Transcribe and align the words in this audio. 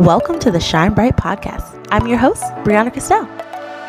Welcome 0.00 0.38
to 0.38 0.50
the 0.50 0.58
Shine 0.58 0.94
Bright 0.94 1.18
Podcast. 1.18 1.86
I'm 1.90 2.06
your 2.06 2.16
host, 2.16 2.42
Brianna 2.64 2.90
Castell. 2.90 3.26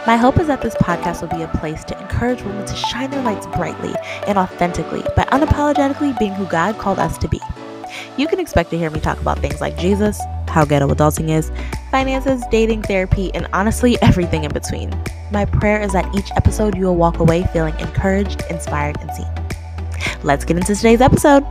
My 0.06 0.18
hope 0.18 0.42
is 0.42 0.48
that 0.48 0.62
this 0.62 0.76
podcast 0.76 1.22
will 1.22 1.30
be 1.30 1.42
a 1.42 1.48
place 1.48 1.86
to 1.86 1.98
encourage 2.02 2.42
women 2.42 2.66
to 2.66 2.76
shine 2.76 3.10
their 3.12 3.24
lights 3.24 3.48
brightly 3.48 3.94
and 4.28 4.38
authentically 4.38 5.04
by 5.16 5.24
unapologetically 5.32 6.20
being 6.20 6.34
who 6.34 6.46
God 6.48 6.78
called 6.78 7.00
us 7.00 7.18
to 7.20 7.30
be. 7.30 7.40
You 8.18 8.28
can 8.28 8.42
expect 8.42 8.72
to 8.72 8.78
hear 8.78 8.90
me 8.90 9.00
talk 9.00 9.22
about 9.22 9.40
things 9.40 9.62
like 9.62 9.78
Jesus, 9.78 10.20
how 10.50 10.66
ghetto 10.66 10.90
adulting 10.90 11.30
is, 11.30 11.50
finances, 11.92 12.44
dating, 12.52 12.82
therapy, 12.82 13.34
and 13.34 13.48
honestly, 13.54 13.98
everything 14.02 14.44
in 14.44 14.52
between. 14.52 14.94
My 15.32 15.46
prayer 15.46 15.80
is 15.80 15.94
that 15.94 16.14
each 16.14 16.30
episode 16.36 16.76
you 16.76 16.88
will 16.88 16.98
walk 16.98 17.20
away 17.20 17.48
feeling 17.54 17.80
encouraged, 17.80 18.44
inspired, 18.50 18.98
and 19.00 19.12
seen. 19.12 19.32
Let's 20.24 20.44
get 20.44 20.58
into 20.58 20.76
today's 20.76 21.00
episode. 21.00 21.46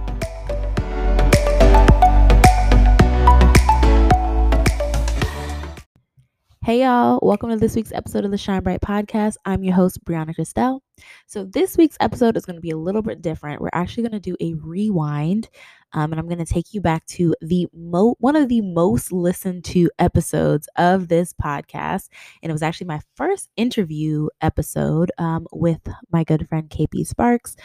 Hey 6.70 6.82
y'all, 6.82 7.18
welcome 7.20 7.50
to 7.50 7.56
this 7.56 7.74
week's 7.74 7.90
episode 7.90 8.24
of 8.24 8.30
the 8.30 8.38
Shine 8.38 8.62
Bright 8.62 8.80
Podcast. 8.80 9.34
I'm 9.44 9.64
your 9.64 9.74
host, 9.74 10.04
Brianna 10.04 10.36
Christelle. 10.36 10.78
So, 11.26 11.42
this 11.42 11.76
week's 11.76 11.96
episode 11.98 12.36
is 12.36 12.46
going 12.46 12.54
to 12.54 12.60
be 12.62 12.70
a 12.70 12.76
little 12.76 13.02
bit 13.02 13.20
different. 13.20 13.60
We're 13.60 13.70
actually 13.72 14.04
going 14.04 14.22
to 14.22 14.30
do 14.30 14.36
a 14.38 14.54
rewind, 14.54 15.48
um, 15.94 16.12
and 16.12 16.20
I'm 16.20 16.28
going 16.28 16.38
to 16.38 16.44
take 16.44 16.72
you 16.72 16.80
back 16.80 17.04
to 17.06 17.34
the 17.40 17.66
mo- 17.74 18.14
one 18.20 18.36
of 18.36 18.48
the 18.48 18.60
most 18.60 19.10
listened 19.10 19.64
to 19.64 19.90
episodes 19.98 20.68
of 20.76 21.08
this 21.08 21.32
podcast. 21.32 22.08
And 22.40 22.50
it 22.50 22.52
was 22.52 22.62
actually 22.62 22.86
my 22.86 23.00
first 23.16 23.50
interview 23.56 24.28
episode 24.40 25.10
um, 25.18 25.48
with 25.50 25.80
my 26.12 26.22
good 26.22 26.48
friend 26.48 26.70
KP 26.70 27.04
Sparks. 27.04 27.56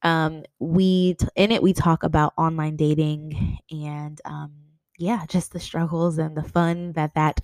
Um, 0.00 0.44
we 0.58 1.16
t- 1.16 1.26
in 1.36 1.52
it 1.52 1.62
we 1.62 1.74
talk 1.74 2.02
about 2.02 2.32
online 2.38 2.76
dating 2.76 3.58
and 3.70 4.18
um, 4.24 4.52
yeah, 4.98 5.24
just 5.28 5.52
the 5.52 5.60
struggles 5.60 6.18
and 6.18 6.36
the 6.36 6.42
fun 6.42 6.92
that 6.94 7.14
that 7.14 7.40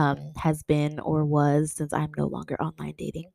um, 0.00 0.32
has 0.36 0.62
been 0.62 0.98
or 0.98 1.26
was 1.26 1.72
since 1.72 1.92
I'm 1.92 2.12
no 2.16 2.26
longer 2.26 2.60
online 2.60 2.94
dating. 2.96 3.30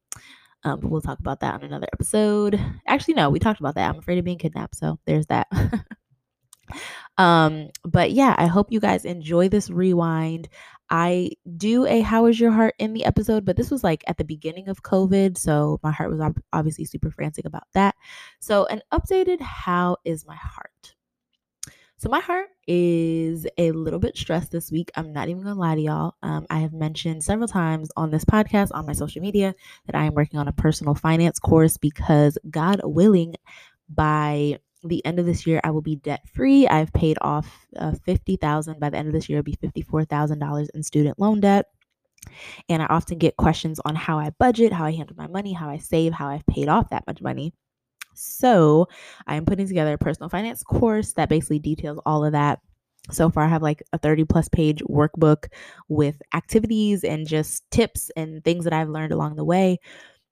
Um, 0.64 0.80
but 0.80 0.90
we'll 0.90 1.02
talk 1.02 1.20
about 1.20 1.42
that 1.42 1.54
on 1.54 1.64
another 1.64 1.88
episode. 1.94 2.60
Actually, 2.88 3.14
no, 3.14 3.30
we 3.30 3.38
talked 3.38 3.60
about 3.60 3.76
that. 3.76 3.88
I'm 3.88 4.00
afraid 4.00 4.18
of 4.18 4.26
being 4.26 4.40
kidnapped, 4.40 4.76
so 4.76 4.98
there's 5.06 5.28
that. 5.28 5.48
um, 7.20 7.70
but 7.84 8.12
yeah, 8.12 8.34
I 8.36 8.48
hope 8.48 8.72
you 8.72 8.80
guys 8.80 9.06
enjoy 9.06 9.48
this 9.48 9.70
rewind. 9.70 10.50
I 10.90 11.32
do 11.56 11.86
a 11.86 12.02
how 12.02 12.26
is 12.26 12.40
your 12.40 12.52
heart 12.52 12.74
in 12.80 12.94
the 12.94 13.06
episode, 13.06 13.46
but 13.46 13.58
this 13.58 13.70
was 13.70 13.84
like 13.84 14.04
at 14.08 14.18
the 14.18 14.24
beginning 14.24 14.68
of 14.68 14.82
COVID, 14.82 15.38
so 15.38 15.80
my 15.84 15.92
heart 15.92 16.10
was 16.10 16.20
ob- 16.20 16.42
obviously 16.52 16.86
super 16.86 17.12
frantic 17.12 17.46
about 17.46 17.68
that. 17.76 17.94
So, 18.40 18.66
an 18.66 18.82
updated 18.92 19.42
how 19.42 19.98
is 20.04 20.26
my 20.26 20.36
heart? 20.36 20.95
So 21.98 22.10
my 22.10 22.20
heart 22.20 22.50
is 22.68 23.48
a 23.58 23.72
little 23.72 24.00
bit 24.00 24.18
stressed 24.18 24.52
this 24.52 24.70
week. 24.70 24.92
I'm 24.96 25.14
not 25.14 25.30
even 25.30 25.44
gonna 25.44 25.60
lie 25.60 25.76
to 25.76 25.82
y'all. 25.82 26.16
Um, 26.22 26.46
I 26.50 26.60
have 26.60 26.74
mentioned 26.74 27.24
several 27.24 27.48
times 27.48 27.90
on 27.96 28.12
this 28.12 28.26
podcast, 28.26 28.72
on 28.74 28.86
my 28.86 28.92
social 28.92 29.22
media, 29.22 29.56
that 29.86 29.96
I 29.96 30.06
am 30.06 30.14
working 30.14 30.38
on 30.40 30.50
a 30.50 30.54
personal 30.54 30.94
finance 30.94 31.40
course 31.40 31.78
because 31.78 32.38
God 32.50 32.82
willing, 32.84 33.36
by 33.88 34.60
the 34.84 35.04
end 35.06 35.20
of 35.20 35.26
this 35.26 35.48
year, 35.48 35.62
I 35.64 35.72
will 35.72 35.82
be 35.82 35.96
debt 35.96 36.28
free. 36.28 36.68
I've 36.68 36.92
paid 36.92 37.18
off 37.22 37.66
uh, 37.78 37.94
fifty 38.04 38.36
thousand. 38.36 38.80
By 38.80 38.90
the 38.90 38.98
end 38.98 39.08
of 39.08 39.14
this 39.14 39.30
year, 39.30 39.40
it'll 39.40 39.46
be 39.46 39.58
fifty 39.60 39.82
four 39.82 40.04
thousand 40.04 40.40
dollars 40.40 40.70
in 40.74 40.84
student 40.84 41.18
loan 41.18 41.40
debt. 41.40 41.68
And 42.68 42.82
I 42.82 42.88
often 42.88 43.20
get 43.20 43.38
questions 43.38 43.80
on 43.86 43.96
how 43.96 44.20
I 44.20 44.32
budget, 44.32 44.74
how 44.74 44.86
I 44.86 44.92
handle 44.92 45.16
my 45.16 45.28
money, 45.28 45.54
how 45.54 45.70
I 45.70 45.78
save, 45.78 46.12
how 46.12 46.28
I've 46.28 46.46
paid 46.48 46.68
off 46.68 46.90
that 46.90 47.08
much 47.08 47.22
money. 47.22 47.54
So 48.16 48.88
I 49.28 49.36
am 49.36 49.46
putting 49.46 49.68
together 49.68 49.94
a 49.94 49.98
personal 49.98 50.30
finance 50.30 50.64
course 50.64 51.14
that 51.14 51.30
basically 51.30 51.60
details 51.60 52.00
all 52.06 52.26
of 52.26 52.32
that. 52.34 52.60
So 53.12 53.30
far, 53.30 53.44
I 53.44 53.50
have 53.50 53.62
like 53.62 53.84
a 53.94 54.00
30 54.00 54.24
plus 54.26 54.50
page 54.50 54.82
workbook 54.90 55.50
with 55.90 56.22
activities 56.34 57.04
and 57.04 57.28
just 57.28 57.70
tips 57.70 58.10
and 58.18 58.44
things 58.44 58.64
that 58.64 58.74
I've 58.74 58.90
learned 58.90 59.12
along 59.12 59.36
the 59.36 59.46
way. 59.46 59.80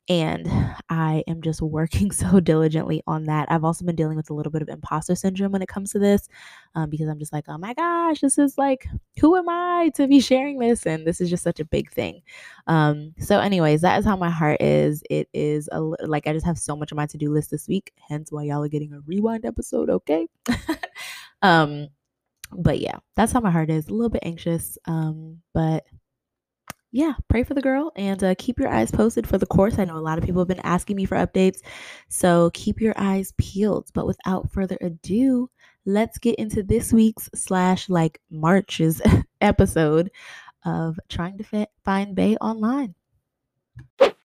And 0.09 0.49
I 0.89 1.23
am 1.27 1.41
just 1.41 1.61
working 1.61 2.11
so 2.11 2.39
diligently 2.39 3.01
on 3.07 3.23
that. 3.25 3.49
I've 3.51 3.63
also 3.63 3.85
been 3.85 3.95
dealing 3.95 4.17
with 4.17 4.29
a 4.29 4.33
little 4.33 4.51
bit 4.51 4.61
of 4.61 4.69
imposter 4.69 5.15
syndrome 5.15 5.53
when 5.53 5.61
it 5.61 5.69
comes 5.69 5.91
to 5.91 5.99
this 5.99 6.27
um, 6.75 6.89
because 6.89 7.07
I'm 7.07 7.19
just 7.19 7.31
like, 7.31 7.45
oh 7.47 7.57
my 7.57 7.73
gosh, 7.73 8.19
this 8.19 8.37
is 8.37 8.57
like, 8.57 8.87
who 9.19 9.37
am 9.37 9.47
I 9.47 9.91
to 9.95 10.07
be 10.07 10.19
sharing 10.19 10.59
this? 10.59 10.85
And 10.85 11.07
this 11.07 11.21
is 11.21 11.29
just 11.29 11.43
such 11.43 11.59
a 11.59 11.65
big 11.65 11.89
thing. 11.91 12.21
Um, 12.67 13.13
so, 13.17 13.39
anyways, 13.39 13.81
that 13.81 13.99
is 13.99 14.05
how 14.05 14.15
my 14.17 14.29
heart 14.29 14.61
is. 14.61 15.03
It 15.09 15.29
is 15.33 15.69
a, 15.71 15.79
like 15.79 16.27
I 16.27 16.33
just 16.33 16.45
have 16.45 16.57
so 16.57 16.75
much 16.75 16.91
on 16.91 16.97
my 16.97 17.05
to 17.07 17.17
do 17.17 17.31
list 17.31 17.51
this 17.51 17.67
week, 17.67 17.93
hence 18.07 18.31
why 18.31 18.43
y'all 18.43 18.63
are 18.63 18.69
getting 18.69 18.93
a 18.93 18.99
rewind 19.01 19.45
episode, 19.45 19.89
okay? 19.89 20.27
um, 21.41 21.87
but 22.51 22.79
yeah, 22.79 22.97
that's 23.15 23.31
how 23.31 23.39
my 23.39 23.51
heart 23.51 23.69
is. 23.69 23.87
A 23.87 23.93
little 23.93 24.09
bit 24.09 24.23
anxious, 24.25 24.77
um, 24.85 25.41
but 25.53 25.85
yeah, 26.93 27.13
pray 27.27 27.43
for 27.43 27.55
the 27.55 27.61
girl 27.61 27.91
and 27.95 28.23
uh, 28.23 28.35
keep 28.37 28.59
your 28.59 28.69
eyes 28.69 28.91
posted 28.91 29.25
for 29.25 29.39
the 29.39 29.47
course. 29.47 29.79
I 29.79 29.85
know 29.85 29.97
a 29.97 29.99
lot 29.99 30.19
of 30.19 30.23
people 30.23 30.41
have 30.41 30.47
been 30.47 30.59
asking 30.59 30.95
me 30.95 31.05
for 31.05 31.17
updates, 31.17 31.61
so 32.07 32.51
keep 32.53 32.79
your 32.79 32.93
eyes 32.95 33.33
peeled. 33.39 33.89
But 33.95 34.05
without 34.05 34.51
further 34.51 34.77
ado, 34.79 35.49
let's 35.85 36.19
get 36.19 36.35
into 36.35 36.61
this 36.61 36.93
week's 36.93 37.31
slash 37.33 37.89
like 37.89 38.21
March's 38.29 39.01
episode 39.41 40.11
of 40.65 40.99
trying 41.09 41.39
to 41.39 41.43
fit, 41.43 41.69
find 41.83 42.15
Bay 42.15 42.37
online. 42.37 42.93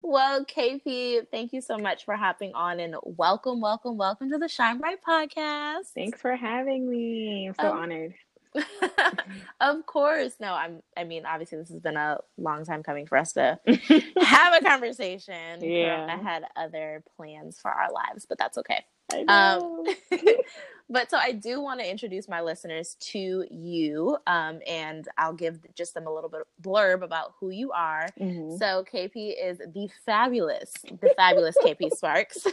Well, 0.04 0.46
KP, 0.46 1.26
thank 1.32 1.54
you 1.54 1.62
so 1.62 1.80
much 1.80 2.06
for 2.06 2.16
hopping 2.16 2.54
on 2.54 2.80
and 2.80 2.96
welcome, 3.02 3.60
welcome, 3.60 3.98
welcome 3.98 4.30
to 4.30 4.38
the 4.38 4.48
Shine 4.48 4.78
Bright 4.78 5.00
podcast. 5.08 5.88
Thanks 5.96 6.22
for 6.22 6.36
having 6.36 6.88
me. 6.88 7.48
I'm 7.48 7.56
so 7.60 7.72
um, 7.72 7.78
honored. 7.80 8.14
of 9.62 9.86
course. 9.86 10.34
No, 10.40 10.54
I'm 10.54 10.82
I 10.98 11.04
mean, 11.04 11.26
obviously 11.26 11.58
this 11.58 11.70
has 11.70 11.80
been 11.80 11.98
a 11.98 12.20
long 12.38 12.66
time 12.66 12.84
coming 12.84 13.06
for 13.08 13.18
us 13.18 13.34
to 13.34 13.60
have 14.22 14.54
a 14.54 14.62
conversation. 14.64 15.64
Yeah. 15.64 16.08
I 16.10 16.22
had 16.22 16.44
other 16.56 17.04
plans 17.16 17.60
for 17.60 17.72
our 17.72 17.92
lives, 17.92 18.26
but 18.28 18.38
that's 18.38 18.58
okay. 18.58 18.84
Um, 19.28 19.84
but 20.90 21.10
so 21.10 21.18
I 21.18 21.34
do 21.34 21.62
want 21.62 21.80
to 21.80 21.90
introduce 21.90 22.28
my 22.28 22.42
listeners 22.42 22.96
to 23.12 23.46
you, 23.50 24.18
um, 24.28 24.60
and 24.68 25.08
I'll 25.18 25.34
give 25.34 25.60
just 25.76 25.94
them 25.94 26.08
a 26.08 26.14
little 26.14 26.30
bit 26.30 26.42
of 26.42 26.48
blurb 26.62 27.04
about 27.04 27.34
who 27.40 27.50
you 27.50 27.72
are. 27.72 28.08
Mm-hmm. 28.20 28.58
So 28.58 28.86
KP 28.92 29.34
is 29.42 29.58
the 29.58 29.90
fabulous, 30.06 30.72
the 30.84 31.12
fabulous 31.18 31.56
KP 31.64 31.92
Sparks. 31.92 32.48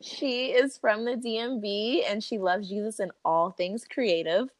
she 0.00 0.46
is 0.52 0.78
from 0.78 1.04
the 1.04 1.16
DMV, 1.16 2.02
and 2.08 2.22
she 2.22 2.38
loves 2.38 2.68
Jesus 2.68 3.00
and 3.00 3.10
all 3.24 3.50
things 3.50 3.84
creative 3.88 4.50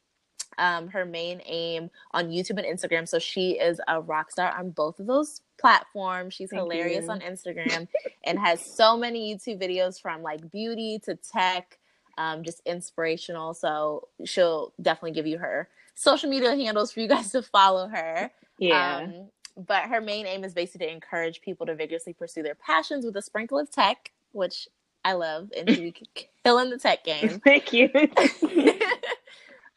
um, 0.59 0.88
her 0.88 1.04
main 1.04 1.41
aim 1.47 1.91
on 2.12 2.28
YouTube 2.28 2.62
and 2.62 2.66
Instagram. 2.66 3.09
So 3.09 3.19
she 3.19 3.53
is 3.53 3.81
a 3.88 4.00
rock 4.00 4.31
star 4.31 4.56
on 4.56 4.70
both 4.70 5.00
of 5.00 5.06
those 5.06 5.41
platforms. 5.59 6.34
She's 6.34 6.50
Thank 6.50 6.62
hilarious 6.62 7.06
you. 7.06 7.10
on 7.10 7.20
Instagram 7.20 7.88
and 8.25 8.38
has 8.38 8.64
so 8.64 8.97
many 8.97 9.34
YouTube 9.34 9.62
videos 9.62 10.00
from 10.00 10.22
like 10.22 10.50
beauty 10.50 11.00
to 11.04 11.16
tech, 11.16 11.78
um, 12.19 12.43
just 12.43 12.60
inspirational. 12.66 13.54
So 13.54 14.09
she'll 14.25 14.72
definitely 14.81 15.12
give 15.12 15.26
you 15.26 15.38
her 15.38 15.69
social 15.94 16.28
media 16.28 16.50
handles 16.54 16.93
for 16.93 17.00
you 17.00 17.09
guys 17.09 17.31
to 17.32 17.43
follow 17.43 17.88
her. 17.88 18.31
Yeah. 18.59 18.98
Um, 18.98 19.28
but 19.56 19.84
her 19.84 20.00
main 20.00 20.26
aim 20.26 20.44
is 20.44 20.53
basically 20.53 20.87
to 20.87 20.93
encourage 20.93 21.41
people 21.41 21.66
to 21.66 21.75
vigorously 21.75 22.12
pursue 22.12 22.43
their 22.43 22.56
passions 22.56 23.04
with 23.04 23.16
a 23.16 23.22
sprinkle 23.22 23.59
of 23.59 23.70
tech, 23.70 24.12
which 24.32 24.69
I 25.04 25.12
love, 25.12 25.50
and 25.56 25.69
to 25.69 25.76
be 25.76 25.94
killing 26.44 26.70
the 26.70 26.78
tech 26.78 27.04
game. 27.04 27.41
Thank 27.44 27.72
you. 27.72 27.88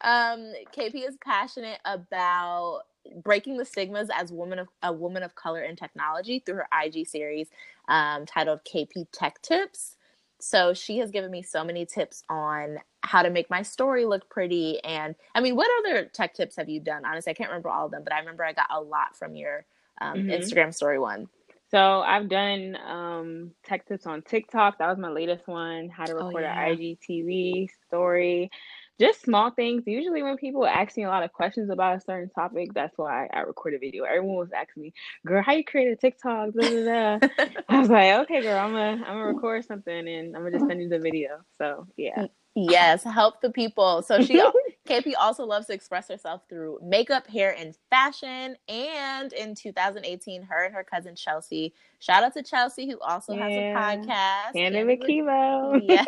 Um, 0.01 0.53
KP 0.75 1.07
is 1.07 1.17
passionate 1.23 1.79
about 1.85 2.81
breaking 3.23 3.57
the 3.57 3.65
stigmas 3.65 4.09
as 4.13 4.31
woman 4.31 4.59
of 4.59 4.67
a 4.83 4.91
woman 4.91 5.23
of 5.23 5.35
color 5.35 5.63
in 5.63 5.75
technology 5.75 6.43
through 6.45 6.55
her 6.55 6.67
IG 6.83 7.07
series 7.07 7.49
um, 7.87 8.25
titled 8.25 8.59
KP 8.65 9.07
Tech 9.11 9.41
Tips. 9.41 9.95
So 10.39 10.73
she 10.73 10.99
has 10.99 11.09
given 11.09 11.31
me 11.31 11.41
so 11.41 11.63
many 11.63 11.85
tips 11.85 12.23
on 12.29 12.77
how 13.01 13.23
to 13.23 13.29
make 13.29 13.49
my 13.49 13.63
story 13.63 14.05
look 14.05 14.29
pretty. 14.29 14.83
And 14.83 15.15
I 15.33 15.41
mean, 15.41 15.55
what 15.55 15.69
other 15.79 16.05
tech 16.05 16.35
tips 16.35 16.57
have 16.57 16.69
you 16.69 16.79
done? 16.79 17.05
Honestly, 17.05 17.31
I 17.31 17.33
can't 17.33 17.49
remember 17.49 17.69
all 17.69 17.85
of 17.85 17.91
them, 17.91 18.03
but 18.03 18.13
I 18.13 18.19
remember 18.19 18.43
I 18.43 18.53
got 18.53 18.67
a 18.69 18.79
lot 18.79 19.15
from 19.15 19.35
your 19.35 19.65
um, 19.99 20.19
mm-hmm. 20.19 20.29
Instagram 20.29 20.73
story 20.73 20.99
one. 20.99 21.27
So 21.69 21.79
I've 21.79 22.29
done 22.29 22.77
um, 22.85 23.51
tech 23.65 23.87
tips 23.87 24.05
on 24.05 24.21
TikTok. 24.21 24.77
That 24.77 24.87
was 24.87 24.97
my 24.97 25.09
latest 25.09 25.47
one. 25.47 25.89
How 25.89 26.05
to 26.05 26.13
oh, 26.13 26.27
record 26.27 26.43
oh, 26.43 26.47
yeah. 26.47 26.65
an 26.67 26.77
IGTV 26.77 27.67
story 27.87 28.51
just 28.99 29.21
small 29.21 29.51
things. 29.51 29.83
Usually, 29.85 30.23
when 30.23 30.37
people 30.37 30.65
ask 30.65 30.97
me 30.97 31.03
a 31.03 31.09
lot 31.09 31.23
of 31.23 31.33
questions 31.33 31.69
about 31.69 31.97
a 31.97 32.01
certain 32.01 32.29
topic, 32.29 32.73
that's 32.73 32.97
why 32.97 33.27
I 33.33 33.41
record 33.41 33.73
a 33.73 33.79
video. 33.79 34.03
Everyone 34.03 34.37
was 34.37 34.51
asking 34.51 34.83
me, 34.83 34.93
"Girl, 35.25 35.43
how 35.43 35.53
you 35.53 35.63
create 35.63 35.91
a 35.91 35.95
TikTok?" 35.95 36.53
Blah, 36.53 36.67
blah, 36.67 37.17
blah. 37.19 37.19
I 37.69 37.79
was 37.79 37.89
like, 37.89 38.13
"Okay, 38.21 38.41
girl, 38.41 38.59
I'm 38.59 38.71
gonna 38.71 39.03
I'm 39.05 39.15
gonna 39.15 39.25
record 39.27 39.65
something 39.65 40.07
and 40.07 40.35
I'm 40.35 40.43
gonna 40.43 40.57
just 40.57 40.67
send 40.67 40.81
you 40.81 40.89
the 40.89 40.99
video." 40.99 41.39
So 41.57 41.87
yeah. 41.97 42.23
Mm. 42.23 42.29
Yes, 42.57 43.03
help 43.03 43.41
the 43.41 43.51
people. 43.51 44.01
So 44.01 44.23
she 44.23 44.41
KP 44.87 45.13
also 45.19 45.45
loves 45.45 45.67
to 45.67 45.73
express 45.73 46.07
herself 46.07 46.41
through 46.49 46.79
makeup, 46.81 47.27
hair, 47.27 47.55
and 47.55 47.77
fashion. 47.91 48.55
And 48.67 49.31
in 49.33 49.53
2018, 49.53 50.41
her 50.43 50.65
and 50.65 50.73
her 50.73 50.83
cousin 50.83 51.15
Chelsea, 51.15 51.73
shout 51.99 52.23
out 52.23 52.33
to 52.33 52.41
Chelsea, 52.41 52.89
who 52.89 52.99
also 52.99 53.33
yeah. 53.33 53.47
has 53.47 53.53
a 53.53 54.07
podcast. 54.07 54.55
Hannah 54.55 54.85
McKevo. 54.85 55.81
Yes. 55.87 56.07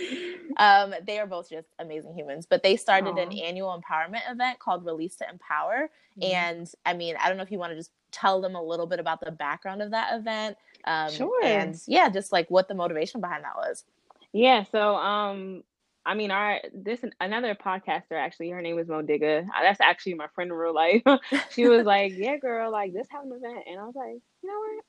um, 0.56 0.94
they 1.06 1.18
are 1.18 1.26
both 1.26 1.48
just 1.48 1.68
amazing 1.78 2.14
humans. 2.14 2.46
But 2.48 2.62
they 2.62 2.76
started 2.76 3.14
Aww. 3.14 3.22
an 3.22 3.38
annual 3.38 3.80
empowerment 3.80 4.30
event 4.30 4.58
called 4.58 4.84
Release 4.84 5.14
to 5.16 5.28
Empower. 5.28 5.90
Mm-hmm. 6.18 6.34
And 6.34 6.70
I 6.84 6.94
mean, 6.94 7.14
I 7.22 7.28
don't 7.28 7.36
know 7.36 7.44
if 7.44 7.52
you 7.52 7.58
want 7.58 7.72
to 7.72 7.76
just 7.76 7.92
tell 8.10 8.40
them 8.40 8.56
a 8.56 8.62
little 8.62 8.86
bit 8.86 8.98
about 8.98 9.20
the 9.20 9.30
background 9.30 9.80
of 9.80 9.92
that 9.92 10.18
event. 10.18 10.56
Um, 10.84 11.10
sure. 11.10 11.44
And 11.44 11.80
yeah, 11.86 12.08
just 12.08 12.32
like 12.32 12.50
what 12.50 12.68
the 12.68 12.74
motivation 12.74 13.20
behind 13.20 13.44
that 13.44 13.56
was. 13.56 13.84
Yeah. 14.32 14.64
So, 14.70 14.96
um, 14.96 15.62
I 16.04 16.14
mean, 16.14 16.30
our 16.30 16.60
this 16.74 17.04
another 17.20 17.54
podcaster 17.54 18.12
actually, 18.16 18.50
her 18.50 18.62
name 18.62 18.78
is 18.78 18.88
Modiga. 18.88 19.46
That's 19.62 19.80
actually 19.80 20.14
my 20.14 20.26
friend 20.34 20.50
in 20.50 20.56
real 20.56 20.74
life. 20.74 21.02
she 21.50 21.66
was 21.66 21.84
like, 21.86 22.12
"Yeah, 22.16 22.36
girl, 22.38 22.72
like 22.72 22.92
this 22.92 23.06
have 23.10 23.24
an 23.24 23.32
event," 23.32 23.64
and 23.68 23.78
I 23.78 23.84
was 23.84 23.94
like, 23.94 24.20
"You 24.42 24.50
know 24.50 24.58
what? 24.58 24.84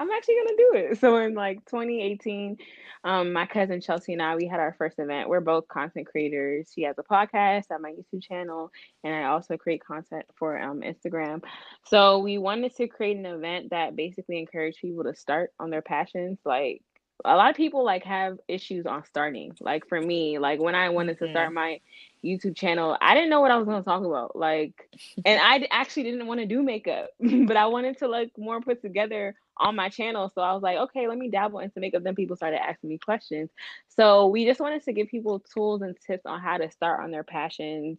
I'm 0.00 0.10
actually 0.10 0.36
gonna 0.36 0.56
do 0.56 0.72
it." 0.74 0.98
So 1.00 1.16
in 1.18 1.34
like 1.34 1.64
2018, 1.66 2.56
um, 3.04 3.32
my 3.32 3.46
cousin 3.46 3.80
Chelsea 3.80 4.12
and 4.14 4.22
I 4.22 4.34
we 4.36 4.46
had 4.48 4.60
our 4.60 4.74
first 4.78 4.98
event. 4.98 5.28
We're 5.28 5.40
both 5.40 5.68
content 5.68 6.06
creators. 6.08 6.72
She 6.74 6.82
has 6.82 6.96
a 6.98 7.04
podcast 7.04 7.70
at 7.70 7.80
my 7.80 7.92
YouTube 7.92 8.22
channel, 8.22 8.72
and 9.04 9.14
I 9.14 9.24
also 9.24 9.56
create 9.56 9.84
content 9.84 10.24
for 10.36 10.60
um, 10.60 10.80
Instagram. 10.80 11.42
So 11.86 12.18
we 12.18 12.38
wanted 12.38 12.74
to 12.76 12.88
create 12.88 13.18
an 13.18 13.26
event 13.26 13.70
that 13.70 13.94
basically 13.96 14.38
encouraged 14.38 14.80
people 14.80 15.04
to 15.04 15.14
start 15.14 15.52
on 15.60 15.70
their 15.70 15.82
passions, 15.82 16.38
like 16.44 16.82
a 17.24 17.36
lot 17.36 17.50
of 17.50 17.56
people 17.56 17.84
like 17.84 18.04
have 18.04 18.38
issues 18.48 18.86
on 18.86 19.04
starting. 19.04 19.56
Like 19.60 19.88
for 19.88 20.00
me, 20.00 20.38
like 20.38 20.60
when 20.60 20.74
I 20.74 20.88
wanted 20.90 21.18
to 21.18 21.30
start 21.30 21.52
my 21.52 21.80
YouTube 22.24 22.56
channel, 22.56 22.96
I 23.00 23.14
didn't 23.14 23.30
know 23.30 23.40
what 23.40 23.50
I 23.50 23.56
was 23.56 23.66
going 23.66 23.82
to 23.82 23.84
talk 23.84 24.04
about. 24.04 24.36
Like, 24.36 24.88
and 25.24 25.40
I 25.42 25.66
actually 25.70 26.04
didn't 26.04 26.26
want 26.26 26.40
to 26.40 26.46
do 26.46 26.62
makeup, 26.62 27.10
but 27.20 27.56
I 27.56 27.66
wanted 27.66 27.98
to 27.98 28.08
like 28.08 28.30
more 28.36 28.60
put 28.60 28.82
together 28.82 29.34
on 29.56 29.76
my 29.76 29.88
channel. 29.88 30.30
So 30.34 30.40
I 30.40 30.52
was 30.54 30.62
like, 30.62 30.78
okay, 30.78 31.06
let 31.06 31.18
me 31.18 31.28
dabble 31.28 31.58
into 31.58 31.80
makeup. 31.80 32.02
Then 32.02 32.14
people 32.14 32.36
started 32.36 32.62
asking 32.62 32.90
me 32.90 32.98
questions. 32.98 33.50
So 33.88 34.26
we 34.26 34.46
just 34.46 34.60
wanted 34.60 34.84
to 34.84 34.92
give 34.92 35.08
people 35.08 35.40
tools 35.40 35.82
and 35.82 35.94
tips 36.06 36.24
on 36.26 36.40
how 36.40 36.56
to 36.56 36.70
start 36.70 37.00
on 37.00 37.10
their 37.10 37.24
passions 37.24 37.98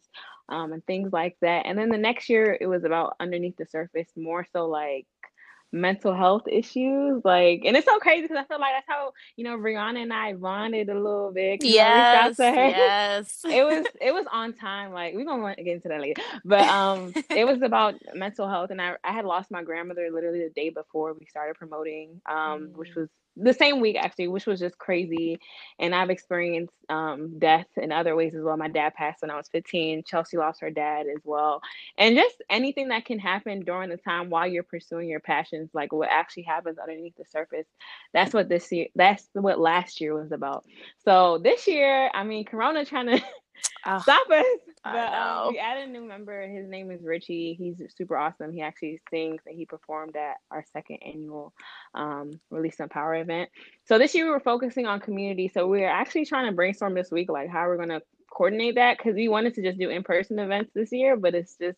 um, 0.49 0.73
and 0.73 0.85
things 0.85 1.13
like 1.13 1.37
that. 1.41 1.65
And 1.65 1.77
then 1.77 1.89
the 1.89 1.97
next 1.97 2.29
year, 2.29 2.57
it 2.59 2.67
was 2.67 2.83
about 2.83 3.15
underneath 3.19 3.57
the 3.57 3.65
surface, 3.67 4.09
more 4.15 4.45
so 4.51 4.67
like 4.67 5.05
mental 5.71 6.13
health 6.13 6.43
issues. 6.47 7.21
Like, 7.23 7.63
and 7.65 7.75
it's 7.75 7.85
so 7.85 7.99
crazy 7.99 8.23
because 8.23 8.37
I 8.37 8.43
feel 8.45 8.59
like 8.59 8.73
that's 8.75 8.87
how 8.87 9.13
you 9.35 9.43
know 9.43 9.57
Brianna 9.57 10.01
and 10.03 10.13
I 10.13 10.33
bonded 10.33 10.89
a 10.89 10.93
little 10.93 11.31
bit. 11.33 11.63
Yes, 11.63 12.35
yes. 12.39 13.41
it 13.45 13.63
was 13.63 13.85
it 14.01 14.13
was 14.13 14.25
on 14.31 14.53
time. 14.53 14.93
Like 14.93 15.13
we're 15.13 15.25
gonna 15.25 15.55
get 15.55 15.67
into 15.67 15.89
that 15.89 16.01
later, 16.01 16.21
but 16.45 16.67
um, 16.67 17.13
it 17.29 17.45
was 17.45 17.61
about 17.61 17.95
mental 18.13 18.47
health, 18.47 18.71
and 18.71 18.81
I 18.81 18.95
I 19.03 19.11
had 19.13 19.25
lost 19.25 19.51
my 19.51 19.63
grandmother 19.63 20.09
literally 20.11 20.43
the 20.43 20.53
day 20.53 20.69
before 20.69 21.13
we 21.13 21.25
started 21.27 21.55
promoting, 21.55 22.21
um, 22.25 22.35
mm. 22.35 22.71
which 22.73 22.95
was 22.95 23.09
the 23.37 23.53
same 23.53 23.79
week 23.79 23.95
actually, 23.97 24.27
which 24.27 24.45
was 24.45 24.59
just 24.59 24.77
crazy. 24.77 25.39
And 25.79 25.95
I've 25.95 26.09
experienced 26.09 26.73
um, 26.89 27.39
death 27.39 27.67
in 27.77 27.91
other 27.91 28.15
ways 28.15 28.33
as 28.35 28.43
well. 28.43 28.57
My 28.57 28.67
dad 28.67 28.93
passed 28.93 29.21
when 29.21 29.31
I 29.31 29.37
was 29.37 29.47
15. 29.49 30.03
Chelsea 30.05 30.37
lost 30.37 30.61
her 30.61 30.69
dad 30.69 31.07
as 31.07 31.21
well. 31.23 31.61
And 31.97 32.15
just 32.15 32.41
anything 32.49 32.89
that 32.89 33.05
can 33.05 33.19
happen 33.19 33.61
during 33.61 33.89
the 33.89 33.97
time 33.97 34.29
while 34.29 34.47
you're 34.47 34.63
pursuing 34.63 35.09
your 35.09 35.19
passions, 35.19 35.69
like 35.73 35.93
what 35.93 36.09
actually 36.09 36.43
happens 36.43 36.77
underneath 36.77 37.15
the 37.17 37.25
surface. 37.25 37.67
That's 38.13 38.33
what 38.33 38.49
this 38.49 38.71
year, 38.71 38.87
that's 38.95 39.27
what 39.33 39.59
last 39.59 40.01
year 40.01 40.13
was 40.13 40.31
about. 40.31 40.65
So 41.05 41.39
this 41.41 41.67
year, 41.67 42.09
I 42.13 42.23
mean, 42.23 42.45
Corona 42.45 42.85
trying 42.85 43.07
to 43.17 43.23
Oh, 43.85 43.99
Stop 43.99 44.29
us. 44.29 44.45
But 44.83 45.13
um, 45.13 45.49
we 45.49 45.59
added 45.59 45.89
a 45.89 45.91
new 45.91 46.03
member. 46.03 46.47
His 46.47 46.67
name 46.67 46.91
is 46.91 47.03
Richie. 47.03 47.53
He's 47.53 47.81
super 47.95 48.17
awesome. 48.17 48.51
He 48.51 48.61
actually 48.61 48.99
sings 49.11 49.41
and 49.45 49.55
he 49.55 49.65
performed 49.65 50.15
at 50.15 50.37
our 50.49 50.65
second 50.73 50.99
annual 51.05 51.53
um, 51.93 52.39
Release 52.49 52.77
to 52.77 52.83
Empower 52.83 53.15
event. 53.15 53.49
So 53.85 53.97
this 53.97 54.15
year 54.15 54.25
we 54.25 54.31
were 54.31 54.39
focusing 54.39 54.85
on 54.85 54.99
community. 54.99 55.51
So 55.53 55.67
we 55.67 55.83
are 55.83 55.89
actually 55.89 56.25
trying 56.25 56.47
to 56.47 56.55
brainstorm 56.55 56.95
this 56.95 57.11
week, 57.11 57.29
like 57.29 57.49
how 57.49 57.65
we're 57.67 57.77
going 57.77 57.89
to 57.89 58.01
coordinate 58.31 58.75
that 58.75 58.97
because 58.97 59.15
we 59.15 59.27
wanted 59.27 59.53
to 59.55 59.61
just 59.61 59.77
do 59.77 59.89
in 59.89 60.03
person 60.03 60.39
events 60.39 60.71
this 60.73 60.91
year, 60.91 61.15
but 61.15 61.35
it's 61.35 61.55
just 61.61 61.77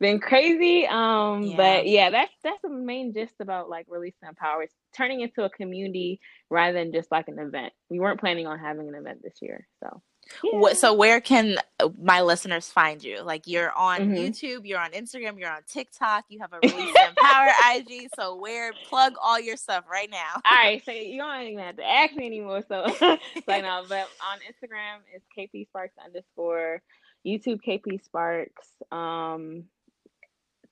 been 0.00 0.20
crazy. 0.20 0.86
Um, 0.86 1.44
yeah. 1.44 1.56
but 1.56 1.86
yeah, 1.86 2.10
that's 2.10 2.32
that's 2.44 2.60
the 2.62 2.68
main 2.68 3.14
gist 3.14 3.34
about 3.40 3.70
like 3.70 3.86
releasing 3.88 4.28
and 4.28 4.36
power. 4.36 4.64
It's 4.64 4.74
turning 4.94 5.20
into 5.20 5.44
a 5.44 5.50
community 5.50 6.20
rather 6.50 6.74
than 6.74 6.92
just 6.92 7.10
like 7.10 7.28
an 7.28 7.38
event. 7.38 7.72
We 7.88 8.00
weren't 8.00 8.20
planning 8.20 8.46
on 8.46 8.58
having 8.58 8.88
an 8.88 8.94
event 8.94 9.20
this 9.22 9.38
year, 9.40 9.66
so 9.82 10.02
yeah. 10.44 10.72
so 10.74 10.94
where 10.94 11.20
can 11.20 11.56
uh, 11.80 11.88
my 12.00 12.20
listeners 12.22 12.68
find 12.68 13.02
you? 13.02 13.22
Like 13.22 13.46
you're 13.46 13.72
on 13.72 14.00
mm-hmm. 14.00 14.14
YouTube, 14.14 14.66
you're 14.66 14.80
on 14.80 14.92
Instagram, 14.92 15.38
you're 15.38 15.50
on 15.50 15.62
TikTok, 15.66 16.24
you 16.28 16.40
have 16.40 16.52
a 16.52 16.58
release 16.62 16.94
empower 17.08 17.50
IG. 17.74 18.08
So 18.16 18.36
where 18.36 18.72
plug 18.88 19.14
all 19.22 19.40
your 19.40 19.56
stuff 19.56 19.84
right 19.90 20.10
now. 20.10 20.40
all 20.44 20.56
right, 20.56 20.84
so 20.84 20.92
you 20.92 21.18
don't 21.18 21.42
even 21.42 21.58
have 21.64 21.76
to 21.76 21.84
ask 21.84 22.14
me 22.14 22.26
anymore. 22.26 22.62
So 22.68 22.86
like 23.46 23.62
now, 23.62 23.82
but 23.88 24.08
on 24.20 24.38
Instagram 24.48 25.00
it's 25.12 25.26
KP 25.36 25.66
Sparks 25.68 25.94
underscore, 26.04 26.82
YouTube 27.26 27.60
KP 27.66 28.02
Sparks, 28.04 28.68
um, 28.90 29.64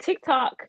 TikTok 0.01 0.69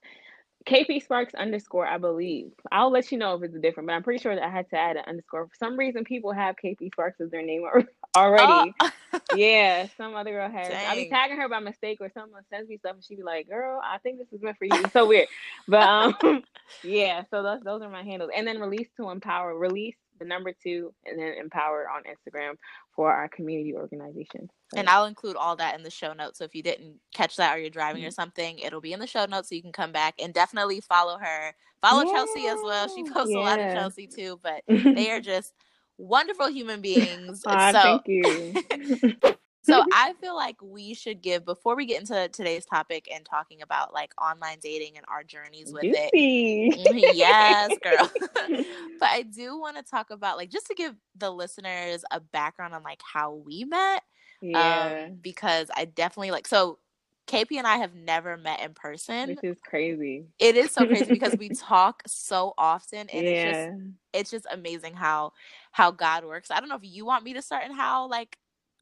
KP 0.66 1.04
Sparks 1.04 1.34
underscore, 1.34 1.88
I 1.88 1.98
believe. 1.98 2.52
I'll 2.72 2.92
let 2.92 3.12
you 3.12 3.18
know 3.18 3.36
if 3.36 3.44
it's 3.44 3.60
different, 3.60 3.88
but 3.88 3.94
I'm 3.94 4.04
pretty 4.04 4.22
sure 4.22 4.36
that 4.36 4.44
I 4.44 4.50
had 4.50 4.69
to 4.69 4.78
add 4.78 4.96
an 4.96 5.04
underscore. 5.08 5.48
For 5.48 5.56
some 5.56 5.78
reason, 5.78 6.04
people 6.04 6.31
have 6.31 6.56
KP 6.63 6.92
Sparks 6.92 7.19
as 7.19 7.31
their 7.31 7.42
name 7.42 7.63
already. 8.16 8.74
Oh. 8.80 8.92
yeah, 9.36 9.88
some 9.98 10.16
other 10.16 10.31
girl 10.31 10.50
has. 10.50 10.69
Dang. 10.69 10.88
I'll 10.88 10.96
be 10.96 11.10
tagging 11.10 11.38
her 11.38 11.50
by 11.50 11.60
mistake, 11.60 11.98
or 12.02 12.12
someone 12.13 12.44
sends 12.50 12.69
me 12.69 12.78
stuff, 12.78 12.96
and 12.96 13.04
she 13.04 13.16
be 13.16 13.24
like, 13.24 13.50
"Girl, 13.50 13.81
I 13.84 13.98
think 14.00 14.19
this 14.19 14.28
is 14.31 14.42
meant 14.42 14.58
for 14.58 14.66
you." 14.66 14.72
It's 14.74 14.94
so 14.94 15.08
weird, 15.08 15.28
but 15.68 15.81
um, 15.81 16.44
yeah. 16.84 17.24
So 17.31 17.44
those 17.44 17.62
those 17.62 17.81
are 17.81 17.90
my 17.90 18.04
handles, 18.04 18.31
and 18.36 18.48
then 18.48 18.60
release 18.60 18.88
to 18.98 19.10
empower, 19.10 19.58
release 19.58 19.96
the 20.22 20.28
number 20.28 20.54
two, 20.54 20.94
and 21.06 21.20
then 21.20 21.34
empower 21.34 21.88
on 21.90 22.04
Instagram 22.04 22.54
for 22.96 23.12
our 23.12 23.28
community 23.28 23.74
organization. 23.74 24.50
So. 24.74 24.80
And 24.80 24.88
I'll 24.88 25.06
include 25.06 25.36
all 25.36 25.56
that 25.58 25.76
in 25.76 25.84
the 25.84 25.90
show 25.90 26.14
notes. 26.14 26.38
So 26.38 26.46
if 26.46 26.54
you 26.56 26.64
didn't 26.64 26.96
catch 27.14 27.36
that 27.38 27.56
or 27.56 27.60
you're 27.60 27.70
driving 27.70 28.04
mm-hmm. 28.04 28.10
or 28.10 28.12
something, 28.12 28.60
it'll 28.60 28.82
be 28.82 28.94
in 28.94 29.00
the 29.00 29.08
show 29.08 29.26
notes 29.26 29.50
so 29.50 29.56
you 29.56 29.62
can 29.62 29.72
come 29.72 29.92
back 29.92 30.16
and 30.22 30.34
definitely 30.34 30.80
follow 30.80 31.18
her. 31.18 31.56
Follow 31.82 32.06
yeah. 32.06 32.14
Chelsea 32.14 32.48
as 32.48 32.60
well. 32.64 32.88
She 32.96 33.04
posts 33.12 33.32
yeah. 33.32 33.40
a 33.40 33.42
lot 33.42 33.60
of 33.60 33.74
Chelsea 33.74 34.08
too, 34.08 34.40
but 34.42 34.62
they 34.68 35.10
are 35.10 35.20
just 35.20 35.54
wonderful 35.98 36.48
human 36.50 36.82
beings. 36.82 37.42
so, 37.42 37.50
thank 37.50 38.04
you. 38.08 38.54
so 39.63 39.84
I 39.94 40.13
feel 40.19 40.36
like 40.36 40.58
we 40.62 40.94
should 40.94 41.22
give 41.22 41.46
before 41.46 41.75
we 41.75 41.86
get 41.86 42.00
into 42.00 42.28
today's 42.30 42.66
topic 42.66 43.08
and 43.13 43.25
talking 43.25 43.62
about 43.62 43.94
like 43.94 44.13
online 44.22 44.58
dating 44.62 44.98
and 44.98 45.06
our 45.08 45.24
journeys 45.24 45.72
with 45.72 45.84
it. 45.86 46.12
Mm-hmm, 46.16 46.98
yes, 47.13 47.72
girl. 47.84 48.12
but 49.00 49.10
I 49.10 49.24
do 49.24 49.60
want 49.60 49.78
to 49.78 49.84
talk 49.84 50.10
about 50.10 50.38
like 50.38 50.50
just 50.50 50.68
to 50.68 50.74
give 50.74 50.96
the 51.16 51.30
listeners 51.30 52.04
a 52.12 52.19
background 52.19 52.74
on 52.74 52.84
like 52.84 53.02
how 53.02 53.34
we 53.34 53.63
met. 53.66 54.04
Yeah. 54.42 55.06
Um, 55.08 55.20
because 55.22 55.70
I 55.75 55.86
definitely 55.86 56.32
like 56.32 56.48
so 56.48 56.80
KP 57.27 57.58
and 57.58 57.68
I 57.68 57.77
have 57.77 57.94
never 57.94 58.36
met 58.38 58.62
in 58.62 58.74
person. 58.74 59.30
Which 59.30 59.44
is 59.44 59.58
crazy. 59.63 60.25
It 60.39 60.56
is 60.58 60.72
so 60.72 60.86
crazy 60.88 61.06
because 61.06 61.36
we 61.38 61.50
talk 61.50 62.01
so 62.08 62.56
often 62.58 63.08
and 63.10 63.25
yeah. 63.25 63.30
it's 63.32 63.53
just 63.53 63.91
it's 64.13 64.32
just 64.32 64.46
amazing 64.51 64.96
how 64.96 65.34
how 65.72 65.91
God 65.91 66.25
works. 66.25 66.50
I 66.50 66.60
don't 66.60 66.70
know 66.70 66.75
if 66.75 66.84
you 66.84 67.06
want 67.06 67.24
me 67.24 67.34
to 67.34 67.41
start 67.44 67.63
and 67.63 67.75
how 67.75 68.10
like 68.10 68.38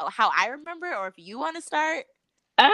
how 0.07 0.31
I 0.35 0.47
remember 0.47 0.93
or 0.95 1.07
if 1.07 1.15
you 1.17 1.39
want 1.39 1.55
to 1.55 1.61
start. 1.61 2.05
Uh 2.57 2.69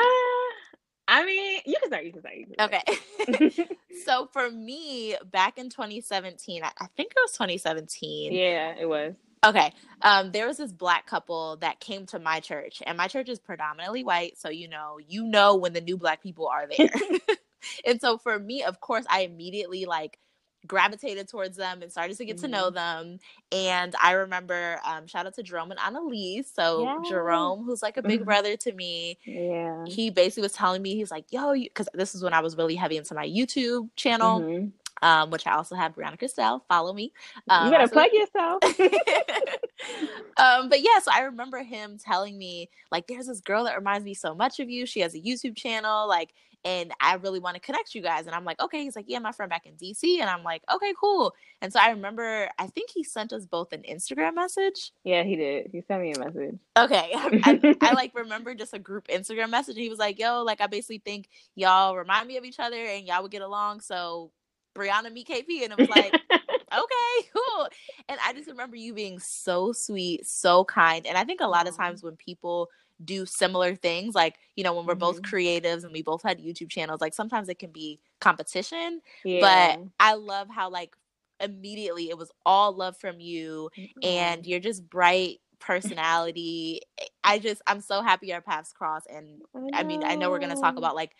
I 1.07 1.23
mean, 1.23 1.61
you 1.65 1.75
can 1.79 1.89
start. 1.89 2.05
You 2.05 2.11
can 2.11 2.21
start. 2.21 2.35
You 2.35 2.45
can 2.47 2.55
start. 2.55 3.41
Okay. 3.53 3.67
so 4.05 4.27
for 4.33 4.49
me, 4.49 5.15
back 5.31 5.57
in 5.57 5.69
2017, 5.69 6.63
I, 6.63 6.71
I 6.79 6.87
think 6.97 7.11
it 7.11 7.19
was 7.23 7.31
2017. 7.33 8.33
Yeah, 8.33 8.73
it 8.79 8.89
was. 8.89 9.13
Okay. 9.45 9.71
Um, 10.01 10.31
there 10.31 10.47
was 10.47 10.57
this 10.57 10.71
black 10.71 11.05
couple 11.05 11.57
that 11.57 11.79
came 11.79 12.07
to 12.07 12.19
my 12.19 12.39
church, 12.39 12.81
and 12.85 12.97
my 12.97 13.07
church 13.07 13.29
is 13.29 13.39
predominantly 13.39 14.03
white. 14.03 14.37
So, 14.39 14.49
you 14.49 14.67
know, 14.67 14.97
you 15.07 15.23
know 15.23 15.55
when 15.55 15.73
the 15.73 15.81
new 15.81 15.97
black 15.97 16.23
people 16.23 16.47
are 16.47 16.65
there. 16.67 16.89
and 17.85 18.01
so 18.01 18.17
for 18.17 18.37
me, 18.39 18.63
of 18.63 18.79
course, 18.79 19.05
I 19.09 19.21
immediately 19.21 19.85
like 19.85 20.17
gravitated 20.67 21.27
towards 21.27 21.57
them 21.57 21.81
and 21.81 21.91
started 21.91 22.17
to 22.17 22.25
get 22.25 22.37
mm-hmm. 22.37 22.45
to 22.45 22.51
know 22.51 22.65
mm-hmm. 22.65 22.75
them. 22.75 23.19
And 23.51 23.95
I 24.01 24.13
remember, 24.13 24.79
um, 24.85 25.07
shout 25.07 25.25
out 25.25 25.35
to 25.35 25.43
Jerome 25.43 25.71
and 25.71 25.79
Annalise. 25.79 26.51
So 26.53 26.83
yeah. 26.83 26.97
Jerome, 27.09 27.63
who's 27.63 27.81
like 27.81 27.97
a 27.97 28.01
big 28.01 28.19
mm-hmm. 28.19 28.25
brother 28.25 28.57
to 28.57 28.71
me, 28.73 29.17
yeah, 29.25 29.85
he 29.85 30.09
basically 30.09 30.43
was 30.43 30.53
telling 30.53 30.81
me, 30.81 30.95
he's 30.95 31.11
like, 31.11 31.25
yo, 31.31 31.53
because 31.53 31.87
this 31.93 32.15
is 32.15 32.23
when 32.23 32.33
I 32.33 32.41
was 32.41 32.57
really 32.57 32.75
heavy 32.75 32.97
into 32.97 33.13
my 33.13 33.27
YouTube 33.27 33.89
channel. 33.95 34.39
Mm-hmm 34.39 34.67
um, 35.01 35.29
which 35.29 35.45
I 35.45 35.53
also 35.53 35.75
have 35.75 35.95
Brianna 35.95 36.19
Christelle. 36.19 36.61
Follow 36.67 36.93
me. 36.93 37.11
Um, 37.49 37.65
you 37.65 37.71
better 37.71 37.87
plug 37.87 38.11
yourself. 38.13 38.63
um, 40.37 40.69
but 40.69 40.81
yeah, 40.81 40.99
so 41.01 41.11
I 41.13 41.21
remember 41.21 41.63
him 41.63 41.97
telling 41.97 42.37
me 42.37 42.69
like, 42.91 43.07
"There's 43.07 43.27
this 43.27 43.41
girl 43.41 43.65
that 43.65 43.77
reminds 43.77 44.05
me 44.05 44.13
so 44.13 44.33
much 44.33 44.59
of 44.59 44.69
you. 44.69 44.85
She 44.85 45.01
has 45.01 45.13
a 45.15 45.19
YouTube 45.19 45.55
channel. 45.55 46.07
Like, 46.07 46.33
and 46.65 46.91
I 46.99 47.13
really 47.15 47.39
want 47.39 47.53
to 47.53 47.61
connect 47.61 47.93
you 47.93 48.01
guys. 48.01 48.25
And 48.25 48.35
I'm 48.35 48.43
like, 48.43 48.59
okay. 48.59 48.83
He's 48.83 48.95
like, 48.95 49.05
yeah, 49.07 49.19
my 49.19 49.31
friend 49.31 49.51
back 49.51 49.67
in 49.67 49.73
DC. 49.75 50.19
And 50.19 50.27
I'm 50.27 50.43
like, 50.43 50.63
okay, 50.73 50.93
cool. 50.99 51.35
And 51.61 51.71
so 51.71 51.79
I 51.79 51.91
remember, 51.91 52.49
I 52.57 52.65
think 52.67 52.89
he 52.89 53.03
sent 53.03 53.31
us 53.31 53.45
both 53.45 53.71
an 53.71 53.83
Instagram 53.87 54.33
message. 54.33 54.91
Yeah, 55.03 55.21
he 55.23 55.35
did. 55.35 55.69
He 55.71 55.81
sent 55.81 56.01
me 56.01 56.13
a 56.13 56.19
message. 56.19 56.57
Okay. 56.75 57.11
I, 57.13 57.75
I, 57.81 57.93
like 57.93 58.15
remember 58.15 58.55
just 58.55 58.73
a 58.73 58.79
group 58.79 59.07
Instagram 59.09 59.51
message. 59.51 59.77
He 59.77 59.89
was 59.89 59.99
like, 59.99 60.17
yo, 60.17 60.41
like, 60.41 60.59
I 60.59 60.65
basically 60.65 61.03
think 61.05 61.29
y'all 61.53 61.95
remind 61.95 62.27
me 62.27 62.37
of 62.37 62.43
each 62.43 62.59
other 62.59 62.83
and 62.83 63.05
y'all 63.05 63.21
would 63.21 63.31
get 63.31 63.43
along. 63.43 63.81
So 63.81 64.31
Brianna 64.75 65.13
meet 65.13 65.27
KP. 65.27 65.63
And 65.65 65.73
I 65.73 65.75
was 65.77 65.89
like, 65.89 66.13
okay, 66.31 67.29
cool. 67.31 67.67
And 68.09 68.19
I 68.25 68.33
just 68.33 68.49
remember 68.49 68.75
you 68.75 68.95
being 68.95 69.19
so 69.19 69.71
sweet, 69.71 70.25
so 70.25 70.65
kind. 70.65 71.05
And 71.05 71.15
I 71.15 71.25
think 71.25 71.41
a 71.41 71.47
lot 71.47 71.67
of 71.67 71.77
times 71.77 72.01
when 72.01 72.15
people, 72.15 72.69
do 73.03 73.25
similar 73.25 73.75
things 73.75 74.15
like 74.15 74.35
you 74.55 74.63
know 74.63 74.73
when 74.73 74.85
we're 74.85 74.93
mm-hmm. 74.93 74.99
both 74.99 75.21
creatives 75.21 75.83
and 75.83 75.91
we 75.91 76.01
both 76.01 76.23
had 76.23 76.39
youtube 76.39 76.69
channels 76.69 77.01
like 77.01 77.13
sometimes 77.13 77.49
it 77.49 77.59
can 77.59 77.71
be 77.71 77.99
competition 78.21 79.01
yeah. 79.25 79.41
but 79.41 79.85
i 79.99 80.13
love 80.13 80.47
how 80.49 80.69
like 80.69 80.95
immediately 81.41 82.09
it 82.09 82.17
was 82.17 82.31
all 82.45 82.73
love 82.73 82.95
from 82.97 83.19
you 83.19 83.69
mm-hmm. 83.77 83.99
and 84.03 84.45
you're 84.45 84.59
just 84.59 84.89
bright 84.89 85.41
personality 85.59 86.81
i 87.23 87.37
just 87.37 87.61
i'm 87.67 87.81
so 87.81 88.01
happy 88.01 88.33
our 88.33 88.41
paths 88.41 88.71
cross 88.71 89.03
and 89.09 89.41
I, 89.73 89.81
I, 89.81 89.83
mean 89.83 90.03
i 90.03 90.15
know 90.15 90.29
we're 90.29 90.39
going 90.39 90.55
to 90.55 90.61
talk 90.61 90.77
about 90.77 90.95
like 90.95 91.11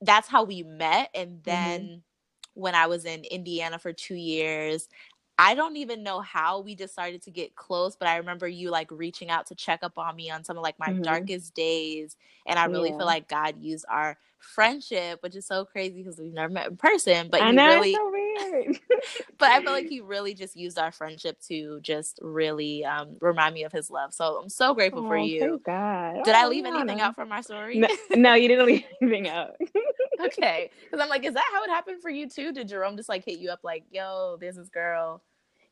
that's 0.00 0.28
how 0.28 0.44
we 0.44 0.62
met 0.62 1.10
and 1.14 1.30
mm-hmm. 1.30 1.40
then 1.44 1.80
mm-hmm. 1.80 1.94
when 2.54 2.74
i 2.74 2.86
was 2.86 3.04
in 3.04 3.24
indiana 3.24 3.78
for 3.78 3.92
two 3.92 4.14
years 4.14 4.88
I 5.38 5.54
don't 5.54 5.76
even 5.76 6.02
know 6.02 6.20
how 6.20 6.60
we 6.60 6.74
decided 6.74 7.22
to 7.22 7.30
get 7.30 7.56
close, 7.56 7.96
but 7.96 8.06
I 8.08 8.16
remember 8.16 8.46
you 8.46 8.70
like 8.70 8.90
reaching 8.90 9.30
out 9.30 9.46
to 9.46 9.54
check 9.54 9.80
up 9.82 9.98
on 9.98 10.14
me 10.14 10.30
on 10.30 10.44
some 10.44 10.56
of 10.56 10.62
like 10.62 10.78
my 10.78 10.88
mm-hmm. 10.88 11.02
darkest 11.02 11.54
days. 11.54 12.16
And 12.46 12.58
I 12.58 12.66
really 12.66 12.90
yeah. 12.90 12.98
feel 12.98 13.06
like 13.06 13.28
God 13.28 13.56
used 13.58 13.86
our 13.88 14.18
friendship, 14.42 15.22
which 15.22 15.36
is 15.36 15.46
so 15.46 15.64
crazy 15.64 16.02
because 16.02 16.18
we've 16.18 16.32
never 16.32 16.52
met 16.52 16.68
in 16.68 16.76
person. 16.76 17.28
But 17.30 17.42
I 17.42 17.48
you 17.48 17.52
know, 17.54 17.66
really, 17.66 17.94
so 17.94 18.10
weird. 18.10 18.78
but 19.38 19.50
I 19.50 19.62
feel 19.62 19.72
like 19.72 19.86
he 19.88 20.00
really 20.00 20.34
just 20.34 20.56
used 20.56 20.78
our 20.78 20.92
friendship 20.92 21.40
to 21.48 21.80
just 21.80 22.18
really 22.22 22.84
um, 22.84 23.16
remind 23.20 23.54
me 23.54 23.64
of 23.64 23.72
his 23.72 23.90
love. 23.90 24.12
So 24.12 24.40
I'm 24.42 24.48
so 24.48 24.74
grateful 24.74 25.04
oh, 25.04 25.08
for 25.08 25.16
you. 25.16 25.54
Oh, 25.54 25.58
God. 25.58 26.24
Did 26.24 26.34
oh, 26.34 26.38
I 26.38 26.48
leave 26.48 26.66
anything 26.66 27.00
out 27.00 27.14
from 27.14 27.28
my 27.28 27.40
story? 27.40 27.78
No, 27.78 27.88
no, 28.10 28.34
you 28.34 28.48
didn't 28.48 28.66
leave 28.66 28.84
anything 29.00 29.28
out. 29.28 29.56
okay, 30.20 30.70
because 30.84 31.00
I'm 31.00 31.08
like, 31.08 31.24
is 31.24 31.34
that 31.34 31.44
how 31.52 31.62
it 31.64 31.70
happened 31.70 32.02
for 32.02 32.10
you 32.10 32.28
too? 32.28 32.52
Did 32.52 32.68
Jerome 32.68 32.96
just 32.96 33.08
like 33.08 33.24
hit 33.24 33.38
you 33.38 33.50
up 33.50 33.60
like, 33.62 33.84
yo, 33.90 34.36
there's 34.40 34.56
this 34.56 34.68
girl? 34.68 35.22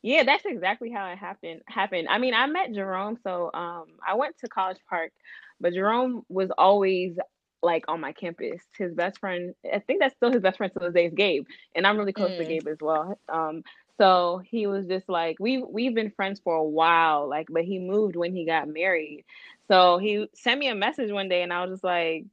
Yeah, 0.01 0.23
that's 0.23 0.45
exactly 0.45 0.89
how 0.89 1.05
it 1.11 1.17
happened. 1.17 1.61
Happened. 1.67 2.07
I 2.09 2.17
mean, 2.17 2.33
I 2.33 2.47
met 2.47 2.73
Jerome, 2.73 3.17
so 3.23 3.51
um, 3.53 3.85
I 4.05 4.15
went 4.15 4.37
to 4.39 4.47
College 4.47 4.79
Park, 4.89 5.11
but 5.59 5.73
Jerome 5.73 6.23
was 6.27 6.49
always 6.57 7.17
like 7.61 7.85
on 7.87 8.01
my 8.01 8.11
campus. 8.11 8.61
His 8.77 8.93
best 8.93 9.19
friend, 9.19 9.53
I 9.71 9.79
think 9.79 9.99
that's 9.99 10.15
still 10.15 10.31
his 10.31 10.41
best 10.41 10.57
friend 10.57 10.73
to 10.73 10.79
this 10.79 10.93
day 10.93 11.05
is 11.05 11.13
Gabe, 11.13 11.45
and 11.75 11.85
I'm 11.85 11.97
really 11.97 12.13
close 12.13 12.31
mm. 12.31 12.37
to 12.39 12.45
Gabe 12.45 12.67
as 12.67 12.77
well. 12.81 13.19
Um, 13.29 13.63
so 13.99 14.41
he 14.43 14.65
was 14.65 14.87
just 14.87 15.07
like 15.07 15.35
we 15.39 15.61
we've 15.61 15.93
been 15.93 16.09
friends 16.09 16.41
for 16.43 16.55
a 16.55 16.63
while, 16.63 17.29
like, 17.29 17.47
but 17.51 17.63
he 17.63 17.77
moved 17.77 18.15
when 18.15 18.33
he 18.33 18.45
got 18.45 18.67
married. 18.67 19.25
So 19.67 19.99
he 19.99 20.27
sent 20.33 20.59
me 20.59 20.69
a 20.69 20.75
message 20.75 21.11
one 21.11 21.29
day, 21.29 21.43
and 21.43 21.53
I 21.53 21.63
was 21.63 21.73
just 21.73 21.83
like, 21.83 22.25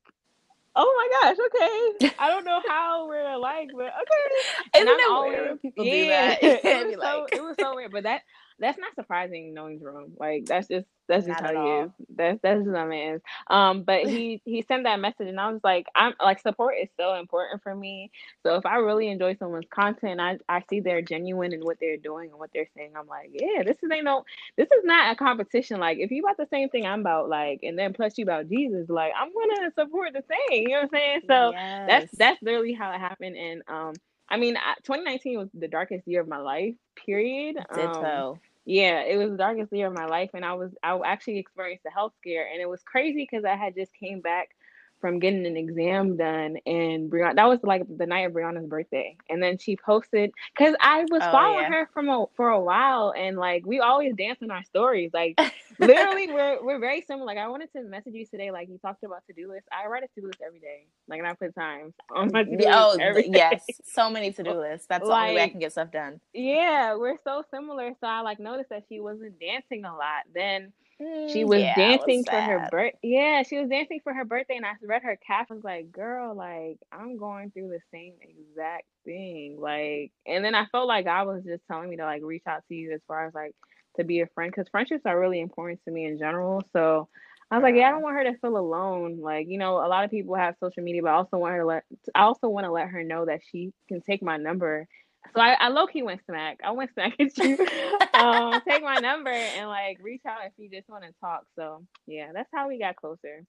oh 0.78 0.94
my 0.96 1.28
gosh, 1.28 1.36
okay. 1.46 2.14
I 2.18 2.28
don't 2.28 2.44
know 2.44 2.60
how 2.68 3.08
we're 3.08 3.28
alike, 3.28 3.68
but 3.74 3.86
okay. 3.86 4.80
Isn't 4.80 4.88
it 5.00 5.28
weird 5.28 5.62
people 5.62 5.84
yeah, 5.84 5.92
do 5.92 6.08
that? 6.08 6.64
it, 6.64 6.86
was 6.86 6.96
so, 7.02 7.26
it 7.32 7.42
was 7.42 7.56
so 7.60 7.74
weird, 7.74 7.92
but 7.92 8.04
that 8.04 8.22
that's 8.58 8.78
not 8.78 8.94
surprising 8.94 9.54
knowing 9.54 9.78
Jerome. 9.78 10.12
Like 10.18 10.46
that's 10.46 10.68
just 10.68 10.86
that's 11.08 11.26
just 11.26 11.40
Not 11.40 11.54
how 11.54 11.64
he 11.64 11.70
is. 11.84 11.90
That's 12.14 12.38
that's 12.42 12.64
just 12.64 12.76
how 12.76 12.86
man 12.86 13.14
is. 13.14 13.22
Um, 13.46 13.82
but 13.82 14.06
he 14.06 14.42
he 14.44 14.62
sent 14.68 14.84
that 14.84 15.00
message, 15.00 15.28
and 15.28 15.40
I 15.40 15.50
was 15.50 15.60
like, 15.64 15.86
I'm 15.94 16.12
like 16.22 16.40
support 16.40 16.74
is 16.80 16.88
so 16.98 17.14
important 17.14 17.62
for 17.62 17.74
me. 17.74 18.10
So 18.44 18.56
if 18.56 18.66
I 18.66 18.76
really 18.76 19.08
enjoy 19.08 19.36
someone's 19.36 19.66
content, 19.70 20.20
I 20.20 20.38
I 20.48 20.62
see 20.68 20.80
they're 20.80 21.02
genuine 21.02 21.52
in 21.52 21.60
what 21.60 21.78
they're 21.80 21.96
doing 21.96 22.30
and 22.30 22.38
what 22.38 22.50
they're 22.52 22.68
saying. 22.76 22.92
I'm 22.96 23.06
like, 23.06 23.30
yeah, 23.32 23.62
this 23.64 23.76
is 23.82 23.90
ain't 23.90 24.04
no, 24.04 24.24
this 24.56 24.68
is 24.68 24.84
not 24.84 25.12
a 25.12 25.16
competition. 25.16 25.80
Like 25.80 25.98
if 25.98 26.10
you 26.10 26.22
about 26.22 26.36
the 26.36 26.48
same 26.50 26.68
thing 26.68 26.84
I'm 26.84 27.00
about, 27.00 27.28
like, 27.28 27.60
and 27.62 27.78
then 27.78 27.92
plus 27.94 28.18
you 28.18 28.24
about 28.24 28.48
Jesus, 28.48 28.88
like 28.88 29.12
I'm 29.18 29.32
gonna 29.32 29.72
support 29.78 30.12
the 30.12 30.24
same. 30.28 30.62
You 30.62 30.68
know 30.68 30.74
what 30.74 30.82
I'm 30.82 30.88
saying? 30.90 31.20
So 31.28 31.50
yes. 31.52 31.88
that's 31.88 32.18
that's 32.18 32.42
literally 32.42 32.74
how 32.74 32.92
it 32.92 32.98
happened. 32.98 33.36
And 33.36 33.62
um, 33.68 33.94
I 34.28 34.36
mean, 34.36 34.56
2019 34.84 35.38
was 35.38 35.48
the 35.54 35.68
darkest 35.68 36.06
year 36.06 36.20
of 36.20 36.28
my 36.28 36.38
life. 36.38 36.74
Period. 37.06 37.56
Ditto. 37.74 38.32
Um, 38.32 38.40
yeah, 38.68 39.00
it 39.00 39.16
was 39.16 39.30
the 39.30 39.38
darkest 39.38 39.72
year 39.72 39.86
of 39.86 39.94
my 39.94 40.04
life, 40.04 40.30
and 40.34 40.44
I 40.44 40.52
was 40.52 40.70
I 40.82 40.98
actually 41.02 41.38
experienced 41.38 41.86
a 41.86 41.90
health 41.90 42.12
scare, 42.20 42.46
and 42.52 42.60
it 42.60 42.68
was 42.68 42.82
crazy 42.82 43.26
because 43.30 43.46
I 43.46 43.56
had 43.56 43.74
just 43.74 43.94
came 43.94 44.20
back 44.20 44.50
from 45.00 45.20
getting 45.20 45.46
an 45.46 45.56
exam 45.56 46.16
done 46.16 46.56
and 46.66 47.10
Brianna 47.10 47.36
that 47.36 47.48
was 47.48 47.60
like 47.62 47.84
the 47.96 48.04
night 48.04 48.26
of 48.26 48.32
Brianna's 48.32 48.66
birthday. 48.66 49.16
And 49.30 49.42
then 49.42 49.56
she 49.56 49.76
posted 49.76 50.32
cuz 50.56 50.74
I 50.80 51.02
was 51.10 51.22
oh, 51.22 51.30
following 51.30 51.70
yeah. 51.70 51.70
her 51.70 51.90
from 51.94 52.08
a, 52.08 52.26
for 52.36 52.48
a 52.48 52.60
while 52.60 53.14
and 53.16 53.38
like 53.38 53.64
we 53.64 53.78
always 53.78 54.14
dance 54.16 54.42
in 54.42 54.50
our 54.50 54.64
stories. 54.64 55.12
Like 55.14 55.38
literally 55.78 56.28
we're 56.28 56.64
we're 56.64 56.78
very 56.78 57.02
similar. 57.02 57.26
Like 57.26 57.38
I 57.38 57.48
wanted 57.48 57.72
to 57.72 57.82
message 57.82 58.14
you 58.14 58.26
today 58.26 58.50
like 58.50 58.68
you 58.68 58.78
talked 58.78 59.02
about 59.04 59.22
to-do 59.26 59.50
list. 59.50 59.66
I 59.72 59.88
write 59.88 60.02
a 60.04 60.08
to-do 60.14 60.26
list 60.26 60.40
every 60.44 60.60
day. 60.60 60.86
Like 61.08 61.18
and 61.18 61.28
I 61.28 61.34
put 61.34 61.54
times 61.54 61.94
on 62.14 62.30
my 62.32 62.44
to-do 62.44 62.64
oh, 62.68 62.96
list 62.98 63.28
yes. 63.32 63.64
So 63.84 64.10
many 64.10 64.32
to-do 64.32 64.52
lists. 64.60 64.86
That's 64.88 65.04
like, 65.04 65.10
the 65.10 65.22
only 65.22 65.34
way 65.36 65.42
I 65.44 65.48
can 65.48 65.60
get 65.60 65.72
stuff 65.72 65.90
done. 65.90 66.20
Yeah, 66.32 66.96
we're 66.96 67.18
so 67.22 67.42
similar. 67.50 67.92
So 68.00 68.06
I 68.06 68.20
like 68.20 68.40
noticed 68.40 68.70
that 68.70 68.84
she 68.88 69.00
wasn't 69.00 69.38
dancing 69.40 69.84
a 69.84 69.92
lot. 69.92 70.24
Then 70.34 70.72
she 70.98 71.44
mm, 71.44 71.48
was 71.48 71.60
yeah, 71.60 71.76
dancing 71.76 72.18
was 72.18 72.26
for 72.28 72.40
her 72.40 72.68
birth. 72.72 72.94
Yeah, 73.04 73.44
she 73.44 73.56
was 73.58 73.68
dancing 73.68 74.00
for 74.02 74.12
her 74.12 74.24
birthday, 74.24 74.56
and 74.56 74.66
I 74.66 74.72
read 74.82 75.04
her 75.04 75.16
calf. 75.24 75.46
I 75.48 75.54
was 75.54 75.62
like, 75.62 75.92
"Girl, 75.92 76.34
like 76.34 76.78
I'm 76.90 77.18
going 77.18 77.52
through 77.52 77.68
the 77.68 77.80
same 77.92 78.14
exact 78.20 78.86
thing." 79.04 79.60
Like, 79.60 80.10
and 80.26 80.44
then 80.44 80.56
I 80.56 80.66
felt 80.66 80.88
like 80.88 81.06
I 81.06 81.22
was 81.22 81.44
just 81.44 81.62
telling 81.68 81.88
me 81.88 81.96
to 81.98 82.04
like 82.04 82.22
reach 82.24 82.42
out 82.48 82.64
to 82.66 82.74
you 82.74 82.92
as 82.92 83.00
far 83.06 83.26
as 83.28 83.34
like 83.34 83.54
to 83.98 84.04
be 84.04 84.20
a 84.20 84.26
friend 84.34 84.50
because 84.50 84.68
friendships 84.70 85.02
are 85.06 85.18
really 85.18 85.40
important 85.40 85.80
to 85.84 85.90
me 85.90 86.06
in 86.06 86.18
general. 86.18 86.62
So 86.72 87.08
I 87.50 87.56
was 87.56 87.62
like, 87.62 87.74
yeah, 87.74 87.88
I 87.88 87.90
don't 87.92 88.02
want 88.02 88.16
her 88.16 88.24
to 88.24 88.38
feel 88.38 88.56
alone. 88.56 89.20
Like, 89.20 89.48
you 89.48 89.58
know, 89.58 89.76
a 89.76 89.88
lot 89.88 90.04
of 90.04 90.10
people 90.10 90.34
have 90.34 90.56
social 90.60 90.82
media, 90.82 91.02
but 91.02 91.10
I 91.10 91.14
also 91.14 91.38
want 91.38 91.54
her 91.54 91.60
to 91.60 91.66
let 91.66 91.84
I 92.14 92.22
also 92.22 92.48
want 92.48 92.64
to 92.66 92.72
let 92.72 92.88
her 92.88 93.04
know 93.04 93.26
that 93.26 93.40
she 93.50 93.72
can 93.88 94.00
take 94.02 94.22
my 94.22 94.36
number 94.36 94.86
so 95.34 95.40
I, 95.40 95.52
I 95.54 95.68
low 95.68 95.86
key 95.86 96.02
went 96.02 96.20
smack. 96.24 96.60
I 96.64 96.70
went 96.70 96.92
smack 96.92 97.14
at 97.20 97.36
you. 97.38 97.54
um, 98.14 98.60
take 98.66 98.82
my 98.82 98.96
number 98.96 99.30
and 99.30 99.68
like 99.68 99.98
reach 100.02 100.22
out 100.26 100.38
if 100.46 100.52
you 100.56 100.70
just 100.70 100.88
want 100.88 101.04
to 101.04 101.12
talk. 101.20 101.44
So 101.56 101.84
yeah, 102.06 102.30
that's 102.32 102.48
how 102.52 102.68
we 102.68 102.78
got 102.78 102.96
closer. 102.96 103.44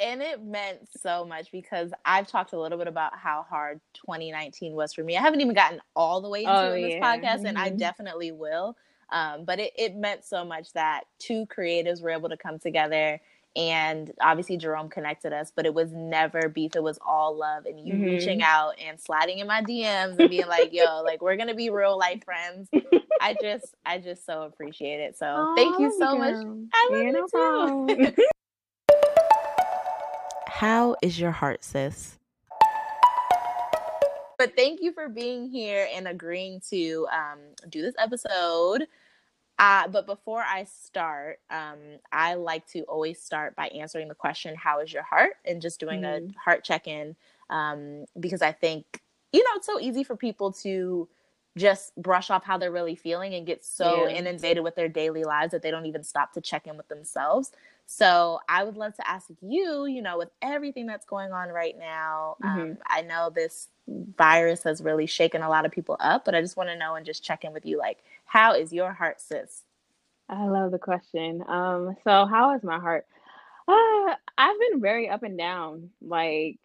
And 0.00 0.22
it 0.22 0.42
meant 0.42 0.88
so 1.00 1.24
much 1.24 1.50
because 1.50 1.90
I've 2.04 2.28
talked 2.28 2.52
a 2.52 2.60
little 2.60 2.78
bit 2.78 2.86
about 2.86 3.18
how 3.18 3.44
hard 3.48 3.80
2019 4.06 4.74
was 4.74 4.94
for 4.94 5.02
me. 5.02 5.16
I 5.16 5.20
haven't 5.20 5.40
even 5.40 5.54
gotten 5.54 5.80
all 5.96 6.20
the 6.20 6.28
way 6.28 6.44
into 6.44 6.52
oh, 6.52 6.72
this 6.72 6.94
podcast, 7.02 7.38
mm-hmm. 7.38 7.46
and 7.46 7.58
I 7.58 7.68
mm-hmm. 7.68 7.78
definitely 7.78 8.30
will. 8.30 8.76
Um, 9.10 9.44
but 9.44 9.58
it, 9.58 9.72
it 9.76 9.96
meant 9.96 10.24
so 10.24 10.44
much 10.44 10.72
that 10.74 11.04
two 11.18 11.46
creatives 11.46 12.02
were 12.02 12.10
able 12.10 12.28
to 12.28 12.36
come 12.36 12.58
together 12.58 13.20
and 13.56 14.12
obviously 14.20 14.56
Jerome 14.56 14.88
connected 14.88 15.32
us, 15.32 15.52
but 15.54 15.66
it 15.66 15.74
was 15.74 15.90
never 15.92 16.48
beef. 16.48 16.76
It 16.76 16.82
was 16.82 16.98
all 17.04 17.36
love 17.36 17.66
and 17.66 17.80
you 17.80 17.94
mm-hmm. 17.94 18.04
reaching 18.04 18.42
out 18.42 18.74
and 18.80 19.00
sliding 19.00 19.38
in 19.40 19.48
my 19.48 19.62
DMs 19.62 20.18
and 20.18 20.30
being 20.30 20.46
like, 20.46 20.72
yo, 20.72 21.02
like 21.04 21.20
we're 21.20 21.36
gonna 21.36 21.56
be 21.56 21.68
real 21.68 21.98
life 21.98 22.22
friends. 22.24 22.68
I 23.20 23.34
just 23.42 23.74
I 23.84 23.98
just 23.98 24.24
so 24.24 24.42
appreciate 24.42 25.00
it. 25.00 25.18
So 25.18 25.26
oh, 25.26 25.54
thank 25.56 25.78
you 25.80 25.92
so 25.98 26.16
much. 26.16 26.34
I 26.72 26.88
love 26.92 27.02
yeah, 27.02 27.96
you 27.96 28.14
too. 28.14 28.22
How 30.46 30.96
is 31.02 31.18
your 31.18 31.32
heart, 31.32 31.64
sis? 31.64 32.16
But 34.38 34.54
thank 34.54 34.80
you 34.80 34.92
for 34.92 35.08
being 35.08 35.50
here 35.50 35.88
and 35.92 36.06
agreeing 36.06 36.60
to 36.70 37.06
um, 37.12 37.38
do 37.68 37.82
this 37.82 37.96
episode. 37.98 38.86
Uh, 39.58 39.88
but 39.88 40.06
before 40.06 40.40
I 40.40 40.64
start, 40.64 41.40
um, 41.50 41.78
I 42.12 42.34
like 42.34 42.64
to 42.68 42.82
always 42.82 43.20
start 43.20 43.56
by 43.56 43.66
answering 43.68 44.06
the 44.06 44.14
question, 44.14 44.54
How 44.54 44.78
is 44.80 44.92
your 44.92 45.02
heart? 45.02 45.32
and 45.44 45.60
just 45.60 45.80
doing 45.80 46.02
mm. 46.02 46.30
a 46.30 46.38
heart 46.38 46.62
check 46.62 46.86
in 46.86 47.16
um, 47.50 48.04
because 48.20 48.40
I 48.40 48.52
think, 48.52 49.02
you 49.32 49.40
know, 49.40 49.50
it's 49.56 49.66
so 49.66 49.80
easy 49.80 50.04
for 50.04 50.14
people 50.14 50.52
to 50.52 51.08
just 51.56 51.96
brush 52.00 52.30
off 52.30 52.44
how 52.44 52.56
they're 52.56 52.70
really 52.70 52.94
feeling 52.94 53.34
and 53.34 53.44
get 53.44 53.64
so 53.64 54.06
yeah. 54.06 54.14
inundated 54.14 54.62
with 54.62 54.76
their 54.76 54.88
daily 54.88 55.24
lives 55.24 55.50
that 55.50 55.62
they 55.62 55.72
don't 55.72 55.86
even 55.86 56.04
stop 56.04 56.32
to 56.34 56.40
check 56.40 56.68
in 56.68 56.76
with 56.76 56.86
themselves. 56.86 57.50
So 57.86 58.38
I 58.48 58.62
would 58.62 58.76
love 58.76 58.94
to 58.94 59.08
ask 59.08 59.28
you, 59.40 59.86
you 59.86 60.02
know, 60.02 60.18
with 60.18 60.30
everything 60.40 60.86
that's 60.86 61.06
going 61.06 61.32
on 61.32 61.48
right 61.48 61.76
now, 61.76 62.36
um, 62.44 62.50
mm-hmm. 62.50 62.60
um, 62.60 62.78
I 62.86 63.02
know 63.02 63.30
this 63.34 63.68
virus 64.16 64.62
has 64.64 64.82
really 64.82 65.06
shaken 65.06 65.42
a 65.42 65.48
lot 65.48 65.66
of 65.66 65.72
people 65.72 65.96
up, 66.00 66.24
but 66.24 66.34
I 66.34 66.40
just 66.40 66.56
want 66.56 66.68
to 66.68 66.76
know 66.76 66.94
and 66.94 67.06
just 67.06 67.24
check 67.24 67.44
in 67.44 67.52
with 67.52 67.64
you, 67.64 67.78
like, 67.78 67.98
how 68.24 68.54
is 68.54 68.72
your 68.72 68.92
heart, 68.92 69.20
sis? 69.20 69.62
I 70.28 70.46
love 70.46 70.72
the 70.72 70.78
question. 70.78 71.42
Um, 71.48 71.96
so 72.04 72.26
how 72.26 72.54
is 72.54 72.62
my 72.62 72.78
heart? 72.78 73.06
Uh, 73.66 74.14
I've 74.36 74.58
been 74.60 74.80
very 74.80 75.08
up 75.08 75.22
and 75.22 75.38
down, 75.38 75.90
like 76.02 76.58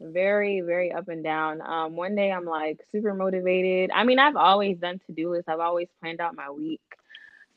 very, 0.00 0.60
very 0.60 0.92
up 0.92 1.08
and 1.08 1.24
down. 1.24 1.60
Um, 1.60 1.96
one 1.96 2.14
day 2.14 2.30
I'm 2.30 2.44
like 2.44 2.80
super 2.92 3.14
motivated. 3.14 3.90
I 3.92 4.04
mean, 4.04 4.18
I've 4.18 4.36
always 4.36 4.78
done 4.78 5.00
to 5.06 5.12
do 5.12 5.30
lists. 5.30 5.48
I've 5.48 5.60
always 5.60 5.88
planned 6.00 6.20
out 6.20 6.36
my 6.36 6.50
week. 6.50 6.80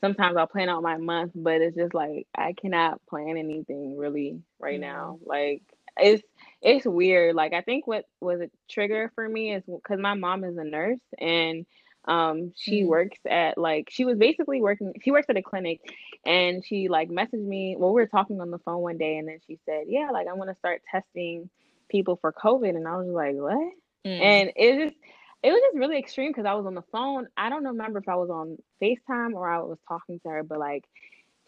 Sometimes 0.00 0.36
I'll 0.36 0.48
plan 0.48 0.68
out 0.68 0.82
my 0.82 0.96
month, 0.96 1.32
but 1.34 1.60
it's 1.60 1.76
just 1.76 1.94
like 1.94 2.26
I 2.34 2.54
cannot 2.54 3.04
plan 3.06 3.36
anything 3.36 3.96
really 3.96 4.40
right 4.58 4.80
mm-hmm. 4.80 4.94
now. 4.94 5.18
Like 5.24 5.62
it's 5.96 6.24
it's 6.62 6.86
weird. 6.86 7.34
Like 7.34 7.52
I 7.52 7.60
think 7.60 7.86
what 7.86 8.04
was 8.20 8.40
a 8.40 8.50
trigger 8.70 9.10
for 9.14 9.28
me 9.28 9.54
is 9.54 9.62
because 9.66 10.00
my 10.00 10.14
mom 10.14 10.44
is 10.44 10.56
a 10.56 10.64
nurse 10.64 11.00
and 11.18 11.66
um 12.06 12.52
she 12.56 12.80
mm-hmm. 12.80 12.88
works 12.88 13.18
at 13.28 13.56
like 13.56 13.88
she 13.90 14.04
was 14.04 14.18
basically 14.18 14.60
working 14.60 14.92
she 15.04 15.12
works 15.12 15.26
at 15.28 15.36
a 15.36 15.42
clinic 15.42 15.80
and 16.26 16.64
she 16.64 16.88
like 16.88 17.08
messaged 17.08 17.46
me 17.46 17.76
well 17.78 17.92
we 17.92 18.00
were 18.00 18.08
talking 18.08 18.40
on 18.40 18.50
the 18.50 18.58
phone 18.58 18.80
one 18.80 18.98
day 18.98 19.18
and 19.18 19.28
then 19.28 19.38
she 19.46 19.58
said 19.64 19.84
yeah 19.86 20.10
like 20.12 20.26
i 20.26 20.32
want 20.32 20.50
to 20.50 20.56
start 20.56 20.82
testing 20.90 21.48
people 21.88 22.18
for 22.20 22.32
covid 22.32 22.70
and 22.70 22.88
i 22.88 22.96
was 22.96 23.06
like 23.06 23.36
what 23.36 23.72
mm. 24.04 24.20
and 24.20 24.50
it 24.56 24.84
just 24.84 24.96
it 25.44 25.52
was 25.52 25.60
just 25.64 25.78
really 25.78 25.96
extreme 25.96 26.32
because 26.32 26.44
i 26.44 26.54
was 26.54 26.66
on 26.66 26.74
the 26.74 26.82
phone 26.90 27.28
i 27.36 27.48
don't 27.48 27.64
remember 27.64 28.00
if 28.00 28.08
i 28.08 28.16
was 28.16 28.30
on 28.30 28.56
facetime 28.82 29.34
or 29.34 29.48
i 29.48 29.58
was 29.58 29.78
talking 29.86 30.18
to 30.18 30.28
her 30.28 30.42
but 30.42 30.58
like 30.58 30.84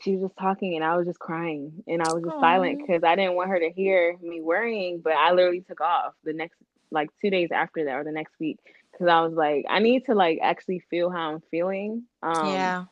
she 0.00 0.12
was 0.12 0.22
just 0.22 0.36
talking 0.38 0.74
and 0.74 0.84
I 0.84 0.96
was 0.96 1.06
just 1.06 1.18
crying 1.18 1.82
and 1.86 2.02
I 2.02 2.12
was 2.12 2.22
just 2.22 2.36
Aww. 2.36 2.40
silent 2.40 2.80
because 2.80 3.02
I 3.04 3.16
didn't 3.16 3.34
want 3.34 3.50
her 3.50 3.60
to 3.60 3.70
hear 3.70 4.16
me 4.20 4.40
worrying. 4.40 5.00
But 5.00 5.14
I 5.14 5.32
literally 5.32 5.62
took 5.62 5.80
off 5.80 6.14
the 6.24 6.32
next 6.32 6.56
like 6.90 7.10
two 7.20 7.30
days 7.30 7.50
after 7.52 7.84
that 7.84 7.94
or 7.94 8.04
the 8.04 8.12
next 8.12 8.34
week 8.38 8.58
because 8.92 9.08
I 9.08 9.20
was 9.20 9.34
like, 9.34 9.64
I 9.68 9.78
need 9.78 10.06
to 10.06 10.14
like 10.14 10.38
actually 10.42 10.80
feel 10.90 11.10
how 11.10 11.32
I'm 11.32 11.42
feeling. 11.50 12.04
Um, 12.22 12.46
yeah. 12.48 12.84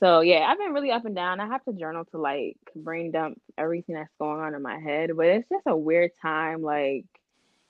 So 0.00 0.20
yeah, 0.20 0.46
I've 0.48 0.58
been 0.58 0.72
really 0.72 0.90
up 0.90 1.04
and 1.04 1.14
down. 1.14 1.40
I 1.40 1.46
have 1.46 1.64
to 1.64 1.72
journal 1.72 2.04
to 2.06 2.18
like 2.18 2.56
brain 2.76 3.10
dump 3.10 3.40
everything 3.56 3.96
that's 3.96 4.12
going 4.18 4.40
on 4.40 4.54
in 4.54 4.62
my 4.62 4.78
head, 4.78 5.10
but 5.16 5.26
it's 5.26 5.48
just 5.48 5.66
a 5.66 5.76
weird 5.76 6.12
time. 6.22 6.62
Like, 6.62 7.04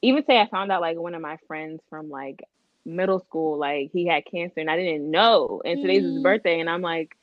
even 0.03 0.25
say 0.27 0.39
I 0.39 0.47
found 0.47 0.71
out 0.71 0.81
like 0.81 0.99
one 0.99 1.15
of 1.15 1.23
my 1.23 1.39
friends 1.47 1.81
from 1.89 2.11
like 2.11 2.43
middle 2.85 3.21
school, 3.21 3.59
like 3.59 3.91
he 3.93 4.07
had 4.07 4.27
cancer 4.27 4.61
and 4.61 4.71
I 4.71 4.77
didn't 4.77 5.11
know, 5.11 5.63
and 5.65 5.81
today's 5.81 6.03
mm. 6.03 6.15
his 6.15 6.23
birthday, 6.23 6.61
and 6.61 6.69
I'm 6.69 6.83
like, 6.83 7.17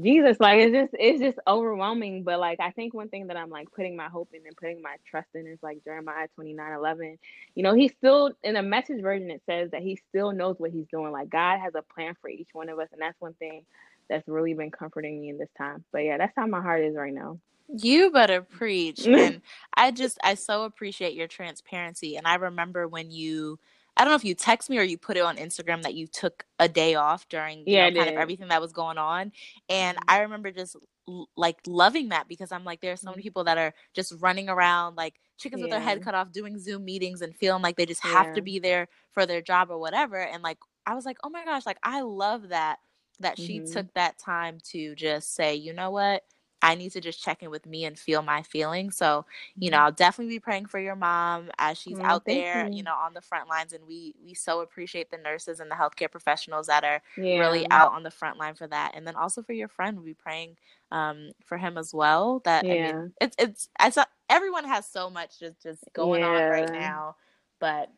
Jesus, 0.00 0.38
like 0.40 0.58
it's 0.58 0.72
just 0.72 0.94
it's 0.98 1.20
just 1.20 1.38
overwhelming. 1.46 2.22
But 2.22 2.40
like 2.40 2.60
I 2.60 2.70
think 2.70 2.94
one 2.94 3.08
thing 3.08 3.26
that 3.26 3.36
I'm 3.36 3.50
like 3.50 3.70
putting 3.72 3.94
my 3.94 4.08
hope 4.08 4.30
in 4.32 4.46
and 4.46 4.56
putting 4.56 4.80
my 4.80 4.96
trust 5.06 5.28
in 5.34 5.46
is 5.46 5.58
like 5.62 5.84
Jeremiah 5.84 6.28
29, 6.34 6.72
11. 6.72 7.18
You 7.54 7.62
know, 7.62 7.74
he 7.74 7.88
still 7.88 8.32
in 8.42 8.54
the 8.54 8.62
message 8.62 9.02
version 9.02 9.30
it 9.30 9.42
says 9.44 9.70
that 9.72 9.82
he 9.82 10.00
still 10.08 10.32
knows 10.32 10.56
what 10.58 10.70
he's 10.70 10.86
doing. 10.90 11.12
Like 11.12 11.28
God 11.28 11.58
has 11.60 11.74
a 11.74 11.82
plan 11.82 12.14
for 12.20 12.30
each 12.30 12.48
one 12.54 12.70
of 12.70 12.78
us, 12.78 12.88
and 12.92 13.02
that's 13.02 13.20
one 13.20 13.34
thing 13.34 13.66
that's 14.08 14.26
really 14.28 14.54
been 14.54 14.70
comforting 14.70 15.20
me 15.20 15.28
in 15.28 15.38
this 15.38 15.50
time. 15.58 15.84
But 15.92 16.00
yeah, 16.00 16.16
that's 16.16 16.32
how 16.36 16.46
my 16.46 16.62
heart 16.62 16.82
is 16.84 16.96
right 16.96 17.12
now. 17.12 17.38
You 17.68 18.10
better 18.10 18.40
preach. 18.40 19.06
and 19.06 19.42
I 19.74 19.90
just 19.90 20.18
I 20.24 20.34
so 20.34 20.64
appreciate 20.64 21.14
your 21.14 21.28
transparency. 21.28 22.16
And 22.16 22.26
I 22.26 22.36
remember 22.36 22.88
when 22.88 23.10
you 23.10 23.58
I 23.96 24.04
don't 24.04 24.10
know 24.10 24.16
if 24.16 24.24
you 24.24 24.34
text 24.34 24.70
me 24.70 24.78
or 24.78 24.82
you 24.82 24.96
put 24.96 25.16
it 25.16 25.20
on 25.20 25.36
Instagram 25.36 25.82
that 25.82 25.94
you 25.94 26.06
took 26.06 26.44
a 26.58 26.68
day 26.68 26.94
off 26.94 27.28
during 27.28 27.64
yeah, 27.66 27.90
know, 27.90 28.00
kind 28.00 28.14
of 28.14 28.20
everything 28.20 28.48
that 28.48 28.60
was 28.60 28.72
going 28.72 28.98
on. 28.98 29.32
And 29.68 29.96
mm-hmm. 29.96 30.10
I 30.10 30.20
remember 30.20 30.50
just 30.50 30.76
like 31.36 31.58
loving 31.66 32.08
that 32.10 32.28
because 32.28 32.52
I'm 32.52 32.64
like, 32.64 32.80
there 32.80 32.92
are 32.92 32.96
so 32.96 33.10
many 33.10 33.18
mm-hmm. 33.18 33.24
people 33.24 33.44
that 33.44 33.58
are 33.58 33.74
just 33.94 34.14
running 34.20 34.48
around 34.48 34.96
like 34.96 35.14
chickens 35.38 35.60
yeah. 35.60 35.64
with 35.64 35.70
their 35.72 35.80
head 35.80 36.02
cut 36.02 36.14
off, 36.14 36.32
doing 36.32 36.58
Zoom 36.58 36.84
meetings 36.84 37.20
and 37.20 37.36
feeling 37.36 37.62
like 37.62 37.76
they 37.76 37.86
just 37.86 38.02
have 38.02 38.28
yeah. 38.28 38.34
to 38.34 38.42
be 38.42 38.58
there 38.58 38.88
for 39.12 39.26
their 39.26 39.42
job 39.42 39.70
or 39.70 39.78
whatever. 39.78 40.16
And 40.16 40.42
like, 40.42 40.58
I 40.86 40.94
was 40.94 41.04
like, 41.04 41.18
oh 41.22 41.30
my 41.30 41.44
gosh, 41.44 41.66
like 41.66 41.78
I 41.82 42.00
love 42.00 42.48
that 42.48 42.78
that 43.20 43.36
mm-hmm. 43.36 43.66
she 43.66 43.72
took 43.72 43.92
that 43.94 44.18
time 44.18 44.58
to 44.70 44.94
just 44.94 45.34
say, 45.34 45.54
you 45.54 45.72
know 45.72 45.90
what, 45.90 46.22
I 46.62 46.76
need 46.76 46.92
to 46.92 47.00
just 47.00 47.22
check 47.22 47.42
in 47.42 47.50
with 47.50 47.66
me 47.66 47.84
and 47.84 47.98
feel 47.98 48.22
my 48.22 48.42
feelings. 48.42 48.96
So, 48.96 49.26
you 49.58 49.70
know, 49.70 49.78
mm-hmm. 49.78 49.86
I'll 49.86 49.92
definitely 49.92 50.32
be 50.32 50.40
praying 50.40 50.66
for 50.66 50.78
your 50.78 50.94
mom 50.94 51.50
as 51.58 51.76
she's 51.76 51.98
oh, 51.98 52.04
out 52.04 52.24
there, 52.24 52.68
you. 52.68 52.76
you. 52.76 52.82
know, 52.84 52.94
on 52.94 53.14
the 53.14 53.20
front 53.20 53.48
lines. 53.48 53.72
And 53.72 53.84
we 53.86 54.14
we 54.24 54.32
so 54.34 54.60
appreciate 54.60 55.10
the 55.10 55.18
nurses 55.18 55.58
and 55.58 55.70
the 55.70 55.74
healthcare 55.74 56.10
professionals 56.10 56.68
that 56.68 56.84
are 56.84 57.02
yeah. 57.16 57.38
really 57.38 57.68
out 57.70 57.92
on 57.92 58.04
the 58.04 58.10
front 58.10 58.38
line 58.38 58.54
for 58.54 58.68
that. 58.68 58.92
And 58.94 59.06
then 59.06 59.16
also 59.16 59.42
for 59.42 59.52
your 59.52 59.68
friend, 59.68 59.96
we'll 59.96 60.06
be 60.06 60.14
praying 60.14 60.56
um, 60.92 61.30
for 61.44 61.58
him 61.58 61.76
as 61.76 61.92
well. 61.92 62.40
That 62.44 62.64
yeah. 62.64 62.72
I 62.72 62.92
mean, 62.92 63.12
it's 63.20 63.36
it's 63.38 63.68
it's 63.80 63.98
everyone 64.30 64.64
has 64.64 64.86
so 64.86 65.10
much 65.10 65.40
just 65.40 65.60
just 65.62 65.84
going 65.92 66.20
yeah. 66.20 66.28
on 66.28 66.50
right 66.50 66.72
now, 66.72 67.16
but 67.58 67.90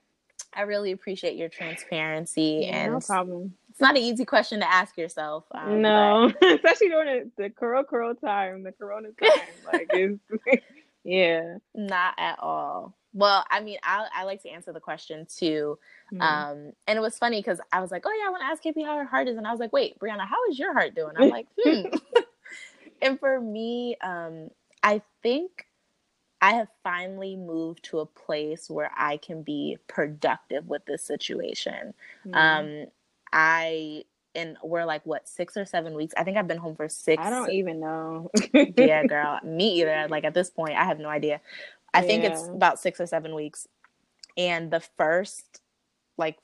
I 0.54 0.62
really 0.62 0.92
appreciate 0.92 1.37
your 1.37 1.49
transparency 1.49 2.66
and 2.66 2.92
no 2.94 3.00
problem 3.00 3.54
it's 3.75 3.80
not 3.80 3.96
an 3.96 4.02
easy 4.02 4.25
question 4.25 4.61
to 4.61 4.73
ask 4.73 4.96
yourself. 4.96 5.46
Um, 5.50 5.82
no, 5.82 6.32
especially 6.42 6.90
during 6.90 7.32
the, 7.37 7.42
the 7.42 7.50
Kuro 7.50 7.82
Kuro 7.82 8.14
time, 8.14 8.62
the 8.62 8.70
Corona 8.70 9.08
time. 9.20 9.40
like, 9.73 9.90
it's, 9.90 10.64
yeah, 11.04 11.56
not 11.75 12.14
at 12.16 12.38
all. 12.38 12.94
Well, 13.12 13.44
I 13.50 13.61
mean, 13.62 13.78
I 13.82 14.06
I 14.14 14.25
like 14.25 14.42
to 14.44 14.49
answer 14.49 14.73
the 14.73 14.78
question 14.78 15.26
too, 15.26 15.76
mm-hmm. 16.12 16.20
um, 16.23 16.73
and 16.87 16.96
it 16.96 17.00
was 17.00 17.18
funny 17.18 17.40
because 17.40 17.61
I 17.73 17.80
was 17.80 17.90
like, 17.90 18.04
oh 18.06 18.16
yeah, 18.16 18.28
I 18.28 18.30
want 18.30 18.42
to 18.42 18.46
ask 18.46 18.62
KP 18.62 18.87
how 18.87 18.96
her 18.96 19.04
heart 19.04 19.26
is, 19.26 19.37
and 19.37 19.46
I 19.46 19.50
was 19.50 19.58
like, 19.58 19.73
wait, 19.73 19.99
Brianna, 19.99 20.25
how 20.25 20.37
is 20.49 20.56
your 20.56 20.73
heart 20.73 20.94
doing? 20.94 21.14
I'm 21.16 21.30
like, 21.30 21.49
hmm. 21.61 21.87
and 23.02 23.18
for 23.18 23.40
me, 23.40 23.96
um, 24.04 24.50
I 24.84 25.02
think 25.20 25.66
I 26.44 26.52
have 26.52 26.68
finally 26.82 27.36
moved 27.36 27.84
to 27.84 28.00
a 28.00 28.07
place 28.07 28.68
where 28.68 28.90
I 28.94 29.16
can 29.16 29.42
be 29.42 29.78
productive 29.88 30.66
with 30.66 30.85
this 30.85 31.02
situation. 31.02 31.94
Mm-hmm. 32.26 32.35
Um, 32.35 32.87
I 33.33 34.04
and 34.35 34.59
we're 34.62 34.85
like 34.85 35.00
what 35.07 35.26
six 35.26 35.57
or 35.57 35.64
seven 35.64 35.94
weeks. 35.94 36.12
I 36.18 36.22
think 36.22 36.37
I've 36.37 36.46
been 36.46 36.59
home 36.59 36.76
for 36.76 36.87
six. 36.87 37.22
I 37.24 37.30
don't 37.30 37.50
even 37.50 37.80
know. 37.80 38.30
yeah, 38.52 39.07
girl, 39.09 39.40
me 39.42 39.80
either. 39.80 40.07
Like 40.11 40.24
at 40.24 40.35
this 40.35 40.50
point, 40.50 40.74
I 40.76 40.85
have 40.85 40.98
no 40.98 41.09
idea. 41.09 41.40
I 41.94 42.02
yeah. 42.02 42.07
think 42.07 42.24
it's 42.24 42.46
about 42.48 42.78
six 42.78 43.00
or 43.00 43.07
seven 43.07 43.35
weeks. 43.35 43.66
And 44.37 44.70
the 44.70 44.80
first 44.80 45.62
like 46.18 46.37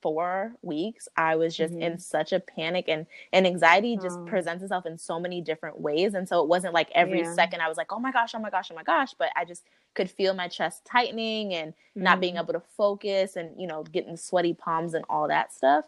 four 0.00 0.52
weeks, 0.62 1.08
I 1.16 1.36
was 1.36 1.56
just 1.56 1.72
mm-hmm. 1.72 1.82
in 1.82 1.98
such 1.98 2.32
a 2.32 2.40
panic 2.40 2.86
and 2.88 3.06
and 3.32 3.46
anxiety 3.46 3.96
just 3.96 4.18
oh. 4.18 4.24
presents 4.24 4.62
itself 4.62 4.86
in 4.86 4.98
so 4.98 5.18
many 5.18 5.40
different 5.40 5.80
ways. 5.80 6.14
And 6.14 6.28
so 6.28 6.42
it 6.42 6.48
wasn't 6.48 6.74
like 6.74 6.90
every 6.94 7.20
yeah. 7.20 7.34
second 7.34 7.60
I 7.60 7.68
was 7.68 7.76
like, 7.76 7.92
oh 7.92 8.00
my 8.00 8.12
gosh, 8.12 8.34
oh 8.34 8.38
my 8.38 8.50
gosh, 8.50 8.68
oh 8.70 8.74
my 8.74 8.82
gosh, 8.82 9.14
but 9.18 9.30
I 9.36 9.44
just 9.44 9.64
could 9.94 10.10
feel 10.10 10.34
my 10.34 10.48
chest 10.48 10.84
tightening 10.84 11.54
and 11.54 11.72
mm-hmm. 11.72 12.02
not 12.02 12.20
being 12.20 12.34
mm-hmm. 12.34 12.44
able 12.44 12.54
to 12.54 12.66
focus 12.76 13.36
and 13.36 13.60
you 13.60 13.66
know 13.66 13.82
getting 13.82 14.16
sweaty 14.16 14.54
palms 14.54 14.94
and 14.94 15.04
all 15.08 15.28
that 15.28 15.52
stuff. 15.52 15.84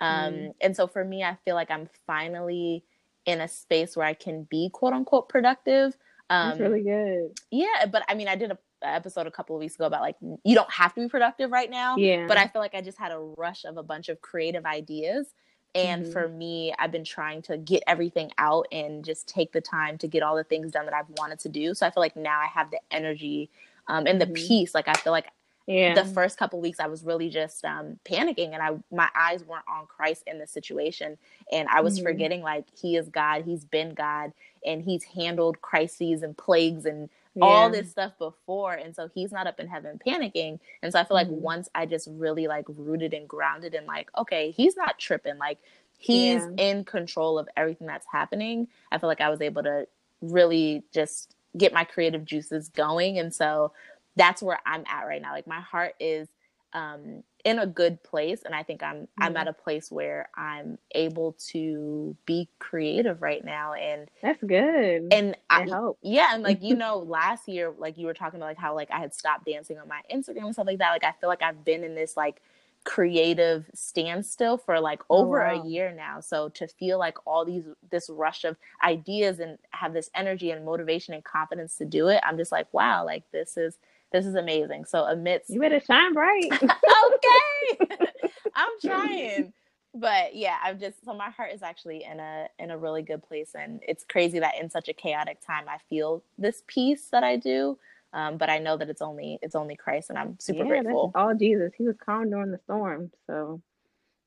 Um, 0.00 0.34
mm. 0.34 0.54
And 0.60 0.76
so 0.76 0.86
for 0.86 1.04
me, 1.04 1.22
I 1.22 1.36
feel 1.44 1.54
like 1.54 1.70
I'm 1.70 1.88
finally 2.06 2.84
in 3.24 3.40
a 3.40 3.48
space 3.48 3.96
where 3.96 4.06
I 4.06 4.14
can 4.14 4.44
be 4.44 4.68
quote 4.72 4.92
unquote 4.92 5.28
productive. 5.28 5.96
Um, 6.28 6.50
That's 6.50 6.60
really 6.60 6.82
good. 6.82 7.38
Yeah, 7.50 7.86
but 7.90 8.02
I 8.08 8.14
mean, 8.14 8.28
I 8.28 8.36
did 8.36 8.50
a 8.50 8.58
episode 8.82 9.26
a 9.26 9.30
couple 9.30 9.56
of 9.56 9.60
weeks 9.60 9.74
ago 9.74 9.86
about 9.86 10.00
like 10.00 10.16
you 10.20 10.54
don't 10.54 10.70
have 10.70 10.94
to 10.94 11.00
be 11.00 11.08
productive 11.08 11.50
right 11.50 11.70
now. 11.70 11.96
Yeah. 11.96 12.26
But 12.26 12.36
I 12.36 12.46
feel 12.48 12.60
like 12.60 12.74
I 12.74 12.80
just 12.80 12.98
had 12.98 13.12
a 13.12 13.18
rush 13.18 13.64
of 13.64 13.76
a 13.76 13.82
bunch 13.82 14.08
of 14.08 14.20
creative 14.20 14.64
ideas. 14.64 15.34
And 15.74 16.02
mm-hmm. 16.02 16.12
for 16.12 16.28
me, 16.28 16.74
I've 16.78 16.92
been 16.92 17.04
trying 17.04 17.42
to 17.42 17.56
get 17.56 17.82
everything 17.86 18.30
out 18.36 18.66
and 18.72 19.04
just 19.04 19.26
take 19.26 19.52
the 19.52 19.60
time 19.60 19.96
to 19.98 20.08
get 20.08 20.22
all 20.22 20.36
the 20.36 20.44
things 20.44 20.70
done 20.70 20.84
that 20.84 20.94
I've 20.94 21.08
wanted 21.16 21.38
to 21.40 21.48
do. 21.48 21.72
So 21.74 21.86
I 21.86 21.90
feel 21.90 22.02
like 22.02 22.16
now 22.16 22.38
I 22.40 22.46
have 22.46 22.70
the 22.70 22.80
energy 22.90 23.50
um, 23.86 24.06
and 24.06 24.20
the 24.20 24.26
mm-hmm. 24.26 24.34
peace. 24.34 24.74
Like 24.74 24.88
I 24.88 24.94
feel 24.94 25.12
like 25.12 25.28
yeah. 25.66 25.94
the 25.94 26.04
first 26.04 26.38
couple 26.38 26.60
weeks 26.60 26.80
i 26.80 26.86
was 26.86 27.04
really 27.04 27.28
just 27.28 27.64
um, 27.64 27.98
panicking 28.04 28.52
and 28.52 28.62
i 28.62 28.70
my 28.94 29.08
eyes 29.14 29.44
weren't 29.44 29.64
on 29.68 29.86
christ 29.86 30.22
in 30.26 30.38
the 30.38 30.46
situation 30.46 31.16
and 31.52 31.68
i 31.68 31.80
was 31.80 31.96
mm-hmm. 31.96 32.06
forgetting 32.06 32.42
like 32.42 32.64
he 32.80 32.96
is 32.96 33.08
god 33.08 33.42
he's 33.44 33.64
been 33.64 33.94
god 33.94 34.32
and 34.64 34.82
he's 34.82 35.04
handled 35.04 35.60
crises 35.60 36.22
and 36.22 36.36
plagues 36.36 36.84
and 36.84 37.08
yeah. 37.34 37.44
all 37.44 37.70
this 37.70 37.90
stuff 37.90 38.12
before 38.18 38.74
and 38.74 38.94
so 38.94 39.08
he's 39.14 39.32
not 39.32 39.46
up 39.46 39.58
in 39.58 39.66
heaven 39.66 39.98
panicking 40.06 40.58
and 40.82 40.92
so 40.92 40.98
i 40.98 41.04
feel 41.04 41.16
like 41.16 41.28
mm-hmm. 41.28 41.42
once 41.42 41.68
i 41.74 41.86
just 41.86 42.08
really 42.12 42.46
like 42.46 42.64
rooted 42.68 43.14
and 43.14 43.28
grounded 43.28 43.74
and 43.74 43.86
like 43.86 44.10
okay 44.18 44.50
he's 44.50 44.76
not 44.76 44.98
tripping 44.98 45.38
like 45.38 45.58
he's 45.98 46.42
yeah. 46.42 46.64
in 46.70 46.84
control 46.84 47.38
of 47.38 47.48
everything 47.56 47.86
that's 47.86 48.06
happening 48.10 48.66
i 48.90 48.98
feel 48.98 49.08
like 49.08 49.20
i 49.20 49.30
was 49.30 49.40
able 49.40 49.62
to 49.62 49.86
really 50.20 50.82
just 50.92 51.34
get 51.56 51.72
my 51.72 51.84
creative 51.84 52.24
juices 52.24 52.68
going 52.70 53.18
and 53.18 53.34
so 53.34 53.72
that's 54.16 54.42
where 54.42 54.58
I'm 54.66 54.84
at 54.86 55.06
right 55.06 55.22
now. 55.22 55.32
Like 55.32 55.46
my 55.46 55.60
heart 55.60 55.94
is 56.00 56.28
um, 56.74 57.22
in 57.44 57.58
a 57.58 57.66
good 57.66 58.02
place, 58.02 58.42
and 58.44 58.54
I 58.54 58.62
think 58.62 58.82
I'm 58.82 58.96
mm-hmm. 58.96 59.22
I'm 59.22 59.36
at 59.36 59.48
a 59.48 59.52
place 59.52 59.90
where 59.90 60.28
I'm 60.36 60.78
able 60.94 61.32
to 61.50 62.16
be 62.26 62.48
creative 62.58 63.20
right 63.20 63.44
now, 63.44 63.74
and 63.74 64.08
that's 64.22 64.42
good. 64.42 65.12
And 65.12 65.36
I, 65.50 65.62
I 65.62 65.68
hope, 65.68 65.98
yeah, 66.02 66.34
and 66.34 66.42
like 66.42 66.62
you 66.62 66.74
know, 66.76 66.98
last 66.98 67.48
year, 67.48 67.72
like 67.76 67.98
you 67.98 68.06
were 68.06 68.14
talking 68.14 68.38
about, 68.38 68.46
like 68.46 68.58
how 68.58 68.74
like 68.74 68.90
I 68.90 68.98
had 68.98 69.14
stopped 69.14 69.46
dancing 69.46 69.78
on 69.78 69.88
my 69.88 70.00
Instagram 70.12 70.44
and 70.44 70.54
stuff 70.54 70.66
like 70.66 70.78
that. 70.78 70.90
Like 70.90 71.04
I 71.04 71.12
feel 71.20 71.28
like 71.28 71.42
I've 71.42 71.64
been 71.64 71.84
in 71.84 71.94
this 71.94 72.16
like 72.16 72.40
creative 72.84 73.70
standstill 73.74 74.58
for 74.58 74.80
like 74.80 75.02
oh, 75.08 75.18
over 75.18 75.44
oh, 75.44 75.56
wow. 75.56 75.62
a 75.62 75.66
year 75.68 75.92
now 75.92 76.18
so 76.18 76.48
to 76.48 76.66
feel 76.66 76.98
like 76.98 77.16
all 77.24 77.44
these 77.44 77.62
this 77.92 78.10
rush 78.10 78.42
of 78.42 78.56
ideas 78.82 79.38
and 79.38 79.56
have 79.70 79.92
this 79.92 80.10
energy 80.16 80.50
and 80.50 80.64
motivation 80.64 81.14
and 81.14 81.22
confidence 81.22 81.76
to 81.76 81.84
do 81.84 82.08
it 82.08 82.20
i'm 82.26 82.36
just 82.36 82.50
like 82.50 82.66
wow 82.72 83.04
like 83.04 83.22
this 83.30 83.56
is 83.56 83.78
this 84.12 84.26
is 84.26 84.34
amazing. 84.34 84.84
So 84.84 85.04
amidst 85.04 85.50
You 85.50 85.60
better 85.60 85.80
shine 85.80 86.14
bright. 86.14 86.52
okay. 86.52 87.96
I'm 88.54 88.70
trying. 88.84 89.52
But 89.94 90.34
yeah, 90.34 90.56
I'm 90.62 90.78
just 90.78 91.04
so 91.04 91.12
my 91.14 91.30
heart 91.30 91.52
is 91.52 91.62
actually 91.62 92.04
in 92.04 92.20
a 92.20 92.48
in 92.58 92.70
a 92.70 92.78
really 92.78 93.02
good 93.02 93.22
place 93.22 93.50
and 93.54 93.80
it's 93.86 94.04
crazy 94.04 94.38
that 94.38 94.54
in 94.60 94.70
such 94.70 94.88
a 94.88 94.94
chaotic 94.94 95.38
time 95.46 95.64
I 95.68 95.78
feel 95.90 96.22
this 96.38 96.62
peace 96.66 97.08
that 97.12 97.24
I 97.24 97.36
do. 97.36 97.78
Um, 98.14 98.36
but 98.36 98.50
I 98.50 98.58
know 98.58 98.76
that 98.76 98.90
it's 98.90 99.02
only 99.02 99.38
it's 99.42 99.54
only 99.54 99.76
Christ 99.76 100.10
and 100.10 100.18
I'm 100.18 100.38
super 100.38 100.64
yeah, 100.64 100.82
grateful. 100.82 101.12
all 101.14 101.34
Jesus. 101.34 101.72
He 101.76 101.84
was 101.84 101.96
calm 102.04 102.30
during 102.30 102.50
the 102.50 102.58
storm. 102.64 103.10
So 103.26 103.60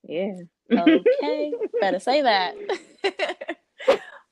yeah. 0.07 0.37
okay. 0.71 1.53
Better 1.81 1.99
say 1.99 2.21
that. 2.21 2.55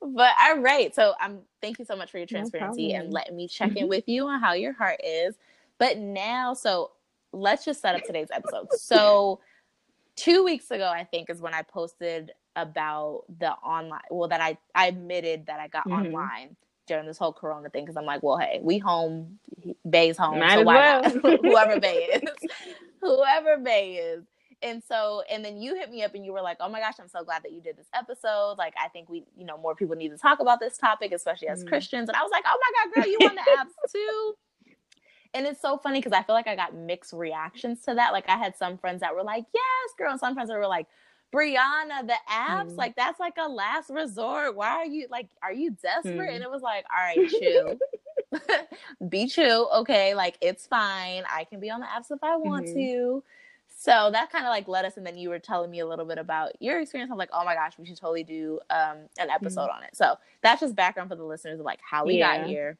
But 0.04 0.32
all 0.42 0.60
right. 0.60 0.94
So 0.94 1.14
I'm 1.20 1.32
um, 1.32 1.40
thank 1.62 1.80
you 1.80 1.86
so 1.86 1.96
much 1.96 2.12
for 2.12 2.18
your 2.18 2.28
transparency 2.28 2.94
no 2.94 3.00
and 3.00 3.14
letting 3.14 3.36
me 3.36 3.48
check 3.48 3.76
in 3.76 3.88
with 3.88 4.08
you 4.08 4.28
on 4.28 4.40
how 4.40 4.54
your 4.54 4.74
heart 4.74 5.00
is. 5.04 5.36
But 5.78 5.98
now, 5.98 6.54
so 6.54 6.92
let's 7.32 7.66
just 7.66 7.82
set 7.82 7.96
up 7.96 8.04
today's 8.04 8.30
episode. 8.32 8.68
So 8.78 9.40
two 10.16 10.44
weeks 10.44 10.72
ago, 10.72 10.88
I 10.88 11.04
think, 11.04 11.30
is 11.30 11.42
when 11.42 11.54
I 11.54 11.62
posted 11.62 12.32
about 12.56 13.24
the 13.40 13.52
online 13.52 14.02
well 14.12 14.28
that 14.28 14.42
I, 14.42 14.58
I 14.76 14.88
admitted 14.88 15.48
that 15.48 15.60
I 15.60 15.68
got 15.68 15.88
mm-hmm. 15.88 16.06
online 16.06 16.56
during 16.88 17.06
this 17.06 17.18
whole 17.18 17.34
corona 17.34 17.70
thing 17.70 17.84
because 17.84 17.98
I'm 17.98 18.06
like, 18.06 18.22
well, 18.24 18.38
hey, 18.38 18.60
we 18.62 18.78
home, 18.78 19.40
Bay's 19.90 20.18
home, 20.18 20.40
Might 20.40 20.56
so 20.56 20.62
why 20.64 20.76
well. 20.76 21.02
not? 21.02 21.40
Whoever 21.42 21.80
Bay 21.80 21.96
is. 22.24 22.50
Whoever 23.02 23.58
Bay 23.58 23.96
is. 23.96 24.24
And 24.64 24.82
so, 24.82 25.24
and 25.30 25.44
then 25.44 25.62
you 25.62 25.76
hit 25.76 25.92
me 25.92 26.04
up 26.04 26.16
and 26.16 26.26
you 26.26 26.32
were 26.32 26.42
like, 26.42 26.58
oh 26.62 26.70
my 26.70 26.80
gosh, 26.80 26.96
I'm 27.00 27.10
so 27.10 27.24
glad 27.24 27.44
that 27.44 27.52
you 27.52 27.62
did 27.62 27.78
this 27.78 27.90
episode. 27.94 28.56
Like, 28.58 28.74
I 28.82 28.88
think 28.88 29.10
we, 29.10 29.26
you 29.36 29.46
know, 29.46 29.58
more 29.58 29.76
people 29.76 29.96
need 29.96 30.10
to 30.10 30.18
talk 30.18 30.40
about 30.40 30.62
this 30.62 30.78
topic, 30.78 31.12
especially 31.12 31.50
as 31.50 31.64
mm. 31.64 31.68
Christians. 31.68 32.08
And 32.08 32.16
I 32.16 32.22
was 32.22 32.32
like, 32.32 32.46
oh 32.48 32.58
my 32.62 32.72
God, 32.86 32.96
girl, 32.96 33.12
you 33.12 33.18
on 33.28 33.36
the 33.36 33.42
apps 33.60 33.92
too? 33.92 34.34
And 35.34 35.46
it's 35.46 35.62
so 35.62 35.78
funny 35.78 36.00
because 36.00 36.14
I 36.14 36.24
feel 36.24 36.36
like 36.36 36.48
I 36.48 36.56
got 36.56 36.76
mixed 36.76 37.12
reactions 37.12 37.82
to 37.82 37.96
that. 37.96 38.14
Like, 38.14 38.30
I 38.30 38.38
had 38.38 38.56
some 38.56 38.78
friends 38.78 39.02
that 39.02 39.14
were 39.14 39.24
like, 39.24 39.46
yes, 39.54 39.94
girl. 39.98 40.12
And 40.12 40.20
some 40.20 40.34
friends 40.34 40.50
that 40.50 40.58
were 40.58 40.68
like, 40.68 40.88
Brianna, 41.34 42.08
the 42.08 42.16
apps, 42.32 42.72
mm. 42.72 42.78
like, 42.78 42.96
that's 42.96 43.20
like 43.20 43.34
a 43.38 43.50
last 43.50 43.90
resort. 43.90 44.56
Why 44.56 44.70
are 44.70 44.86
you, 44.86 45.08
like, 45.10 45.28
are 45.42 45.52
you 45.52 45.72
desperate? 45.82 46.16
Mm. 46.16 46.36
And 46.36 46.44
it 46.44 46.50
was 46.50 46.62
like, 46.62 46.86
all 46.96 47.04
right, 47.04 47.30
chill. 47.30 47.78
be 49.10 49.28
chill. 49.28 49.70
Okay. 49.74 50.14
Like, 50.14 50.38
it's 50.40 50.68
fine. 50.68 51.24
I 51.30 51.44
can 51.46 51.60
be 51.60 51.70
on 51.70 51.82
the 51.82 51.88
apps 51.88 52.12
if 52.12 52.24
I 52.24 52.38
want 52.38 52.68
mm-hmm. 52.68 52.76
to 52.76 53.24
so 53.84 54.10
that 54.14 54.32
kind 54.32 54.46
of 54.46 54.50
like 54.50 54.70
led 54.70 54.86
us 54.86 54.96
and 54.96 55.06
then 55.06 55.18
you 55.18 55.28
were 55.28 55.40
telling 55.40 55.70
me 55.70 55.80
a 55.80 55.86
little 55.86 56.06
bit 56.06 56.18
about 56.18 56.52
your 56.62 56.80
experience 56.80 57.12
i'm 57.12 57.18
like 57.18 57.30
oh 57.34 57.44
my 57.44 57.54
gosh 57.54 57.74
we 57.78 57.86
should 57.86 57.98
totally 57.98 58.24
do 58.24 58.60
um, 58.70 58.98
an 59.20 59.30
episode 59.30 59.62
mm-hmm. 59.62 59.78
on 59.78 59.84
it 59.84 59.96
so 59.96 60.16
that's 60.42 60.62
just 60.62 60.76
background 60.76 61.10
for 61.10 61.16
the 61.16 61.24
listeners 61.24 61.60
of 61.60 61.66
like 61.66 61.80
how 61.88 62.06
we 62.06 62.20
yeah. 62.20 62.38
got 62.38 62.48
here 62.48 62.78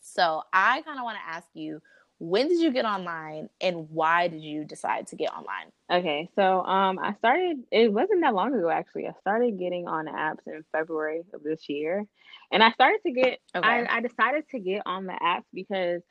so 0.00 0.42
i 0.52 0.82
kind 0.82 0.98
of 0.98 1.04
want 1.04 1.16
to 1.16 1.34
ask 1.34 1.48
you 1.54 1.80
when 2.20 2.48
did 2.48 2.60
you 2.60 2.70
get 2.70 2.84
online 2.84 3.48
and 3.60 3.88
why 3.90 4.28
did 4.28 4.42
you 4.42 4.64
decide 4.64 5.06
to 5.06 5.16
get 5.16 5.32
online 5.32 5.72
okay 5.90 6.28
so 6.36 6.60
um 6.64 6.98
i 7.00 7.12
started 7.14 7.58
it 7.72 7.92
wasn't 7.92 8.20
that 8.20 8.34
long 8.34 8.54
ago 8.54 8.70
actually 8.70 9.08
i 9.08 9.12
started 9.20 9.58
getting 9.58 9.88
on 9.88 10.06
apps 10.06 10.46
in 10.46 10.62
february 10.70 11.22
of 11.32 11.42
this 11.42 11.68
year 11.68 12.06
and 12.52 12.62
i 12.62 12.70
started 12.70 13.00
to 13.04 13.10
get 13.10 13.40
okay. 13.56 13.66
I, 13.66 13.96
I 13.96 14.00
decided 14.00 14.48
to 14.50 14.60
get 14.60 14.82
on 14.86 15.06
the 15.06 15.14
apps 15.20 15.44
because 15.52 16.02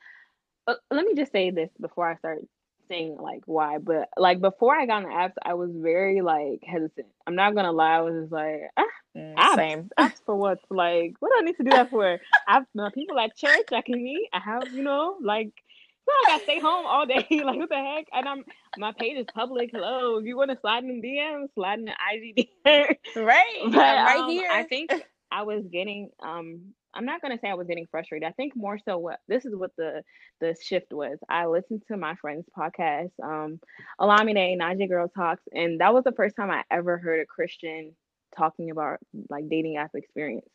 uh, 0.66 0.74
let 0.90 1.06
me 1.06 1.14
just 1.14 1.32
say 1.32 1.50
this 1.50 1.70
before 1.80 2.10
i 2.10 2.16
start 2.16 2.40
saying 2.90 3.16
like 3.18 3.42
why, 3.46 3.78
but 3.78 4.08
like 4.16 4.40
before 4.40 4.76
I 4.76 4.84
got 4.86 5.04
on 5.04 5.10
the 5.10 5.14
apps, 5.14 5.34
I 5.42 5.54
was 5.54 5.70
very 5.72 6.20
like 6.20 6.62
hesitant. 6.66 7.08
I'm 7.26 7.36
not 7.36 7.54
gonna 7.54 7.72
lie, 7.72 7.96
I 7.96 8.00
was 8.00 8.22
just 8.22 8.32
like, 8.32 8.62
ah, 8.76 8.84
mm, 9.16 9.34
apps, 9.36 9.56
same. 9.56 9.90
apps 9.98 10.20
for 10.26 10.36
what? 10.36 10.58
Like, 10.68 11.14
what 11.20 11.30
do 11.30 11.34
I 11.38 11.42
need 11.42 11.56
to 11.56 11.64
do 11.64 11.70
that 11.70 11.90
for? 11.90 12.20
I 12.48 12.52
have 12.52 12.66
no 12.74 12.90
people 12.90 13.18
at 13.18 13.36
church 13.36 13.72
I 13.72 13.80
can 13.80 14.02
meet. 14.02 14.28
I 14.32 14.40
have, 14.40 14.72
you 14.72 14.82
know, 14.82 15.16
like 15.22 15.52
so 16.04 16.12
I 16.12 16.24
gotta 16.32 16.44
stay 16.44 16.60
home 16.60 16.86
all 16.86 17.06
day. 17.06 17.26
like 17.30 17.58
what 17.58 17.68
the 17.68 17.76
heck? 17.76 18.06
And 18.12 18.28
I'm 18.28 18.44
my 18.76 18.92
page 18.92 19.18
is 19.18 19.26
public. 19.34 19.70
Hello, 19.72 20.18
if 20.18 20.24
you 20.24 20.36
want 20.36 20.50
to 20.50 20.58
slide 20.60 20.84
in 20.84 21.00
the 21.00 21.08
DM, 21.08 21.46
slide 21.54 21.78
in 21.78 21.86
the 21.86 21.92
IG 21.92 22.48
DM. 22.66 22.96
right, 23.24 23.60
but, 23.64 23.76
right 23.76 24.18
um, 24.18 24.30
here. 24.30 24.48
I 24.50 24.64
think 24.64 24.90
I 25.32 25.42
was 25.42 25.64
getting 25.70 26.10
um 26.22 26.74
I'm 26.94 27.04
not 27.04 27.22
gonna 27.22 27.38
say 27.38 27.48
I 27.48 27.54
was 27.54 27.66
getting 27.66 27.86
frustrated. 27.90 28.26
I 28.28 28.32
think 28.32 28.56
more 28.56 28.78
so 28.78 28.98
what 28.98 29.20
this 29.28 29.44
is 29.44 29.54
what 29.54 29.74
the 29.76 30.02
the 30.40 30.56
shift 30.60 30.92
was. 30.92 31.18
I 31.28 31.46
listened 31.46 31.82
to 31.88 31.96
my 31.96 32.14
friend's 32.16 32.48
podcast, 32.56 33.12
um, 33.22 33.60
Olamide 34.00 34.58
Naija 34.58 34.88
Girl 34.88 35.08
Talks, 35.08 35.42
and 35.52 35.80
that 35.80 35.94
was 35.94 36.04
the 36.04 36.12
first 36.12 36.36
time 36.36 36.50
I 36.50 36.64
ever 36.70 36.98
heard 36.98 37.20
a 37.20 37.26
Christian 37.26 37.94
talking 38.36 38.70
about 38.70 38.98
like 39.28 39.48
dating 39.48 39.76
app 39.76 39.94
experience. 39.94 40.48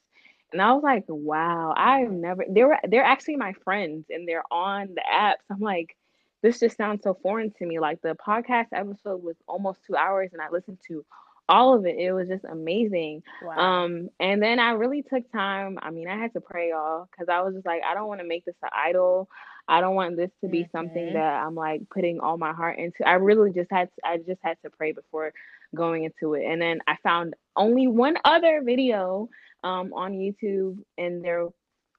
And 0.51 0.61
I 0.61 0.73
was 0.73 0.83
like, 0.83 1.05
wow, 1.07 1.73
I've 1.75 2.11
never 2.11 2.45
they 2.47 2.63
were 2.63 2.77
they're 2.87 3.03
actually 3.03 3.37
my 3.37 3.53
friends 3.63 4.05
and 4.09 4.27
they're 4.27 4.43
on 4.51 4.95
the 4.95 5.03
apps. 5.11 5.43
I'm 5.49 5.59
like, 5.59 5.95
this 6.41 6.59
just 6.59 6.77
sounds 6.77 7.03
so 7.03 7.17
foreign 7.21 7.51
to 7.57 7.65
me. 7.65 7.79
Like 7.79 8.01
the 8.01 8.15
podcast 8.15 8.67
episode 8.71 9.23
was 9.23 9.35
almost 9.47 9.81
two 9.85 9.95
hours 9.95 10.31
and 10.33 10.41
I 10.41 10.49
listened 10.49 10.79
to 10.87 11.05
all 11.47 11.75
of 11.75 11.85
it. 11.85 11.97
It 11.97 12.11
was 12.11 12.27
just 12.27 12.45
amazing. 12.45 13.23
Wow. 13.43 13.57
Um, 13.57 14.09
and 14.19 14.41
then 14.41 14.59
I 14.59 14.71
really 14.71 15.03
took 15.03 15.31
time. 15.31 15.77
I 15.81 15.91
mean, 15.91 16.07
I 16.07 16.17
had 16.17 16.33
to 16.33 16.41
pray, 16.41 16.69
y'all, 16.69 17.07
because 17.11 17.27
I 17.29 17.41
was 17.41 17.53
just 17.53 17.65
like, 17.65 17.81
I 17.83 17.93
don't 17.93 18.07
want 18.07 18.21
to 18.21 18.27
make 18.27 18.45
this 18.45 18.55
an 18.63 18.69
idol. 18.73 19.29
I 19.67 19.81
don't 19.81 19.95
want 19.95 20.15
this 20.15 20.29
to 20.41 20.47
be 20.47 20.59
mm-hmm. 20.59 20.77
something 20.77 21.13
that 21.13 21.43
I'm 21.43 21.55
like 21.55 21.81
putting 21.89 22.19
all 22.19 22.37
my 22.37 22.53
heart 22.53 22.77
into. 22.77 23.07
I 23.07 23.13
really 23.13 23.51
just 23.51 23.71
had 23.71 23.89
to, 23.95 24.07
I 24.07 24.17
just 24.17 24.39
had 24.43 24.57
to 24.63 24.69
pray 24.69 24.91
before 24.91 25.33
going 25.75 26.03
into 26.03 26.35
it. 26.35 26.45
And 26.45 26.61
then 26.61 26.79
I 26.87 26.97
found 27.03 27.33
only 27.55 27.87
one 27.87 28.17
other 28.23 28.61
video 28.63 29.27
um, 29.63 29.91
on 29.93 30.13
YouTube, 30.13 30.77
and 30.97 31.25
their 31.25 31.47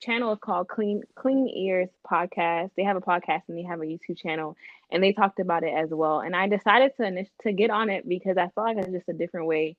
channel 0.00 0.32
is 0.32 0.38
called 0.40 0.68
Clean 0.68 1.02
Clean 1.14 1.48
Ears 1.48 1.88
Podcast. 2.10 2.70
They 2.76 2.84
have 2.84 2.96
a 2.96 3.00
podcast 3.00 3.42
and 3.48 3.56
they 3.56 3.62
have 3.62 3.80
a 3.80 3.84
YouTube 3.84 4.18
channel, 4.18 4.56
and 4.90 5.02
they 5.02 5.12
talked 5.12 5.40
about 5.40 5.64
it 5.64 5.74
as 5.74 5.90
well. 5.90 6.20
And 6.20 6.34
I 6.34 6.48
decided 6.48 6.92
to 6.98 7.24
to 7.42 7.52
get 7.52 7.70
on 7.70 7.90
it 7.90 8.08
because 8.08 8.36
I 8.36 8.48
felt 8.54 8.68
like 8.68 8.78
it's 8.78 8.90
just 8.90 9.08
a 9.08 9.12
different 9.12 9.46
way 9.46 9.76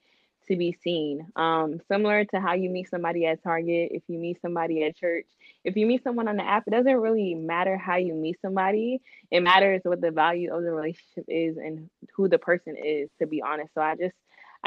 to 0.48 0.56
be 0.56 0.78
seen. 0.84 1.28
Um, 1.36 1.82
similar 1.88 2.26
to 2.26 2.40
how 2.40 2.54
you 2.54 2.70
meet 2.70 2.90
somebody 2.90 3.26
at 3.26 3.44
Target, 3.44 3.92
if 3.92 4.04
you 4.08 4.18
meet 4.18 4.42
somebody 4.42 4.84
at 4.86 4.96
church, 4.96 5.26
if 5.64 5.76
you 5.76 5.86
meet 5.86 6.04
someone 6.04 6.28
on 6.28 6.38
the 6.38 6.48
app, 6.48 6.64
it 6.68 6.72
doesn't 6.72 6.98
really 6.98 7.36
matter 7.36 7.78
how 7.78 7.98
you 7.98 8.14
meet 8.14 8.40
somebody. 8.42 9.02
It 9.30 9.42
matters 9.42 9.82
what 9.84 10.02
the 10.02 10.12
value 10.12 10.54
of 10.54 10.64
the 10.64 10.72
relationship 10.72 11.26
is 11.28 11.58
and 11.58 11.90
who 12.16 12.30
the 12.30 12.40
person 12.40 12.76
is. 12.78 13.10
To 13.20 13.28
be 13.28 13.42
honest, 13.42 13.74
so 13.74 13.82
I 13.82 13.96
just 13.96 14.16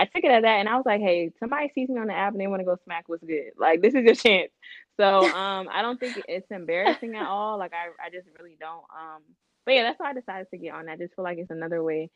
I 0.01 0.05
took 0.07 0.25
it 0.25 0.31
at 0.31 0.43
that, 0.43 0.61
and 0.61 0.69
I 0.69 0.77
was 0.77 0.87
like, 0.87 1.03
hey, 1.03 1.31
somebody 1.39 1.71
sees 1.75 1.91
me 1.91 2.01
on 2.01 2.07
the 2.07 2.15
app 2.15 2.33
and 2.33 2.41
they 2.41 2.47
want 2.47 2.61
to 2.61 2.65
go 2.65 2.79
smack. 2.85 3.05
What's 3.07 3.23
good? 3.23 3.53
Like 3.59 3.83
this 3.83 3.95
is 3.95 4.03
your 4.03 4.15
chance. 4.27 4.51
So 4.99 5.29
um, 5.29 5.69
I 5.71 5.83
don't 5.83 6.01
think 6.01 6.23
it's 6.27 6.51
embarrassing 6.51 7.15
at 7.17 7.27
all. 7.27 7.59
Like 7.59 7.73
I, 7.73 7.89
I 8.05 8.11
just 8.11 8.27
really 8.39 8.57
don't. 8.59 8.85
Um, 8.97 9.23
but 9.67 9.75
yeah, 9.75 9.83
that's 9.83 10.01
why 10.01 10.11
I 10.11 10.15
decided 10.15 10.47
to 10.51 10.59
get 10.59 10.75
on. 10.75 10.89
I 10.89 10.97
just 10.97 11.15
feel 11.15 11.23
like 11.23 11.37
it's 11.37 11.51
another 11.51 11.83
way 11.83 12.11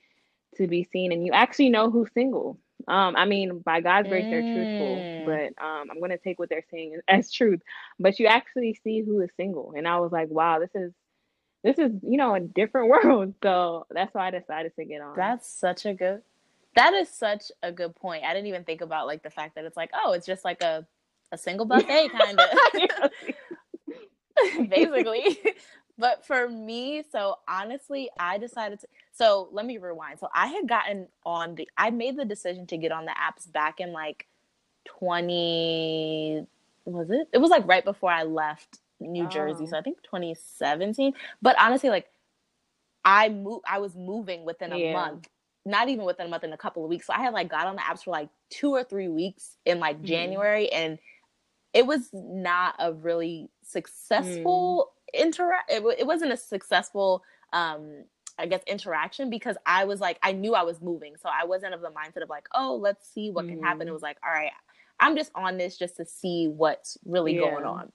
to 0.57 0.67
be 0.67 0.89
seen, 0.91 1.13
and 1.13 1.27
you 1.27 1.33
actually 1.33 1.69
know 1.69 1.91
who's 1.91 2.09
single. 2.15 2.59
Um, 2.89 3.17
I 3.17 3.27
mean, 3.27 3.59
by 3.59 3.81
God's 3.81 4.09
grace, 4.09 4.25
they're 4.25 4.41
truthful, 4.41 4.97
mm. 4.97 5.25
but 5.27 5.63
um, 5.65 5.89
I'm 5.91 6.01
gonna 6.01 6.19
take 6.19 6.39
what 6.39 6.49
they're 6.49 6.65
saying 6.71 7.01
as 7.09 7.31
truth. 7.31 7.61
But 7.99 8.19
you 8.19 8.27
actually 8.27 8.79
see 8.83 9.03
who 9.03 9.21
is 9.21 9.31
single, 9.37 9.75
and 9.77 9.87
I 9.87 9.99
was 9.99 10.11
like, 10.11 10.31
wow, 10.31 10.59
this 10.59 10.75
is 10.75 10.93
this 11.63 11.79
is 11.79 11.93
you 12.03 12.17
know 12.17 12.35
a 12.35 12.41
different 12.41 12.89
world. 13.05 13.35
So 13.43 13.87
that's 13.91 14.15
why 14.15 14.29
I 14.29 14.31
decided 14.31 14.73
to 14.79 14.85
get 14.85 15.01
on. 15.01 15.17
That's 15.17 15.49
such 15.49 15.87
a 15.87 15.95
good. 15.95 16.23
That 16.75 16.95
is 16.95 17.09
such 17.09 17.53
a 17.63 17.71
good 17.71 17.95
point. 17.95 18.25
I 18.25 18.35
didn't 18.35 18.49
even 18.49 18.65
think 18.65 18.81
about 18.81 19.07
like 19.07 19.23
the 19.23 19.31
fact 19.31 19.55
that 19.55 19.65
it's 19.65 19.77
like, 19.77 19.91
oh, 19.95 20.13
it's 20.13 20.27
just 20.27 20.45
like 20.45 20.63
a 20.63 20.87
a 21.35 21.39
single 21.39 21.67
buffet 21.67 22.09
kind 22.09 22.41
of 22.41 23.11
basically. 24.71 25.39
But 25.99 26.27
for 26.27 26.49
me 26.49 27.05
so 27.11 27.37
honestly 27.47 28.11
i 28.19 28.39
decided 28.39 28.81
to 28.81 28.89
so 29.13 29.49
let 29.53 29.67
me 29.67 29.79
rewind. 29.79 30.19
So 30.19 30.29
i 30.35 30.47
had 30.47 30.69
gotten 30.69 31.09
on 31.25 31.55
the 31.55 31.69
i 31.77 31.91
made 31.91 32.17
the 32.17 32.25
decision 32.25 32.67
to 32.69 32.77
get 32.77 32.93
on 32.93 33.05
the 33.05 33.13
apps 33.13 33.51
back 33.51 33.81
in 33.81 33.93
like 33.93 34.27
20 34.99 36.47
was 36.87 37.11
it? 37.11 37.29
It 37.33 37.39
was 37.39 37.51
like 37.51 37.67
right 37.67 37.85
before 37.85 38.11
i 38.11 38.25
left 38.25 38.79
new 39.01 39.25
oh. 39.25 39.29
jersey. 39.29 39.67
So 39.67 39.77
oh. 39.77 39.79
i 39.79 39.83
think 39.83 40.03
2017 40.03 41.13
but 41.43 41.55
honestly 41.61 41.91
like 41.91 42.09
i 43.05 43.29
moved 43.29 43.65
i 43.69 43.79
was 43.79 43.95
moving 43.95 44.45
within 44.45 44.73
a 44.73 44.77
yeah. 44.77 44.93
month 44.93 45.29
not 45.67 45.89
even 45.89 46.05
within 46.05 46.27
a 46.27 46.29
month 46.29 46.45
in 46.45 46.53
a 46.53 46.57
couple 46.57 46.85
of 46.85 46.89
weeks 46.89 47.07
so 47.07 47.13
i 47.13 47.21
had 47.23 47.33
like 47.33 47.49
got 47.49 47.67
on 47.67 47.77
the 47.77 47.83
apps 47.83 48.05
for 48.05 48.11
like 48.11 48.29
two 48.51 48.71
or 48.71 48.85
three 48.85 49.09
weeks 49.09 49.57
in 49.65 49.79
like 49.79 49.97
mm-hmm. 49.97 50.07
january 50.07 50.71
and 50.73 50.99
it 51.75 51.87
was 51.87 52.09
not 52.13 52.77
a 52.79 52.93
really 52.93 53.51
successful 53.63 54.93
mm. 55.13 55.21
interact. 55.21 55.71
It, 55.71 55.83
it 55.99 56.07
wasn't 56.07 56.33
a 56.33 56.37
successful, 56.37 57.25
um, 57.53 58.05
I 58.39 58.47
guess, 58.47 58.63
interaction 58.67 59.29
because 59.29 59.57
I 59.67 59.85
was 59.85 60.01
like, 60.01 60.19
I 60.23 60.33
knew 60.33 60.55
I 60.55 60.63
was 60.63 60.81
moving, 60.81 61.17
so 61.21 61.29
I 61.29 61.45
wasn't 61.45 61.75
of 61.75 61.81
the 61.81 61.91
mindset 61.91 62.23
of 62.23 62.31
like, 62.31 62.47
oh, 62.55 62.79
let's 62.81 63.13
see 63.13 63.31
what 63.31 63.45
mm. 63.45 63.51
can 63.51 63.63
happen. 63.63 63.89
It 63.89 63.91
mm. 63.91 63.95
was 63.95 64.03
like, 64.03 64.19
all 64.25 64.33
right, 64.33 64.53
I'm 65.01 65.17
just 65.17 65.33
on 65.35 65.59
this 65.59 65.77
just 65.77 65.97
to 65.97 66.07
see 66.07 66.47
what's 66.47 66.97
really 67.05 67.35
yeah. 67.35 67.51
going 67.51 67.65
on. 67.65 67.93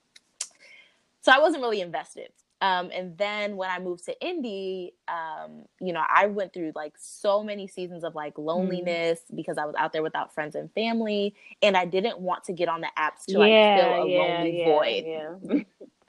So 1.22 1.32
I 1.32 1.38
wasn't 1.38 1.62
really 1.62 1.80
invested. 1.80 2.30
Um, 2.62 2.90
and 2.92 3.16
then 3.16 3.56
when 3.56 3.70
I 3.70 3.78
moved 3.78 4.04
to 4.04 4.26
Indy, 4.26 4.92
um, 5.08 5.64
you 5.80 5.92
know, 5.92 6.02
I 6.14 6.26
went 6.26 6.52
through 6.52 6.72
like 6.74 6.92
so 6.98 7.42
many 7.42 7.66
seasons 7.66 8.04
of 8.04 8.14
like 8.14 8.34
mm. 8.34 8.44
loneliness 8.44 9.20
mm. 9.32 9.36
because 9.36 9.56
I 9.56 9.64
was 9.64 9.74
out 9.78 9.92
there 9.92 10.02
without 10.02 10.34
friends 10.34 10.54
and 10.54 10.70
family, 10.72 11.34
and 11.62 11.76
I 11.76 11.86
didn't 11.86 12.20
want 12.20 12.44
to 12.44 12.52
get 12.52 12.68
on 12.68 12.82
the 12.82 12.90
apps 12.98 13.24
to 13.28 13.38
like 13.38 13.50
yeah, 13.50 13.76
fill 13.76 14.02
a 14.02 14.08
yeah, 14.08 14.18
lonely 14.18 14.58
yeah, 14.58 15.34
void. 15.38 15.66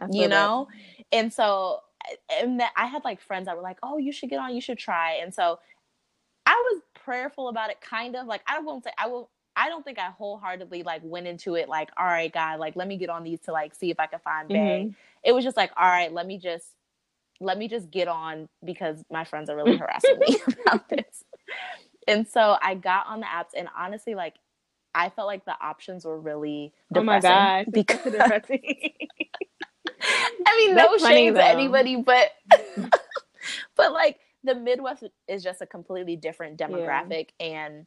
you 0.12 0.28
know, 0.28 0.68
that. 0.70 1.06
and 1.18 1.34
so 1.34 1.82
and 2.32 2.60
that 2.60 2.72
I 2.76 2.88
had 2.88 3.04
like 3.04 3.22
friends 3.22 3.46
that 3.46 3.56
were 3.56 3.64
like, 3.64 3.78
"Oh, 3.84 3.98
you 3.98 4.12
should 4.12 4.30
get 4.30 4.40
on, 4.40 4.54
you 4.54 4.62
should 4.62 4.78
try," 4.78 5.20
and 5.22 5.34
so 5.34 5.60
I 6.46 6.54
was 6.72 6.82
prayerful 6.94 7.50
about 7.50 7.70
it, 7.70 7.80
kind 7.82 8.16
of 8.16 8.28
like 8.28 8.42
I 8.48 8.60
won't 8.60 8.84
say 8.84 8.92
I 8.98 9.08
will. 9.08 9.30
I 9.56 9.70
don't 9.70 9.84
think 9.84 10.00
I 10.00 10.10
wholeheartedly 10.10 10.84
like 10.84 11.02
went 11.04 11.28
into 11.28 11.56
it 11.56 11.68
like, 11.68 11.90
all 11.98 12.06
right, 12.06 12.32
God, 12.32 12.60
like 12.60 12.76
let 12.76 12.88
me 12.88 12.98
get 12.98 13.10
on 13.10 13.24
these 13.24 13.40
to 13.42 13.52
like 13.52 13.76
see 13.76 13.92
if 13.92 14.00
I 14.00 14.08
can 14.08 14.20
find 14.20 14.48
bang. 14.48 14.88
Mm-hmm 14.88 14.92
it 15.24 15.34
was 15.34 15.44
just 15.44 15.58
like, 15.58 15.72
all 15.78 15.88
right, 15.88 16.12
let 16.12 16.26
me 16.26 16.38
just 16.38 16.66
let 17.40 17.58
me 17.58 17.68
just 17.68 17.90
get 17.90 18.08
on 18.08 18.48
because 18.64 19.04
my 19.12 19.24
friends 19.24 19.50
are 19.50 19.56
really 19.56 19.76
harassing 19.76 20.20
me 20.20 20.38
about 20.66 20.88
this. 20.90 21.24
And 22.08 22.28
so 22.28 22.56
I 22.62 22.76
got 22.76 23.08
on 23.08 23.20
the 23.20 23.26
apps 23.26 23.58
and 23.58 23.68
honestly 23.78 24.16
like 24.16 24.36
I 24.94 25.10
felt 25.10 25.28
like 25.28 25.46
the 25.46 25.56
options 25.62 26.06
were 26.06 26.20
really 26.20 26.74
depressing. 26.94 27.32
Oh 27.32 27.34
my 27.34 27.64
god, 27.64 27.72
because 27.72 28.04
depressing. 28.04 28.62
I 30.46 30.58
mean, 30.58 30.76
That's 30.76 31.02
no 31.02 31.10
shade 31.10 31.36
to 31.36 31.46
anybody, 31.46 31.96
but 31.96 32.32
but 33.76 33.94
like 33.94 34.20
the 34.44 34.56
Midwest 34.56 35.04
is 35.28 35.44
just 35.44 35.62
a 35.62 35.66
completely 35.66 36.16
different 36.16 36.58
demographic 36.58 37.30
yeah. 37.40 37.46
and 37.46 37.86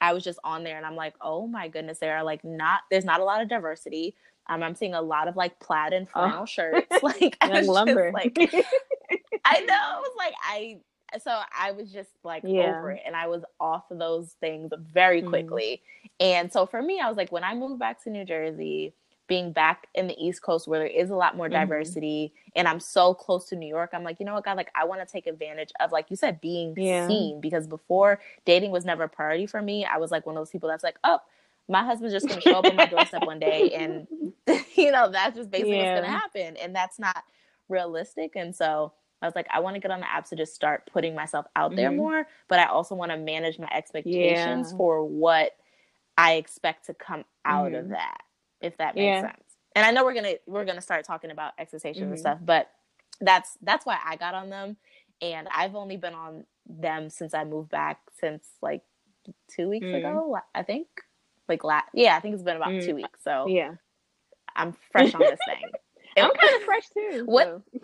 I 0.00 0.12
was 0.12 0.24
just 0.24 0.38
on 0.44 0.64
there 0.64 0.76
and 0.76 0.86
I'm 0.86 0.96
like, 0.96 1.14
oh 1.20 1.46
my 1.46 1.68
goodness, 1.68 1.98
there 1.98 2.16
are 2.16 2.24
like 2.24 2.44
not 2.44 2.80
there's 2.90 3.04
not 3.04 3.20
a 3.20 3.24
lot 3.24 3.42
of 3.42 3.48
diversity. 3.48 4.14
Um, 4.48 4.62
I'm 4.62 4.74
seeing 4.74 4.94
a 4.94 5.02
lot 5.02 5.26
of 5.28 5.36
like 5.36 5.58
plaid 5.58 5.92
and 5.92 6.08
flannel 6.08 6.42
oh. 6.42 6.46
shirts. 6.46 6.86
Like 7.02 7.36
I 7.40 7.48
was 7.48 7.68
lumber. 7.68 8.12
Just, 8.12 8.14
like 8.14 8.54
I 9.44 9.60
know. 9.60 9.98
It 9.98 10.02
was 10.02 10.14
like 10.16 10.34
I 10.42 10.78
so 11.22 11.40
I 11.56 11.72
was 11.72 11.92
just 11.92 12.10
like 12.24 12.42
yeah. 12.44 12.78
over 12.78 12.92
it 12.92 13.02
and 13.06 13.14
I 13.14 13.28
was 13.28 13.42
off 13.60 13.90
of 13.90 13.98
those 13.98 14.34
things 14.40 14.70
very 14.92 15.22
mm. 15.22 15.28
quickly. 15.28 15.82
Mm. 16.04 16.10
And 16.20 16.52
so 16.52 16.66
for 16.66 16.82
me, 16.82 17.00
I 17.00 17.08
was 17.08 17.16
like, 17.16 17.30
when 17.30 17.44
I 17.44 17.54
moved 17.54 17.78
back 17.78 18.02
to 18.04 18.10
New 18.10 18.24
Jersey, 18.24 18.94
being 19.26 19.52
back 19.52 19.88
in 19.94 20.06
the 20.06 20.16
East 20.18 20.42
Coast 20.42 20.68
where 20.68 20.78
there 20.78 20.88
is 20.88 21.10
a 21.10 21.16
lot 21.16 21.36
more 21.36 21.46
mm-hmm. 21.46 21.54
diversity 21.54 22.32
mm-hmm. 22.32 22.50
and 22.56 22.68
I'm 22.68 22.80
so 22.80 23.14
close 23.14 23.46
to 23.46 23.56
New 23.56 23.68
York, 23.68 23.90
I'm 23.92 24.04
like, 24.04 24.20
you 24.20 24.26
know 24.26 24.34
what, 24.34 24.44
God, 24.44 24.56
like 24.56 24.70
I 24.74 24.84
want 24.84 25.00
to 25.00 25.10
take 25.10 25.26
advantage 25.26 25.72
of, 25.80 25.92
like 25.92 26.06
you 26.10 26.16
said, 26.16 26.40
being 26.40 26.74
yeah. 26.76 27.06
seen 27.06 27.40
because 27.40 27.66
before 27.66 28.20
dating 28.44 28.70
was 28.70 28.84
never 28.84 29.04
a 29.04 29.08
priority 29.08 29.46
for 29.46 29.60
me. 29.60 29.84
I 29.84 29.98
was 29.98 30.10
like 30.10 30.26
one 30.26 30.36
of 30.36 30.40
those 30.40 30.50
people 30.50 30.68
that's 30.68 30.84
like, 30.84 30.98
oh, 31.04 31.18
my 31.68 31.84
husband's 31.84 32.14
just 32.14 32.28
going 32.28 32.40
to 32.40 32.48
show 32.48 32.58
up 32.58 32.64
on 32.64 32.76
my 32.76 32.86
doorstep 32.86 33.26
one 33.26 33.40
day 33.40 33.72
and, 33.72 34.06
you 34.76 34.92
know, 34.92 35.10
that's 35.10 35.36
just 35.36 35.50
basically 35.50 35.78
yeah. 35.78 35.94
what's 35.94 36.06
going 36.06 36.12
to 36.12 36.18
happen. 36.18 36.56
And 36.56 36.74
that's 36.74 36.98
not 36.98 37.22
realistic. 37.68 38.36
And 38.36 38.54
so 38.54 38.92
I 39.20 39.26
was 39.26 39.34
like, 39.34 39.48
I 39.52 39.60
want 39.60 39.74
to 39.74 39.80
get 39.80 39.90
on 39.90 40.00
the 40.00 40.06
apps 40.06 40.28
to 40.28 40.36
just 40.36 40.54
start 40.54 40.88
putting 40.92 41.14
myself 41.14 41.46
out 41.56 41.70
mm-hmm. 41.70 41.76
there 41.76 41.90
more, 41.90 42.28
but 42.48 42.60
I 42.60 42.66
also 42.66 42.94
want 42.94 43.10
to 43.10 43.18
manage 43.18 43.58
my 43.58 43.68
expectations 43.74 44.68
yeah. 44.70 44.76
for 44.76 45.04
what 45.04 45.52
I 46.16 46.34
expect 46.34 46.86
to 46.86 46.94
come 46.94 47.24
out 47.44 47.72
mm-hmm. 47.72 47.80
of 47.80 47.88
that 47.90 48.18
if 48.60 48.76
that 48.78 48.94
makes 48.94 49.04
yeah. 49.04 49.20
sense. 49.22 49.42
And 49.74 49.84
I 49.84 49.90
know 49.90 50.04
we're 50.04 50.14
gonna 50.14 50.34
we're 50.46 50.64
gonna 50.64 50.80
start 50.80 51.04
talking 51.04 51.30
about 51.30 51.52
expectations 51.58 52.02
mm-hmm. 52.02 52.12
and 52.12 52.18
stuff, 52.18 52.38
but 52.42 52.70
that's 53.20 53.56
that's 53.62 53.84
why 53.84 53.98
I 54.04 54.16
got 54.16 54.34
on 54.34 54.50
them, 54.50 54.76
and 55.20 55.48
I've 55.54 55.74
only 55.74 55.96
been 55.96 56.14
on 56.14 56.44
them 56.66 57.10
since 57.10 57.34
I 57.34 57.44
moved 57.44 57.70
back 57.70 58.00
since 58.18 58.46
like 58.62 58.82
two 59.48 59.68
weeks 59.68 59.86
mm. 59.86 59.98
ago, 59.98 60.38
I 60.54 60.62
think. 60.62 60.86
Like 61.48 61.62
last, 61.62 61.88
yeah, 61.94 62.16
I 62.16 62.20
think 62.20 62.34
it's 62.34 62.42
been 62.42 62.56
about 62.56 62.70
mm. 62.70 62.84
two 62.84 62.94
weeks. 62.94 63.20
So 63.22 63.46
yeah, 63.46 63.74
I'm 64.54 64.74
fresh 64.90 65.14
on 65.14 65.20
this 65.20 65.38
thing. 65.46 65.70
I'm 66.18 66.30
kind 66.30 66.56
of 66.56 66.62
fresh 66.62 66.88
too. 66.88 67.24
What? 67.26 67.46
So. 67.46 67.62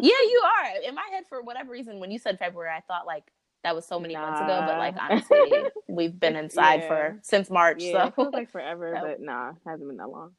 you 0.02 0.42
are. 0.44 0.88
In 0.88 0.94
my 0.94 1.02
head, 1.10 1.24
for 1.28 1.42
whatever 1.42 1.72
reason, 1.72 1.98
when 1.98 2.10
you 2.12 2.18
said 2.18 2.38
February, 2.38 2.70
I 2.70 2.80
thought 2.80 3.06
like 3.06 3.24
that 3.64 3.74
was 3.74 3.86
so 3.86 3.98
many 3.98 4.14
nah. 4.14 4.30
months 4.30 4.42
ago. 4.42 4.62
But 4.66 4.78
like 4.78 4.94
honestly, 5.00 5.52
we've 5.88 6.18
been 6.18 6.36
inside 6.36 6.82
yeah. 6.82 6.88
for 6.88 7.18
since 7.22 7.50
March. 7.50 7.82
Yeah, 7.82 7.92
so 7.92 8.06
it 8.08 8.14
feels 8.14 8.32
like 8.32 8.52
forever, 8.52 8.94
so. 9.00 9.06
but 9.08 9.20
nah, 9.20 9.52
hasn't 9.66 9.88
been 9.88 9.96
that 9.96 10.08
long. 10.08 10.32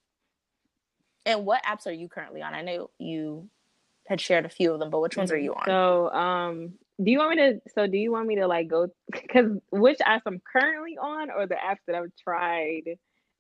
And 1.26 1.46
what 1.46 1.64
apps 1.64 1.88
are 1.88 1.92
you 1.92 2.08
currently 2.08 2.44
on? 2.44 2.54
I 2.54 2.62
know 2.62 2.92
you 3.00 3.50
had 4.08 4.22
shared 4.22 4.46
a 4.46 4.50
few 4.50 4.72
of 4.72 4.80
them, 4.80 4.92
but 4.92 5.02
which 5.02 5.18
ones 5.18 5.32
are 5.32 5.38
you 5.38 5.56
on? 5.56 5.66
So, 5.66 6.10
um, 6.12 6.74
do 7.04 7.12
you 7.12 7.18
want 7.18 7.32
me 7.32 7.38
to? 7.38 7.62
So, 7.74 7.88
do 7.88 7.98
you 7.98 8.12
want 8.12 8.28
me 8.28 8.36
to 8.36 8.48
like 8.48 8.68
go? 8.68 8.88
Because 9.12 9.58
which 9.72 9.98
apps 10.00 10.22
I'm 10.26 10.40
currently 10.40 10.98
on, 10.98 11.32
or 11.32 11.48
the 11.48 11.56
apps 11.56 11.80
that 11.88 11.96
I've 11.96 12.16
tried, 12.24 12.84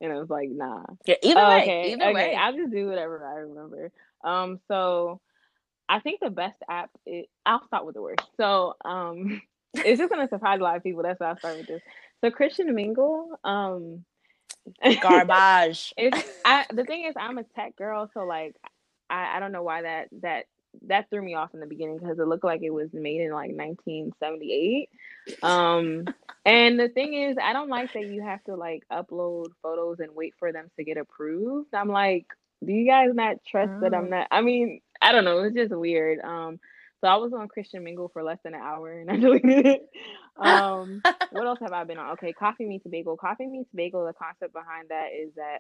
and 0.02 0.12
I 0.12 0.18
was 0.18 0.30
like, 0.30 0.50
nah. 0.50 0.84
Yeah, 1.06 1.16
either 1.22 1.40
oh, 1.40 1.50
way. 1.50 1.62
Okay, 1.62 1.92
either 1.94 2.04
okay. 2.06 2.14
way. 2.14 2.36
I'll 2.36 2.56
just 2.56 2.72
do 2.72 2.88
whatever 2.88 3.24
I 3.26 3.40
remember. 3.42 3.92
Um, 4.24 4.60
so 4.68 5.22
I 5.88 6.00
think 6.00 6.22
the 6.22 6.32
best 6.32 6.58
app. 6.68 6.90
Is, 7.06 7.28
I'll 7.46 7.66
start 7.68 7.86
with 7.86 7.94
the 7.94 8.02
worst. 8.02 8.24
So, 8.38 8.74
um, 8.84 9.42
it's 9.78 10.00
just 10.00 10.10
gonna 10.10 10.28
surprise 10.28 10.60
a 10.60 10.64
lot 10.64 10.78
of 10.78 10.84
people. 10.84 11.04
That's 11.04 11.20
why 11.20 11.32
I 11.32 11.36
start 11.36 11.58
with 11.58 11.68
this. 11.68 11.82
So 12.22 12.32
Christian 12.32 12.74
Mingle, 12.74 13.40
um, 13.44 14.06
garbage. 15.02 15.94
it's 15.98 16.30
I, 16.44 16.66
the 16.74 16.86
thing 16.86 17.06
is, 17.06 17.16
I'm 17.18 17.38
a 17.38 17.44
tech 17.44 17.76
girl, 17.76 18.10
so 18.14 18.22
like, 18.22 18.56
I, 19.10 19.38
I 19.38 19.40
don't 19.40 19.52
know 19.52 19.64
why 19.64 19.84
that 19.84 20.08
that 20.22 20.46
that 20.88 21.10
threw 21.10 21.22
me 21.22 21.36
off 21.36 21.54
in 21.54 21.60
the 21.60 21.66
beginning 21.66 21.98
because 21.98 22.20
it 22.20 22.28
looked 22.28 22.44
like 22.44 22.62
it 22.62 22.74
was 22.74 22.90
made 22.94 23.22
in 23.22 23.32
like 23.32 23.52
1978. 23.52 24.90
Um, 25.42 26.06
and 26.46 26.80
the 26.80 26.90
thing 26.90 27.14
is, 27.14 27.38
I 27.42 27.54
don't 27.54 27.70
like 27.70 27.94
that 27.94 28.08
you 28.08 28.22
have 28.22 28.44
to 28.46 28.56
like 28.56 28.84
upload 28.92 29.48
photos 29.62 30.00
and 30.00 30.16
wait 30.16 30.34
for 30.38 30.52
them 30.52 30.70
to 30.78 30.84
get 30.84 30.98
approved. 30.98 31.74
I'm 31.74 31.90
like, 31.90 32.28
do 32.66 32.72
you 32.72 32.86
guys 32.86 33.10
not 33.14 33.38
trust 33.46 33.72
oh. 33.78 33.80
that 33.82 33.94
I'm 33.94 34.06
oh. 34.06 34.10
not? 34.10 34.28
I 34.32 34.42
mean, 34.42 34.82
I 35.02 35.12
don't 35.12 35.26
know. 35.26 35.40
It's 35.40 35.56
just 35.56 35.76
weird. 35.76 36.20
Um, 36.20 36.60
so 37.06 37.10
I 37.10 37.18
was 37.18 37.34
on 37.34 37.48
Christian 37.48 37.84
Mingle 37.84 38.10
for 38.10 38.24
less 38.24 38.40
than 38.44 38.56
an 38.56 38.62
hour 38.62 38.92
and 38.92 39.12
I 39.12 39.18
deleted 39.20 39.64
it. 39.64 39.90
Um, 40.38 41.04
what 41.32 41.46
else 41.46 41.60
have 41.62 41.72
I 41.72 41.84
been 41.84 42.00
on? 42.00 42.14
Okay, 42.14 42.34
Coffee 42.34 42.66
Meets 42.66 42.88
Bagel. 42.88 43.16
Coffee 43.16 43.46
Meets 43.46 43.70
Bagel, 43.76 44.08
the 44.08 44.14
concept 44.14 44.54
behind 44.54 44.90
that 44.90 45.10
is 45.16 45.30
that 45.36 45.60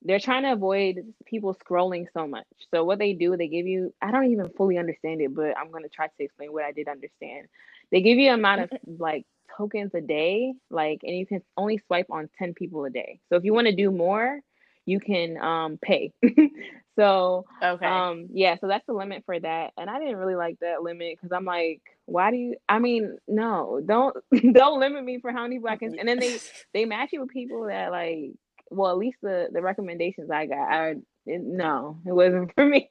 they're 0.00 0.18
trying 0.18 0.44
to 0.44 0.52
avoid 0.52 1.12
people 1.26 1.54
scrolling 1.54 2.06
so 2.14 2.26
much. 2.26 2.46
So 2.72 2.84
what 2.84 2.98
they 2.98 3.12
do, 3.12 3.36
they 3.36 3.48
give 3.48 3.66
you 3.66 3.92
I 4.00 4.10
don't 4.10 4.32
even 4.32 4.48
fully 4.56 4.78
understand 4.78 5.20
it, 5.20 5.34
but 5.34 5.58
I'm 5.58 5.70
gonna 5.70 5.90
try 5.90 6.06
to 6.06 6.12
explain 6.18 6.54
what 6.54 6.64
I 6.64 6.72
did 6.72 6.88
understand. 6.88 7.48
They 7.90 8.00
give 8.00 8.16
you 8.16 8.28
an 8.28 8.38
amount 8.38 8.62
of 8.62 8.70
like 8.98 9.26
tokens 9.54 9.90
a 9.92 10.00
day, 10.00 10.54
like 10.70 11.00
and 11.02 11.14
you 11.14 11.26
can 11.26 11.42
only 11.58 11.82
swipe 11.86 12.06
on 12.08 12.30
10 12.38 12.54
people 12.54 12.86
a 12.86 12.90
day. 12.90 13.20
So 13.28 13.36
if 13.36 13.44
you 13.44 13.52
want 13.52 13.66
to 13.66 13.76
do 13.76 13.90
more, 13.90 14.40
you 14.86 15.00
can 15.00 15.36
um 15.38 15.78
pay. 15.80 16.12
so 16.98 17.44
okay. 17.62 17.86
um 17.86 18.28
yeah, 18.32 18.56
so 18.60 18.68
that's 18.68 18.86
the 18.86 18.92
limit 18.92 19.22
for 19.24 19.38
that. 19.38 19.72
And 19.76 19.88
I 19.88 19.98
didn't 19.98 20.16
really 20.16 20.34
like 20.34 20.58
that 20.60 20.82
limit 20.82 21.16
because 21.16 21.34
I'm 21.34 21.44
like, 21.44 21.80
why 22.06 22.30
do 22.30 22.36
you 22.36 22.56
I 22.68 22.78
mean, 22.78 23.16
no, 23.28 23.80
don't 23.84 24.16
don't 24.54 24.80
limit 24.80 25.04
me 25.04 25.20
for 25.20 25.32
how 25.32 25.42
many 25.42 25.56
people 25.56 25.70
I 25.70 25.76
can 25.76 25.98
and 25.98 26.08
then 26.08 26.18
they 26.18 26.38
they 26.74 26.84
match 26.84 27.10
you 27.12 27.20
with 27.20 27.30
people 27.30 27.66
that 27.66 27.90
like 27.90 28.32
well 28.70 28.90
at 28.90 28.98
least 28.98 29.18
the 29.22 29.48
the 29.52 29.62
recommendations 29.62 30.30
I 30.30 30.46
got 30.46 30.72
are 30.72 30.94
it, 31.24 31.40
no, 31.40 31.98
it 32.04 32.12
wasn't 32.12 32.52
for 32.54 32.66
me. 32.66 32.90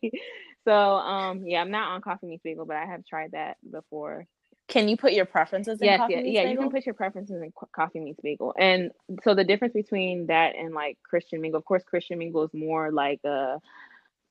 So 0.65 0.73
um 0.73 1.43
yeah, 1.45 1.61
I'm 1.61 1.71
not 1.71 1.91
on 1.91 2.01
Coffee 2.01 2.27
Meets 2.27 2.43
Bagel, 2.43 2.65
but 2.65 2.77
I 2.77 2.85
have 2.85 3.05
tried 3.05 3.31
that 3.31 3.57
before. 3.69 4.25
Can 4.71 4.87
you 4.87 4.95
put 4.95 5.11
your 5.11 5.25
preferences 5.25 5.81
in 5.81 5.85
yes, 5.85 5.97
coffee 5.99 6.13
yeah, 6.13 6.43
yeah, 6.43 6.49
you 6.49 6.57
can 6.57 6.71
put 6.71 6.85
your 6.85 6.95
preferences 6.95 7.41
in 7.41 7.51
coffee 7.75 7.99
meets 7.99 8.21
bagel. 8.21 8.53
And 8.57 8.91
so 9.21 9.35
the 9.35 9.43
difference 9.43 9.73
between 9.73 10.27
that 10.27 10.55
and 10.55 10.73
like 10.73 10.97
Christian 11.03 11.41
mingle, 11.41 11.57
of 11.57 11.65
course, 11.65 11.83
Christian 11.83 12.19
mingle 12.19 12.43
is 12.45 12.53
more 12.53 12.89
like 12.89 13.19
a 13.25 13.59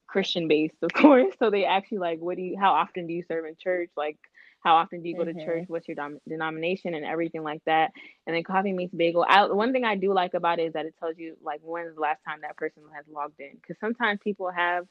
Christian 0.06 0.48
based, 0.48 0.76
of 0.82 0.94
course. 0.94 1.34
So 1.38 1.50
they 1.50 1.66
actually 1.66 1.98
like, 1.98 2.20
what 2.20 2.36
do 2.36 2.42
you, 2.42 2.56
how 2.58 2.72
often 2.72 3.06
do 3.06 3.12
you 3.12 3.22
serve 3.28 3.44
in 3.44 3.54
church? 3.62 3.90
Like, 3.98 4.16
how 4.64 4.76
often 4.76 5.02
do 5.02 5.10
you 5.10 5.16
go 5.16 5.24
mm-hmm. 5.24 5.38
to 5.38 5.44
church? 5.44 5.64
What's 5.68 5.86
your 5.86 5.94
dom- 5.94 6.20
denomination 6.26 6.94
and 6.94 7.04
everything 7.04 7.42
like 7.42 7.62
that? 7.66 7.90
And 8.26 8.34
then 8.34 8.42
coffee 8.42 8.72
meets 8.72 8.94
bagel. 8.94 9.26
I, 9.28 9.44
one 9.44 9.72
thing 9.72 9.84
I 9.84 9.96
do 9.96 10.14
like 10.14 10.32
about 10.32 10.58
it 10.58 10.68
is 10.68 10.72
that 10.72 10.86
it 10.86 10.94
tells 10.98 11.18
you 11.18 11.36
like 11.42 11.60
when's 11.62 11.94
the 11.94 12.00
last 12.00 12.20
time 12.26 12.38
that 12.42 12.56
person 12.56 12.82
has 12.94 13.04
logged 13.12 13.40
in. 13.40 13.52
Because 13.60 13.76
sometimes 13.78 14.20
people 14.24 14.50
have 14.50 14.86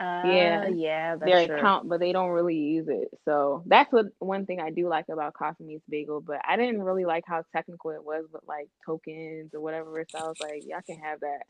uh, 0.00 0.64
yeah, 0.68 0.68
yeah, 0.68 1.16
their 1.16 1.40
true. 1.44 1.56
account, 1.58 1.88
but 1.88 2.00
they 2.00 2.12
don't 2.12 2.30
really 2.30 2.56
use 2.56 2.86
it. 2.88 3.08
So 3.24 3.62
that's 3.66 3.92
what 3.92 4.06
one 4.18 4.46
thing 4.46 4.60
I 4.60 4.70
do 4.70 4.88
like 4.88 5.06
about 5.10 5.34
Coffee 5.34 5.64
Meets 5.64 5.84
Bagel. 5.88 6.20
But 6.20 6.40
I 6.46 6.56
didn't 6.56 6.82
really 6.82 7.04
like 7.04 7.24
how 7.26 7.44
technical 7.54 7.90
it 7.90 8.04
was 8.04 8.24
with 8.32 8.42
like 8.46 8.68
tokens 8.84 9.50
or 9.54 9.60
whatever. 9.60 10.06
So 10.12 10.18
I 10.18 10.26
was 10.28 10.36
like, 10.40 10.64
y'all 10.66 10.80
can 10.86 10.98
have 10.98 11.20
that. 11.20 11.42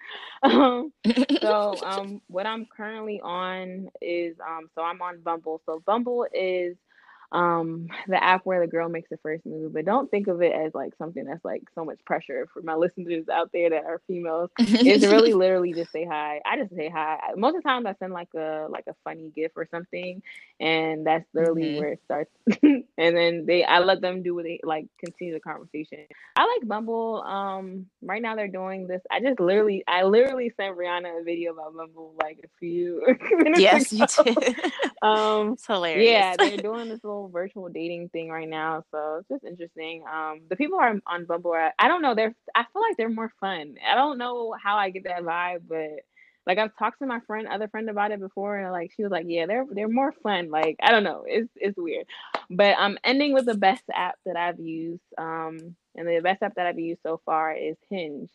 Um, 0.42 0.92
so 1.40 1.80
um, 1.82 2.20
what 2.28 2.46
I'm 2.46 2.66
currently 2.76 3.20
on 3.22 3.88
is 4.00 4.36
um, 4.46 4.68
so 4.74 4.82
I'm 4.82 5.00
on 5.02 5.20
Bumble. 5.22 5.60
So 5.66 5.82
Bumble 5.86 6.26
is 6.32 6.76
um 7.32 7.88
the 8.08 8.22
app 8.22 8.44
where 8.44 8.60
the 8.60 8.66
girl 8.66 8.88
makes 8.88 9.10
the 9.10 9.16
first 9.18 9.44
move 9.44 9.72
but 9.72 9.84
don't 9.84 10.10
think 10.10 10.28
of 10.28 10.42
it 10.42 10.52
as 10.52 10.74
like 10.74 10.92
something 10.96 11.24
that's 11.24 11.44
like 11.44 11.62
so 11.74 11.84
much 11.84 11.98
pressure 12.04 12.48
for 12.52 12.62
my 12.62 12.74
listeners 12.86 13.28
out 13.28 13.50
there 13.52 13.70
that 13.70 13.84
are 13.84 14.00
females. 14.06 14.50
It's 14.58 15.04
really 15.04 15.32
literally 15.34 15.72
just 15.72 15.92
say 15.92 16.04
hi. 16.04 16.40
I 16.44 16.56
just 16.56 16.74
say 16.74 16.88
hi. 16.88 17.18
Most 17.36 17.56
of 17.56 17.62
the 17.62 17.68
time 17.68 17.86
i 17.86 17.94
send 17.98 18.12
like 18.12 18.32
a 18.34 18.66
like 18.70 18.84
a 18.88 18.94
funny 19.04 19.30
gift 19.34 19.54
or 19.56 19.66
something 19.70 20.22
and 20.60 21.06
that's 21.06 21.24
literally 21.34 21.62
mm-hmm. 21.62 21.80
where 21.80 21.92
it 21.92 22.00
starts. 22.04 22.30
And 22.98 23.14
then 23.16 23.44
they 23.46 23.62
i 23.62 23.78
let 23.80 24.00
them 24.00 24.22
do 24.22 24.34
what 24.34 24.44
they 24.44 24.60
like 24.62 24.86
continue 25.04 25.34
the 25.34 25.40
conversation. 25.40 26.06
I 26.34 26.44
like 26.44 26.66
bumble. 26.66 27.22
Um 27.22 27.86
right 28.02 28.22
now 28.22 28.36
they're 28.36 28.48
doing 28.48 28.86
this. 28.86 29.02
I 29.10 29.20
just 29.20 29.40
literally 29.40 29.84
i 29.86 30.02
literally 30.02 30.52
sent 30.56 30.76
Brianna 30.76 31.20
a 31.20 31.24
video 31.24 31.52
about 31.52 31.76
bumble 31.76 32.14
like 32.22 32.40
a 32.44 32.48
few 32.58 33.02
yes 33.56 33.92
ago. 33.92 34.06
you 34.26 34.34
did 34.34 34.56
um 35.02 35.52
it's 35.52 35.66
hilarious 35.66 36.26
yeah 36.26 36.36
they're 36.36 36.56
doing 36.58 36.88
this 36.88 37.02
little 37.04 37.28
virtual 37.28 37.68
dating 37.68 38.08
thing 38.10 38.28
right 38.30 38.48
now 38.48 38.82
so 38.90 39.18
it's 39.18 39.28
just 39.28 39.44
interesting 39.44 40.02
um 40.12 40.40
the 40.48 40.56
people 40.56 40.78
are 40.78 40.94
on 41.06 41.24
bumble 41.24 41.52
are, 41.52 41.72
i 41.78 41.88
don't 41.88 42.02
know 42.02 42.14
they're 42.14 42.34
i 42.54 42.64
feel 42.72 42.82
like 42.82 42.96
they're 42.96 43.08
more 43.08 43.32
fun 43.40 43.74
i 43.88 43.94
don't 43.94 44.18
know 44.18 44.54
how 44.62 44.76
i 44.76 44.90
get 44.90 45.04
that 45.04 45.22
vibe 45.22 45.60
but 45.68 46.00
like 46.46 46.58
I've 46.58 46.76
talked 46.78 47.00
to 47.00 47.06
my 47.06 47.20
friend, 47.26 47.48
other 47.48 47.68
friend 47.68 47.90
about 47.90 48.12
it 48.12 48.20
before, 48.20 48.56
and 48.56 48.72
like 48.72 48.92
she 48.96 49.02
was 49.02 49.10
like, 49.10 49.26
"Yeah, 49.28 49.46
they're 49.46 49.66
they're 49.70 49.88
more 49.88 50.12
fun." 50.12 50.48
Like 50.50 50.76
I 50.80 50.92
don't 50.92 51.02
know, 51.02 51.24
it's 51.26 51.50
it's 51.56 51.76
weird. 51.76 52.06
But 52.48 52.76
I'm 52.78 52.98
ending 53.04 53.32
with 53.34 53.46
the 53.46 53.56
best 53.56 53.82
app 53.92 54.14
that 54.26 54.36
I've 54.36 54.60
used, 54.60 55.02
um, 55.18 55.74
and 55.96 56.06
the 56.06 56.20
best 56.22 56.42
app 56.42 56.54
that 56.54 56.66
I've 56.66 56.78
used 56.78 57.02
so 57.02 57.20
far 57.26 57.52
is 57.52 57.76
Hinge. 57.90 58.30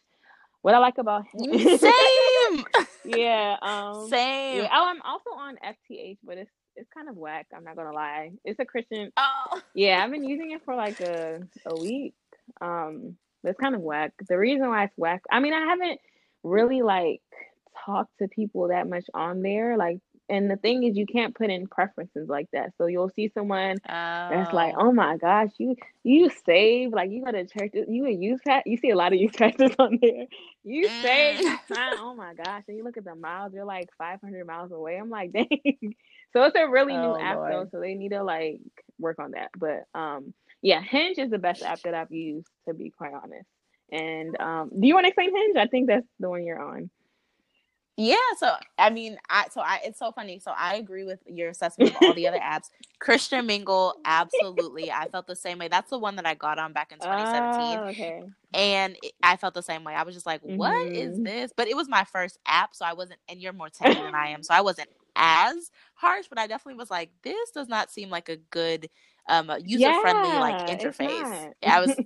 What 0.61 0.75
I 0.75 0.77
like 0.77 0.97
about 0.97 1.25
him. 1.33 1.57
same, 1.77 2.65
yeah, 3.05 3.57
um, 3.61 4.07
same. 4.09 4.63
Yeah. 4.63 4.69
Oh, 4.71 4.85
I'm 4.85 5.01
also 5.01 5.31
on 5.31 5.57
FTH, 5.57 6.19
but 6.23 6.37
it's 6.37 6.51
it's 6.75 6.89
kind 6.93 7.09
of 7.09 7.17
whack. 7.17 7.47
I'm 7.55 7.63
not 7.63 7.75
gonna 7.75 7.93
lie. 7.93 8.31
It's 8.45 8.59
a 8.59 8.65
Christian. 8.65 9.11
Oh, 9.17 9.61
yeah, 9.73 10.03
I've 10.03 10.11
been 10.11 10.23
using 10.23 10.51
it 10.51 10.61
for 10.63 10.75
like 10.75 11.01
a 11.01 11.41
a 11.65 11.77
week. 11.77 12.13
Um, 12.59 13.17
it's 13.43 13.59
kind 13.59 13.75
of 13.75 13.81
whack. 13.81 14.13
The 14.27 14.37
reason 14.37 14.69
why 14.69 14.83
it's 14.85 14.97
whack, 14.97 15.23
I 15.31 15.39
mean, 15.39 15.53
I 15.53 15.61
haven't 15.61 15.99
really 16.43 16.81
like 16.81 17.21
talked 17.85 18.17
to 18.19 18.27
people 18.27 18.67
that 18.67 18.87
much 18.87 19.05
on 19.13 19.41
there. 19.41 19.77
Like 19.77 19.99
and 20.31 20.49
the 20.49 20.55
thing 20.55 20.83
is 20.83 20.95
you 20.95 21.05
can't 21.05 21.35
put 21.35 21.49
in 21.49 21.67
preferences 21.67 22.29
like 22.29 22.47
that 22.53 22.71
so 22.77 22.85
you'll 22.85 23.09
see 23.09 23.29
someone 23.33 23.77
oh. 23.87 23.89
that's 23.89 24.53
like 24.53 24.73
oh. 24.77 24.91
my 24.91 25.17
gosh 25.17 25.49
you 25.57 25.75
you 26.03 26.31
save 26.45 26.91
like 26.91 27.11
you 27.11 27.23
go 27.23 27.31
to 27.31 27.45
church 27.45 27.71
you 27.87 28.05
a 28.05 28.11
youth 28.11 28.39
pat 28.47 28.65
you 28.65 28.77
see 28.77 28.89
a 28.89 28.95
lot 28.95 29.13
of 29.13 29.19
youth 29.19 29.33
pastors 29.37 29.71
on 29.77 29.99
there 30.01 30.25
you 30.63 30.87
mm. 30.87 31.01
save 31.01 31.59
oh 31.99 32.15
my 32.15 32.33
gosh 32.33 32.63
and 32.67 32.77
you 32.77 32.83
look 32.83 32.97
at 32.97 33.03
the 33.03 33.13
miles 33.13 33.53
you're 33.53 33.65
like 33.65 33.89
500 33.97 34.47
miles 34.47 34.71
away 34.71 34.97
i'm 34.97 35.09
like 35.09 35.31
dang 35.33 35.95
so 36.33 36.43
it's 36.43 36.55
a 36.55 36.67
really 36.67 36.93
oh, 36.93 37.13
new 37.13 37.19
app 37.19 37.37
Lord. 37.37 37.51
though 37.51 37.67
so 37.71 37.79
they 37.79 37.93
need 37.93 38.09
to 38.09 38.23
like 38.23 38.61
work 38.97 39.19
on 39.19 39.31
that 39.31 39.49
but 39.57 39.83
um 39.93 40.33
yeah 40.61 40.81
hinge 40.81 41.17
is 41.17 41.29
the 41.29 41.37
best 41.37 41.61
app 41.61 41.81
that 41.81 41.93
i've 41.93 42.11
used 42.11 42.47
to 42.67 42.73
be 42.73 42.89
quite 42.89 43.13
honest 43.13 43.47
and 43.91 44.39
um 44.39 44.69
do 44.79 44.87
you 44.87 44.93
want 44.93 45.03
to 45.03 45.09
explain 45.09 45.35
hinge 45.35 45.57
i 45.57 45.67
think 45.67 45.87
that's 45.87 46.07
the 46.19 46.29
one 46.29 46.45
you're 46.45 46.61
on 46.61 46.89
yeah, 47.97 48.15
so 48.37 48.53
I 48.77 48.89
mean, 48.89 49.17
I 49.29 49.47
so 49.51 49.61
I 49.61 49.79
it's 49.83 49.99
so 49.99 50.11
funny. 50.11 50.39
So 50.39 50.53
I 50.55 50.75
agree 50.75 51.03
with 51.03 51.19
your 51.27 51.49
assessment 51.49 51.91
of 51.91 51.97
all 52.01 52.13
the 52.13 52.27
other 52.27 52.39
apps. 52.43 52.69
Christian 52.99 53.45
Mingle, 53.45 53.95
absolutely. 54.05 54.91
I 54.91 55.09
felt 55.09 55.27
the 55.27 55.35
same 55.35 55.59
way. 55.59 55.67
That's 55.67 55.89
the 55.89 55.99
one 55.99 56.15
that 56.15 56.25
I 56.25 56.33
got 56.33 56.57
on 56.57 56.71
back 56.71 56.91
in 56.91 56.99
2017. 56.99 57.79
Oh, 57.79 57.89
okay. 57.89 58.23
And 58.53 58.95
it, 59.03 59.13
I 59.21 59.35
felt 59.35 59.53
the 59.53 59.61
same 59.61 59.83
way. 59.83 59.93
I 59.93 60.03
was 60.03 60.15
just 60.15 60.25
like, 60.25 60.41
"What 60.41 60.73
mm-hmm. 60.73 60.95
is 60.95 61.19
this?" 61.19 61.51
But 61.55 61.67
it 61.67 61.75
was 61.75 61.89
my 61.89 62.05
first 62.05 62.39
app, 62.47 62.75
so 62.75 62.85
I 62.85 62.93
wasn't. 62.93 63.19
And 63.27 63.41
you're 63.41 63.53
more 63.53 63.69
techy 63.69 64.01
than 64.01 64.15
I 64.15 64.29
am, 64.29 64.41
so 64.41 64.53
I 64.53 64.61
wasn't 64.61 64.89
as 65.15 65.69
harsh. 65.95 66.27
But 66.29 66.39
I 66.39 66.47
definitely 66.47 66.79
was 66.79 66.89
like, 66.89 67.11
"This 67.23 67.51
does 67.51 67.67
not 67.67 67.91
seem 67.91 68.09
like 68.09 68.29
a 68.29 68.37
good, 68.37 68.89
um, 69.27 69.51
user 69.65 69.93
friendly 70.01 70.29
yeah, 70.29 70.39
like 70.39 70.67
interface." 70.67 71.51
I 71.65 71.81
was. 71.81 71.99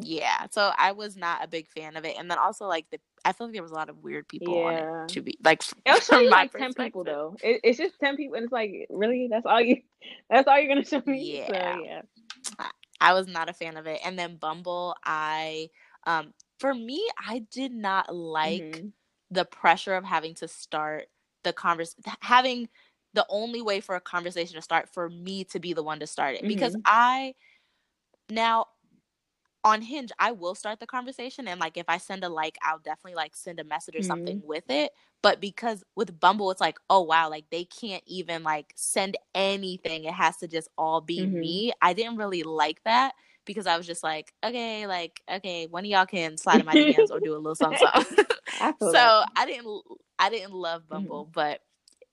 yeah 0.00 0.46
so 0.50 0.70
i 0.76 0.92
was 0.92 1.16
not 1.16 1.42
a 1.42 1.48
big 1.48 1.66
fan 1.66 1.96
of 1.96 2.04
it 2.04 2.14
and 2.18 2.30
then 2.30 2.36
also 2.36 2.66
like 2.66 2.84
the 2.90 2.98
I 3.24 3.32
feel 3.32 3.46
like 3.46 3.54
there 3.54 3.62
was 3.62 3.70
a 3.70 3.74
lot 3.74 3.88
of 3.88 4.02
weird 4.02 4.28
people 4.28 4.54
yeah. 4.54 4.62
on 4.62 5.04
it 5.04 5.08
to 5.10 5.20
be 5.20 5.38
like. 5.44 5.62
It'll 5.84 6.00
show 6.00 6.20
you 6.20 6.30
like 6.30 6.52
ten 6.52 6.74
people 6.74 7.04
though. 7.04 7.36
It, 7.42 7.60
it's 7.64 7.78
just 7.78 7.98
ten 8.00 8.16
people, 8.16 8.36
and 8.36 8.44
it's 8.44 8.52
like 8.52 8.86
really 8.90 9.28
that's 9.30 9.46
all 9.46 9.60
you. 9.60 9.82
That's 10.30 10.46
all 10.46 10.56
you're 10.56 10.68
gonna 10.68 10.84
show 10.84 11.02
me. 11.06 11.38
Yeah, 11.38 11.74
so, 11.74 11.82
yeah. 11.84 12.02
I 13.00 13.14
was 13.14 13.26
not 13.26 13.48
a 13.48 13.52
fan 13.52 13.76
of 13.76 13.88
it, 13.88 14.00
and 14.04 14.16
then 14.16 14.36
Bumble, 14.36 14.94
I 15.04 15.70
um 16.06 16.32
for 16.60 16.72
me, 16.72 17.04
I 17.26 17.40
did 17.50 17.72
not 17.72 18.14
like 18.14 18.62
mm-hmm. 18.62 18.88
the 19.30 19.44
pressure 19.44 19.94
of 19.94 20.04
having 20.04 20.34
to 20.36 20.48
start 20.48 21.06
the 21.42 21.52
converse 21.52 21.94
having 22.20 22.68
the 23.14 23.26
only 23.28 23.62
way 23.62 23.80
for 23.80 23.96
a 23.96 24.00
conversation 24.00 24.56
to 24.56 24.62
start 24.62 24.88
for 24.88 25.08
me 25.08 25.44
to 25.44 25.58
be 25.58 25.72
the 25.72 25.82
one 25.82 26.00
to 26.00 26.06
start 26.06 26.34
it 26.34 26.38
mm-hmm. 26.38 26.48
because 26.48 26.76
I 26.84 27.34
now 28.30 28.66
on 29.68 29.82
Hinge, 29.82 30.10
I 30.18 30.32
will 30.32 30.54
start 30.54 30.80
the 30.80 30.86
conversation 30.86 31.46
and 31.46 31.60
like 31.60 31.76
if 31.76 31.84
I 31.88 31.98
send 31.98 32.24
a 32.24 32.28
like, 32.28 32.56
I'll 32.62 32.78
definitely 32.78 33.14
like 33.14 33.36
send 33.36 33.60
a 33.60 33.64
message 33.64 33.94
or 33.94 33.98
mm-hmm. 33.98 34.06
something 34.06 34.42
with 34.44 34.64
it. 34.68 34.92
But 35.22 35.40
because 35.40 35.84
with 35.94 36.18
Bumble, 36.18 36.50
it's 36.50 36.60
like, 36.60 36.78
oh 36.88 37.02
wow, 37.02 37.28
like 37.28 37.44
they 37.50 37.64
can't 37.64 38.02
even 38.06 38.42
like 38.42 38.72
send 38.76 39.16
anything. 39.34 40.04
It 40.04 40.14
has 40.14 40.36
to 40.38 40.48
just 40.48 40.68
all 40.78 41.00
be 41.00 41.20
mm-hmm. 41.20 41.40
me. 41.40 41.72
I 41.82 41.92
didn't 41.92 42.16
really 42.16 42.42
like 42.42 42.82
that 42.84 43.12
because 43.44 43.66
I 43.66 43.76
was 43.76 43.86
just 43.86 44.02
like, 44.02 44.32
okay, 44.44 44.86
like, 44.86 45.22
okay, 45.30 45.66
one 45.66 45.84
of 45.84 45.90
y'all 45.90 46.06
can 46.06 46.36
slide 46.38 46.60
in 46.60 46.66
my 46.66 46.74
DMs 46.74 47.10
or 47.10 47.20
do 47.20 47.34
a 47.34 47.36
little 47.36 47.54
something. 47.54 47.80
I 47.82 48.72
so 48.80 48.92
that. 48.92 49.28
I 49.36 49.46
didn't 49.46 49.82
I 50.18 50.30
didn't 50.30 50.54
love 50.54 50.88
Bumble, 50.88 51.24
mm-hmm. 51.24 51.32
but 51.32 51.60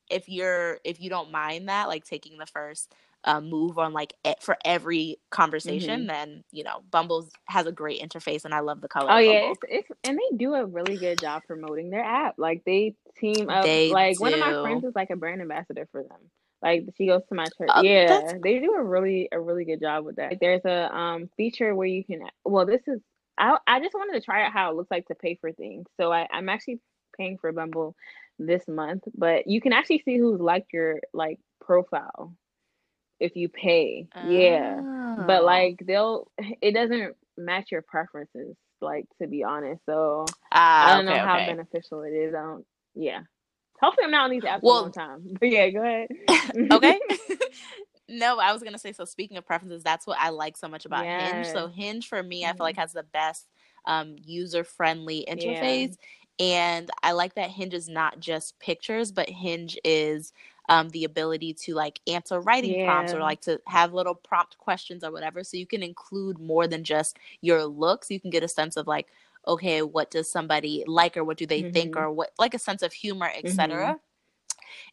if 0.10 0.30
you're 0.30 0.80
if 0.84 1.00
you 1.00 1.10
don't 1.10 1.32
mind 1.32 1.70
that, 1.70 1.88
like 1.88 2.06
taking 2.06 2.38
the 2.38 2.46
first 2.46 2.94
um, 3.26 3.50
move 3.50 3.78
on 3.78 3.92
like 3.92 4.14
e- 4.26 4.34
for 4.40 4.58
every 4.64 5.18
conversation, 5.32 6.02
mm-hmm. 6.02 6.08
then 6.08 6.44
you 6.52 6.64
know 6.64 6.82
Bumble 6.92 7.28
has 7.48 7.66
a 7.66 7.72
great 7.72 8.02
interface, 8.02 8.46
and 8.46 8.54
I 8.54 8.60
love 8.60 8.82
the 8.82 8.88
color. 8.88 9.12
Oh 9.12 9.18
yeah, 9.18 9.52
it's, 9.52 9.60
it's, 9.68 9.90
and 10.04 10.18
they 10.18 10.38
do 10.38 10.54
a 10.54 10.66
really 10.66 10.98
good 10.98 11.20
job 11.20 11.44
promoting 11.48 11.90
their 11.90 12.04
app. 12.04 12.36
Like 12.38 12.64
they 12.66 12.96
team 13.18 13.50
up. 13.50 13.64
They 13.64 13.92
like 13.92 14.18
do. 14.18 14.22
one 14.22 14.34
of 14.34 14.40
my 14.40 14.62
friends 14.62 14.84
is 14.84 14.96
like 14.96 15.10
a 15.10 15.16
brand 15.16 15.42
ambassador 15.42 15.88
for 15.92 16.04
them. 16.04 16.20
Like 16.62 16.86
she 16.98 17.08
goes 17.08 17.22
to 17.30 17.36
my 17.36 17.46
church. 17.58 17.70
Uh, 17.70 17.82
yeah, 17.84 18.34
they 18.42 18.60
do 18.60 18.74
a 18.74 18.84
really 18.84 19.28
a 19.32 19.40
really 19.40 19.66
good 19.66 19.82
job 19.82 20.06
with 20.06 20.18
that. 20.18 20.32
Like, 20.32 20.40
there's 20.40 20.66
a 20.66 20.96
um 20.96 21.30
feature 21.36 21.76
where 21.76 21.88
you 21.88 22.04
can. 22.04 22.22
Well, 22.44 22.66
this 22.66 22.82
is 22.88 23.02
I 23.38 23.58
I 23.68 23.80
just 23.80 23.94
wanted 23.94 24.20
to 24.20 24.26
try 24.26 24.46
out 24.46 24.54
how 24.54 24.72
it 24.72 24.78
looks 24.78 24.92
like 24.92 25.08
to 25.08 25.16
pay 25.16 25.38
for 25.40 25.52
things. 25.52 25.88
So 25.98 26.12
I 26.12 26.28
I'm 26.32 26.50
actually 26.50 26.80
paying 27.18 27.38
for 27.38 27.52
Bumble 27.52 27.96
this 28.40 28.68
month, 28.68 29.04
but 29.16 29.48
you 29.48 29.62
can 29.62 29.74
actually 29.74 30.02
see 30.06 30.18
who's 30.18 30.40
liked 30.40 30.74
your 30.74 31.00
like 31.14 31.40
profile 31.62 32.34
if 33.20 33.36
you 33.36 33.50
pay. 33.50 34.08
Oh. 34.16 34.30
Yeah. 34.30 34.82
But 35.26 35.42
oh. 35.42 35.46
like 35.46 35.82
they'll 35.86 36.32
it 36.38 36.74
doesn't 36.74 37.16
match 37.38 37.72
your 37.72 37.82
preferences, 37.82 38.56
like 38.82 39.06
to 39.22 39.28
be 39.28 39.44
honest. 39.44 39.82
So 39.86 40.26
I 40.52 40.96
don't 40.96 41.08
okay, 41.08 41.18
know 41.18 41.26
how 41.26 41.36
okay. 41.38 41.48
beneficial 41.48 42.02
it 42.04 42.12
is. 42.12 42.34
I 42.34 42.42
don't 42.42 42.66
yeah. 42.96 43.22
Hopefully 43.82 44.06
I'm 44.06 44.12
not 44.12 44.26
on 44.26 44.32
these 44.32 44.44
apps 44.44 44.62
well, 44.62 44.80
a 44.80 44.82
long 44.84 44.92
time. 44.92 45.36
But 45.40 45.50
yeah, 45.50 45.70
go 45.70 45.82
ahead. 45.82 46.08
okay. 46.72 47.00
no, 48.10 48.40
I 48.40 48.54
was 48.54 48.64
gonna 48.64 48.80
say 48.80 48.94
so 48.94 49.06
speaking 49.06 49.38
of 49.38 49.46
preferences, 49.46 49.84
that's 49.84 50.08
what 50.08 50.18
I 50.20 50.30
like 50.30 50.58
so 50.58 50.68
much 50.68 50.86
about 50.86 51.06
yes. 51.06 51.32
Hinge. 51.32 51.48
So 51.48 51.68
Hinge 51.68 52.08
for 52.08 52.22
me. 52.22 52.46
I 52.46 52.54
feel 52.54 52.58
like 52.60 52.76
mm-hmm. 52.76 52.82
has 52.82 52.94
the 52.94 53.04
best 53.04 53.48
um, 53.86 54.16
user 54.18 54.64
friendly 54.64 55.26
interface. 55.30 55.96
And 56.40 56.90
I 57.02 57.14
like 57.14 57.36
that 57.36 57.50
Hinge 57.50 57.74
is 57.74 57.88
not 57.88 58.20
just 58.20 58.60
pictures, 58.60 59.12
but 59.12 59.30
Hinge 59.30 59.78
is 59.84 60.34
um, 60.68 60.90
the 60.90 61.04
ability 61.04 61.54
to 61.54 61.74
like 61.74 62.00
answer 62.08 62.40
writing 62.40 62.80
yeah. 62.80 62.86
prompts 62.86 63.14
or 63.14 63.20
like 63.20 63.42
to 63.42 63.62
have 63.68 63.94
little 63.94 64.16
prompt 64.16 64.58
questions 64.58 65.04
or 65.04 65.12
whatever. 65.12 65.44
So 65.44 65.58
you 65.58 65.68
can 65.68 65.84
include 65.84 66.40
more 66.40 66.68
than 66.68 66.84
just 66.84 67.18
your 67.42 67.66
looks. 67.66 68.12
You 68.12 68.20
can 68.20 68.32
get 68.32 68.44
a 68.44 68.48
sense 68.48 68.76
of 68.76 68.88
like, 68.88 69.08
okay, 69.48 69.82
what 69.82 70.12
does 70.12 70.30
somebody 70.30 70.84
like 70.88 71.16
or 71.16 71.24
what 71.24 71.38
do 71.38 71.46
they 71.46 71.62
mm-hmm. 71.62 71.72
think 71.72 71.96
or 71.96 72.12
what 72.12 72.32
like 72.40 72.54
a 72.54 72.60
sense 72.60 72.82
of 72.82 72.94
humor, 72.94 73.32
etc. 73.36 73.76
Mm-hmm. 73.76 73.98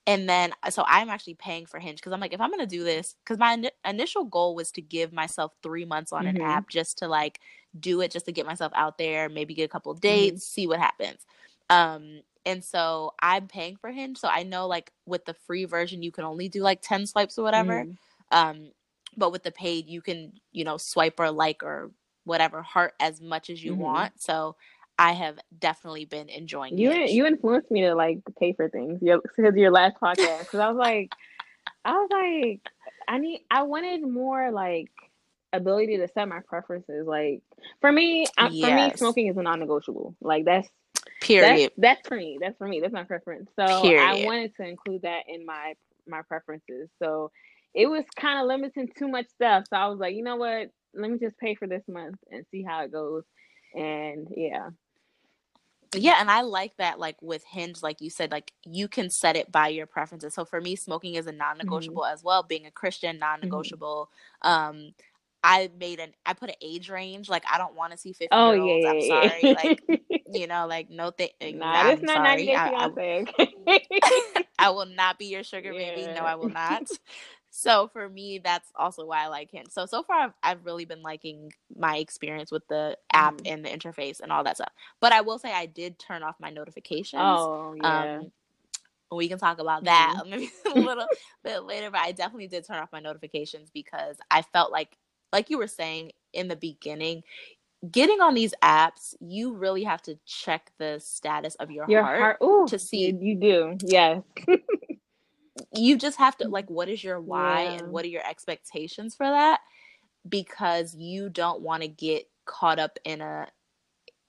And 0.06 0.28
then, 0.28 0.52
so 0.70 0.84
I'm 0.86 1.08
actually 1.08 1.34
paying 1.34 1.66
for 1.66 1.80
Hinge 1.80 1.96
because 1.96 2.12
I'm 2.12 2.20
like, 2.20 2.32
if 2.32 2.40
I'm 2.40 2.50
gonna 2.50 2.66
do 2.66 2.84
this, 2.84 3.16
because 3.24 3.38
my 3.38 3.54
in- 3.54 3.70
initial 3.84 4.24
goal 4.24 4.54
was 4.54 4.70
to 4.72 4.82
give 4.82 5.12
myself 5.12 5.52
three 5.62 5.84
months 5.84 6.12
on 6.12 6.24
mm-hmm. 6.24 6.36
an 6.36 6.42
app 6.42 6.68
just 6.68 6.98
to 6.98 7.08
like 7.08 7.40
do 7.78 8.00
it, 8.00 8.10
just 8.10 8.26
to 8.26 8.32
get 8.32 8.46
myself 8.46 8.72
out 8.74 8.98
there, 8.98 9.28
maybe 9.28 9.54
get 9.54 9.64
a 9.64 9.68
couple 9.68 9.92
mm-hmm. 9.92 10.00
dates, 10.00 10.46
see 10.46 10.66
what 10.66 10.78
happens. 10.78 11.26
Um, 11.70 12.20
and 12.44 12.62
so 12.64 13.14
I'm 13.20 13.46
paying 13.46 13.76
for 13.76 13.90
Hinge. 13.90 14.18
So 14.18 14.28
I 14.28 14.42
know 14.42 14.66
like 14.66 14.92
with 15.06 15.24
the 15.24 15.34
free 15.34 15.64
version, 15.64 16.02
you 16.02 16.10
can 16.10 16.24
only 16.24 16.48
do 16.48 16.60
like 16.62 16.82
10 16.82 17.06
swipes 17.06 17.38
or 17.38 17.42
whatever. 17.42 17.84
Mm. 17.84 17.96
Um, 18.30 18.70
but 19.16 19.30
with 19.30 19.42
the 19.42 19.52
paid, 19.52 19.88
you 19.88 20.00
can, 20.00 20.32
you 20.52 20.64
know, 20.64 20.76
swipe 20.76 21.20
or 21.20 21.30
like 21.30 21.62
or 21.62 21.90
whatever, 22.24 22.62
heart 22.62 22.94
as 23.00 23.20
much 23.20 23.50
as 23.50 23.62
you 23.62 23.72
mm-hmm. 23.72 23.82
want. 23.82 24.20
So 24.20 24.56
I 24.98 25.12
have 25.12 25.38
definitely 25.58 26.04
been 26.04 26.28
enjoying 26.28 26.78
you. 26.78 26.90
Hinge. 26.90 27.10
You 27.10 27.26
influenced 27.26 27.70
me 27.70 27.82
to 27.82 27.94
like 27.94 28.20
pay 28.38 28.52
for 28.52 28.68
things 28.68 29.00
because 29.00 29.54
your 29.54 29.70
last 29.70 29.96
podcast. 30.02 30.40
Because 30.40 30.60
I 30.60 30.68
was 30.68 30.76
like, 30.76 31.12
I 31.84 31.92
was 31.92 32.08
like, 32.10 32.60
I 33.08 33.18
need, 33.18 33.44
I 33.50 33.62
wanted 33.62 34.02
more 34.02 34.50
like 34.50 34.90
ability 35.52 35.98
to 35.98 36.08
set 36.14 36.28
my 36.28 36.40
preferences. 36.40 37.06
Like 37.06 37.42
for 37.80 37.92
me, 37.92 38.26
yes. 38.38 38.70
for 38.70 38.74
me, 38.74 38.92
smoking 38.96 39.26
is 39.28 39.36
a 39.36 39.42
non-negotiable. 39.42 40.16
Like 40.20 40.44
that's 40.44 40.68
Period. 41.20 41.72
That's, 41.76 41.98
that's 42.00 42.08
for 42.08 42.16
me. 42.16 42.38
That's 42.40 42.56
for 42.58 42.66
me. 42.66 42.80
That's 42.80 42.92
my 42.92 43.04
preference. 43.04 43.48
So 43.56 43.82
Period. 43.82 44.02
I 44.02 44.24
wanted 44.24 44.54
to 44.56 44.66
include 44.66 45.02
that 45.02 45.24
in 45.28 45.46
my 45.46 45.74
my 46.06 46.22
preferences. 46.22 46.88
So 47.00 47.30
it 47.74 47.86
was 47.86 48.04
kind 48.16 48.40
of 48.40 48.46
limiting 48.46 48.88
too 48.98 49.08
much 49.08 49.28
stuff. 49.28 49.64
So 49.70 49.76
I 49.76 49.86
was 49.88 49.98
like, 49.98 50.14
you 50.14 50.22
know 50.22 50.36
what? 50.36 50.70
Let 50.94 51.10
me 51.10 51.18
just 51.18 51.38
pay 51.38 51.54
for 51.54 51.66
this 51.66 51.82
month 51.88 52.16
and 52.30 52.44
see 52.50 52.62
how 52.62 52.84
it 52.84 52.92
goes. 52.92 53.24
And 53.74 54.28
yeah. 54.36 54.70
Yeah, 55.94 56.16
and 56.20 56.30
I 56.30 56.40
like 56.40 56.76
that 56.78 56.98
like 56.98 57.20
with 57.20 57.44
Hinge 57.44 57.82
like 57.82 58.00
you 58.00 58.08
said 58.08 58.30
like 58.30 58.52
you 58.64 58.88
can 58.88 59.10
set 59.10 59.36
it 59.36 59.52
by 59.52 59.68
your 59.68 59.86
preferences. 59.86 60.34
So 60.34 60.44
for 60.44 60.60
me 60.60 60.74
smoking 60.74 61.14
is 61.14 61.26
a 61.26 61.32
non-negotiable 61.32 62.02
mm-hmm. 62.02 62.14
as 62.14 62.24
well, 62.24 62.42
being 62.42 62.66
a 62.66 62.70
Christian 62.70 63.16
mm-hmm. 63.16 63.20
non-negotiable. 63.20 64.10
Mm-hmm. 64.44 64.48
Um 64.48 64.94
I 65.44 65.70
made 65.78 65.98
an 65.98 66.12
I 66.24 66.34
put 66.34 66.50
an 66.50 66.56
age 66.60 66.88
range. 66.88 67.28
Like 67.28 67.44
I 67.50 67.58
don't 67.58 67.74
want 67.74 67.92
to 67.92 67.98
see 67.98 68.12
50 68.12 68.28
oh, 68.32 68.52
year 68.52 68.62
olds. 68.62 68.84
Yeah, 68.84 68.90
I'm 68.90 68.98
yeah, 69.00 69.28
sorry. 69.28 69.40
Yeah. 69.42 69.54
like 69.64 70.24
you 70.32 70.46
know, 70.46 70.66
like 70.66 70.90
no 70.90 71.10
thing. 71.10 71.58
Nah, 71.58 71.90
it's 71.90 72.02
not 72.02 72.16
sorry. 72.16 72.54
I, 72.54 72.88
I, 73.66 74.44
I, 74.58 74.70
will 74.70 74.86
not 74.86 75.18
be 75.18 75.26
your 75.26 75.42
sugar 75.42 75.72
baby. 75.72 76.06
No, 76.12 76.20
I 76.20 76.36
will 76.36 76.48
not. 76.48 76.88
so 77.50 77.88
for 77.92 78.08
me, 78.08 78.40
that's 78.42 78.68
also 78.76 79.04
why 79.04 79.24
I 79.24 79.28
like 79.28 79.50
him. 79.50 79.66
So 79.68 79.86
so 79.86 80.02
far, 80.02 80.20
I've, 80.20 80.32
I've 80.42 80.64
really 80.64 80.84
been 80.84 81.02
liking 81.02 81.52
my 81.76 81.96
experience 81.96 82.52
with 82.52 82.66
the 82.68 82.96
app 83.12 83.38
mm. 83.38 83.52
and 83.52 83.64
the 83.64 83.68
interface 83.68 84.20
and 84.20 84.30
all 84.30 84.44
that 84.44 84.56
stuff. 84.56 84.72
But 85.00 85.12
I 85.12 85.22
will 85.22 85.38
say 85.38 85.52
I 85.52 85.66
did 85.66 85.98
turn 85.98 86.22
off 86.22 86.36
my 86.40 86.50
notifications. 86.50 87.22
Oh 87.22 87.74
yeah. 87.76 88.18
Um, 88.18 88.32
we 89.10 89.28
can 89.28 89.38
talk 89.38 89.58
about 89.58 89.84
that 89.84 90.14
mm-hmm. 90.20 90.30
maybe 90.30 90.50
a 90.74 90.78
little 90.78 91.06
bit 91.44 91.64
later. 91.64 91.90
But 91.90 92.00
I 92.00 92.12
definitely 92.12 92.48
did 92.48 92.66
turn 92.66 92.78
off 92.78 92.92
my 92.92 93.00
notifications 93.00 93.70
because 93.70 94.16
I 94.30 94.42
felt 94.42 94.72
like 94.72 94.96
like 95.32 95.50
you 95.50 95.58
were 95.58 95.66
saying 95.66 96.12
in 96.32 96.48
the 96.48 96.56
beginning, 96.56 97.22
getting 97.90 98.20
on 98.20 98.34
these 98.34 98.54
apps, 98.62 99.14
you 99.20 99.54
really 99.54 99.84
have 99.84 100.02
to 100.02 100.18
check 100.26 100.70
the 100.78 101.00
status 101.00 101.54
of 101.56 101.70
your, 101.70 101.86
your 101.88 102.02
heart, 102.02 102.20
heart 102.20 102.36
Ooh, 102.42 102.66
to 102.68 102.78
see. 102.78 103.08
You, 103.08 103.18
you 103.20 103.34
do, 103.36 103.78
yes. 103.84 104.22
you 105.74 105.96
just 105.96 106.18
have 106.18 106.36
to 106.38 106.48
like, 106.48 106.70
what 106.70 106.88
is 106.88 107.02
your 107.02 107.20
why 107.20 107.64
yeah. 107.64 107.70
and 107.72 107.88
what 107.92 108.04
are 108.04 108.08
your 108.08 108.26
expectations 108.28 109.14
for 109.14 109.26
that? 109.26 109.60
Because 110.28 110.94
you 110.94 111.28
don't 111.28 111.62
want 111.62 111.82
to 111.82 111.88
get 111.88 112.28
caught 112.44 112.78
up 112.78 112.98
in 113.04 113.20
a 113.20 113.48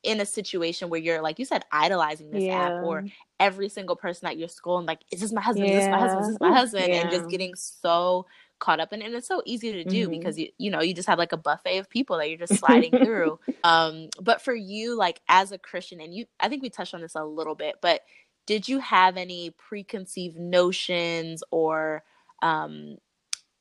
in 0.03 0.19
a 0.19 0.25
situation 0.25 0.89
where 0.89 0.99
you're 0.99 1.21
like 1.21 1.39
you 1.39 1.45
said 1.45 1.63
idolizing 1.71 2.29
this 2.29 2.43
yeah. 2.43 2.65
app 2.65 2.83
or 2.83 3.05
every 3.39 3.69
single 3.69 3.95
person 3.95 4.25
that 4.25 4.37
you're 4.37 4.49
scrolling 4.49 4.85
like 4.85 4.99
is 5.11 5.21
this 5.21 5.31
my 5.31 5.41
husband 5.41 5.69
yeah. 5.69 5.77
is 5.77 5.85
this 5.85 5.89
my 5.89 5.99
husband 5.99 6.21
is 6.21 6.27
this 6.27 6.39
my 6.41 6.51
husband 6.51 6.91
and 6.91 7.09
just 7.09 7.29
getting 7.29 7.55
so 7.55 8.25
caught 8.63 8.79
up 8.79 8.93
in 8.93 9.01
it. 9.01 9.05
and 9.07 9.13
it's 9.13 9.27
so 9.27 9.41
easy 9.45 9.73
to 9.73 9.83
do 9.83 10.03
mm-hmm. 10.03 10.11
because 10.11 10.39
you 10.39 10.47
you 10.57 10.71
know 10.71 10.81
you 10.81 10.93
just 10.93 11.09
have 11.09 11.19
like 11.19 11.33
a 11.33 11.37
buffet 11.37 11.79
of 11.79 11.89
people 11.89 12.17
that 12.17 12.29
you're 12.29 12.39
just 12.39 12.55
sliding 12.59 12.91
through 12.91 13.37
um 13.65 14.07
but 14.21 14.41
for 14.41 14.55
you 14.55 14.95
like 14.95 15.19
as 15.27 15.51
a 15.51 15.57
christian 15.57 15.99
and 15.99 16.15
you 16.15 16.25
i 16.39 16.47
think 16.47 16.63
we 16.63 16.69
touched 16.69 16.93
on 16.93 17.01
this 17.01 17.15
a 17.15 17.25
little 17.25 17.55
bit 17.55 17.75
but 17.81 18.01
did 18.47 18.69
you 18.69 18.79
have 18.79 19.17
any 19.17 19.49
preconceived 19.49 20.37
notions 20.37 21.43
or 21.51 22.03
um 22.41 22.95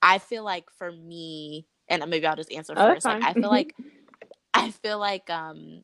i 0.01 0.19
feel 0.19 0.45
like 0.45 0.67
for 0.79 0.93
me 0.93 1.67
and 1.89 2.09
maybe 2.09 2.25
i'll 2.25 2.37
just 2.37 2.53
answer 2.53 2.73
oh, 2.77 2.95
first 2.95 3.05
like 3.05 3.25
i 3.25 3.33
feel 3.33 3.51
like 3.51 3.75
i 4.55 4.71
feel 4.71 5.01
like 5.01 5.29
um 5.31 5.83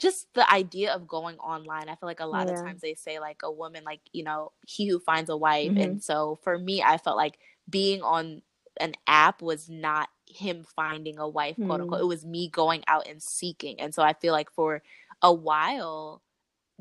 just 0.00 0.26
the 0.34 0.50
idea 0.52 0.92
of 0.92 1.06
going 1.06 1.38
online 1.38 1.88
i 1.88 1.94
feel 1.94 2.08
like 2.08 2.18
a 2.18 2.26
lot 2.26 2.48
yeah. 2.48 2.54
of 2.54 2.60
times 2.60 2.80
they 2.80 2.94
say 2.94 3.20
like 3.20 3.42
a 3.44 3.52
woman 3.52 3.84
like 3.84 4.00
you 4.12 4.24
know 4.24 4.50
he 4.66 4.88
who 4.88 4.98
finds 4.98 5.30
a 5.30 5.36
wife 5.36 5.70
mm-hmm. 5.70 5.80
and 5.80 6.02
so 6.02 6.40
for 6.42 6.58
me 6.58 6.82
i 6.82 6.98
felt 6.98 7.16
like 7.16 7.38
being 7.70 8.02
on 8.02 8.42
an 8.80 8.94
app 9.06 9.42
was 9.42 9.68
not 9.68 10.08
him 10.26 10.64
finding 10.76 11.18
a 11.18 11.28
wife 11.28 11.56
quote 11.56 11.80
unquote 11.80 12.00
mm. 12.00 12.04
it 12.04 12.06
was 12.06 12.24
me 12.24 12.48
going 12.48 12.82
out 12.86 13.06
and 13.08 13.20
seeking 13.20 13.80
and 13.80 13.94
so 13.94 14.02
i 14.02 14.12
feel 14.12 14.32
like 14.32 14.50
for 14.52 14.80
a 15.22 15.32
while 15.32 16.22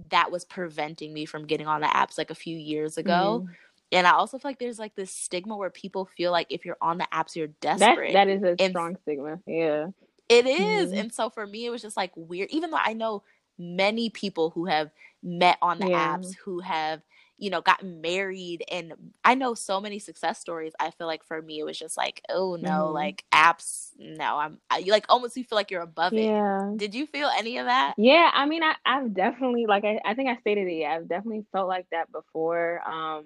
that 0.09 0.31
was 0.31 0.45
preventing 0.45 1.13
me 1.13 1.25
from 1.25 1.45
getting 1.45 1.67
on 1.67 1.81
the 1.81 1.87
apps 1.87 2.17
like 2.17 2.31
a 2.31 2.35
few 2.35 2.57
years 2.57 2.97
ago. 2.97 3.43
Mm-hmm. 3.43 3.53
And 3.91 4.07
I 4.07 4.11
also 4.11 4.37
feel 4.37 4.49
like 4.49 4.59
there's 4.59 4.79
like 4.79 4.95
this 4.95 5.11
stigma 5.11 5.57
where 5.57 5.69
people 5.69 6.05
feel 6.05 6.31
like 6.31 6.47
if 6.49 6.63
you're 6.63 6.77
on 6.81 6.99
the 6.99 7.07
apps, 7.11 7.35
you're 7.35 7.47
desperate. 7.47 8.13
that, 8.13 8.25
that 8.25 8.27
is 8.27 8.43
a 8.43 8.61
and 8.61 8.71
strong 8.71 8.97
stigma. 9.01 9.39
Yeah. 9.47 9.87
It 10.29 10.45
is. 10.45 10.89
Mm-hmm. 10.89 10.99
And 10.99 11.13
so 11.13 11.29
for 11.29 11.45
me, 11.45 11.65
it 11.65 11.71
was 11.71 11.81
just 11.81 11.97
like 11.97 12.11
weird, 12.15 12.49
even 12.51 12.69
though 12.69 12.79
I 12.79 12.93
know 12.93 13.23
many 13.57 14.09
people 14.09 14.51
who 14.51 14.65
have 14.65 14.91
met 15.23 15.57
on 15.61 15.79
the 15.79 15.89
yeah. 15.89 16.15
apps 16.15 16.35
who 16.35 16.59
have 16.59 17.01
you 17.39 17.49
know, 17.49 17.61
gotten 17.61 18.01
married. 18.01 18.63
And 18.69 18.93
I 19.23 19.33
know 19.33 19.53
so 19.53 19.79
many 19.79 19.97
success 19.97 20.39
stories. 20.39 20.73
I 20.79 20.91
feel 20.91 21.07
like 21.07 21.23
for 21.23 21.41
me, 21.41 21.59
it 21.59 21.63
was 21.63 21.79
just 21.79 21.97
like, 21.97 22.21
oh 22.29 22.57
no, 22.61 22.69
mm-hmm. 22.69 22.93
like 22.93 23.23
apps, 23.33 23.89
no, 23.97 24.37
I'm 24.37 24.59
I, 24.69 24.83
like 24.87 25.05
almost 25.09 25.37
you 25.37 25.43
feel 25.43 25.55
like 25.55 25.71
you're 25.71 25.81
above 25.81 26.13
yeah. 26.13 26.71
it. 26.71 26.77
Did 26.77 26.93
you 26.93 27.07
feel 27.07 27.29
any 27.37 27.57
of 27.57 27.65
that? 27.65 27.95
Yeah, 27.97 28.29
I 28.33 28.45
mean, 28.45 28.61
I, 28.61 28.75
I've 28.85 29.13
definitely, 29.13 29.65
like, 29.65 29.85
I, 29.85 29.99
I 30.05 30.13
think 30.13 30.29
I 30.29 30.37
stated 30.41 30.67
it. 30.67 30.85
I've 30.85 31.07
definitely 31.07 31.45
felt 31.51 31.67
like 31.67 31.87
that 31.91 32.11
before 32.11 32.81
um, 32.87 33.25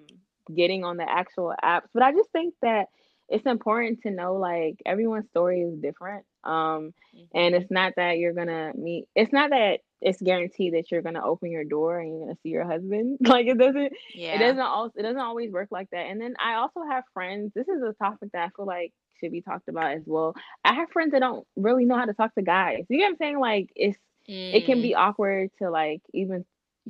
getting 0.54 0.84
on 0.84 0.96
the 0.96 1.10
actual 1.10 1.52
apps. 1.62 1.88
But 1.92 2.04
I 2.04 2.12
just 2.12 2.30
think 2.30 2.54
that 2.62 2.86
it's 3.28 3.46
important 3.46 4.02
to 4.02 4.10
know 4.10 4.34
like 4.34 4.76
everyone's 4.84 5.28
story 5.30 5.62
is 5.62 5.78
different 5.80 6.24
um 6.44 6.92
mm-hmm. 7.16 7.24
and 7.34 7.54
it's 7.54 7.70
not 7.70 7.94
that 7.96 8.18
you're 8.18 8.34
gonna 8.34 8.72
meet 8.74 9.06
it's 9.14 9.32
not 9.32 9.50
that 9.50 9.80
it's 10.04 10.20
guaranteed 10.20 10.74
that 10.74 10.90
you're 10.90 11.02
gonna 11.02 11.24
open 11.24 11.50
your 11.50 11.64
door 11.64 11.98
and 11.98 12.10
you're 12.10 12.20
gonna 12.20 12.38
see 12.42 12.50
your 12.50 12.64
husband 12.64 13.18
like 13.26 13.46
it 13.46 13.58
doesn't 13.58 13.92
yeah. 14.14 14.34
it 14.34 14.38
doesn't 14.38 14.60
also 14.60 14.92
it 14.96 15.02
doesn't 15.02 15.18
always 15.18 15.50
work 15.50 15.68
like 15.70 15.90
that 15.90 16.06
and 16.06 16.20
then 16.20 16.34
i 16.38 16.54
also 16.54 16.80
have 16.88 17.02
friends 17.12 17.50
this 17.54 17.66
is 17.66 17.82
a 17.82 17.94
topic 17.94 18.30
that 18.32 18.44
i 18.44 18.50
feel 18.56 18.66
like 18.66 18.92
should 19.18 19.32
be 19.32 19.40
talked 19.40 19.68
about 19.68 19.92
as 19.92 20.02
well 20.06 20.34
i 20.64 20.74
have 20.74 20.90
friends 20.90 21.12
that 21.12 21.20
don't 21.20 21.46
really 21.56 21.84
know 21.84 21.96
how 21.96 22.04
to 22.04 22.14
talk 22.14 22.34
to 22.34 22.42
guys 22.42 22.84
you 22.88 22.98
get 22.98 23.04
what 23.04 23.10
i'm 23.10 23.16
saying 23.16 23.40
like 23.40 23.70
it's 23.74 23.98
mm. 24.28 24.54
it 24.54 24.66
can 24.66 24.82
be 24.82 24.90
mm. 24.90 24.98
awkward 24.98 25.50
to 25.58 25.70
like 25.70 26.02
even 26.12 26.44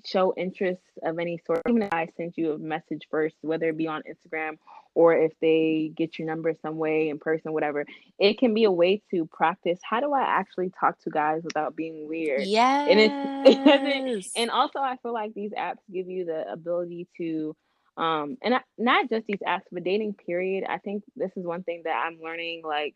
show 0.05 0.35
interest 0.37 0.81
of 1.03 1.19
any 1.19 1.41
sort, 1.47 1.63
even 1.69 1.83
if 1.83 1.93
I 1.93 2.09
send 2.17 2.35
you 2.37 2.53
a 2.53 2.59
message 2.59 3.03
first, 3.11 3.37
whether 3.43 3.69
it 3.69 3.77
be 3.77 3.87
on 3.87 4.03
Instagram 4.03 4.59
or 4.95 5.15
if 5.15 5.33
they 5.41 5.93
get 5.97 6.19
your 6.19 6.27
number 6.27 6.55
some 6.63 6.77
way 6.77 7.09
in 7.09 7.19
person, 7.19 7.53
whatever, 7.53 7.85
it 8.19 8.39
can 8.39 8.55
be 8.55 8.65
a 8.65 8.71
way 8.71 9.03
to 9.11 9.27
practice 9.27 9.79
how 9.83 10.01
do 10.01 10.13
I 10.13 10.23
actually 10.23 10.73
talk 10.79 11.01
to 11.03 11.11
guys 11.11 11.43
without 11.43 11.77
being 11.77 12.09
weird. 12.09 12.43
Yeah. 12.43 12.87
And 12.89 13.01
it's 13.01 14.33
and 14.37 14.51
also 14.51 14.79
I 14.79 14.97
feel 15.03 15.13
like 15.13 15.35
these 15.35 15.53
apps 15.53 15.79
give 15.93 16.09
you 16.09 16.25
the 16.25 16.51
ability 16.51 17.09
to 17.19 17.57
um 17.97 18.37
and 18.43 18.55
not 18.79 19.09
just 19.09 19.27
these 19.27 19.43
apps, 19.47 19.63
but 19.71 19.85
dating 19.85 20.15
period. 20.15 20.65
I 20.69 20.79
think 20.79 21.05
this 21.17 21.31
is 21.37 21.45
one 21.45 21.63
thing 21.63 21.83
that 21.85 22.05
I'm 22.07 22.21
learning 22.23 22.63
like 22.65 22.95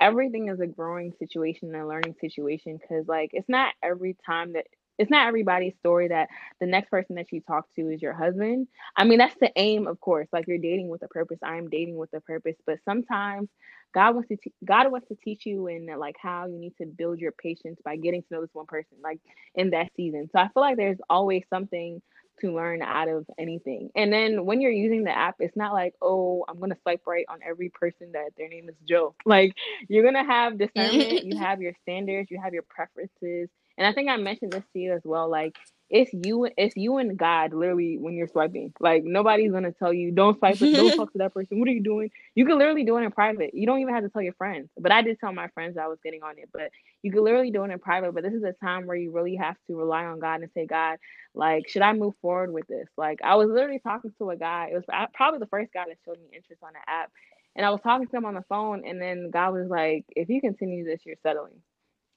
everything 0.00 0.48
is 0.48 0.60
a 0.60 0.66
growing 0.66 1.12
situation 1.18 1.74
and 1.74 1.82
a 1.82 1.86
learning 1.86 2.16
situation 2.20 2.78
because 2.80 3.06
like 3.06 3.30
it's 3.32 3.48
not 3.48 3.74
every 3.82 4.16
time 4.24 4.54
that 4.54 4.66
it's 5.00 5.10
not 5.10 5.26
everybody's 5.28 5.74
story 5.78 6.08
that 6.08 6.28
the 6.60 6.66
next 6.66 6.90
person 6.90 7.16
that 7.16 7.32
you 7.32 7.40
talk 7.40 7.66
to 7.76 7.88
is 7.90 8.02
your 8.02 8.14
husband. 8.14 8.68
I 8.96 9.04
mean, 9.04 9.18
that's 9.18 9.36
the 9.40 9.50
aim, 9.56 9.86
of 9.88 10.00
course. 10.00 10.28
Like 10.32 10.46
you're 10.48 10.58
dating 10.58 10.88
with 10.88 11.02
a 11.02 11.08
purpose. 11.08 11.38
I 11.42 11.56
am 11.56 11.68
dating 11.70 11.96
with 11.96 12.12
a 12.14 12.20
purpose. 12.20 12.56
But 12.66 12.78
sometimes 12.84 13.48
God 13.94 14.14
wants 14.14 14.28
to 14.28 14.36
te- 14.36 14.54
God 14.64 14.90
wants 14.92 15.08
to 15.08 15.16
teach 15.16 15.46
you 15.46 15.66
in 15.68 15.86
like 15.98 16.16
how 16.20 16.46
you 16.46 16.58
need 16.58 16.76
to 16.78 16.86
build 16.86 17.18
your 17.20 17.32
patience 17.32 17.80
by 17.84 17.96
getting 17.96 18.22
to 18.22 18.28
know 18.32 18.40
this 18.42 18.54
one 18.54 18.66
person, 18.66 18.98
like 19.02 19.20
in 19.54 19.70
that 19.70 19.88
season. 19.96 20.28
So 20.32 20.38
I 20.40 20.48
feel 20.48 20.62
like 20.62 20.76
there's 20.76 20.98
always 21.08 21.42
something 21.50 22.00
to 22.40 22.54
learn 22.54 22.82
out 22.82 23.08
of 23.08 23.26
anything. 23.38 23.90
And 23.96 24.12
then 24.12 24.44
when 24.46 24.60
you're 24.60 24.70
using 24.70 25.04
the 25.04 25.16
app, 25.16 25.36
it's 25.40 25.56
not 25.56 25.72
like, 25.72 25.94
oh, 26.02 26.44
I'm 26.48 26.58
gonna 26.60 26.76
swipe 26.82 27.02
right 27.06 27.26
on 27.28 27.40
every 27.46 27.70
person 27.70 28.12
that 28.12 28.30
their 28.36 28.48
name 28.48 28.68
is 28.68 28.76
Joe. 28.88 29.14
Like 29.26 29.54
you're 29.88 30.04
gonna 30.04 30.24
have 30.26 30.58
discernment, 30.58 31.22
you 31.24 31.36
have 31.36 31.60
your 31.62 31.72
standards, 31.82 32.30
you 32.30 32.40
have 32.42 32.54
your 32.54 32.64
preferences, 32.68 33.48
and 33.80 33.86
I 33.86 33.94
think 33.94 34.10
I 34.10 34.18
mentioned 34.18 34.52
this 34.52 34.62
to 34.74 34.78
you 34.78 34.92
as 34.92 35.00
well. 35.04 35.30
Like 35.30 35.56
it's 35.88 36.12
you, 36.12 36.46
it's 36.58 36.76
you 36.76 36.98
and 36.98 37.18
God 37.18 37.54
literally 37.54 37.96
when 37.98 38.12
you're 38.14 38.28
swiping. 38.28 38.74
Like 38.78 39.04
nobody's 39.04 39.52
gonna 39.52 39.72
tell 39.72 39.90
you 39.90 40.12
don't 40.12 40.38
swipe, 40.38 40.58
don't 40.58 40.92
talk 40.96 41.10
to 41.12 41.18
that 41.18 41.32
person. 41.32 41.58
What 41.58 41.66
are 41.66 41.72
you 41.72 41.82
doing? 41.82 42.10
You 42.34 42.44
can 42.44 42.58
literally 42.58 42.84
do 42.84 42.98
it 42.98 43.04
in 43.04 43.10
private. 43.10 43.54
You 43.54 43.66
don't 43.66 43.80
even 43.80 43.94
have 43.94 44.04
to 44.04 44.10
tell 44.10 44.20
your 44.20 44.34
friends. 44.34 44.68
But 44.78 44.92
I 44.92 45.00
did 45.00 45.18
tell 45.18 45.32
my 45.32 45.48
friends 45.48 45.78
I 45.78 45.86
was 45.86 45.98
getting 46.04 46.22
on 46.22 46.36
it. 46.36 46.50
But 46.52 46.72
you 47.00 47.10
can 47.10 47.24
literally 47.24 47.50
do 47.50 47.64
it 47.64 47.70
in 47.70 47.78
private. 47.78 48.12
But 48.12 48.22
this 48.22 48.34
is 48.34 48.42
a 48.44 48.52
time 48.62 48.86
where 48.86 48.98
you 48.98 49.12
really 49.12 49.36
have 49.36 49.56
to 49.68 49.76
rely 49.76 50.04
on 50.04 50.20
God 50.20 50.42
and 50.42 50.50
say, 50.52 50.66
God, 50.66 50.98
like, 51.34 51.66
should 51.66 51.82
I 51.82 51.94
move 51.94 52.12
forward 52.20 52.52
with 52.52 52.66
this? 52.66 52.88
Like 52.98 53.20
I 53.24 53.36
was 53.36 53.48
literally 53.48 53.80
talking 53.80 54.12
to 54.18 54.28
a 54.28 54.36
guy. 54.36 54.68
It 54.72 54.74
was 54.74 55.08
probably 55.14 55.38
the 55.38 55.46
first 55.46 55.72
guy 55.72 55.86
that 55.88 55.96
showed 56.04 56.18
me 56.18 56.28
interest 56.36 56.62
on 56.62 56.74
the 56.74 56.92
app. 56.92 57.10
And 57.56 57.64
I 57.64 57.70
was 57.70 57.80
talking 57.80 58.08
to 58.08 58.16
him 58.16 58.26
on 58.26 58.34
the 58.34 58.44
phone, 58.48 58.84
and 58.86 59.00
then 59.02 59.30
God 59.30 59.54
was 59.54 59.68
like, 59.68 60.04
"If 60.14 60.28
you 60.28 60.40
continue 60.40 60.84
this, 60.84 61.00
you're 61.04 61.16
settling." 61.22 61.60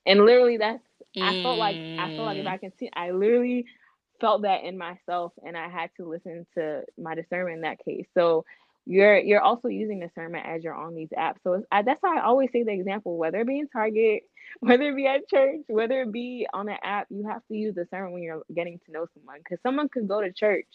And 0.05 0.25
literally, 0.25 0.57
that's 0.57 0.83
I 1.21 1.43
felt 1.43 1.57
like 1.57 1.75
I 1.75 2.15
felt 2.15 2.25
like 2.25 2.37
if 2.37 2.47
I 2.47 2.57
mm. 2.57 2.59
can 2.59 2.71
see, 2.79 2.89
I 2.93 3.11
literally 3.11 3.65
felt 4.19 4.43
that 4.43 4.63
in 4.63 4.77
myself, 4.77 5.33
and 5.45 5.57
I 5.57 5.67
had 5.69 5.89
to 5.97 6.07
listen 6.07 6.45
to 6.57 6.83
my 6.97 7.15
discernment 7.15 7.57
in 7.57 7.61
that 7.61 7.83
case. 7.83 8.05
So 8.15 8.45
you're 8.85 9.17
you're 9.19 9.41
also 9.41 9.67
using 9.67 9.99
discernment 9.99 10.45
as 10.45 10.63
you're 10.63 10.75
on 10.75 10.95
these 10.95 11.09
apps. 11.17 11.37
So 11.43 11.63
I, 11.71 11.81
that's 11.83 12.01
why 12.01 12.17
I 12.17 12.23
always 12.23 12.49
say 12.51 12.63
the 12.63 12.71
example, 12.71 13.17
whether 13.17 13.41
it 13.41 13.47
be 13.47 13.59
in 13.59 13.67
Target, 13.69 14.23
whether 14.59 14.83
it 14.89 14.95
be 14.95 15.07
at 15.07 15.27
church, 15.29 15.61
whether 15.67 16.01
it 16.01 16.11
be 16.11 16.47
on 16.53 16.69
an 16.69 16.77
app, 16.83 17.07
you 17.09 17.27
have 17.27 17.41
to 17.47 17.55
use 17.55 17.75
discernment 17.75 18.13
when 18.13 18.23
you're 18.23 18.43
getting 18.53 18.79
to 18.85 18.91
know 18.91 19.07
someone, 19.13 19.37
because 19.39 19.59
someone 19.63 19.89
could 19.89 20.07
go 20.07 20.21
to 20.21 20.31
church 20.31 20.67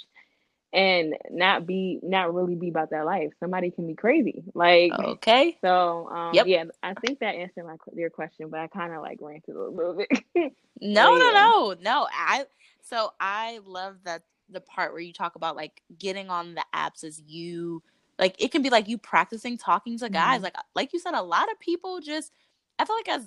and 0.73 1.15
not 1.31 1.67
be 1.67 1.99
not 2.03 2.35
really 2.35 2.55
be 2.55 2.69
about 2.69 2.91
that 2.91 3.07
life. 3.07 3.31
Somebody 3.41 3.71
can 3.71 3.87
be 3.87 3.95
crazy. 3.95 4.45
Like 4.55 4.93
okay. 4.93 5.57
So 5.63 6.09
um 6.09 6.35
yep. 6.35 6.47
yeah, 6.47 6.65
I 6.83 6.95
think 6.95 7.21
that 7.21 7.35
answered 7.35 7.65
my 7.65 7.77
your 7.95 8.11
question, 8.11 8.49
but 8.51 8.61
I 8.61 8.67
kind 8.67 8.93
of 8.93 9.01
like 9.01 9.19
ranted 9.21 9.57
a 9.57 9.63
little 9.63 9.95
bit. 9.95 10.09
no, 10.35 11.17
yeah. 11.17 11.19
no, 11.19 11.33
no. 11.33 11.77
No, 11.81 12.09
I 12.13 12.45
so 12.83 13.13
I 13.19 13.61
love 13.65 13.97
that 14.05 14.23
the 14.51 14.61
part 14.61 14.93
where 14.93 15.01
you 15.01 15.13
talk 15.13 15.37
about 15.37 15.57
like 15.57 15.83
getting 15.99 16.31
on 16.31 16.55
the 16.55 16.65
apps 16.75 17.05
as 17.05 17.21
you 17.27 17.83
like 18.19 18.35
it 18.39 18.51
can 18.51 18.63
be 18.63 18.71
like 18.71 18.89
you 18.89 18.99
practicing 18.99 19.57
talking 19.57 19.99
to 19.99 20.11
guys. 20.11 20.37
Mm-hmm. 20.37 20.45
Like 20.45 20.57
like 20.75 20.93
you 20.93 20.99
said 20.99 21.15
a 21.15 21.23
lot 21.23 21.51
of 21.51 21.59
people 21.61 22.01
just 22.01 22.33
I 22.79 22.85
feel 22.85 22.97
like 22.97 23.09
as 23.09 23.27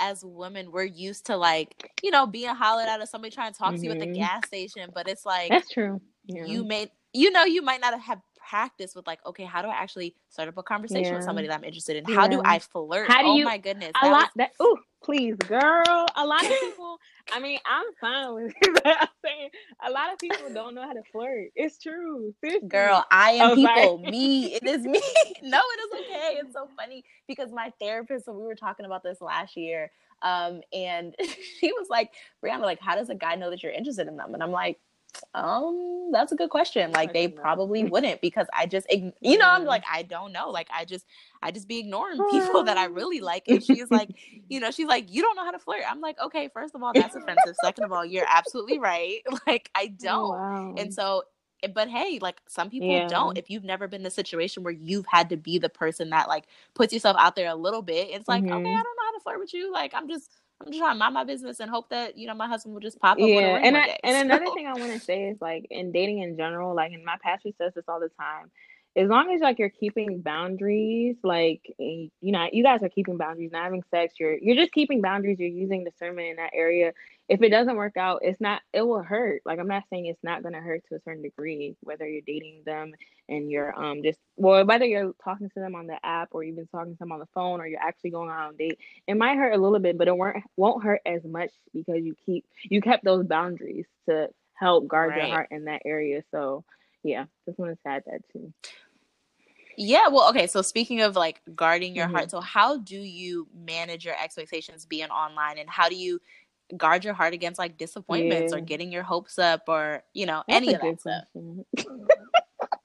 as 0.00 0.24
women 0.24 0.72
we're 0.72 0.82
used 0.82 1.26
to 1.26 1.36
like 1.36 1.92
you 2.02 2.10
know 2.10 2.26
being 2.26 2.54
hollered 2.54 2.88
at 2.88 3.00
of 3.00 3.08
somebody 3.08 3.32
trying 3.32 3.52
to 3.52 3.58
talk 3.58 3.74
mm-hmm. 3.74 3.80
to 3.80 3.86
you 3.86 3.92
at 3.92 3.98
the 3.98 4.06
mm-hmm. 4.06 4.14
gas 4.14 4.46
station 4.46 4.90
but 4.94 5.08
it's 5.08 5.26
like 5.26 5.50
that's 5.50 5.68
true 5.68 6.00
yeah. 6.26 6.44
you 6.44 6.64
may 6.64 6.90
you 7.12 7.30
know 7.30 7.44
you 7.44 7.62
might 7.62 7.80
not 7.80 7.98
have 8.00 8.20
practiced 8.48 8.96
with 8.96 9.06
like 9.06 9.24
okay 9.26 9.44
how 9.44 9.62
do 9.62 9.68
i 9.68 9.74
actually 9.74 10.14
start 10.28 10.48
up 10.48 10.56
a 10.56 10.62
conversation 10.62 11.04
yeah. 11.04 11.16
with 11.16 11.24
somebody 11.24 11.46
that 11.46 11.56
i'm 11.56 11.64
interested 11.64 11.96
in 11.96 12.14
how 12.14 12.26
do 12.26 12.40
i 12.44 12.58
flirt 12.58 13.08
how 13.08 13.22
do 13.22 13.28
oh 13.28 13.36
you, 13.36 13.44
my 13.44 13.58
goodness 13.58 13.92
a 14.02 14.06
lot 14.06 14.22
was... 14.22 14.28
that 14.36 14.50
oh 14.60 14.78
please 15.02 15.34
girl 15.36 16.06
a 16.16 16.26
lot 16.26 16.42
of 16.42 16.50
people 16.60 16.98
i 17.32 17.40
mean 17.40 17.58
i'm 17.66 17.84
fine 18.00 18.34
with 18.34 18.52
it, 18.62 18.74
but 18.74 18.96
i'm 19.00 19.08
saying 19.24 19.50
a 19.86 19.90
lot 19.90 20.12
of 20.12 20.18
people 20.18 20.38
don't 20.54 20.74
know 20.74 20.82
how 20.82 20.92
to 20.92 21.02
flirt 21.10 21.48
it's 21.54 21.78
true 21.78 22.34
Seriously. 22.40 22.68
girl 22.68 23.04
i 23.10 23.32
am 23.32 23.56
people 23.56 23.98
me 23.98 24.54
it 24.54 24.64
is 24.64 24.82
me 24.84 25.00
no 25.42 25.58
it 25.58 25.80
is 25.80 26.00
okay 26.00 26.38
it's 26.40 26.52
so 26.52 26.68
funny 26.76 27.04
because 27.26 27.50
my 27.52 27.72
therapist 27.80 28.26
so 28.26 28.32
we 28.32 28.44
were 28.44 28.54
talking 28.54 28.86
about 28.86 29.02
this 29.02 29.20
last 29.20 29.56
year 29.56 29.90
um 30.22 30.60
and 30.72 31.14
she 31.60 31.72
was 31.72 31.88
like 31.88 32.10
brianna 32.44 32.62
like 32.62 32.80
how 32.80 32.94
does 32.94 33.08
a 33.10 33.14
guy 33.14 33.34
know 33.36 33.50
that 33.50 33.62
you're 33.62 33.72
interested 33.72 34.06
in 34.06 34.16
them 34.16 34.34
and 34.34 34.42
i'm 34.42 34.50
like 34.50 34.78
um, 35.34 36.10
that's 36.12 36.32
a 36.32 36.36
good 36.36 36.50
question. 36.50 36.92
Like 36.92 37.12
they 37.12 37.28
probably 37.42 37.84
wouldn't 37.84 38.20
because 38.20 38.46
I 38.52 38.66
just, 38.66 38.86
you 38.90 39.38
know, 39.38 39.48
I'm 39.48 39.64
like, 39.64 39.84
I 39.90 40.02
don't 40.02 40.32
know. 40.32 40.50
Like 40.50 40.68
I 40.72 40.84
just, 40.84 41.06
I 41.42 41.50
just 41.50 41.68
be 41.68 41.78
ignoring 41.78 42.18
people 42.30 42.64
that 42.64 42.76
I 42.76 42.86
really 42.86 43.20
like. 43.20 43.48
And 43.48 43.62
she's 43.62 43.90
like, 43.90 44.10
you 44.48 44.60
know, 44.60 44.70
she's 44.70 44.86
like, 44.86 45.12
you 45.12 45.22
don't 45.22 45.36
know 45.36 45.44
how 45.44 45.50
to 45.50 45.58
flirt. 45.58 45.82
I'm 45.88 46.00
like, 46.00 46.18
okay, 46.20 46.48
first 46.52 46.74
of 46.74 46.82
all, 46.82 46.92
that's 46.94 47.14
offensive. 47.14 47.54
Second 47.62 47.84
of 47.84 47.92
all, 47.92 48.04
you're 48.04 48.26
absolutely 48.28 48.78
right. 48.78 49.20
Like 49.46 49.70
I 49.74 49.84
oh, 49.92 49.96
don't. 50.04 50.28
Wow. 50.28 50.74
And 50.76 50.92
so, 50.92 51.22
eh, 51.62 51.68
but 51.74 51.88
hey, 51.88 52.18
like 52.20 52.40
some 52.46 52.68
people 52.68 52.90
yeah. 52.90 53.06
don't. 53.08 53.38
If 53.38 53.48
you've 53.48 53.64
never 53.64 53.88
been 53.88 54.02
in 54.02 54.06
a 54.06 54.10
situation 54.10 54.62
where 54.62 54.72
you've 54.72 55.06
had 55.06 55.30
to 55.30 55.36
be 55.36 55.58
the 55.58 55.68
person 55.68 56.10
that 56.10 56.28
like 56.28 56.44
puts 56.74 56.92
yourself 56.92 57.16
out 57.18 57.36
there 57.36 57.48
a 57.48 57.54
little 57.54 57.82
bit, 57.82 58.08
it's 58.10 58.28
like, 58.28 58.42
mm-hmm. 58.42 58.52
okay, 58.52 58.70
I 58.70 58.82
don't 58.82 58.96
know 58.96 59.04
how 59.04 59.12
to 59.12 59.20
flirt 59.22 59.38
with 59.40 59.54
you. 59.54 59.72
Like 59.72 59.94
I'm 59.94 60.08
just 60.08 60.30
I'm 60.60 60.70
just 60.70 60.78
trying 60.78 60.94
to 60.94 60.98
mind 60.98 61.14
my 61.14 61.24
business 61.24 61.60
and 61.60 61.70
hope 61.70 61.88
that 61.90 62.18
you 62.18 62.26
know 62.26 62.34
my 62.34 62.46
husband 62.46 62.74
will 62.74 62.80
just 62.80 63.00
pop 63.00 63.12
up. 63.12 63.18
Yeah, 63.18 63.60
and 63.62 63.76
I, 63.76 63.86
day, 63.86 63.98
and 64.04 64.14
so. 64.14 64.20
another 64.20 64.52
thing 64.54 64.66
I 64.66 64.78
want 64.78 64.92
to 64.92 65.00
say 65.00 65.24
is 65.24 65.38
like 65.40 65.66
in 65.70 65.92
dating 65.92 66.20
in 66.20 66.36
general, 66.36 66.74
like 66.74 66.92
in 66.92 67.04
my 67.04 67.16
pastor 67.22 67.50
says 67.58 67.72
this 67.74 67.84
all 67.88 68.00
the 68.00 68.10
time 68.20 68.50
as 68.96 69.08
long 69.08 69.32
as 69.32 69.40
like 69.40 69.58
you're 69.58 69.70
keeping 69.70 70.20
boundaries, 70.20 71.16
like 71.22 71.62
eh, 71.80 72.08
you 72.20 72.32
know, 72.32 72.48
you 72.52 72.64
guys 72.64 72.82
are 72.82 72.88
keeping 72.88 73.16
boundaries, 73.16 73.52
not 73.52 73.64
having 73.64 73.82
sex, 73.90 74.14
you're 74.18 74.36
you're 74.38 74.56
just 74.56 74.72
keeping 74.72 75.00
boundaries, 75.00 75.38
you're 75.38 75.48
using 75.48 75.84
discernment 75.84 76.28
in 76.28 76.36
that 76.36 76.50
area. 76.54 76.92
If 77.30 77.42
it 77.42 77.50
doesn't 77.50 77.76
work 77.76 77.96
out, 77.96 78.20
it's 78.22 78.40
not 78.40 78.60
it 78.72 78.82
will 78.82 79.04
hurt. 79.04 79.42
Like 79.44 79.60
I'm 79.60 79.68
not 79.68 79.84
saying 79.88 80.06
it's 80.06 80.24
not 80.24 80.42
gonna 80.42 80.60
hurt 80.60 80.82
to 80.88 80.96
a 80.96 81.00
certain 81.00 81.22
degree, 81.22 81.76
whether 81.80 82.06
you're 82.06 82.22
dating 82.26 82.62
them 82.66 82.92
and 83.28 83.48
you're 83.48 83.72
um 83.80 84.02
just 84.02 84.18
well, 84.36 84.66
whether 84.66 84.84
you're 84.84 85.12
talking 85.22 85.48
to 85.48 85.60
them 85.60 85.76
on 85.76 85.86
the 85.86 85.96
app 86.04 86.30
or 86.32 86.42
you've 86.42 86.56
been 86.56 86.66
talking 86.66 86.94
to 86.94 86.98
them 86.98 87.12
on 87.12 87.20
the 87.20 87.28
phone 87.32 87.60
or 87.60 87.68
you're 87.68 87.80
actually 87.80 88.10
going 88.10 88.30
out 88.30 88.48
on 88.48 88.54
a 88.54 88.56
date, 88.56 88.78
it 89.06 89.16
might 89.16 89.36
hurt 89.36 89.54
a 89.54 89.62
little 89.62 89.78
bit, 89.78 89.96
but 89.96 90.08
it 90.08 90.16
won't 90.16 90.38
won't 90.56 90.82
hurt 90.82 91.02
as 91.06 91.22
much 91.24 91.52
because 91.72 92.02
you 92.04 92.16
keep 92.26 92.44
you 92.64 92.80
kept 92.80 93.04
those 93.04 93.24
boundaries 93.24 93.86
to 94.08 94.28
help 94.54 94.88
guard 94.88 95.10
right. 95.10 95.22
your 95.22 95.28
heart 95.28 95.48
in 95.52 95.66
that 95.66 95.82
area. 95.84 96.22
So 96.32 96.64
yeah, 97.04 97.26
just 97.46 97.60
want 97.60 97.78
to 97.80 97.88
add 97.88 98.02
that 98.06 98.22
too. 98.32 98.52
Yeah, 99.82 100.08
well, 100.08 100.28
okay. 100.28 100.46
So 100.46 100.60
speaking 100.60 101.00
of 101.00 101.16
like 101.16 101.40
guarding 101.54 101.96
your 101.96 102.04
mm-hmm. 102.04 102.16
heart, 102.16 102.30
so 102.30 102.40
how 102.40 102.76
do 102.76 102.98
you 102.98 103.48
manage 103.54 104.04
your 104.04 104.14
expectations 104.22 104.84
being 104.84 105.08
online, 105.08 105.56
and 105.58 105.70
how 105.70 105.88
do 105.88 105.96
you 105.96 106.20
guard 106.76 107.04
your 107.04 107.14
heart 107.14 107.34
against 107.34 107.58
like 107.58 107.76
disappointments 107.76 108.52
yeah. 108.52 108.58
or 108.58 108.60
getting 108.60 108.92
your 108.92 109.02
hopes 109.02 109.38
up, 109.38 109.62
or 109.68 110.02
you 110.12 110.26
know 110.26 110.42
That's 110.48 110.56
any 110.56 110.74
of 110.74 110.80
that 110.80 111.00
stuff? 111.00 111.24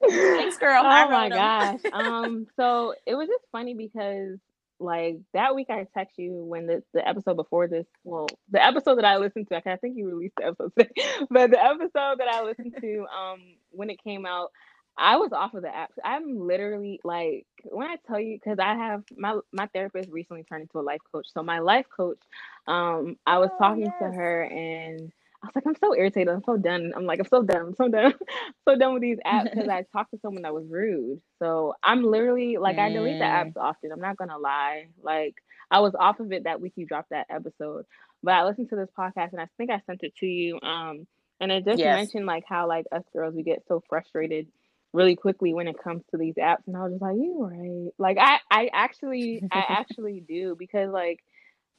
Thanks, 0.09 0.57
girl. 0.57 0.83
Oh 0.85 1.09
my 1.09 1.29
gosh. 1.29 1.79
um, 1.93 2.47
so 2.55 2.93
it 3.05 3.15
was 3.15 3.27
just 3.27 3.43
funny 3.51 3.73
because 3.73 4.37
like 4.79 5.17
that 5.33 5.55
week 5.55 5.67
I 5.69 5.87
text 5.93 6.17
you 6.17 6.43
when 6.43 6.67
the, 6.67 6.83
the 6.93 7.07
episode 7.07 7.35
before 7.35 7.67
this, 7.67 7.85
well, 8.03 8.27
the 8.51 8.63
episode 8.63 8.95
that 8.95 9.05
I 9.05 9.17
listened 9.17 9.47
to, 9.49 9.57
I 9.57 9.77
think 9.77 9.97
you 9.97 10.07
released 10.07 10.35
the 10.37 10.47
episode, 10.47 10.71
but 11.29 11.51
the 11.51 11.63
episode 11.63 12.19
that 12.19 12.27
I 12.29 12.43
listened 12.43 12.75
to, 12.81 13.05
um, 13.05 13.39
when 13.71 13.89
it 13.89 14.03
came 14.03 14.25
out, 14.25 14.51
I 14.97 15.17
was 15.17 15.31
off 15.33 15.53
of 15.53 15.63
the 15.63 15.75
app. 15.75 15.91
I'm 16.03 16.47
literally 16.47 17.01
like 17.03 17.45
when 17.65 17.87
I 17.87 17.97
tell 18.07 18.19
you 18.19 18.37
because 18.37 18.59
I 18.59 18.75
have 18.75 19.03
my 19.17 19.39
my 19.51 19.67
therapist 19.67 20.09
recently 20.09 20.43
turned 20.43 20.63
into 20.63 20.79
a 20.79 20.81
life 20.81 21.01
coach. 21.11 21.27
So 21.33 21.43
my 21.43 21.59
life 21.59 21.85
coach, 21.95 22.19
um, 22.67 23.17
I 23.25 23.39
was 23.39 23.49
oh, 23.53 23.57
talking 23.57 23.85
yes. 23.85 23.95
to 23.99 24.05
her 24.05 24.43
and 24.43 25.11
I 25.43 25.47
was 25.47 25.55
like, 25.55 25.67
I'm 25.67 25.75
so 25.75 25.93
irritated. 25.93 26.29
I'm 26.29 26.43
so 26.43 26.57
done. 26.57 26.93
I'm 26.95 27.05
like, 27.05 27.19
I'm 27.19 27.27
so 27.27 27.43
done. 27.43 27.61
I'm 27.61 27.75
so 27.75 27.89
done. 27.89 28.13
so 28.67 28.77
done 28.77 28.93
with 28.93 29.01
these 29.01 29.19
apps 29.25 29.51
because 29.51 29.67
I 29.67 29.83
talked 29.91 30.11
to 30.11 30.19
someone 30.21 30.43
that 30.43 30.53
was 30.53 30.65
rude. 30.69 31.21
So 31.39 31.73
I'm 31.83 32.03
literally 32.03 32.57
like, 32.57 32.77
mm. 32.77 32.85
I 32.85 32.89
delete 32.89 33.19
the 33.19 33.25
apps 33.25 33.57
often. 33.57 33.91
I'm 33.91 34.01
not 34.01 34.17
gonna 34.17 34.37
lie. 34.37 34.87
Like 35.03 35.35
I 35.69 35.81
was 35.81 35.93
off 35.99 36.21
of 36.21 36.31
it 36.31 36.45
that 36.45 36.61
week 36.61 36.73
you 36.77 36.85
dropped 36.85 37.09
that 37.09 37.27
episode, 37.29 37.85
but 38.23 38.33
I 38.33 38.45
listened 38.45 38.69
to 38.69 38.77
this 38.77 38.89
podcast 38.97 39.33
and 39.33 39.41
I 39.41 39.47
think 39.57 39.71
I 39.71 39.81
sent 39.85 40.03
it 40.03 40.15
to 40.17 40.25
you. 40.25 40.59
Um, 40.61 41.05
and 41.41 41.51
it 41.51 41.65
just 41.65 41.79
yes. 41.79 41.95
mentioned 41.97 42.25
like 42.25 42.45
how 42.47 42.67
like 42.67 42.85
us 42.93 43.03
girls 43.11 43.35
we 43.35 43.43
get 43.43 43.63
so 43.67 43.83
frustrated 43.89 44.47
really 44.95 45.15
quickly 45.15 45.53
when 45.53 45.67
it 45.67 45.81
comes 45.83 46.03
to 46.11 46.17
these 46.17 46.35
apps 46.35 46.67
and 46.67 46.75
I 46.75 46.83
was 46.83 46.93
just 46.93 47.01
like, 47.01 47.15
you 47.15 47.37
right. 47.39 47.91
Like 47.97 48.17
I 48.19 48.39
I 48.49 48.69
actually 48.73 49.43
I 49.51 49.63
actually 49.69 50.23
do 50.27 50.55
because 50.57 50.91
like 50.91 51.19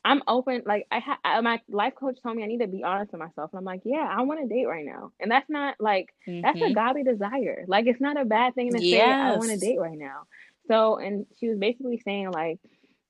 I'm 0.05 0.23
open 0.29 0.63
like 0.67 0.87
I 0.91 1.01
ha- 1.01 1.41
my 1.43 1.61
life 1.69 1.95
coach 1.97 2.19
told 2.23 2.37
me 2.37 2.45
I 2.45 2.47
need 2.47 2.61
to 2.61 2.69
be 2.69 2.85
honest 2.85 3.11
with 3.11 3.21
myself 3.21 3.51
and 3.53 3.59
I'm 3.59 3.65
like, 3.65 3.83
yeah, 3.85 4.07
I 4.09 4.23
want 4.23 4.41
to 4.41 4.47
date 4.47 4.67
right 4.67 4.87
now. 4.87 5.11
And 5.19 5.31
that's 5.31 5.51
not 5.51 5.75
like 5.81 6.15
mm-hmm. 6.29 6.43
that's 6.43 6.59
a 6.59 6.65
mm-hmm. 6.65 6.75
godly 6.75 7.03
desire. 7.03 7.65
Like 7.67 7.87
it's 7.87 8.01
not 8.01 8.21
a 8.21 8.25
bad 8.25 8.55
thing 8.55 8.71
to 8.71 8.83
yes. 8.83 9.05
say 9.05 9.11
I 9.11 9.37
want 9.37 9.51
to 9.51 9.59
date 9.59 9.81
right 9.81 9.99
now. 9.99 10.23
So 10.69 10.97
and 10.97 11.27
she 11.41 11.49
was 11.49 11.59
basically 11.59 12.01
saying 12.05 12.31
like 12.31 12.61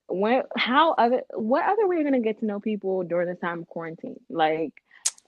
when 0.09 0.42
how 0.57 0.92
other 0.92 1.22
what 1.34 1.64
other 1.64 1.86
way 1.86 1.96
are 1.96 1.98
you 1.98 2.04
gonna 2.04 2.20
get 2.20 2.40
to 2.40 2.46
know 2.46 2.61
people 2.61 3.02
during 3.02 3.28
this 3.28 3.40
time 3.40 3.61
of 3.61 3.68
quarantine? 3.68 4.20
Like 4.30 4.72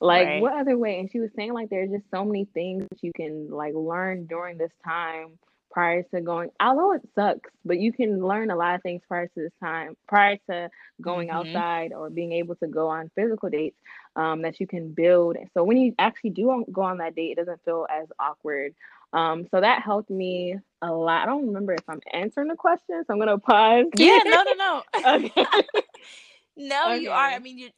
like 0.00 0.26
right. 0.26 0.42
what 0.42 0.54
other 0.54 0.76
way? 0.76 1.00
And 1.00 1.10
she 1.10 1.20
was 1.20 1.30
saying 1.34 1.52
like 1.52 1.70
there's 1.70 1.90
just 1.90 2.04
so 2.10 2.24
many 2.24 2.46
things 2.46 2.86
that 2.90 3.02
you 3.02 3.12
can 3.14 3.50
like 3.50 3.74
learn 3.74 4.26
during 4.26 4.58
this 4.58 4.72
time 4.84 5.38
prior 5.70 6.02
to 6.02 6.20
going 6.20 6.50
although 6.60 6.92
it 6.92 7.02
sucks, 7.14 7.50
but 7.64 7.78
you 7.78 7.92
can 7.92 8.26
learn 8.26 8.50
a 8.50 8.56
lot 8.56 8.74
of 8.74 8.82
things 8.82 9.02
prior 9.06 9.26
to 9.26 9.34
this 9.40 9.52
time, 9.62 9.96
prior 10.08 10.36
to 10.48 10.70
going 11.00 11.28
mm-hmm. 11.28 11.36
outside 11.36 11.92
or 11.92 12.10
being 12.10 12.32
able 12.32 12.54
to 12.56 12.66
go 12.66 12.88
on 12.88 13.10
physical 13.14 13.48
dates 13.48 13.76
um, 14.16 14.42
that 14.42 14.60
you 14.60 14.66
can 14.66 14.92
build. 14.92 15.36
So 15.54 15.64
when 15.64 15.76
you 15.76 15.94
actually 15.98 16.30
do 16.30 16.64
go 16.72 16.82
on 16.82 16.98
that 16.98 17.14
date, 17.14 17.32
it 17.32 17.36
doesn't 17.36 17.64
feel 17.64 17.86
as 17.90 18.08
awkward. 18.18 18.74
Um, 19.12 19.46
so 19.50 19.60
that 19.60 19.82
helped 19.82 20.10
me 20.10 20.58
a 20.82 20.92
lot. 20.92 21.22
I 21.22 21.26
don't 21.26 21.46
remember 21.46 21.72
if 21.72 21.84
I'm 21.88 22.00
answering 22.12 22.48
the 22.48 22.56
question, 22.56 23.02
so 23.06 23.12
I'm 23.12 23.18
gonna 23.18 23.38
pause. 23.38 23.86
Yeah, 23.96 24.20
no, 24.24 24.42
no, 24.42 24.52
no. 24.54 24.82
okay. 25.14 25.46
No, 26.58 26.92
okay. 26.92 27.02
you 27.02 27.10
are. 27.10 27.28
I 27.30 27.38
mean, 27.38 27.56
you. 27.56 27.70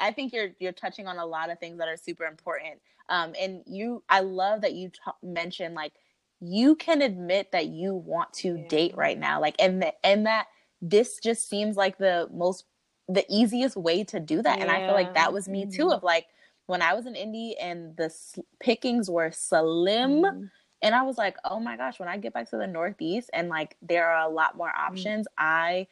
I 0.00 0.12
think 0.12 0.32
you're 0.32 0.50
you're 0.60 0.72
touching 0.72 1.06
on 1.06 1.18
a 1.18 1.26
lot 1.26 1.50
of 1.50 1.58
things 1.58 1.78
that 1.78 1.88
are 1.88 1.96
super 1.96 2.24
important. 2.24 2.80
Um, 3.08 3.34
and 3.38 3.62
you, 3.66 4.02
I 4.08 4.20
love 4.20 4.60
that 4.62 4.74
you 4.74 4.90
t- 4.90 5.00
mentioned 5.22 5.74
like 5.74 5.92
you 6.40 6.76
can 6.76 7.02
admit 7.02 7.52
that 7.52 7.66
you 7.66 7.94
want 7.94 8.32
to 8.32 8.56
yeah. 8.56 8.68
date 8.68 8.96
right 8.96 9.18
now, 9.18 9.40
like, 9.40 9.56
and 9.58 9.82
the, 9.82 10.06
and 10.06 10.26
that 10.26 10.46
this 10.80 11.18
just 11.18 11.48
seems 11.48 11.76
like 11.76 11.98
the 11.98 12.28
most 12.32 12.64
the 13.08 13.24
easiest 13.28 13.76
way 13.76 14.04
to 14.04 14.20
do 14.20 14.42
that. 14.42 14.58
Yeah. 14.58 14.64
And 14.64 14.70
I 14.70 14.86
feel 14.86 14.94
like 14.94 15.14
that 15.14 15.32
was 15.32 15.48
me 15.48 15.64
too. 15.64 15.84
Mm-hmm. 15.84 15.92
Of 15.92 16.02
like 16.02 16.26
when 16.66 16.82
I 16.82 16.94
was 16.94 17.06
in 17.06 17.16
Indy 17.16 17.56
and 17.58 17.96
the 17.96 18.14
pickings 18.60 19.10
were 19.10 19.30
slim. 19.32 20.22
Mm-hmm. 20.22 20.44
And 20.80 20.94
I 20.94 21.02
was 21.02 21.18
like, 21.18 21.36
oh 21.44 21.58
my 21.58 21.76
gosh, 21.76 21.98
when 21.98 22.08
I 22.08 22.18
get 22.18 22.32
back 22.32 22.50
to 22.50 22.56
the 22.56 22.66
Northeast 22.66 23.30
and 23.32 23.48
like 23.48 23.76
there 23.82 24.08
are 24.08 24.28
a 24.28 24.32
lot 24.32 24.56
more 24.56 24.68
mm-hmm. 24.68 24.92
options, 24.92 25.26
mm-hmm. 25.26 25.44
I 25.44 25.86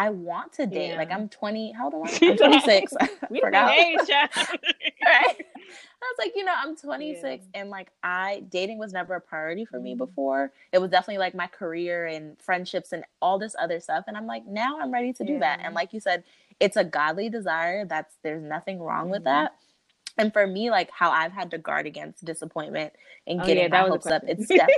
I 0.00 0.08
want 0.08 0.54
to 0.54 0.66
date. 0.66 0.92
Yeah. 0.92 0.96
Like 0.96 1.12
I'm 1.12 1.28
20. 1.28 1.72
How 1.72 1.90
old 1.90 1.94
am 1.94 2.02
I? 2.04 2.30
I'm 2.30 2.36
26. 2.62 2.92
I 3.00 3.08
forgot. 3.38 3.78
Age, 3.78 3.98
right? 4.08 5.36
I 6.02 6.06
was 6.06 6.16
like, 6.18 6.32
you 6.34 6.42
know, 6.42 6.54
I'm 6.56 6.74
26 6.74 7.22
yeah. 7.22 7.60
and 7.60 7.68
like 7.68 7.90
I 8.02 8.42
dating 8.48 8.78
was 8.78 8.94
never 8.94 9.16
a 9.16 9.20
priority 9.20 9.66
for 9.66 9.78
me 9.78 9.90
mm-hmm. 9.90 9.98
before. 9.98 10.52
It 10.72 10.78
was 10.78 10.90
definitely 10.90 11.18
like 11.18 11.34
my 11.34 11.48
career 11.48 12.06
and 12.06 12.40
friendships 12.40 12.92
and 12.92 13.04
all 13.20 13.38
this 13.38 13.54
other 13.60 13.78
stuff. 13.78 14.04
And 14.06 14.16
I'm 14.16 14.26
like, 14.26 14.46
now 14.46 14.80
I'm 14.80 14.90
ready 14.90 15.12
to 15.12 15.22
do 15.22 15.34
yeah. 15.34 15.40
that. 15.40 15.60
And 15.62 15.74
like 15.74 15.92
you 15.92 16.00
said, 16.00 16.24
it's 16.60 16.78
a 16.78 16.84
godly 16.84 17.28
desire. 17.28 17.84
That's 17.84 18.14
there's 18.22 18.42
nothing 18.42 18.80
wrong 18.80 19.02
mm-hmm. 19.02 19.10
with 19.10 19.24
that. 19.24 19.52
And 20.20 20.32
for 20.34 20.46
me, 20.46 20.70
like 20.70 20.90
how 20.90 21.10
I've 21.10 21.32
had 21.32 21.50
to 21.52 21.58
guard 21.58 21.86
against 21.86 22.24
disappointment 22.24 22.92
and 23.26 23.40
oh, 23.40 23.46
getting 23.46 23.70
my 23.70 23.78
hopes 23.78 24.06
up, 24.06 24.22
it's 24.28 24.46
definitely 24.46 24.76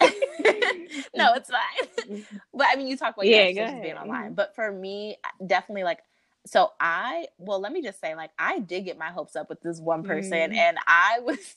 no, 1.14 1.34
it's 1.34 1.50
fine. 1.50 2.24
but 2.54 2.66
I 2.70 2.76
mean, 2.76 2.86
you 2.86 2.96
talk 2.96 3.14
about 3.14 3.26
yeah, 3.26 3.80
being 3.80 3.96
online, 3.96 4.26
mm-hmm. 4.26 4.34
but 4.34 4.54
for 4.54 4.70
me, 4.70 5.16
definitely 5.44 5.84
like. 5.84 5.98
So 6.46 6.70
I, 6.80 7.26
well, 7.36 7.60
let 7.60 7.70
me 7.72 7.82
just 7.82 8.00
say, 8.00 8.14
like, 8.14 8.30
I 8.38 8.60
did 8.60 8.86
get 8.86 8.96
my 8.96 9.10
hopes 9.10 9.36
up 9.36 9.50
with 9.50 9.60
this 9.60 9.78
one 9.78 10.04
person, 10.04 10.52
mm. 10.52 10.56
and 10.56 10.78
I 10.86 11.18
was. 11.20 11.56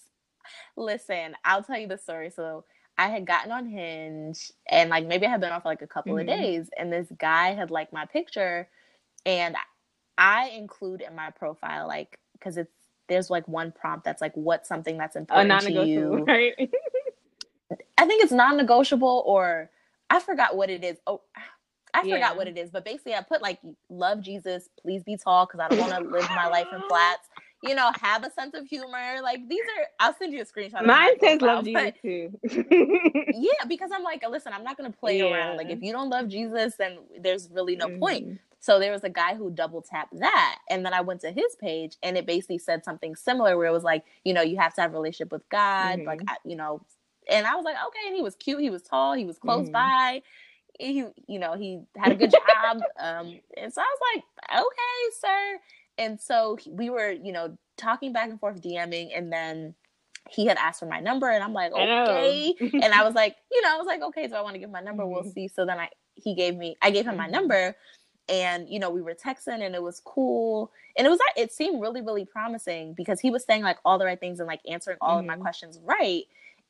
Listen, 0.75 1.35
I'll 1.45 1.63
tell 1.63 1.77
you 1.77 1.87
the 1.87 1.97
story. 1.97 2.29
So 2.29 2.65
I 2.97 3.07
had 3.07 3.25
gotten 3.25 3.51
on 3.51 3.65
Hinge, 3.65 4.51
and 4.67 4.89
like 4.89 5.07
maybe 5.07 5.25
I 5.25 5.29
had 5.29 5.39
been 5.39 5.53
off 5.53 5.63
for 5.63 5.69
like 5.69 5.81
a 5.81 5.87
couple 5.87 6.15
mm-hmm. 6.15 6.27
of 6.29 6.37
days, 6.37 6.69
and 6.77 6.91
this 6.91 7.07
guy 7.17 7.53
had 7.53 7.71
liked 7.71 7.93
my 7.93 8.05
picture, 8.05 8.67
and 9.25 9.55
I 10.17 10.49
include 10.49 11.01
in 11.01 11.15
my 11.15 11.29
profile 11.29 11.87
like 11.87 12.19
because 12.33 12.57
it's 12.57 12.82
there's 13.07 13.29
like 13.29 13.47
one 13.47 13.71
prompt 13.71 14.05
that's 14.05 14.21
like 14.21 14.33
what's 14.35 14.67
something 14.67 14.97
that's 14.97 15.15
important 15.15 15.61
to 15.61 15.85
you, 15.85 16.23
right? 16.25 16.53
I 17.97 18.05
think 18.05 18.23
it's 18.23 18.31
non-negotiable 18.31 19.23
or 19.25 19.69
I 20.09 20.19
forgot 20.19 20.55
what 20.55 20.69
it 20.69 20.83
is. 20.83 20.97
Oh, 21.07 21.21
I 21.93 22.01
forgot 22.01 22.19
yeah. 22.19 22.33
what 22.33 22.47
it 22.47 22.57
is, 22.57 22.71
but 22.71 22.83
basically 22.83 23.13
I 23.13 23.21
put 23.21 23.41
like 23.41 23.59
love 23.89 24.21
Jesus, 24.21 24.69
please 24.81 25.03
be 25.03 25.15
tall 25.15 25.45
because 25.45 25.59
I 25.59 25.67
don't 25.69 25.79
want 25.79 26.03
to 26.03 26.09
live 26.09 26.27
my 26.29 26.47
life 26.47 26.67
in 26.73 26.81
flats. 26.87 27.29
You 27.61 27.75
know, 27.75 27.91
have 28.01 28.25
a 28.25 28.31
sense 28.31 28.55
of 28.55 28.65
humor. 28.65 29.21
Like 29.21 29.47
these 29.47 29.61
are 29.61 29.85
I'll 29.99 30.15
send 30.15 30.33
you 30.33 30.41
a 30.41 30.45
screenshot. 30.45 30.85
Mine 30.85 31.19
says 31.19 31.41
love 31.41 31.65
Jesus 31.65 31.93
too. 32.01 32.31
yeah, 32.43 33.65
because 33.67 33.91
I'm 33.93 34.03
like, 34.03 34.27
listen, 34.27 34.53
I'm 34.53 34.63
not 34.63 34.75
gonna 34.75 34.91
play 34.91 35.19
yeah. 35.19 35.25
around. 35.25 35.57
Like 35.57 35.69
if 35.69 35.81
you 35.81 35.93
don't 35.93 36.09
love 36.09 36.27
Jesus, 36.27 36.75
then 36.75 36.97
there's 37.19 37.49
really 37.51 37.75
no 37.75 37.87
mm-hmm. 37.87 37.99
point. 37.99 38.39
So 38.63 38.79
there 38.79 38.93
was 38.93 39.03
a 39.03 39.09
guy 39.09 39.35
who 39.35 39.51
double 39.51 39.81
tapped 39.81 40.17
that. 40.19 40.59
And 40.69 40.85
then 40.85 40.93
I 40.93 41.01
went 41.01 41.19
to 41.21 41.31
his 41.31 41.53
page 41.59 41.97
and 42.01 42.15
it 42.15 42.25
basically 42.25 42.59
said 42.59 42.85
something 42.85 43.13
similar 43.13 43.57
where 43.57 43.67
it 43.67 43.73
was 43.73 43.83
like, 43.83 44.05
you 44.23 44.33
know, 44.33 44.41
you 44.41 44.55
have 44.55 44.73
to 44.75 44.81
have 44.81 44.91
a 44.91 44.93
relationship 44.93 45.33
with 45.33 45.47
God, 45.49 45.99
mm-hmm. 45.99 46.07
like, 46.07 46.21
you 46.45 46.55
know, 46.55 46.81
and 47.29 47.45
I 47.45 47.55
was 47.55 47.65
like, 47.65 47.75
okay. 47.75 48.07
And 48.07 48.15
he 48.15 48.21
was 48.21 48.35
cute. 48.35 48.61
He 48.61 48.69
was 48.69 48.81
tall. 48.81 49.15
He 49.15 49.25
was 49.25 49.37
close 49.37 49.65
mm-hmm. 49.65 49.73
by. 49.73 50.21
He, 50.79 51.03
you 51.27 51.39
know, 51.39 51.55
he 51.55 51.81
had 51.97 52.13
a 52.13 52.15
good 52.15 52.31
job. 52.31 52.41
Um, 52.97 53.37
and 53.57 53.73
so 53.73 53.81
I 53.81 53.85
was 53.85 53.99
like, 54.15 54.23
okay, 54.49 55.17
sir. 55.19 55.59
And 55.97 56.21
so 56.21 56.57
we 56.69 56.89
were, 56.89 57.11
you 57.11 57.33
know, 57.33 57.57
talking 57.75 58.13
back 58.13 58.29
and 58.29 58.39
forth, 58.39 58.61
DMing, 58.61 59.09
and 59.13 59.31
then 59.31 59.75
he 60.29 60.45
had 60.45 60.55
asked 60.55 60.79
for 60.79 60.85
my 60.85 61.01
number, 61.01 61.29
and 61.29 61.43
I'm 61.43 61.51
like, 61.51 61.73
okay. 61.73 62.55
I 62.61 62.69
and 62.81 62.93
I 62.93 63.03
was 63.03 63.13
like, 63.13 63.35
you 63.51 63.61
know, 63.61 63.73
I 63.73 63.77
was 63.77 63.87
like, 63.87 64.01
okay, 64.03 64.29
so 64.29 64.37
I 64.37 64.41
want 64.41 64.53
to 64.53 64.59
give 64.59 64.69
my 64.69 64.79
number. 64.79 65.03
Mm-hmm. 65.03 65.11
We'll 65.11 65.33
see. 65.33 65.49
So 65.49 65.65
then 65.65 65.79
I, 65.79 65.89
he 66.15 66.33
gave 66.33 66.55
me, 66.55 66.77
I 66.81 66.91
gave 66.91 67.05
him 67.05 67.17
my 67.17 67.25
mm-hmm. 67.25 67.33
number, 67.33 67.75
and 68.29 68.67
you 68.69 68.79
know, 68.79 68.89
we 68.89 69.01
were 69.01 69.15
texting, 69.15 69.65
and 69.65 69.75
it 69.75 69.83
was 69.83 70.01
cool, 70.03 70.71
and 70.97 71.05
it 71.05 71.09
was 71.09 71.19
like, 71.19 71.43
it 71.43 71.51
seemed 71.51 71.81
really, 71.81 72.01
really 72.01 72.25
promising 72.25 72.93
because 72.93 73.19
he 73.19 73.29
was 73.29 73.43
saying 73.43 73.63
like 73.63 73.77
all 73.85 73.97
the 73.97 74.05
right 74.05 74.19
things 74.19 74.39
and 74.39 74.47
like 74.47 74.61
answering 74.69 74.97
all 75.01 75.11
mm-hmm. 75.11 75.19
of 75.19 75.25
my 75.25 75.33
mm-hmm. 75.33 75.41
questions 75.43 75.79
right 75.83 76.23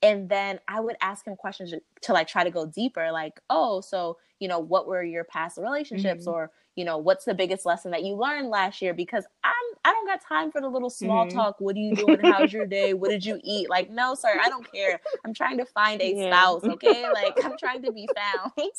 and 0.03 0.27
then 0.27 0.59
I 0.67 0.81
would 0.81 0.97
ask 1.01 1.25
him 1.25 1.37
questions 1.37 1.73
to 2.01 2.13
like 2.13 2.27
try 2.27 2.43
to 2.43 2.51
go 2.51 2.65
deeper, 2.65 3.11
like, 3.11 3.39
oh, 3.49 3.79
so 3.81 4.17
you 4.39 4.49
know, 4.49 4.59
what 4.59 4.85
were 4.85 5.01
your 5.01 5.23
past 5.23 5.57
relationships, 5.57 6.25
mm-hmm. 6.25 6.33
or 6.33 6.51
you 6.75 6.83
know, 6.83 6.97
what's 6.97 7.23
the 7.23 7.33
biggest 7.33 7.65
lesson 7.65 7.91
that 7.91 8.03
you 8.03 8.15
learned 8.15 8.49
last 8.49 8.81
year? 8.81 8.93
Because 8.93 9.25
I'm 9.43 9.51
I 9.85 9.91
don't 9.91 10.05
got 10.05 10.21
time 10.21 10.51
for 10.51 10.59
the 10.59 10.67
little 10.67 10.89
small 10.89 11.25
mm-hmm. 11.25 11.37
talk. 11.37 11.55
What 11.59 11.77
are 11.77 11.79
you 11.79 11.95
doing? 11.95 12.19
How's 12.21 12.51
your 12.51 12.65
day? 12.65 12.93
What 12.93 13.11
did 13.11 13.25
you 13.25 13.39
eat? 13.43 13.69
Like, 13.69 13.89
no, 13.89 14.13
sir, 14.13 14.37
I 14.41 14.49
don't 14.49 14.69
care. 14.69 14.99
I'm 15.25 15.33
trying 15.33 15.57
to 15.57 15.65
find 15.65 16.01
a 16.01 16.13
yeah. 16.13 16.29
spouse, 16.29 16.63
okay? 16.65 17.09
Like, 17.13 17.43
I'm 17.43 17.57
trying 17.57 17.81
to 17.83 17.91
be 17.91 18.07
found. 18.15 18.51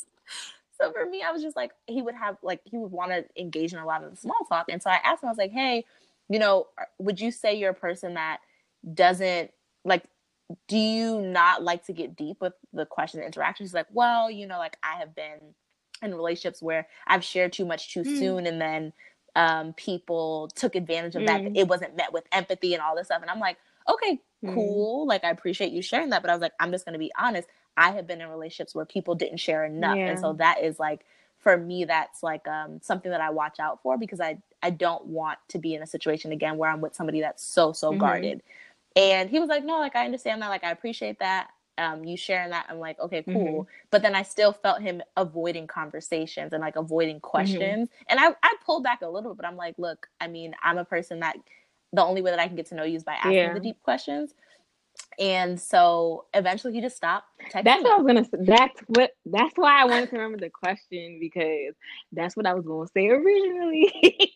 so 0.79 0.91
for 0.91 1.05
me, 1.05 1.21
I 1.21 1.31
was 1.31 1.41
just 1.41 1.55
like, 1.55 1.71
he 1.87 2.01
would 2.01 2.15
have 2.15 2.37
like 2.43 2.61
he 2.65 2.77
would 2.77 2.91
want 2.91 3.11
to 3.11 3.25
engage 3.39 3.73
in 3.73 3.79
a 3.79 3.85
lot 3.85 4.03
of 4.03 4.11
the 4.11 4.17
small 4.17 4.45
talk, 4.49 4.65
and 4.69 4.81
so 4.81 4.89
I 4.89 4.99
asked 5.03 5.23
him, 5.23 5.27
I 5.27 5.31
was 5.31 5.37
like, 5.37 5.51
hey, 5.51 5.85
you 6.29 6.39
know, 6.39 6.67
would 6.99 7.19
you 7.19 7.31
say 7.31 7.55
you're 7.55 7.71
a 7.71 7.75
person 7.75 8.15
that 8.15 8.39
doesn't 8.93 9.51
like 9.83 10.03
do 10.67 10.77
you 10.77 11.21
not 11.21 11.63
like 11.63 11.85
to 11.85 11.93
get 11.93 12.15
deep 12.15 12.37
with 12.39 12.53
the 12.73 12.85
question 12.85 13.19
and 13.19 13.27
interactions? 13.27 13.69
He's 13.69 13.73
like, 13.73 13.87
well, 13.91 14.29
you 14.29 14.45
know, 14.47 14.57
like 14.57 14.77
I 14.83 14.97
have 14.99 15.15
been 15.15 15.39
in 16.01 16.13
relationships 16.13 16.61
where 16.61 16.87
I've 17.07 17.23
shared 17.23 17.53
too 17.53 17.65
much 17.65 17.93
too 17.93 18.03
mm. 18.03 18.19
soon 18.19 18.45
and 18.45 18.61
then 18.61 18.93
um, 19.35 19.73
people 19.73 20.49
took 20.55 20.75
advantage 20.75 21.15
of 21.15 21.23
mm. 21.23 21.27
that. 21.27 21.41
Hmm. 21.41 21.55
It 21.55 21.67
wasn't 21.67 21.95
met 21.95 22.13
with 22.13 22.25
empathy 22.31 22.73
and 22.73 22.81
all 22.81 22.95
this 22.95 23.07
stuff. 23.07 23.21
And 23.21 23.29
I'm 23.29 23.39
like, 23.39 23.57
okay, 23.89 24.21
mm. 24.43 24.53
cool. 24.53 25.07
Like 25.07 25.23
I 25.23 25.29
appreciate 25.29 25.71
you 25.71 25.81
sharing 25.81 26.09
that. 26.11 26.21
But 26.21 26.29
I 26.29 26.33
was 26.33 26.41
like, 26.41 26.53
I'm 26.59 26.71
just 26.71 26.85
gonna 26.85 26.99
be 26.99 27.11
honest. 27.17 27.47
I 27.77 27.91
have 27.91 28.07
been 28.07 28.21
in 28.21 28.29
relationships 28.29 28.73
where 28.73 28.85
people 28.85 29.15
didn't 29.15 29.37
share 29.37 29.65
enough. 29.65 29.97
Yeah. 29.97 30.09
And 30.09 30.19
so 30.19 30.33
that 30.33 30.63
is 30.63 30.79
like 30.79 31.05
for 31.45 31.57
me, 31.57 31.85
that's 31.85 32.23
like 32.23 32.47
um, 32.47 32.79
something 32.81 33.11
that 33.11 33.21
I 33.21 33.29
watch 33.29 33.59
out 33.59 33.81
for 33.83 33.97
because 33.97 34.19
I 34.19 34.39
I 34.63 34.71
don't 34.71 35.05
want 35.05 35.37
to 35.49 35.59
be 35.59 35.75
in 35.75 35.83
a 35.83 35.87
situation 35.87 36.31
again 36.31 36.57
where 36.57 36.69
I'm 36.69 36.81
with 36.81 36.95
somebody 36.95 37.21
that's 37.21 37.43
so 37.43 37.71
so 37.71 37.91
mm-hmm. 37.91 37.99
guarded. 37.99 38.41
And 38.95 39.29
he 39.29 39.39
was 39.39 39.49
like, 39.49 39.63
no, 39.63 39.77
like 39.77 39.95
I 39.95 40.05
understand 40.05 40.41
that, 40.41 40.49
like 40.49 40.63
I 40.63 40.71
appreciate 40.71 41.19
that. 41.19 41.49
Um, 41.77 42.05
you 42.05 42.15
sharing 42.15 42.51
that. 42.51 42.65
I'm 42.69 42.79
like, 42.79 42.97
okay, 42.99 43.21
cool. 43.21 43.33
Mm-hmm. 43.35 43.69
But 43.91 44.01
then 44.01 44.15
I 44.15 44.23
still 44.23 44.53
felt 44.53 44.81
him 44.81 45.03
avoiding 45.17 45.67
conversations 45.67 46.53
and 46.53 46.61
like 46.61 46.77
avoiding 46.77 47.17
mm-hmm. 47.17 47.27
questions. 47.27 47.89
Mm-hmm. 47.89 48.03
And 48.07 48.19
I, 48.19 48.33
I 48.41 48.55
pulled 48.65 48.83
back 48.83 49.01
a 49.01 49.07
little 49.07 49.31
bit, 49.31 49.37
but 49.37 49.45
I'm 49.45 49.57
like, 49.57 49.75
look, 49.77 50.07
I 50.21 50.27
mean, 50.27 50.55
I'm 50.63 50.77
a 50.77 50.85
person 50.85 51.19
that 51.19 51.37
the 51.93 52.03
only 52.03 52.21
way 52.21 52.31
that 52.31 52.39
I 52.39 52.47
can 52.47 52.55
get 52.55 52.67
to 52.67 52.75
know 52.75 52.83
you 52.83 52.95
is 52.95 53.03
by 53.03 53.13
asking 53.13 53.33
yeah. 53.33 53.53
the 53.53 53.59
deep 53.59 53.83
questions. 53.83 54.33
And 55.17 55.59
so 55.59 56.25
eventually 56.33 56.73
he 56.73 56.81
just 56.81 56.97
stopped. 56.97 57.27
That's 57.53 57.83
what 57.83 57.93
I 57.93 57.97
was 57.97 58.05
gonna 58.05 58.25
say. 58.25 58.37
That's 58.39 58.79
what 58.87 59.11
that's 59.25 59.53
why 59.55 59.81
I 59.81 59.85
wanted 59.85 60.09
to 60.09 60.17
remember 60.17 60.37
the 60.37 60.49
question 60.49 61.19
because 61.19 61.73
that's 62.11 62.35
what 62.35 62.45
I 62.45 62.53
was 62.53 62.65
gonna 62.65 62.87
say 62.93 63.07
originally. 63.07 64.33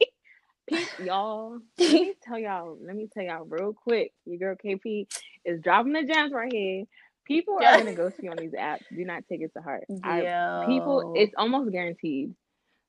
y'all, 1.04 1.60
let 1.78 1.92
me 1.94 2.14
tell 2.24 2.40
y'all, 2.40 2.78
let 2.82 2.96
me 2.96 3.08
tell 3.14 3.24
y'all 3.24 3.46
real 3.46 3.74
quick. 3.74 4.14
Your 4.26 4.38
girl 4.38 4.56
KP 4.64 5.08
is 5.46 5.62
dropping 5.62 5.94
the 5.94 6.04
gems 6.04 6.32
right 6.32 6.52
here. 6.52 6.86
People 7.26 7.58
are 7.62 7.78
gonna 7.78 7.94
ghost 7.94 8.16
you 8.22 8.32
on 8.32 8.38
these 8.38 8.52
apps. 8.60 8.84
Do 8.96 9.06
not 9.06 9.24
take 9.30 9.42
it 9.42 9.52
to 9.56 9.62
heart. 9.62 9.84
I, 10.04 10.64
people, 10.66 11.14
it's 11.16 11.34
almost 11.38 11.72
guaranteed. 11.72 12.34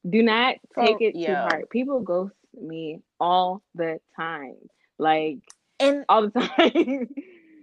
Do 0.09 0.23
not 0.23 0.57
oh, 0.77 0.87
take 0.87 1.01
it 1.01 1.15
yo. 1.17 1.27
to 1.27 1.37
heart. 1.37 1.71
People 1.71 2.01
ghost 2.01 2.35
me 2.59 3.03
all 3.19 3.63
the 3.75 4.01
time, 4.17 4.57
like 4.99 5.39
and 5.79 6.05
all 6.09 6.29
the 6.29 6.41
time. 6.41 7.09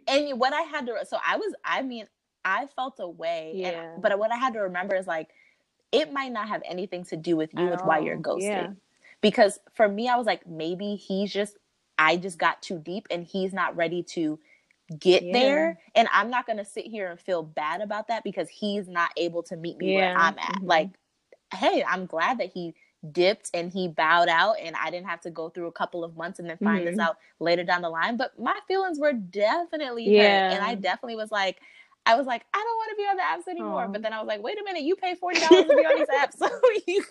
And 0.07 0.39
what 0.39 0.53
I 0.53 0.61
had 0.61 0.85
to, 0.87 1.05
so 1.07 1.17
I 1.25 1.37
was, 1.37 1.53
I 1.63 1.81
mean, 1.81 2.05
I 2.45 2.67
felt 2.75 2.95
a 2.99 3.07
way, 3.07 3.53
yeah. 3.55 3.93
And, 3.93 4.01
but 4.01 4.17
what 4.17 4.31
I 4.31 4.37
had 4.37 4.53
to 4.53 4.59
remember 4.59 4.95
is 4.95 5.07
like, 5.07 5.29
it 5.91 6.11
might 6.11 6.31
not 6.31 6.47
have 6.47 6.61
anything 6.65 7.05
to 7.05 7.17
do 7.17 7.35
with 7.35 7.49
you 7.53 7.67
with 7.67 7.81
why 7.81 7.99
you're 7.99 8.17
ghosted. 8.17 8.49
Yeah 8.49 8.69
because 9.21 9.59
for 9.73 9.87
me, 9.87 10.07
I 10.07 10.15
was 10.15 10.25
like, 10.25 10.47
maybe 10.47 10.95
he's 10.95 11.31
just, 11.31 11.57
I 11.97 12.17
just 12.17 12.37
got 12.37 12.61
too 12.61 12.79
deep 12.79 13.07
and 13.09 13.25
he's 13.25 13.53
not 13.53 13.75
ready 13.75 14.03
to 14.03 14.39
get 14.99 15.23
yeah. 15.23 15.33
there. 15.33 15.79
And 15.95 16.07
I'm 16.13 16.29
not 16.29 16.45
going 16.45 16.57
to 16.57 16.65
sit 16.65 16.85
here 16.85 17.09
and 17.09 17.19
feel 17.19 17.43
bad 17.43 17.81
about 17.81 18.07
that 18.09 18.23
because 18.23 18.47
he's 18.49 18.87
not 18.87 19.09
able 19.17 19.43
to 19.43 19.57
meet 19.57 19.77
me 19.77 19.93
yeah. 19.93 19.99
where 19.99 20.17
I'm 20.17 20.37
at. 20.37 20.55
Mm-hmm. 20.55 20.65
Like, 20.65 20.89
hey, 21.53 21.83
I'm 21.87 22.05
glad 22.05 22.39
that 22.39 22.51
he 22.53 22.75
dipped 23.11 23.49
and 23.53 23.71
he 23.71 23.87
bowed 23.87 24.27
out 24.27 24.55
and 24.61 24.75
I 24.75 24.89
didn't 24.89 25.07
have 25.07 25.21
to 25.21 25.29
go 25.29 25.49
through 25.49 25.67
a 25.67 25.71
couple 25.71 26.03
of 26.03 26.15
months 26.17 26.39
and 26.39 26.49
then 26.49 26.57
find 26.57 26.79
mm-hmm. 26.79 26.95
this 26.95 26.99
out 26.99 27.17
later 27.39 27.63
down 27.63 27.81
the 27.81 27.89
line. 27.89 28.17
But 28.17 28.37
my 28.39 28.57
feelings 28.67 28.99
were 28.99 29.13
definitely 29.13 30.09
yeah. 30.09 30.49
hurt. 30.49 30.55
And 30.55 30.65
I 30.65 30.75
definitely 30.75 31.15
was 31.15 31.31
like, 31.31 31.59
I 32.05 32.15
was 32.15 32.25
like, 32.25 32.45
I 32.53 32.57
don't 32.57 32.75
want 32.77 32.89
to 32.91 32.95
be 32.95 33.03
on 33.03 33.17
the 33.17 33.23
apps 33.23 33.51
anymore. 33.51 33.87
But 33.89 34.01
then 34.01 34.13
I 34.13 34.19
was 34.19 34.27
like, 34.27 34.41
wait 34.41 34.59
a 34.59 34.63
minute, 34.63 34.83
you 34.83 34.95
pay 34.95 35.15
forty 35.15 35.41
dollars 35.41 35.65
to 35.65 35.75
be 35.75 35.85
on 35.85 35.97
these 35.97 36.07
apps, 36.07 36.37
so 36.37 36.49
you 36.87 37.03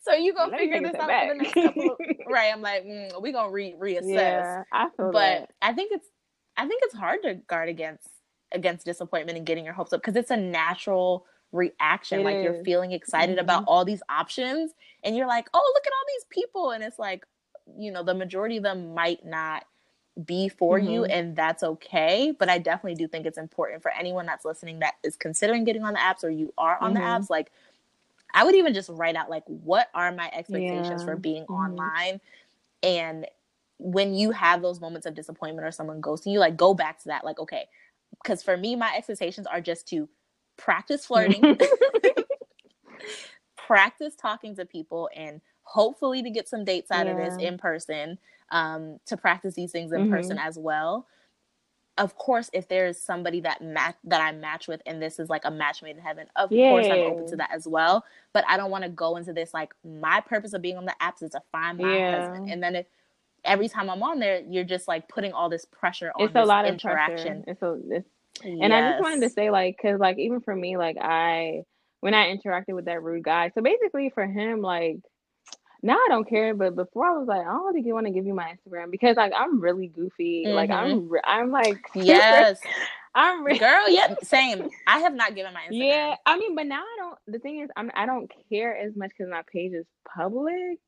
so 0.00 0.14
you 0.14 0.34
gonna 0.34 0.56
figure 0.56 0.80
this 0.80 0.94
out 0.94 1.08
back. 1.08 1.28
for 1.28 1.34
the 1.36 1.42
next 1.42 1.54
couple. 1.54 1.90
Of, 1.90 1.96
right? 2.28 2.50
I'm 2.52 2.62
like, 2.62 2.84
mm, 2.84 3.22
we 3.22 3.30
gonna 3.30 3.52
re 3.52 3.76
reassess. 3.78 4.14
Yeah, 4.14 4.62
I 4.72 4.88
but 4.96 5.12
that. 5.12 5.50
I 5.60 5.74
think 5.74 5.92
it's 5.92 6.08
I 6.56 6.66
think 6.66 6.82
it's 6.84 6.94
hard 6.94 7.22
to 7.24 7.34
guard 7.34 7.68
against 7.68 8.08
against 8.52 8.86
disappointment 8.86 9.36
and 9.36 9.46
getting 9.46 9.66
your 9.66 9.74
hopes 9.74 9.92
up 9.92 10.00
because 10.00 10.16
it's 10.16 10.30
a 10.30 10.36
natural 10.36 11.26
reaction. 11.52 12.20
It 12.20 12.24
like 12.24 12.36
is. 12.36 12.44
you're 12.44 12.64
feeling 12.64 12.92
excited 12.92 13.36
mm-hmm. 13.36 13.44
about 13.44 13.64
all 13.66 13.84
these 13.84 14.02
options, 14.08 14.72
and 15.04 15.16
you're 15.16 15.26
like, 15.26 15.48
oh, 15.54 15.72
look 15.74 15.86
at 15.86 15.92
all 15.92 16.04
these 16.08 16.26
people, 16.30 16.70
and 16.70 16.84
it's 16.84 16.98
like, 16.98 17.24
you 17.78 17.90
know, 17.90 18.02
the 18.02 18.14
majority 18.14 18.56
of 18.56 18.62
them 18.62 18.94
might 18.94 19.24
not 19.24 19.64
be 20.24 20.48
for 20.48 20.80
mm-hmm. 20.80 20.90
you 20.90 21.04
and 21.04 21.36
that's 21.36 21.62
okay 21.62 22.34
but 22.36 22.48
i 22.48 22.58
definitely 22.58 22.96
do 22.96 23.06
think 23.06 23.24
it's 23.24 23.38
important 23.38 23.80
for 23.80 23.92
anyone 23.92 24.26
that's 24.26 24.44
listening 24.44 24.80
that 24.80 24.94
is 25.04 25.14
considering 25.14 25.62
getting 25.62 25.84
on 25.84 25.92
the 25.92 25.98
apps 26.00 26.24
or 26.24 26.28
you 26.28 26.52
are 26.58 26.76
on 26.80 26.92
mm-hmm. 26.92 27.02
the 27.02 27.08
apps 27.08 27.30
like 27.30 27.52
I 28.34 28.44
would 28.44 28.54
even 28.54 28.74
just 28.74 28.90
write 28.90 29.16
out 29.16 29.30
like 29.30 29.44
what 29.46 29.88
are 29.94 30.12
my 30.12 30.30
expectations 30.34 31.00
yeah. 31.00 31.04
for 31.04 31.16
being 31.16 31.44
mm-hmm. 31.44 31.54
online 31.54 32.20
and 32.82 33.26
when 33.78 34.14
you 34.14 34.32
have 34.32 34.60
those 34.60 34.80
moments 34.80 35.06
of 35.06 35.14
disappointment 35.14 35.66
or 35.66 35.70
someone 35.70 36.02
ghosting 36.02 36.32
you 36.32 36.38
like 36.38 36.56
go 36.56 36.74
back 36.74 36.98
to 37.00 37.08
that 37.08 37.24
like 37.24 37.38
okay 37.38 37.68
because 38.22 38.42
for 38.42 38.56
me 38.56 38.76
my 38.76 38.92
expectations 38.96 39.46
are 39.46 39.60
just 39.60 39.88
to 39.88 40.08
practice 40.58 41.06
flirting 41.06 41.58
practice 43.56 44.14
talking 44.14 44.54
to 44.56 44.64
people 44.64 45.08
and 45.14 45.40
hopefully 45.62 46.22
to 46.22 46.30
get 46.30 46.48
some 46.48 46.64
dates 46.64 46.90
out 46.90 47.06
yeah. 47.06 47.12
of 47.12 47.18
this 47.18 47.42
in 47.42 47.58
person 47.58 48.18
um, 48.50 48.98
to 49.06 49.16
practice 49.16 49.54
these 49.54 49.72
things 49.72 49.92
in 49.92 50.02
mm-hmm. 50.02 50.12
person 50.12 50.38
as 50.38 50.58
well 50.58 51.06
of 51.98 52.16
course, 52.16 52.48
if 52.52 52.68
there's 52.68 52.96
somebody 52.96 53.40
that 53.40 53.60
match 53.60 53.96
that 54.04 54.20
I 54.20 54.32
match 54.32 54.68
with, 54.68 54.80
and 54.86 55.02
this 55.02 55.18
is 55.18 55.28
like 55.28 55.42
a 55.44 55.50
match 55.50 55.82
made 55.82 55.96
in 55.96 56.02
heaven, 56.02 56.28
of 56.36 56.50
Yay. 56.50 56.70
course 56.70 56.86
I'm 56.86 57.00
open 57.00 57.28
to 57.28 57.36
that 57.36 57.50
as 57.52 57.66
well. 57.66 58.04
But 58.32 58.44
I 58.48 58.56
don't 58.56 58.70
want 58.70 58.84
to 58.84 58.90
go 58.90 59.16
into 59.16 59.32
this 59.32 59.52
like 59.52 59.74
my 59.84 60.20
purpose 60.20 60.52
of 60.52 60.62
being 60.62 60.78
on 60.78 60.84
the 60.84 60.94
apps 61.02 61.22
is 61.22 61.30
to 61.30 61.42
find 61.50 61.78
my 61.78 61.96
yeah. 61.96 62.20
husband, 62.20 62.50
and 62.50 62.62
then 62.62 62.76
if 62.76 62.86
every 63.44 63.68
time 63.68 63.90
I'm 63.90 64.02
on 64.02 64.20
there, 64.20 64.40
you're 64.48 64.64
just 64.64 64.88
like 64.88 65.08
putting 65.08 65.32
all 65.32 65.48
this 65.48 65.64
pressure 65.64 66.12
on. 66.14 66.26
It's 66.26 66.36
a 66.36 66.44
lot 66.44 66.66
interaction. 66.66 67.42
of 67.42 67.44
interaction. 67.44 67.44
It's 67.48 67.62
a, 67.62 67.96
it's, 67.96 68.08
yes. 68.44 68.58
and 68.62 68.72
I 68.72 68.92
just 68.92 69.02
wanted 69.02 69.22
to 69.22 69.30
say 69.30 69.50
like, 69.50 69.78
cause 69.80 69.98
like 69.98 70.18
even 70.18 70.40
for 70.40 70.54
me, 70.54 70.76
like 70.76 70.96
I 71.00 71.62
when 72.00 72.14
I 72.14 72.34
interacted 72.34 72.74
with 72.74 72.86
that 72.86 73.02
rude 73.02 73.24
guy, 73.24 73.50
so 73.54 73.62
basically 73.62 74.10
for 74.10 74.26
him, 74.26 74.60
like 74.60 74.98
now 75.82 75.94
I 75.94 76.06
don't 76.08 76.28
care, 76.28 76.54
but 76.54 76.74
before 76.74 77.06
I 77.06 77.18
was 77.18 77.28
like, 77.28 77.40
I 77.40 77.52
don't 77.52 77.72
think 77.72 77.86
you 77.86 77.94
want 77.94 78.06
to 78.06 78.12
give 78.12 78.26
you 78.26 78.34
my 78.34 78.54
Instagram 78.54 78.90
because 78.90 79.16
like 79.16 79.32
I'm 79.36 79.60
really 79.60 79.88
goofy. 79.88 80.44
Mm-hmm. 80.46 80.54
Like 80.54 80.70
I'm, 80.70 81.02
mm-hmm. 81.02 81.14
I'm 81.24 81.50
like 81.50 81.78
yes, 81.94 82.58
I'm 83.14 83.44
re- 83.44 83.58
girl. 83.58 83.84
Yeah, 83.88 84.14
same. 84.22 84.68
I 84.86 84.98
have 85.00 85.14
not 85.14 85.34
given 85.34 85.54
my 85.54 85.60
Instagram. 85.60 85.88
Yeah, 85.88 86.14
I 86.26 86.36
mean, 86.38 86.54
but 86.54 86.66
now 86.66 86.82
I 86.82 86.96
don't. 86.98 87.18
The 87.26 87.38
thing 87.38 87.60
is, 87.60 87.70
I'm 87.76 87.90
I 87.94 88.06
don't 88.06 88.30
care 88.48 88.76
as 88.76 88.96
much 88.96 89.10
because 89.16 89.30
my 89.30 89.42
page 89.52 89.72
is 89.72 89.86
public. 90.14 90.78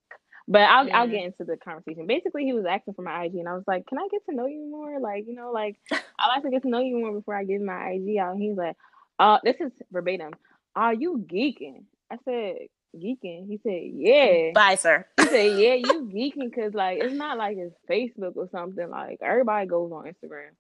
But 0.51 0.63
I'll. 0.63 0.93
I'll 0.93 1.07
get 1.09 1.25
into 1.25 1.45
the 1.45 1.57
conversation. 1.57 2.09
Basically, 2.09 2.45
he 2.45 2.53
was 2.53 2.65
asking 2.69 2.95
for 2.95 3.03
my 3.03 3.25
IG, 3.25 3.37
and 3.37 3.49
I 3.49 3.55
was 3.55 3.63
like, 3.69 3.87
"Can 3.87 3.99
I 3.99 4.09
get 4.11 4.25
to 4.29 4.35
know 4.35 4.47
you 4.47 4.69
more? 4.69 4.99
Like, 4.99 5.25
you 5.29 5.35
know, 5.35 5.53
like 5.53 5.77
I 5.93 6.29
like 6.35 6.43
to 6.43 6.51
get 6.51 6.63
to 6.63 6.69
know 6.69 6.81
you 6.81 6.99
more 6.99 7.13
before 7.13 7.37
I 7.37 7.45
give 7.45 7.63
my 7.63 7.91
IG 7.91 8.17
out." 8.17 8.33
And 8.33 8.43
he's 8.43 8.57
like, 8.57 8.77
"Uh, 9.21 9.39
this 9.45 9.55
is 9.61 9.71
verbatim. 9.93 10.33
Are 10.75 10.93
you 10.93 11.25
geeking?" 11.25 11.85
I 12.11 12.17
said, 12.25 12.57
geeking. 12.97 13.47
He 13.47 13.61
said, 13.63 13.81
"Yeah." 13.95 14.51
Bye, 14.53 14.75
sir. 14.75 15.07
He 15.21 15.27
said, 15.27 15.33
"Yeah, 15.59 15.75
you 15.75 16.11
geeking 16.13 16.51
because 16.51 16.75
like 16.75 16.99
it's 17.01 17.15
not 17.15 17.39
like 17.39 17.57
it's 17.57 17.77
Facebook 17.89 18.35
or 18.35 18.49
something. 18.51 18.91
Like 18.91 19.19
everybody 19.23 19.69
goes 19.69 19.93
on 19.93 20.07
Instagram." 20.07 20.51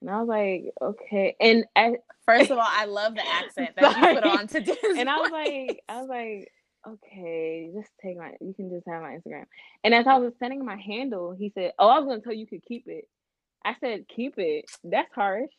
And 0.00 0.10
I 0.10 0.20
was 0.20 0.28
like, 0.28 0.64
"Okay." 0.82 1.36
And 1.40 1.64
first 2.26 2.50
of 2.50 2.58
all, 2.58 2.68
I 2.68 2.86
love 2.86 3.14
the 3.14 3.26
accent 3.26 3.70
that 3.76 3.96
you 3.96 4.20
put 4.20 4.24
on 4.38 4.48
to 4.48 4.60
this. 4.60 4.98
And 4.98 5.08
I 5.08 5.16
was 5.18 5.30
like, 5.30 5.82
I 5.88 6.00
was 6.00 6.08
like, 6.08 6.52
"Okay, 6.86 7.70
just 7.74 7.90
take 8.02 8.18
my. 8.18 8.34
You 8.40 8.54
can 8.54 8.70
just 8.70 8.86
have 8.86 9.02
my 9.02 9.16
Instagram." 9.16 9.46
And 9.84 9.94
as 9.94 10.06
I 10.06 10.16
was 10.18 10.34
sending 10.38 10.64
my 10.64 10.76
handle, 10.76 11.32
he 11.32 11.50
said, 11.50 11.72
"Oh, 11.78 11.88
I 11.88 11.98
was 11.98 12.06
gonna 12.08 12.20
tell 12.20 12.32
you 12.32 12.46
could 12.46 12.64
keep 12.64 12.88
it." 12.88 13.08
I 13.64 13.74
said, 13.80 14.08
"Keep 14.08 14.38
it." 14.38 14.66
That's 14.84 15.12
harsh. 15.14 15.50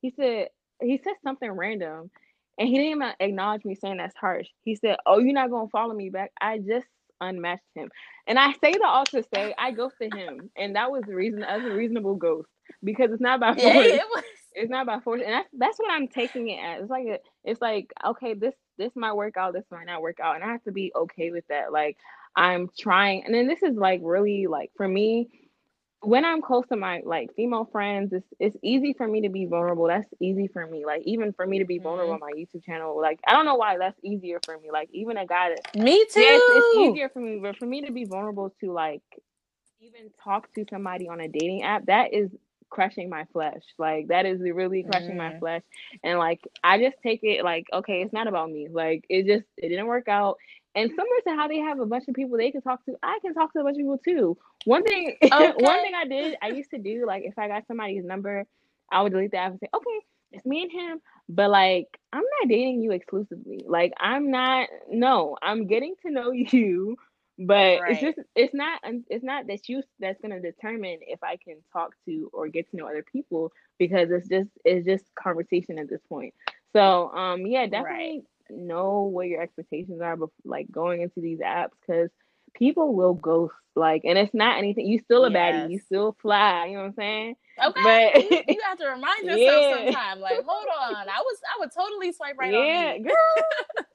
He 0.00 0.10
said. 0.10 0.48
He 0.82 1.00
said 1.02 1.14
something 1.24 1.50
random. 1.50 2.10
And 2.58 2.68
he 2.68 2.74
didn't 2.74 2.90
even 2.90 3.12
acknowledge 3.20 3.64
me 3.64 3.74
saying 3.74 3.98
that's 3.98 4.16
harsh. 4.16 4.48
He 4.64 4.76
said, 4.76 4.96
Oh, 5.06 5.18
you're 5.18 5.32
not 5.32 5.50
gonna 5.50 5.68
follow 5.68 5.94
me 5.94 6.10
back. 6.10 6.32
I 6.40 6.58
just 6.58 6.86
unmatched 7.20 7.62
him. 7.74 7.90
And 8.26 8.38
I 8.38 8.52
say 8.52 8.72
that 8.72 8.82
all 8.84 9.04
to 9.06 9.22
say 9.34 9.54
I 9.58 9.72
ghosted 9.72 10.14
him. 10.14 10.50
And 10.56 10.76
that 10.76 10.90
was 10.90 11.02
the 11.06 11.14
reason 11.14 11.40
that's 11.40 11.64
a 11.64 11.70
reasonable 11.70 12.14
ghost. 12.16 12.48
Because 12.82 13.10
it's 13.12 13.20
not 13.20 13.40
by 13.40 13.54
force. 13.54 13.62
Yeah, 13.62 13.82
it 13.82 14.06
was. 14.14 14.24
It's 14.54 14.70
not 14.70 14.86
by 14.86 15.00
force. 15.00 15.22
And 15.24 15.32
that's 15.32 15.48
that's 15.52 15.78
what 15.78 15.90
I'm 15.90 16.08
taking 16.08 16.48
it 16.48 16.58
as. 16.62 16.82
It's 16.82 16.90
like 16.90 17.06
a, 17.06 17.18
it's 17.44 17.60
like, 17.60 17.92
okay, 18.06 18.34
this 18.34 18.54
this 18.78 18.92
might 18.94 19.14
work 19.14 19.36
out, 19.36 19.52
this 19.52 19.64
might 19.70 19.86
not 19.86 20.02
work 20.02 20.20
out. 20.20 20.36
And 20.36 20.44
I 20.44 20.48
have 20.52 20.64
to 20.64 20.72
be 20.72 20.92
okay 20.94 21.30
with 21.30 21.46
that. 21.48 21.72
Like 21.72 21.96
I'm 22.34 22.68
trying 22.78 23.24
and 23.24 23.34
then 23.34 23.46
this 23.46 23.62
is 23.62 23.76
like 23.76 24.00
really 24.02 24.46
like 24.46 24.70
for 24.76 24.86
me, 24.86 25.28
when 26.00 26.24
I'm 26.24 26.42
close 26.42 26.66
to 26.68 26.76
my 26.76 27.02
like 27.04 27.34
female 27.34 27.68
friends, 27.70 28.12
it's 28.12 28.26
it's 28.38 28.56
easy 28.62 28.94
for 28.96 29.08
me 29.08 29.22
to 29.22 29.28
be 29.28 29.46
vulnerable. 29.46 29.86
That's 29.88 30.08
easy 30.20 30.46
for 30.46 30.66
me. 30.66 30.84
Like 30.84 31.02
even 31.04 31.32
for 31.32 31.46
me 31.46 31.58
to 31.58 31.64
be 31.64 31.78
vulnerable 31.78 32.14
mm-hmm. 32.14 32.22
on 32.22 32.30
my 32.30 32.38
YouTube 32.38 32.64
channel, 32.64 33.00
like 33.00 33.18
I 33.26 33.32
don't 33.32 33.44
know 33.44 33.56
why 33.56 33.78
that's 33.78 33.98
easier 34.04 34.38
for 34.44 34.58
me. 34.58 34.70
Like 34.70 34.88
even 34.92 35.16
a 35.16 35.26
guy 35.26 35.50
that 35.50 35.82
me 35.82 36.04
too. 36.04 36.20
It's, 36.20 36.44
it's 36.56 36.90
easier 36.90 37.08
for 37.08 37.20
me, 37.20 37.38
but 37.42 37.56
for 37.56 37.66
me 37.66 37.82
to 37.82 37.92
be 37.92 38.04
vulnerable 38.04 38.54
to 38.60 38.72
like 38.72 39.02
even 39.80 40.10
talk 40.22 40.52
to 40.54 40.64
somebody 40.70 41.08
on 41.08 41.20
a 41.20 41.28
dating 41.28 41.62
app, 41.62 41.86
that 41.86 42.12
is 42.12 42.30
crushing 42.70 43.08
my 43.08 43.24
flesh. 43.32 43.62
Like 43.78 44.08
that 44.08 44.26
is 44.26 44.40
really 44.40 44.82
crushing 44.82 45.12
mm. 45.12 45.18
my 45.18 45.38
flesh. 45.38 45.62
And 46.02 46.18
like 46.18 46.40
I 46.62 46.78
just 46.78 46.96
take 47.02 47.20
it 47.22 47.44
like, 47.44 47.66
okay, 47.72 48.02
it's 48.02 48.12
not 48.12 48.26
about 48.26 48.50
me. 48.50 48.68
Like 48.70 49.04
it 49.08 49.26
just 49.26 49.46
it 49.56 49.68
didn't 49.68 49.86
work 49.86 50.08
out. 50.08 50.36
And 50.74 50.90
similar 50.90 51.20
to 51.26 51.30
how 51.30 51.48
they 51.48 51.58
have 51.58 51.80
a 51.80 51.86
bunch 51.86 52.04
of 52.06 52.14
people 52.14 52.36
they 52.36 52.50
can 52.50 52.60
talk 52.60 52.84
to, 52.84 52.96
I 53.02 53.18
can 53.22 53.32
talk 53.32 53.52
to 53.54 53.60
a 53.60 53.64
bunch 53.64 53.76
of 53.76 53.78
people 53.78 53.98
too. 53.98 54.36
One 54.64 54.84
thing 54.84 55.16
okay. 55.24 55.52
one 55.56 55.82
thing 55.82 55.92
I 55.94 56.04
did, 56.06 56.36
I 56.42 56.48
used 56.48 56.70
to 56.70 56.78
do, 56.78 57.06
like 57.06 57.24
if 57.24 57.38
I 57.38 57.48
got 57.48 57.66
somebody's 57.66 58.04
number, 58.04 58.44
I 58.90 59.02
would 59.02 59.12
delete 59.12 59.30
the 59.30 59.38
app 59.38 59.52
and 59.52 59.60
say, 59.60 59.68
Okay, 59.74 60.06
it's 60.32 60.46
me 60.46 60.62
and 60.62 60.72
him. 60.72 61.00
But 61.28 61.50
like 61.50 61.88
I'm 62.12 62.22
not 62.40 62.48
dating 62.48 62.82
you 62.82 62.92
exclusively. 62.92 63.64
Like 63.66 63.92
I'm 63.98 64.30
not 64.30 64.68
no, 64.90 65.36
I'm 65.42 65.66
getting 65.66 65.94
to 66.04 66.12
know 66.12 66.30
you 66.32 66.96
but 67.38 67.80
right. 67.80 67.82
it's 67.90 68.00
just 68.00 68.18
it's 68.34 68.54
not 68.54 68.80
it's 69.10 69.24
not 69.24 69.46
that 69.46 69.68
you 69.68 69.82
that's 70.00 70.20
going 70.20 70.30
to 70.32 70.40
determine 70.40 70.98
if 71.02 71.22
i 71.22 71.36
can 71.36 71.56
talk 71.72 71.94
to 72.06 72.30
or 72.32 72.48
get 72.48 72.68
to 72.70 72.76
know 72.76 72.86
other 72.86 73.04
people 73.10 73.52
because 73.78 74.10
it's 74.10 74.28
just 74.28 74.48
it's 74.64 74.86
just 74.86 75.04
conversation 75.14 75.78
at 75.78 75.88
this 75.88 76.00
point 76.08 76.32
so 76.72 77.10
um 77.14 77.46
yeah 77.46 77.66
definitely 77.66 78.22
right. 78.50 78.58
know 78.58 79.02
what 79.02 79.26
your 79.26 79.42
expectations 79.42 80.00
are 80.00 80.16
before 80.16 80.32
like 80.44 80.70
going 80.70 81.02
into 81.02 81.20
these 81.20 81.40
apps 81.40 81.70
because 81.86 82.08
people 82.56 82.94
will 82.94 83.14
ghost 83.14 83.54
like 83.74 84.02
and 84.04 84.16
it's 84.18 84.32
not 84.34 84.58
anything 84.58 84.86
you 84.86 84.98
still 84.98 85.24
a 85.24 85.30
yes. 85.30 85.36
baddie 85.54 85.70
you 85.70 85.78
still 85.78 86.16
fly 86.20 86.66
you 86.66 86.74
know 86.74 86.80
what 86.80 86.86
i'm 86.86 86.94
saying? 86.94 87.36
Okay 87.62 87.82
but 87.82 88.30
you, 88.30 88.54
you 88.54 88.60
have 88.68 88.78
to 88.78 88.86
remind 88.86 89.24
yourself 89.24 89.64
yeah. 89.64 89.84
sometime 89.84 90.20
like 90.20 90.42
hold 90.46 90.66
on 90.80 91.08
i 91.08 91.20
was 91.20 91.38
i 91.54 91.60
would 91.60 91.70
totally 91.72 92.12
swipe 92.12 92.36
right 92.38 92.52
yeah, 92.52 92.58
on 92.58 92.66
you 92.66 92.72
Yeah, 92.72 92.98
girl 92.98 93.46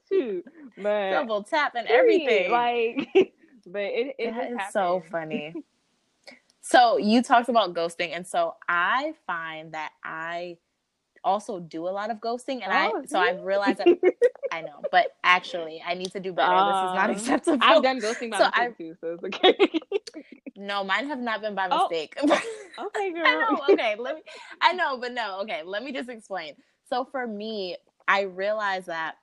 shoot 0.08 0.44
but 0.76 1.10
double 1.10 1.42
tap 1.42 1.74
and 1.74 1.86
everything. 1.88 2.50
like 2.50 3.08
but 3.66 3.82
it, 3.82 4.14
it 4.18 4.30
that 4.32 4.52
is 4.52 4.58
so 4.72 5.02
funny. 5.10 5.54
So 6.64 6.96
you 6.96 7.22
talked 7.22 7.48
about 7.48 7.74
ghosting 7.74 8.14
and 8.14 8.24
so 8.24 8.54
i 8.68 9.14
find 9.26 9.74
that 9.74 9.90
i 10.04 10.56
also 11.24 11.60
do 11.60 11.86
a 11.86 11.90
lot 11.90 12.10
of 12.10 12.18
ghosting 12.18 12.62
and 12.62 12.72
oh, 12.72 13.00
I 13.00 13.06
so 13.06 13.18
I've 13.18 13.42
realized 13.42 13.78
that 13.78 13.88
I 14.52 14.60
know, 14.60 14.82
but 14.90 15.16
actually 15.24 15.82
I 15.86 15.94
need 15.94 16.12
to 16.12 16.20
do 16.20 16.32
better. 16.32 16.52
Uh, 16.52 16.66
this 16.66 16.90
is 16.90 16.94
not 16.94 17.10
um, 17.10 17.16
acceptable. 17.16 17.58
I've 17.62 17.82
done 17.82 18.00
ghosting 18.00 18.30
by 18.30 18.38
so 18.38 18.44
mistake 18.44 18.54
I've, 18.54 18.76
too, 18.76 18.94
so 19.00 19.18
it's 19.22 19.24
okay. 19.24 19.80
no, 20.56 20.84
mine 20.84 21.06
have 21.08 21.20
not 21.20 21.40
been 21.40 21.54
by 21.54 21.68
oh, 21.70 21.88
mistake. 21.88 22.14
Oh, 22.20 22.86
okay, 22.86 23.12
girl. 23.12 23.26
I 23.26 23.34
know, 23.34 23.60
okay, 23.70 23.96
let 23.98 24.16
me 24.16 24.22
I 24.60 24.72
know, 24.72 24.98
but 24.98 25.12
no, 25.12 25.40
okay, 25.42 25.62
let 25.64 25.82
me 25.82 25.92
just 25.92 26.08
explain. 26.08 26.54
So 26.88 27.04
for 27.04 27.26
me, 27.26 27.76
I 28.08 28.22
realize 28.22 28.86
that 28.86 29.14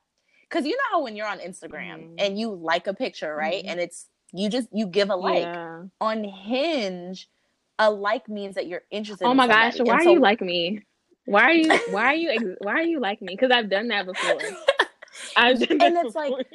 because 0.49 0.65
you 0.65 0.75
know 0.75 0.83
how 0.91 1.03
when 1.03 1.15
you're 1.15 1.27
on 1.27 1.39
Instagram 1.39 2.09
mm. 2.09 2.15
and 2.17 2.39
you 2.39 2.53
like 2.53 2.87
a 2.87 2.93
picture, 2.93 3.35
right? 3.35 3.63
Mm. 3.63 3.71
And 3.71 3.79
it's 3.79 4.07
you 4.33 4.49
just 4.49 4.69
you 4.71 4.87
give 4.87 5.09
a 5.09 5.15
like. 5.15 5.43
Yeah. 5.43 5.83
On 6.01 6.23
Hinge, 6.23 7.27
a 7.79 7.89
like 7.89 8.27
means 8.29 8.55
that 8.55 8.67
you're 8.67 8.83
interested. 8.91 9.25
Oh 9.25 9.31
in 9.31 9.37
my 9.37 9.47
gosh, 9.47 9.79
why 9.79 9.97
and 9.97 10.07
are 10.07 10.11
you 10.11 10.19
like 10.19 10.41
me? 10.41 10.81
Why 11.29 11.43
are 11.43 11.53
you 11.53 11.79
why 11.91 12.05
are 12.05 12.15
you 12.15 12.55
why 12.59 12.73
are 12.73 12.83
you 12.83 12.99
like 12.99 13.21
me? 13.21 13.35
Because 13.35 13.51
I've 13.51 13.69
done 13.69 13.87
that 13.89 14.05
before. 14.05 14.39
I've 15.37 15.59
done 15.59 15.77
and 15.81 15.97
it's 15.97 16.13
before. 16.13 16.37
like 16.37 16.47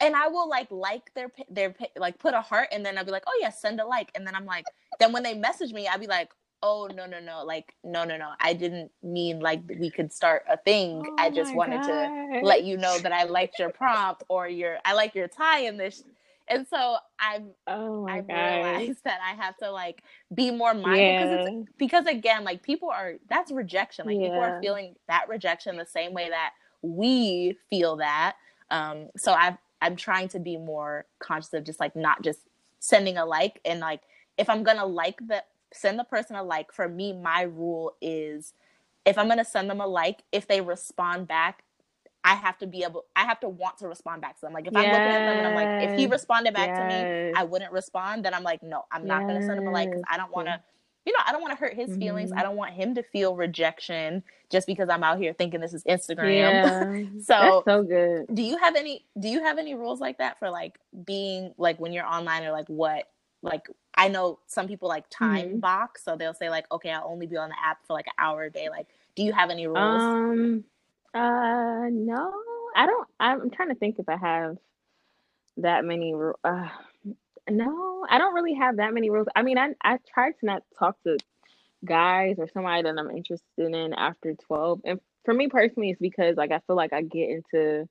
and 0.00 0.14
I 0.14 0.28
will 0.28 0.48
like 0.48 0.70
like 0.70 1.12
their 1.14 1.32
their 1.50 1.74
like 1.96 2.18
put 2.18 2.32
a 2.32 2.40
heart 2.40 2.68
and 2.70 2.86
then 2.86 2.96
I'll 2.98 3.04
be 3.04 3.10
like, 3.10 3.24
oh 3.26 3.38
yeah, 3.40 3.50
send 3.50 3.80
a 3.80 3.86
like, 3.86 4.12
and 4.14 4.26
then 4.26 4.34
I'm 4.34 4.46
like, 4.46 4.66
then 5.00 5.12
when 5.12 5.22
they 5.22 5.34
message 5.34 5.72
me, 5.72 5.88
I'll 5.88 5.98
be 5.98 6.06
like, 6.06 6.30
oh 6.62 6.88
no 6.94 7.06
no 7.06 7.18
no, 7.18 7.44
like 7.44 7.74
no 7.82 8.04
no 8.04 8.16
no, 8.16 8.30
I 8.40 8.52
didn't 8.52 8.92
mean 9.02 9.40
like 9.40 9.62
we 9.68 9.90
could 9.90 10.12
start 10.12 10.44
a 10.48 10.56
thing. 10.56 11.02
Oh 11.04 11.16
I 11.18 11.30
just 11.30 11.54
wanted 11.54 11.80
God. 11.82 11.88
to 11.88 12.40
let 12.42 12.62
you 12.62 12.76
know 12.76 12.98
that 12.98 13.12
I 13.12 13.24
liked 13.24 13.58
your 13.58 13.70
prompt 13.70 14.22
or 14.28 14.48
your 14.48 14.78
I 14.84 14.92
like 14.92 15.16
your 15.16 15.28
tie 15.28 15.60
in 15.60 15.76
this 15.76 16.04
and 16.48 16.66
so 16.68 16.96
I've 17.18 17.42
oh 17.66 18.06
I've 18.06 18.28
realized 18.28 19.04
that 19.04 19.18
I 19.24 19.34
have 19.34 19.56
to 19.58 19.70
like 19.70 20.02
be 20.34 20.50
more 20.50 20.74
mindful 20.74 20.96
yeah. 20.96 21.44
because 21.44 21.64
because 21.78 22.06
again, 22.06 22.44
like 22.44 22.62
people 22.62 22.90
are 22.90 23.14
that's 23.28 23.50
rejection. 23.50 24.06
Like 24.06 24.16
yeah. 24.16 24.28
people 24.28 24.40
are 24.40 24.60
feeling 24.60 24.94
that 25.08 25.28
rejection 25.28 25.76
the 25.76 25.86
same 25.86 26.12
way 26.12 26.28
that 26.28 26.52
we 26.82 27.58
feel 27.68 27.96
that. 27.96 28.36
Um, 28.70 29.08
so 29.16 29.32
I've 29.32 29.56
I'm 29.82 29.96
trying 29.96 30.28
to 30.28 30.38
be 30.38 30.56
more 30.56 31.06
conscious 31.18 31.52
of 31.52 31.64
just 31.64 31.80
like 31.80 31.96
not 31.96 32.22
just 32.22 32.40
sending 32.78 33.16
a 33.16 33.24
like 33.24 33.60
and 33.64 33.80
like 33.80 34.02
if 34.38 34.48
I'm 34.48 34.62
gonna 34.62 34.86
like 34.86 35.18
the 35.26 35.42
send 35.72 35.98
the 35.98 36.04
person 36.04 36.36
a 36.36 36.42
like, 36.42 36.72
for 36.72 36.88
me, 36.88 37.12
my 37.12 37.42
rule 37.42 37.96
is 38.00 38.54
if 39.04 39.18
I'm 39.18 39.28
gonna 39.28 39.44
send 39.44 39.70
them 39.70 39.80
a 39.80 39.86
like, 39.86 40.22
if 40.32 40.46
they 40.46 40.60
respond 40.60 41.28
back 41.28 41.62
I 42.26 42.34
have 42.34 42.58
to 42.58 42.66
be 42.66 42.82
able, 42.82 43.04
I 43.14 43.24
have 43.24 43.38
to 43.40 43.48
want 43.48 43.78
to 43.78 43.88
respond 43.88 44.20
back 44.20 44.34
to 44.34 44.40
them. 44.40 44.52
Like 44.52 44.66
if 44.66 44.72
yes. 44.72 44.84
I'm 44.84 44.90
looking 44.90 45.06
at 45.06 45.26
them 45.28 45.38
and 45.38 45.46
I'm 45.46 45.54
like, 45.54 45.88
if 45.88 45.96
he 45.96 46.08
responded 46.08 46.54
back 46.54 46.70
yes. 46.70 46.78
to 46.78 46.84
me, 46.84 47.32
I 47.36 47.44
wouldn't 47.44 47.70
respond. 47.70 48.24
Then 48.24 48.34
I'm 48.34 48.42
like, 48.42 48.64
no, 48.64 48.84
I'm 48.90 49.02
yes. 49.02 49.08
not 49.08 49.22
going 49.22 49.40
to 49.40 49.46
send 49.46 49.60
him 49.60 49.68
a 49.68 49.70
like 49.70 49.90
because 49.90 50.02
I 50.10 50.16
don't 50.16 50.34
want 50.34 50.48
to, 50.48 50.60
you 51.04 51.12
know, 51.12 51.20
I 51.24 51.30
don't 51.30 51.40
want 51.40 51.52
to 51.52 51.56
hurt 51.56 51.74
his 51.74 51.90
mm-hmm. 51.90 52.00
feelings. 52.00 52.32
I 52.36 52.42
don't 52.42 52.56
want 52.56 52.72
him 52.72 52.96
to 52.96 53.04
feel 53.04 53.36
rejection 53.36 54.24
just 54.50 54.66
because 54.66 54.88
I'm 54.88 55.04
out 55.04 55.18
here 55.18 55.34
thinking 55.34 55.60
this 55.60 55.72
is 55.72 55.84
Instagram. 55.84 56.34
Yeah. 56.34 57.20
so 57.22 57.62
That's 57.64 57.64
so 57.64 57.82
good. 57.84 58.34
Do 58.34 58.42
you 58.42 58.56
have 58.56 58.74
any? 58.74 59.04
Do 59.20 59.28
you 59.28 59.44
have 59.44 59.56
any 59.56 59.76
rules 59.76 60.00
like 60.00 60.18
that 60.18 60.40
for 60.40 60.50
like 60.50 60.80
being 61.04 61.54
like 61.58 61.78
when 61.78 61.92
you're 61.92 62.06
online 62.06 62.42
or 62.42 62.50
like 62.50 62.66
what? 62.66 63.08
Like 63.42 63.68
I 63.94 64.08
know 64.08 64.40
some 64.48 64.66
people 64.66 64.88
like 64.88 65.04
time 65.10 65.46
mm-hmm. 65.46 65.58
box, 65.60 66.04
so 66.04 66.16
they'll 66.16 66.34
say 66.34 66.50
like, 66.50 66.66
okay, 66.72 66.90
I'll 66.90 67.06
only 67.06 67.28
be 67.28 67.36
on 67.36 67.50
the 67.50 67.56
app 67.64 67.86
for 67.86 67.92
like 67.92 68.08
an 68.08 68.14
hour 68.18 68.42
a 68.42 68.50
day. 68.50 68.68
Like, 68.68 68.88
do 69.14 69.22
you 69.22 69.32
have 69.32 69.50
any 69.50 69.68
rules? 69.68 69.78
Um 69.78 70.64
uh, 71.16 71.88
no, 71.90 72.32
I 72.74 72.86
don't. 72.86 73.08
I'm 73.18 73.50
trying 73.50 73.70
to 73.70 73.74
think 73.74 73.98
if 73.98 74.08
I 74.08 74.16
have 74.16 74.56
that 75.58 75.84
many. 75.84 76.14
Uh, 76.44 76.68
no, 77.48 78.04
I 78.08 78.18
don't 78.18 78.34
really 78.34 78.54
have 78.54 78.76
that 78.76 78.92
many 78.92 79.10
rules. 79.10 79.28
I 79.34 79.42
mean, 79.42 79.58
I 79.58 79.70
I 79.82 79.98
try 80.12 80.30
to 80.32 80.46
not 80.46 80.62
talk 80.78 80.96
to 81.04 81.16
guys 81.84 82.36
or 82.38 82.48
somebody 82.52 82.82
that 82.82 82.98
I'm 82.98 83.10
interested 83.10 83.42
in 83.58 83.94
after 83.94 84.34
12. 84.34 84.80
And 84.84 85.00
for 85.24 85.34
me 85.34 85.48
personally, 85.48 85.90
it's 85.90 86.00
because 86.00 86.36
like 86.36 86.50
I 86.52 86.60
feel 86.66 86.76
like 86.76 86.92
I 86.92 87.02
get 87.02 87.30
into 87.30 87.88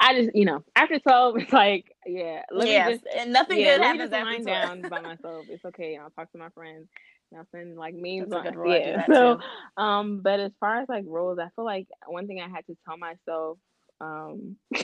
I 0.00 0.20
just, 0.20 0.34
you 0.34 0.44
know, 0.44 0.64
after 0.76 0.98
12, 0.98 1.36
it's 1.38 1.52
like, 1.52 1.94
yeah, 2.06 2.42
let 2.52 2.68
yes, 2.68 2.88
me 2.88 2.92
just, 2.94 3.06
and 3.16 3.32
nothing 3.32 3.60
yeah, 3.60 3.76
good 3.76 3.84
happens 3.84 4.12
after 4.12 4.44
down 4.44 4.82
by 4.88 5.00
myself. 5.00 5.46
It's 5.48 5.64
okay. 5.64 5.96
I'll 5.96 6.10
talk 6.10 6.30
to 6.32 6.38
my 6.38 6.48
friends 6.50 6.88
nothing 7.34 7.76
like 7.76 7.94
memes 7.94 8.32
on 8.32 8.44
yeah. 8.66 9.04
So 9.06 9.40
um 9.76 10.20
but 10.22 10.40
as 10.40 10.52
far 10.60 10.80
as 10.80 10.88
like 10.88 11.04
roles, 11.06 11.38
I 11.38 11.48
feel 11.56 11.64
like 11.64 11.88
one 12.06 12.26
thing 12.26 12.40
I 12.40 12.48
had 12.48 12.66
to 12.66 12.76
tell 12.86 12.96
myself, 12.96 13.58
um 14.00 14.56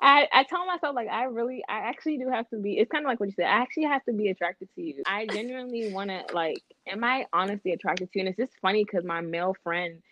I, 0.00 0.28
I 0.32 0.44
tell 0.44 0.66
myself 0.66 0.94
like 0.94 1.08
I 1.08 1.24
really 1.24 1.62
I 1.68 1.78
actually 1.78 2.18
do 2.18 2.28
have 2.28 2.48
to 2.50 2.58
be 2.58 2.78
it's 2.78 2.90
kind 2.90 3.04
of 3.04 3.08
like 3.08 3.20
what 3.20 3.28
you 3.28 3.34
said 3.34 3.46
I 3.46 3.60
actually 3.60 3.84
have 3.84 4.04
to 4.04 4.12
be 4.12 4.28
attracted 4.28 4.68
to 4.74 4.82
you. 4.82 5.02
I 5.06 5.26
genuinely 5.26 5.92
want 5.92 6.10
to 6.10 6.24
like 6.34 6.62
am 6.86 7.04
I 7.04 7.26
honestly 7.32 7.72
attracted 7.72 8.12
to 8.12 8.18
you? 8.18 8.26
And 8.26 8.28
it's 8.28 8.38
just 8.38 8.60
funny 8.60 8.84
because 8.84 9.04
my 9.04 9.20
male 9.20 9.54
friend 9.62 10.02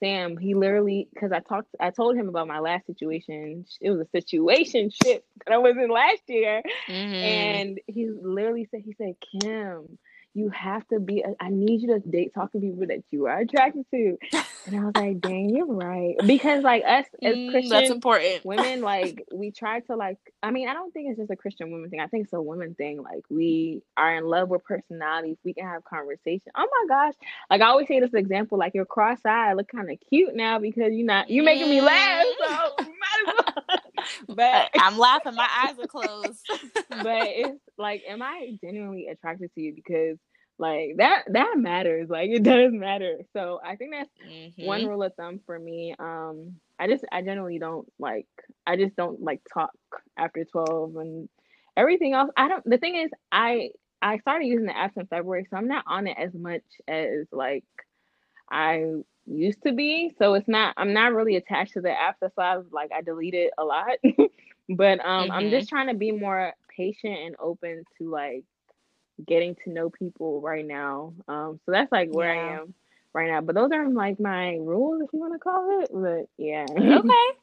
Sam 0.00 0.36
he 0.36 0.54
literally 0.54 1.08
because 1.12 1.32
I 1.32 1.40
talked 1.40 1.68
I 1.80 1.90
told 1.90 2.16
him 2.16 2.28
about 2.28 2.48
my 2.48 2.58
last 2.58 2.86
situation. 2.86 3.64
It 3.80 3.90
was 3.90 4.00
a 4.00 4.16
situationship 4.16 5.22
that 5.46 5.52
I 5.52 5.58
was 5.58 5.76
in 5.76 5.90
last 5.90 6.22
year. 6.28 6.62
Mm-hmm. 6.88 7.14
and 7.14 7.80
he 7.86 8.10
literally 8.10 8.68
said 8.70 8.82
he 8.84 8.94
said 8.94 9.14
Kim 9.40 9.98
you 10.34 10.48
have 10.50 10.86
to 10.88 10.98
be 10.98 11.24
I 11.40 11.48
need 11.50 11.82
you 11.82 11.88
to 11.88 12.00
date 12.00 12.32
talking 12.34 12.60
to 12.60 12.66
people 12.66 12.86
that 12.86 13.02
you 13.10 13.26
are 13.26 13.38
attracted 13.38 13.84
to. 13.90 14.18
And 14.66 14.76
I 14.76 14.84
was 14.84 14.92
like, 14.94 15.20
dang, 15.20 15.50
you're 15.54 15.66
right. 15.66 16.14
Because 16.24 16.62
like 16.62 16.84
us 16.86 17.06
as 17.22 17.34
mm, 17.34 17.50
Christian 17.50 17.70
that's 17.70 17.90
important. 17.90 18.44
women, 18.44 18.80
like 18.80 19.24
we 19.32 19.50
try 19.50 19.80
to 19.80 19.96
like 19.96 20.18
I 20.42 20.50
mean, 20.50 20.68
I 20.68 20.74
don't 20.74 20.92
think 20.92 21.10
it's 21.10 21.18
just 21.18 21.30
a 21.30 21.36
Christian 21.36 21.70
woman 21.70 21.90
thing. 21.90 22.00
I 22.00 22.06
think 22.06 22.24
it's 22.24 22.32
a 22.32 22.40
woman 22.40 22.74
thing. 22.74 23.02
Like 23.02 23.24
we 23.28 23.82
are 23.96 24.16
in 24.16 24.24
love 24.24 24.48
with 24.48 24.64
personalities. 24.64 25.36
We 25.44 25.54
can 25.54 25.66
have 25.66 25.84
conversation. 25.84 26.52
Oh 26.56 26.66
my 26.66 26.86
gosh. 26.88 27.14
Like 27.50 27.60
I 27.60 27.66
always 27.66 27.88
say 27.88 28.00
this 28.00 28.14
example, 28.14 28.58
like 28.58 28.74
your 28.74 28.86
cross 28.86 29.18
eye 29.26 29.52
look 29.52 29.68
kind 29.68 29.90
of 29.90 29.98
cute 30.08 30.34
now 30.34 30.58
because 30.58 30.92
you're 30.92 31.06
not 31.06 31.28
you're 31.28 31.44
making 31.44 31.68
me 31.68 31.80
laugh. 31.80 32.24
So 32.38 32.46
might 32.48 33.28
as 33.28 33.44
well. 33.68 33.78
but 34.28 34.70
I'm 34.78 34.98
laughing, 34.98 35.34
my 35.34 35.48
eyes 35.64 35.78
are 35.78 35.86
closed. 35.86 36.40
but 36.88 37.06
it's 37.28 37.60
like, 37.78 38.02
am 38.08 38.22
I 38.22 38.56
genuinely 38.62 39.08
attracted 39.08 39.52
to 39.54 39.60
you? 39.60 39.74
Because 39.74 40.18
like 40.58 40.96
that 40.98 41.24
that 41.32 41.54
matters. 41.56 42.08
Like 42.08 42.30
it 42.30 42.42
does 42.42 42.72
matter. 42.72 43.18
So 43.32 43.60
I 43.64 43.76
think 43.76 43.92
that's 43.92 44.10
mm-hmm. 44.26 44.64
one 44.64 44.86
rule 44.86 45.02
of 45.02 45.14
thumb 45.14 45.40
for 45.44 45.58
me. 45.58 45.94
Um 45.98 46.56
I 46.78 46.86
just 46.86 47.04
I 47.10 47.22
generally 47.22 47.58
don't 47.58 47.90
like 47.98 48.28
I 48.66 48.76
just 48.76 48.94
don't 48.94 49.20
like 49.20 49.40
talk 49.52 49.72
after 50.16 50.44
12 50.44 50.96
and 50.96 51.28
everything 51.76 52.12
else. 52.14 52.30
I 52.36 52.48
don't 52.48 52.64
the 52.64 52.78
thing 52.78 52.96
is 52.96 53.10
I 53.32 53.70
I 54.00 54.18
started 54.18 54.46
using 54.46 54.66
the 54.66 54.76
app 54.76 54.96
in 54.96 55.06
February, 55.06 55.46
so 55.48 55.56
I'm 55.56 55.68
not 55.68 55.84
on 55.86 56.06
it 56.06 56.16
as 56.18 56.34
much 56.34 56.64
as 56.86 57.26
like 57.32 57.64
I 58.50 58.84
used 59.26 59.62
to 59.62 59.72
be. 59.72 60.14
So 60.18 60.34
it's 60.34 60.48
not 60.48 60.74
I'm 60.76 60.92
not 60.92 61.12
really 61.12 61.36
attached 61.36 61.74
to 61.74 61.80
the 61.80 61.90
app. 61.90 62.16
That's 62.20 62.36
why 62.36 62.54
I 62.54 62.56
was 62.56 62.66
like 62.72 62.90
I 62.92 63.02
deleted 63.02 63.50
a 63.58 63.64
lot. 63.64 63.98
but 64.68 65.04
um 65.04 65.24
mm-hmm. 65.24 65.32
I'm 65.32 65.50
just 65.50 65.68
trying 65.68 65.88
to 65.88 65.94
be 65.94 66.12
more 66.12 66.52
patient 66.76 67.18
and 67.18 67.36
open 67.38 67.84
to 67.98 68.10
like 68.10 68.44
getting 69.26 69.54
to 69.64 69.70
know 69.70 69.90
people 69.90 70.40
right 70.40 70.66
now. 70.66 71.14
Um, 71.28 71.60
so 71.64 71.72
that's 71.72 71.92
like 71.92 72.10
where 72.12 72.34
yeah. 72.34 72.40
I 72.40 72.60
am 72.60 72.74
right 73.12 73.30
now. 73.30 73.40
But 73.40 73.54
those 73.54 73.70
are 73.72 73.88
like 73.88 74.18
my 74.20 74.56
rules, 74.56 75.02
if 75.02 75.10
you 75.12 75.20
want 75.20 75.34
to 75.34 75.38
call 75.38 75.82
it. 75.82 75.90
But 75.92 76.28
yeah. 76.42 76.66
okay. 76.78 77.38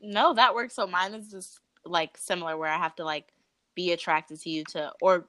No, 0.00 0.34
that 0.34 0.54
works. 0.54 0.74
So 0.74 0.86
mine 0.86 1.14
is 1.14 1.30
just 1.30 1.60
like 1.84 2.16
similar, 2.16 2.56
where 2.56 2.70
I 2.70 2.78
have 2.78 2.96
to 2.96 3.04
like 3.04 3.28
be 3.74 3.92
attracted 3.92 4.40
to 4.40 4.50
you 4.50 4.64
to, 4.64 4.92
or 5.00 5.26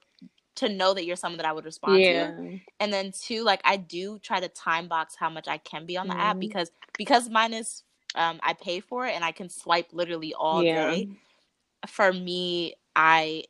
to 0.56 0.70
know 0.70 0.94
that 0.94 1.06
you're 1.06 1.16
someone 1.16 1.38
that 1.38 1.46
I 1.46 1.52
would 1.52 1.66
respond 1.66 2.00
yeah. 2.00 2.32
to. 2.32 2.60
And 2.80 2.94
then 2.94 3.12
two, 3.12 3.44
like 3.44 3.62
I 3.64 3.78
do 3.78 4.20
try 4.20 4.40
to 4.40 4.48
time 4.48 4.88
box 4.88 5.16
how 5.18 5.30
much 5.30 5.48
I 5.48 5.58
can 5.58 5.86
be 5.86 5.98
on 5.98 6.08
the 6.08 6.14
mm-hmm. 6.14 6.22
app 6.22 6.40
because 6.40 6.72
because 6.98 7.30
mine 7.30 7.54
is 7.54 7.84
um 8.16 8.40
I 8.44 8.54
pay 8.54 8.80
for 8.80 9.06
it 9.08 9.16
and 9.16 9.24
I 9.24 9.32
can 9.32 9.50
swipe 9.50 9.88
literally 9.92 10.34
all 10.34 10.64
yeah. 10.64 10.92
day. 10.92 11.10
For 11.88 12.14
me, 12.14 12.76
I 12.96 13.46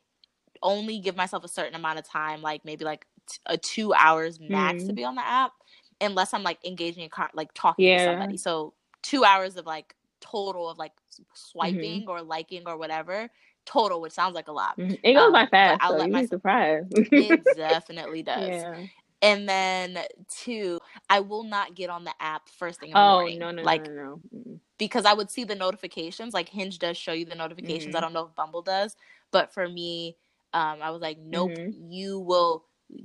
only 0.62 0.98
give 0.98 1.16
myself 1.16 1.44
a 1.44 1.48
certain 1.48 1.74
amount 1.74 1.98
of 1.98 2.08
time, 2.08 2.42
like 2.42 2.64
maybe 2.64 2.84
like 2.84 3.06
t- 3.28 3.38
a 3.46 3.56
two 3.56 3.92
hours 3.92 4.40
max 4.40 4.78
mm-hmm. 4.78 4.88
to 4.88 4.92
be 4.94 5.04
on 5.04 5.14
the 5.14 5.26
app, 5.26 5.52
unless 6.00 6.32
I'm 6.32 6.42
like 6.42 6.64
engaging 6.64 7.04
in 7.04 7.10
con- 7.10 7.28
like 7.34 7.50
talking 7.54 7.86
yeah. 7.86 7.98
to 7.98 8.04
somebody. 8.12 8.36
So 8.38 8.72
two 9.02 9.24
hours 9.24 9.56
of 9.56 9.66
like 9.66 9.94
total 10.20 10.70
of 10.70 10.78
like 10.78 10.92
swiping 11.34 12.00
mm-hmm. 12.00 12.10
or 12.10 12.22
liking 12.22 12.62
or 12.66 12.78
whatever 12.78 13.28
total, 13.64 14.00
which 14.00 14.12
sounds 14.12 14.34
like 14.34 14.48
a 14.48 14.52
lot. 14.52 14.78
Mm-hmm. 14.78 14.94
It 15.02 15.14
goes 15.14 15.26
um, 15.26 15.32
by 15.32 15.46
fast. 15.46 15.82
I'll 15.82 15.92
so 15.92 15.98
let 15.98 16.10
my 16.10 16.26
surprise. 16.26 16.84
it 16.90 17.42
definitely 17.56 18.22
does. 18.22 18.48
Yeah. 18.48 18.86
And 19.22 19.48
then 19.48 19.98
two, 20.28 20.78
I 21.08 21.20
will 21.20 21.44
not 21.44 21.74
get 21.74 21.88
on 21.88 22.04
the 22.04 22.12
app 22.20 22.48
first 22.50 22.80
thing 22.80 22.90
in 22.90 22.94
the 22.94 23.00
oh, 23.00 23.20
morning. 23.20 23.38
no, 23.38 23.50
no, 23.50 23.62
like, 23.62 23.86
no, 23.86 23.92
no, 23.92 24.20
no. 24.32 24.60
Because 24.76 25.06
I 25.06 25.14
would 25.14 25.30
see 25.30 25.44
the 25.44 25.54
notifications. 25.54 26.34
Like 26.34 26.48
Hinge 26.48 26.78
does 26.78 26.98
show 26.98 27.12
you 27.12 27.24
the 27.24 27.34
notifications. 27.34 27.94
Mm-hmm. 27.94 27.96
I 27.96 28.00
don't 28.00 28.12
know 28.12 28.26
if 28.26 28.34
Bumble 28.34 28.60
does, 28.60 28.96
but 29.30 29.54
for 29.54 29.66
me, 29.66 30.16
um, 30.52 30.78
I 30.82 30.90
was 30.90 31.00
like, 31.00 31.18
nope. 31.18 31.52
Mm-hmm. 31.52 31.90
You 31.90 32.18
will 32.20 32.64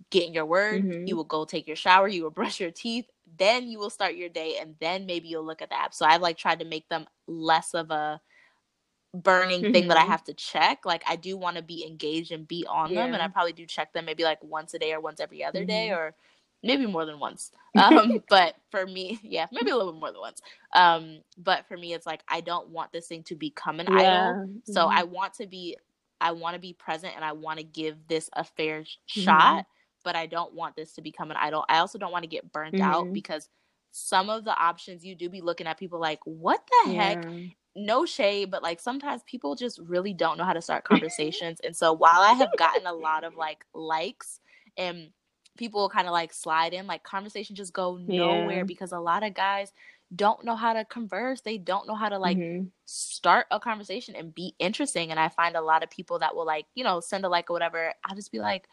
get 0.10 0.28
in 0.28 0.34
your 0.34 0.46
word. 0.46 0.84
Mm-hmm. 0.84 1.08
You 1.08 1.16
will 1.16 1.24
go 1.24 1.46
take 1.46 1.68
your 1.68 1.76
shower. 1.76 2.08
You 2.08 2.24
will 2.24 2.30
brush 2.32 2.60
your 2.60 2.72
teeth. 2.72 3.06
Then 3.38 3.70
you 3.70 3.80
will 3.80 3.90
start 3.90 4.16
your 4.16 4.30
day, 4.30 4.58
and 4.60 4.76
then 4.82 5.06
maybe 5.06 5.28
you'll 5.28 5.46
look 5.46 5.62
at 5.62 5.70
the 5.70 5.80
app. 5.80 5.94
So 5.94 6.06
I've 6.06 6.22
like 6.22 6.38
tried 6.38 6.60
to 6.60 6.66
make 6.66 6.90
them 6.90 7.06
less 7.28 7.74
of 7.74 7.92
a 7.92 8.20
burning 9.14 9.62
mm-hmm. 9.62 9.74
thing 9.74 9.88
that 9.88 9.98
I 9.98 10.02
mm-hmm. 10.02 10.12
have 10.12 10.24
to 10.26 10.34
check. 10.34 10.86
Like 10.86 11.04
I 11.08 11.16
do 11.16 11.38
want 11.38 11.58
to 11.58 11.62
be 11.62 11.86
engaged 11.86 12.32
and 12.32 12.48
be 12.48 12.66
on 12.68 12.92
yeah. 12.92 13.04
them, 13.04 13.14
and 13.14 13.24
I 13.24 13.28
probably 13.28 13.54
do 13.54 13.66
check 13.66 13.94
them 13.94 14.06
maybe 14.06 14.24
like 14.24 14.44
once 14.44 14.74
a 14.74 14.80
day 14.80 14.94
or 14.94 15.00
once 15.00 15.20
every 15.20 15.44
other 15.44 15.60
mm-hmm. 15.60 15.68
day 15.68 15.92
or 15.92 16.14
maybe 16.62 16.86
more 16.86 17.06
than 17.06 17.20
once. 17.20 17.52
Um, 17.76 18.24
but 18.28 18.56
for 18.72 18.88
me, 18.88 19.20
yeah, 19.24 19.46
maybe 19.52 19.70
a 19.70 19.78
little 19.78 19.94
bit 19.94 20.00
more 20.00 20.12
than 20.12 20.20
once. 20.20 20.42
Um, 20.74 21.20
but 21.38 21.68
for 21.68 21.78
me, 21.78 21.94
it's 21.94 22.08
like 22.08 22.22
I 22.28 22.42
don't 22.42 22.70
want 22.70 22.92
this 22.92 23.08
thing 23.08 23.22
to 23.26 23.36
become 23.36 23.80
an 23.80 23.86
yeah. 23.92 24.00
idol. 24.00 24.34
Mm-hmm. 24.34 24.74
So 24.74 24.88
I 24.88 25.04
want 25.04 25.36
to 25.36 25.46
be, 25.46 25.78
I 26.20 26.32
want 26.32 26.56
to 26.56 26.60
be 26.60 26.74
present, 26.74 27.14
and 27.16 27.24
I 27.24 27.34
want 27.34 27.60
to 27.60 27.64
give 27.64 27.96
this 28.08 28.28
a 28.34 28.44
fair 28.44 28.82
mm-hmm. 28.82 29.22
shot. 29.22 29.66
But 30.04 30.16
I 30.16 30.26
don't 30.26 30.56
want 30.56 30.76
this 30.76 30.94
to 30.94 31.02
become 31.04 31.30
an 31.30 31.38
idol. 31.38 31.64
I 31.70 31.78
also 31.78 32.00
don't 32.00 32.12
want 32.12 32.24
to 32.24 32.28
get 32.28 32.52
burnt 32.52 32.82
out 32.82 33.04
mm-hmm. 33.04 33.14
because 33.14 33.50
some 33.92 34.30
of 34.30 34.44
the 34.46 34.56
options 34.56 35.06
you 35.06 35.16
do 35.16 35.30
be 35.30 35.42
looking 35.42 35.68
at 35.68 35.78
people 35.78 36.00
like, 36.00 36.20
what 36.24 36.62
the 36.86 36.92
yeah. 36.92 37.04
heck? 37.04 37.26
No 37.76 38.06
shade, 38.06 38.52
but 38.52 38.64
like 38.64 38.80
sometimes 38.80 39.22
people 39.24 39.56
just 39.56 39.80
really 39.80 40.14
don't 40.14 40.38
know 40.38 40.44
how 40.44 40.54
to 40.54 40.62
start 40.62 40.84
conversations. 40.86 41.60
and 41.64 41.76
so 41.76 41.94
while 41.94 42.22
I 42.22 42.34
have 42.34 42.56
gotten 42.58 42.86
a 42.86 42.94
lot 42.94 43.24
of 43.24 43.36
like 43.36 43.66
likes 43.74 44.40
and 44.78 45.10
people 45.58 45.90
kind 45.90 46.08
of 46.08 46.14
like 46.14 46.34
slide 46.34 46.74
in, 46.74 46.88
like 46.88 47.04
conversations 47.04 47.58
just 47.58 47.74
go 47.74 47.98
nowhere 47.98 48.58
yeah. 48.58 48.64
because 48.64 48.92
a 48.92 49.00
lot 49.00 49.24
of 49.24 49.34
guys 49.34 49.74
don't 50.16 50.44
know 50.44 50.56
how 50.56 50.74
to 50.74 50.86
converse. 50.86 51.42
They 51.42 51.58
don't 51.58 51.88
know 51.88 51.96
how 51.96 52.10
to 52.10 52.18
like 52.18 52.38
mm-hmm. 52.38 52.68
start 52.86 53.46
a 53.52 53.60
conversation 53.60 54.16
and 54.16 54.34
be 54.34 54.56
interesting. 54.58 55.12
And 55.12 55.20
I 55.20 55.30
find 55.30 55.56
a 55.56 55.62
lot 55.62 55.84
of 55.84 55.90
people 55.92 56.20
that 56.20 56.36
will 56.36 56.46
like, 56.46 56.66
you 56.74 56.84
know, 56.84 57.00
send 57.00 57.26
a 57.26 57.30
like 57.30 57.50
or 57.50 57.54
whatever. 57.54 57.94
I'll 58.04 58.16
just 58.16 58.32
be 58.32 58.40
like, 58.40 58.68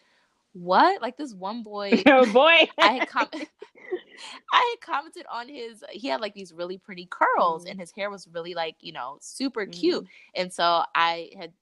what? 0.57 1.03
Like 1.03 1.17
this 1.17 1.35
one 1.35 1.63
boy. 1.63 2.03
Oh 2.07 2.31
boy. 2.33 2.69
I 2.79 2.93
had 2.93 3.09
com- 3.09 3.29
I 4.53 4.77
had 4.77 4.81
commented 4.81 5.27
on 5.31 5.49
his 5.49 5.85
he 5.91 6.09
had 6.09 6.21
like 6.21 6.35
these 6.35 6.53
really 6.53 6.79
pretty 6.79 7.07
curls 7.11 7.65
mm 7.65 7.71
and 7.71 7.81
his 7.81 7.91
hair 7.93 8.11
was 8.11 8.27
really 8.33 8.55
like, 8.55 8.77
you 8.81 8.93
know, 8.93 9.19
super 9.21 9.67
cute. 9.67 10.05
mm 10.05 10.09
And 10.35 10.53
so 10.53 10.85
I 10.95 11.31
had 11.39 11.53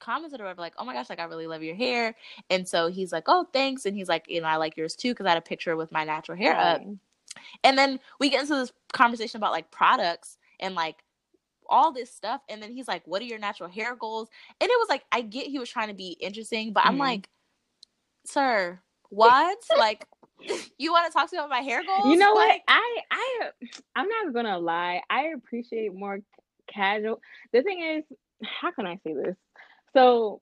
commented 0.00 0.40
or 0.40 0.44
whatever, 0.44 0.60
like, 0.60 0.74
oh 0.78 0.84
my 0.84 0.94
gosh, 0.94 1.08
like 1.08 1.20
I 1.20 1.24
really 1.24 1.46
love 1.46 1.62
your 1.62 1.76
hair. 1.76 2.14
And 2.50 2.68
so 2.68 2.88
he's 2.88 3.12
like, 3.12 3.24
oh, 3.26 3.46
thanks. 3.52 3.86
And 3.86 3.96
he's 3.96 4.08
like, 4.08 4.24
you 4.28 4.40
know, 4.40 4.48
I 4.48 4.56
like 4.56 4.76
yours 4.76 4.96
too, 4.96 5.12
because 5.12 5.26
I 5.26 5.30
had 5.30 5.38
a 5.38 5.42
picture 5.42 5.76
with 5.76 5.92
my 5.92 6.04
natural 6.04 6.36
hair 6.36 6.56
up. 6.56 6.82
And 7.62 7.78
then 7.78 8.00
we 8.20 8.30
get 8.30 8.42
into 8.42 8.54
this 8.54 8.72
conversation 8.92 9.38
about 9.38 9.52
like 9.52 9.70
products 9.70 10.38
and 10.60 10.74
like 10.74 10.96
all 11.68 11.92
this 11.92 12.10
stuff. 12.10 12.40
And 12.48 12.62
then 12.62 12.72
he's 12.72 12.88
like, 12.88 13.06
What 13.06 13.22
are 13.22 13.26
your 13.26 13.38
natural 13.38 13.68
hair 13.68 13.96
goals? 13.96 14.28
And 14.60 14.68
it 14.68 14.78
was 14.78 14.88
like, 14.88 15.04
I 15.12 15.20
get 15.22 15.46
he 15.46 15.58
was 15.58 15.70
trying 15.70 15.88
to 15.88 15.94
be 15.94 16.16
interesting, 16.20 16.72
but 16.72 16.84
mm 16.84 16.88
I'm 16.88 16.98
like, 16.98 17.28
sir, 18.24 18.80
what? 19.10 19.58
like, 19.76 20.06
you 20.78 20.92
want 20.92 21.06
to 21.06 21.12
talk 21.12 21.30
to 21.30 21.36
me 21.36 21.38
about 21.38 21.50
my 21.50 21.60
hair 21.60 21.82
goals? 21.84 22.06
You 22.06 22.16
know 22.16 22.32
like, 22.32 22.48
what? 22.48 22.60
I 22.68 22.98
I 23.10 23.50
I'm 23.96 24.08
not 24.08 24.32
gonna 24.32 24.58
lie. 24.58 25.02
I 25.08 25.32
appreciate 25.36 25.94
more 25.94 26.20
casual. 26.66 27.20
The 27.52 27.62
thing 27.62 27.82
is, 27.82 28.04
how 28.42 28.70
can 28.72 28.86
I 28.86 28.96
say 29.04 29.14
this? 29.14 29.36
So 29.94 30.40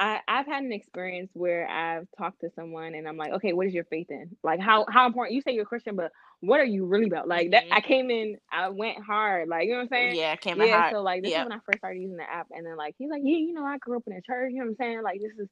I, 0.00 0.20
I've 0.26 0.46
had 0.46 0.64
an 0.64 0.72
experience 0.72 1.30
where 1.34 1.68
I've 1.68 2.08
talked 2.16 2.40
to 2.40 2.50
someone 2.56 2.94
and 2.94 3.06
I'm 3.06 3.18
like, 3.18 3.32
okay, 3.34 3.52
what 3.52 3.66
is 3.66 3.74
your 3.74 3.84
faith 3.84 4.06
in? 4.08 4.34
Like 4.42 4.58
how 4.58 4.86
how 4.88 5.06
important 5.06 5.34
you 5.34 5.42
say 5.42 5.52
you're 5.52 5.64
a 5.64 5.66
Christian, 5.66 5.94
but 5.94 6.10
what 6.40 6.58
are 6.58 6.64
you 6.64 6.86
really 6.86 7.06
about? 7.06 7.28
Like 7.28 7.50
that 7.50 7.64
I 7.70 7.80
mm-hmm. 7.80 7.86
came 7.86 8.10
in, 8.10 8.38
I 8.50 8.70
went 8.70 8.96
hard. 9.04 9.48
Like, 9.48 9.66
you 9.66 9.72
know 9.72 9.76
what 9.76 9.82
I'm 9.82 9.88
saying? 9.88 10.16
Yeah, 10.16 10.32
I 10.32 10.36
came 10.36 10.58
in 10.58 10.68
yeah, 10.68 10.80
hard. 10.80 10.94
So 10.94 11.02
like 11.02 11.22
this 11.22 11.32
yep. 11.32 11.42
is 11.42 11.50
when 11.50 11.58
I 11.58 11.60
first 11.66 11.78
started 11.78 12.00
using 12.00 12.16
the 12.16 12.22
app 12.22 12.46
and 12.50 12.64
then 12.64 12.78
like 12.78 12.94
he's 12.96 13.10
like, 13.10 13.20
Yeah, 13.22 13.36
you 13.36 13.52
know, 13.52 13.64
I 13.64 13.76
grew 13.76 13.98
up 13.98 14.04
in 14.06 14.14
a 14.14 14.22
church, 14.22 14.52
you 14.52 14.60
know 14.60 14.64
what 14.64 14.70
I'm 14.70 14.76
saying? 14.76 15.02
Like 15.02 15.20
this 15.20 15.32
is 15.38 15.48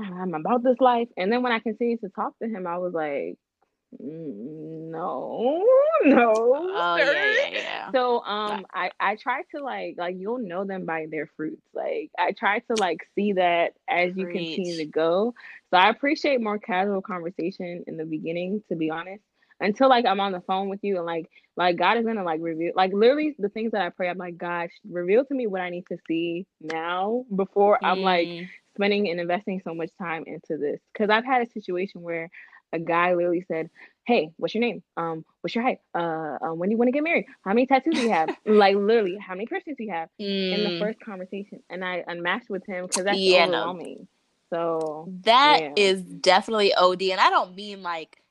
I'm 0.00 0.34
about 0.34 0.62
this 0.62 0.80
life. 0.80 1.08
And 1.16 1.32
then 1.32 1.42
when 1.42 1.52
I 1.52 1.58
continued 1.60 2.00
to 2.00 2.08
talk 2.10 2.38
to 2.40 2.48
him, 2.48 2.66
I 2.66 2.78
was 2.78 2.92
like, 2.92 3.36
mm, 4.02 4.90
no, 4.90 5.64
no. 6.04 6.26
Oh, 6.74 6.96
yeah, 6.96 7.26
yeah, 7.26 7.48
yeah. 7.60 7.90
So 7.92 8.20
um 8.24 8.66
I 8.72 8.90
I 9.00 9.16
try 9.16 9.42
to 9.54 9.62
like 9.62 9.96
like 9.98 10.16
you'll 10.18 10.38
know 10.38 10.64
them 10.64 10.86
by 10.86 11.06
their 11.10 11.28
fruits. 11.36 11.62
Like 11.74 12.10
I 12.18 12.32
try 12.32 12.60
to 12.60 12.76
like 12.76 13.00
see 13.14 13.34
that 13.34 13.72
as 13.88 14.16
you 14.16 14.24
Preach. 14.24 14.46
continue 14.56 14.78
to 14.78 14.86
go. 14.86 15.34
So 15.70 15.78
I 15.78 15.90
appreciate 15.90 16.40
more 16.40 16.58
casual 16.58 17.02
conversation 17.02 17.84
in 17.86 17.96
the 17.96 18.04
beginning, 18.04 18.62
to 18.68 18.76
be 18.76 18.90
honest. 18.90 19.22
Until 19.60 19.88
like 19.88 20.06
I'm 20.06 20.20
on 20.20 20.32
the 20.32 20.40
phone 20.40 20.68
with 20.68 20.80
you 20.82 20.96
and 20.96 21.06
like 21.06 21.30
like 21.56 21.76
God 21.76 21.98
is 21.98 22.04
gonna 22.06 22.24
like 22.24 22.40
reveal 22.42 22.72
like 22.74 22.92
literally 22.92 23.36
the 23.38 23.48
things 23.50 23.72
that 23.72 23.82
I 23.82 23.90
pray, 23.90 24.08
I'm 24.08 24.18
like, 24.18 24.36
God, 24.36 24.70
reveal 24.90 25.24
to 25.24 25.34
me 25.34 25.46
what 25.46 25.60
I 25.60 25.70
need 25.70 25.84
to 25.88 25.98
see 26.08 26.46
now 26.60 27.24
before 27.34 27.78
I'm 27.84 28.00
like 28.00 28.30
mm 28.30 28.48
spending 28.74 29.08
and 29.10 29.20
investing 29.20 29.60
so 29.64 29.74
much 29.74 29.90
time 29.98 30.24
into 30.26 30.56
this 30.56 30.80
because 30.92 31.10
I've 31.10 31.24
had 31.24 31.42
a 31.42 31.50
situation 31.50 32.02
where 32.02 32.30
a 32.72 32.78
guy 32.78 33.14
literally 33.14 33.44
said, 33.46 33.70
"Hey, 34.06 34.30
what's 34.36 34.54
your 34.54 34.62
name? 34.62 34.82
Um, 34.96 35.24
what's 35.40 35.54
your 35.54 35.62
height? 35.62 35.78
Uh, 35.94 36.38
um, 36.40 36.58
when 36.58 36.68
do 36.68 36.72
you 36.72 36.78
want 36.78 36.88
to 36.88 36.92
get 36.92 37.04
married? 37.04 37.26
How 37.44 37.52
many 37.52 37.66
tattoos 37.66 37.94
do 37.94 38.00
you 38.00 38.10
have? 38.10 38.30
like 38.46 38.76
literally, 38.76 39.18
how 39.18 39.34
many 39.34 39.46
piercings 39.46 39.76
do 39.76 39.84
you 39.84 39.92
have?" 39.92 40.08
Mm. 40.20 40.54
In 40.54 40.64
the 40.64 40.70
mm. 40.70 40.78
first 40.78 41.00
conversation, 41.00 41.62
and 41.68 41.84
I 41.84 42.04
unmatched 42.06 42.50
with 42.50 42.66
him 42.66 42.86
because 42.86 43.04
that's 43.04 43.18
yeah, 43.18 43.44
overwhelming. 43.44 43.98
No. 43.98 44.06
So 44.50 45.08
that 45.24 45.60
yeah. 45.62 45.72
is 45.76 46.02
definitely 46.02 46.74
OD, 46.74 47.02
and 47.02 47.20
I 47.20 47.30
don't 47.30 47.54
mean 47.54 47.82
like 47.82 48.21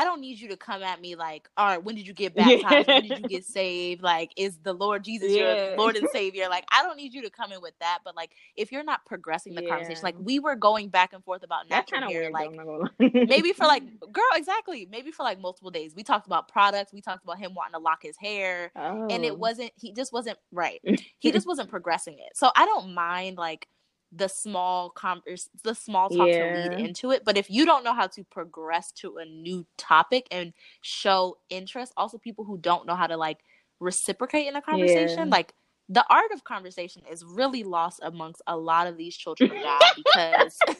I 0.00 0.04
don't 0.04 0.22
need 0.22 0.40
you 0.40 0.48
to 0.48 0.56
come 0.56 0.82
at 0.82 0.98
me 0.98 1.14
like, 1.14 1.46
all 1.58 1.66
right, 1.66 1.84
when 1.84 1.94
did 1.94 2.06
you 2.06 2.14
get 2.14 2.34
baptized? 2.34 2.88
when 2.88 3.02
did 3.02 3.18
you 3.18 3.28
get 3.28 3.44
saved? 3.44 4.02
Like, 4.02 4.32
is 4.34 4.56
the 4.62 4.72
Lord 4.72 5.04
Jesus 5.04 5.30
yeah. 5.30 5.66
your 5.66 5.76
Lord 5.76 5.94
and 5.94 6.08
Savior? 6.12 6.48
Like, 6.48 6.64
I 6.72 6.82
don't 6.82 6.96
need 6.96 7.12
you 7.12 7.20
to 7.20 7.28
come 7.28 7.52
in 7.52 7.60
with 7.60 7.74
that. 7.80 7.98
But 8.02 8.16
like, 8.16 8.30
if 8.56 8.72
you're 8.72 8.82
not 8.82 9.04
progressing 9.04 9.54
the 9.54 9.62
yeah. 9.62 9.68
conversation, 9.68 10.00
like 10.02 10.14
we 10.18 10.38
were 10.38 10.56
going 10.56 10.88
back 10.88 11.12
and 11.12 11.22
forth 11.22 11.42
about 11.42 11.68
natural 11.68 12.08
hair, 12.08 12.30
like 12.30 12.50
maybe 12.98 13.52
for 13.52 13.66
like, 13.66 13.82
girl, 14.10 14.24
exactly, 14.36 14.88
maybe 14.90 15.10
for 15.10 15.22
like 15.22 15.38
multiple 15.38 15.70
days. 15.70 15.94
We 15.94 16.02
talked 16.02 16.26
about 16.26 16.48
products. 16.48 16.94
We 16.94 17.02
talked 17.02 17.22
about 17.22 17.38
him 17.38 17.52
wanting 17.54 17.74
to 17.74 17.80
lock 17.80 18.02
his 18.02 18.16
hair, 18.16 18.72
oh. 18.76 19.06
and 19.10 19.22
it 19.22 19.32
oh. 19.32 19.34
wasn't. 19.34 19.72
He 19.78 19.92
just 19.92 20.14
wasn't 20.14 20.38
right. 20.50 20.80
he 21.18 21.30
just 21.30 21.46
wasn't 21.46 21.68
progressing 21.68 22.14
it. 22.14 22.38
So 22.38 22.50
I 22.56 22.64
don't 22.64 22.94
mind 22.94 23.36
like 23.36 23.68
the 24.12 24.28
small 24.28 24.90
converse 24.90 25.48
the 25.62 25.74
small 25.74 26.08
talk 26.08 26.26
yeah. 26.26 26.64
to 26.64 26.68
lead 26.68 26.80
into 26.80 27.10
it 27.10 27.24
but 27.24 27.36
if 27.36 27.48
you 27.48 27.64
don't 27.64 27.84
know 27.84 27.94
how 27.94 28.06
to 28.06 28.24
progress 28.24 28.90
to 28.90 29.18
a 29.18 29.24
new 29.24 29.64
topic 29.78 30.26
and 30.30 30.52
show 30.80 31.38
interest 31.48 31.92
also 31.96 32.18
people 32.18 32.44
who 32.44 32.58
don't 32.58 32.86
know 32.86 32.96
how 32.96 33.06
to 33.06 33.16
like 33.16 33.38
reciprocate 33.78 34.46
in 34.46 34.56
a 34.56 34.62
conversation 34.62 35.18
yeah. 35.28 35.36
like 35.36 35.54
the 35.88 36.04
art 36.10 36.30
of 36.32 36.44
conversation 36.44 37.02
is 37.10 37.24
really 37.24 37.62
lost 37.62 38.00
amongst 38.02 38.42
a 38.46 38.56
lot 38.56 38.86
of 38.86 38.96
these 38.96 39.16
children 39.16 39.50
of 39.56 39.62
god 39.62 39.82
because 39.96 40.58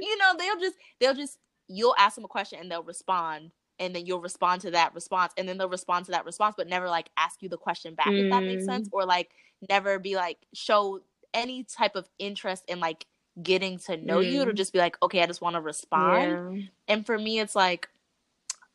you 0.00 0.18
know 0.18 0.34
they'll 0.38 0.60
just 0.60 0.76
they'll 1.00 1.14
just 1.14 1.38
you'll 1.68 1.94
ask 1.98 2.14
them 2.14 2.24
a 2.24 2.28
question 2.28 2.58
and 2.60 2.70
they'll 2.70 2.82
respond 2.82 3.50
and 3.78 3.94
then 3.94 4.06
you'll 4.06 4.20
respond 4.20 4.60
to 4.60 4.70
that 4.70 4.94
response 4.94 5.32
and 5.38 5.48
then 5.48 5.56
they'll 5.56 5.68
respond 5.68 6.04
to 6.04 6.10
that 6.10 6.24
response 6.24 6.54
but 6.56 6.68
never 6.68 6.88
like 6.88 7.08
ask 7.16 7.42
you 7.42 7.48
the 7.48 7.56
question 7.56 7.94
back 7.94 8.08
mm. 8.08 8.24
if 8.24 8.30
that 8.30 8.42
makes 8.42 8.64
sense 8.64 8.88
mm. 8.88 8.92
or 8.92 9.06
like 9.06 9.30
never 9.68 9.98
be 9.98 10.16
like 10.16 10.38
show 10.54 11.00
any 11.34 11.64
type 11.64 11.96
of 11.96 12.08
interest 12.18 12.64
in 12.68 12.80
like 12.80 13.06
getting 13.42 13.78
to 13.78 13.96
know 13.96 14.18
mm. 14.18 14.30
you. 14.30 14.42
It'll 14.42 14.54
just 14.54 14.72
be 14.72 14.78
like, 14.78 14.96
okay, 15.02 15.22
I 15.22 15.26
just 15.26 15.40
want 15.40 15.54
to 15.54 15.60
respond. 15.60 16.60
Yeah. 16.60 16.66
And 16.88 17.06
for 17.06 17.18
me, 17.18 17.40
it's 17.40 17.54
like, 17.54 17.88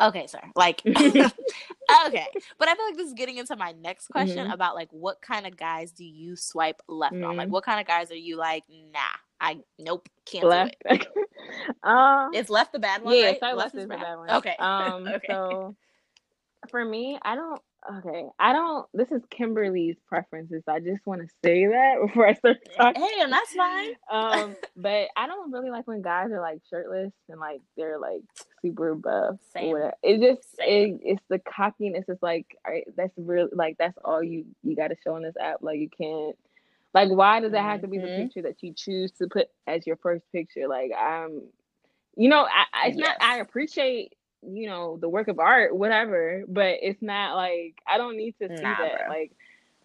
okay, 0.01 0.27
sir, 0.27 0.41
like, 0.55 0.81
okay, 0.85 2.27
but 2.57 2.67
I 2.67 2.75
feel 2.75 2.85
like 2.85 2.97
this 2.97 3.07
is 3.07 3.13
getting 3.13 3.37
into 3.37 3.55
my 3.55 3.73
next 3.81 4.07
question 4.07 4.45
mm-hmm. 4.45 4.51
about 4.51 4.75
like 4.75 4.89
what 4.91 5.21
kind 5.21 5.45
of 5.45 5.57
guys 5.57 5.91
do 5.91 6.05
you 6.05 6.35
swipe 6.35 6.81
left 6.87 7.15
mm-hmm. 7.15 7.25
on? 7.25 7.37
Like, 7.37 7.45
mm-hmm. 7.45 7.53
what 7.53 7.65
kind 7.65 7.79
of 7.79 7.87
guys 7.87 8.11
are 8.11 8.15
you 8.15 8.37
like? 8.37 8.63
Nah, 8.69 8.99
I 9.39 9.59
nope, 9.79 10.07
can't 10.25 10.45
left. 10.45 10.75
do 10.87 10.95
it. 10.95 11.07
um, 11.83 12.31
it's 12.33 12.49
left 12.49 12.73
the 12.73 12.79
bad 12.79 13.03
one. 13.03 13.15
Yeah, 13.15 13.25
right? 13.25 13.41
left, 13.41 13.57
left 13.57 13.75
is 13.75 13.87
the 13.87 13.97
bad 13.97 14.17
one. 14.17 14.29
Okay. 14.31 14.55
Um, 14.59 15.07
okay. 15.07 15.27
so 15.27 15.75
for 16.69 16.83
me, 16.83 17.19
I 17.21 17.35
don't 17.35 17.61
Okay, 17.91 18.25
I 18.39 18.53
don't. 18.53 18.88
This 18.93 19.11
is 19.11 19.21
Kimberly's 19.29 19.97
preferences. 20.07 20.63
I 20.67 20.79
just 20.79 21.05
want 21.05 21.21
to 21.21 21.27
say 21.43 21.65
that 21.67 21.95
before 22.05 22.27
I 22.27 22.34
start 22.34 22.57
talking. 22.75 23.01
Hey, 23.01 23.21
and 23.21 23.31
that's 23.31 23.53
fine. 23.53 23.93
um, 24.11 24.55
but 24.75 25.07
I 25.17 25.27
don't 25.27 25.51
really 25.51 25.69
like 25.69 25.88
when 25.88 26.01
guys 26.01 26.31
are 26.31 26.39
like 26.39 26.61
shirtless 26.69 27.11
and 27.29 27.39
like 27.39 27.61
they're 27.75 27.99
like 27.99 28.21
super 28.61 28.95
buff. 28.95 29.36
Same. 29.53 29.75
It 30.01 30.21
just 30.21 30.47
it, 30.59 30.99
it's 31.03 31.23
the 31.29 31.39
cockiness. 31.39 32.05
It's 32.07 32.23
like 32.23 32.57
right, 32.65 32.86
that's 32.95 33.13
really 33.17 33.51
like 33.51 33.77
that's 33.77 33.97
all 34.03 34.23
you 34.23 34.45
you 34.63 34.75
got 34.75 34.89
to 34.89 34.95
show 35.03 35.15
on 35.15 35.23
this 35.23 35.36
app. 35.39 35.57
Like 35.61 35.79
you 35.79 35.89
can't. 35.89 36.38
Like, 36.93 37.09
why 37.09 37.39
does 37.39 37.53
it 37.53 37.57
have 37.57 37.81
to 37.81 37.88
be 37.88 37.97
the 37.97 38.05
mm-hmm. 38.05 38.21
picture 38.21 38.43
that 38.43 38.61
you 38.61 38.71
choose 38.71 39.11
to 39.13 39.27
put 39.27 39.47
as 39.65 39.88
your 39.88 39.95
first 39.97 40.31
picture? 40.31 40.67
Like, 40.67 40.91
I'm, 40.95 41.41
you 42.15 42.29
know, 42.29 42.45
I, 42.45 42.65
I 42.71 42.88
it's 42.89 42.97
yes. 42.99 43.17
not. 43.19 43.27
I 43.27 43.39
appreciate 43.39 44.13
you 44.47 44.67
know 44.67 44.97
the 44.97 45.09
work 45.09 45.27
of 45.27 45.39
art 45.39 45.75
whatever 45.75 46.43
but 46.47 46.77
it's 46.81 47.01
not 47.01 47.35
like 47.35 47.75
i 47.87 47.97
don't 47.97 48.17
need 48.17 48.35
to 48.41 48.47
see 48.47 48.63
nah, 48.63 48.77
that 48.77 48.99
bro. 49.05 49.09
like 49.09 49.31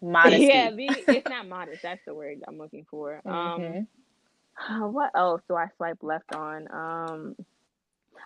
modesty. 0.01 0.45
Yeah 0.47 0.71
be, 0.71 0.89
it's 1.07 1.29
not 1.29 1.47
modest 1.47 1.81
that's 1.81 2.01
the 2.05 2.13
word 2.13 2.41
i'm 2.47 2.57
looking 2.57 2.85
for. 2.89 3.21
Mm-hmm. 3.25 4.73
um 4.73 4.93
what 4.93 5.11
else 5.15 5.41
do 5.47 5.55
i 5.55 5.67
swipe 5.77 5.99
left 6.01 6.33
on? 6.35 6.67
Um 6.71 7.35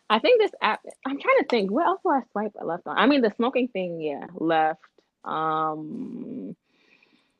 i 0.09 0.19
think 0.19 0.41
this 0.41 0.51
app 0.61 0.81
i'm 1.05 1.19
trying 1.19 1.39
to 1.39 1.45
think 1.49 1.71
what 1.71 1.85
else 1.85 2.01
do 2.03 2.09
i 2.09 2.21
swipe 2.31 2.53
left 2.61 2.87
on? 2.87 2.97
I 2.97 3.05
mean 3.05 3.21
the 3.21 3.33
smoking 3.35 3.67
thing 3.67 4.01
yeah 4.01 4.27
left. 4.35 4.81
Um 5.23 6.55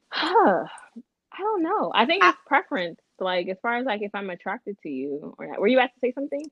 huh, 0.09 0.65
i 1.31 1.37
don't 1.39 1.63
know. 1.63 1.91
I 1.93 2.05
think 2.05 2.23
it's 2.23 2.37
preference 2.45 2.99
like 3.19 3.47
as 3.47 3.57
far 3.61 3.77
as 3.77 3.85
like 3.85 4.01
if 4.01 4.13
i'm 4.13 4.29
attracted 4.29 4.77
to 4.83 4.89
you 4.89 5.35
or 5.37 5.47
not. 5.47 5.59
were 5.59 5.67
you 5.67 5.77
about 5.77 5.93
to 5.93 5.99
say 5.99 6.11
something 6.11 6.45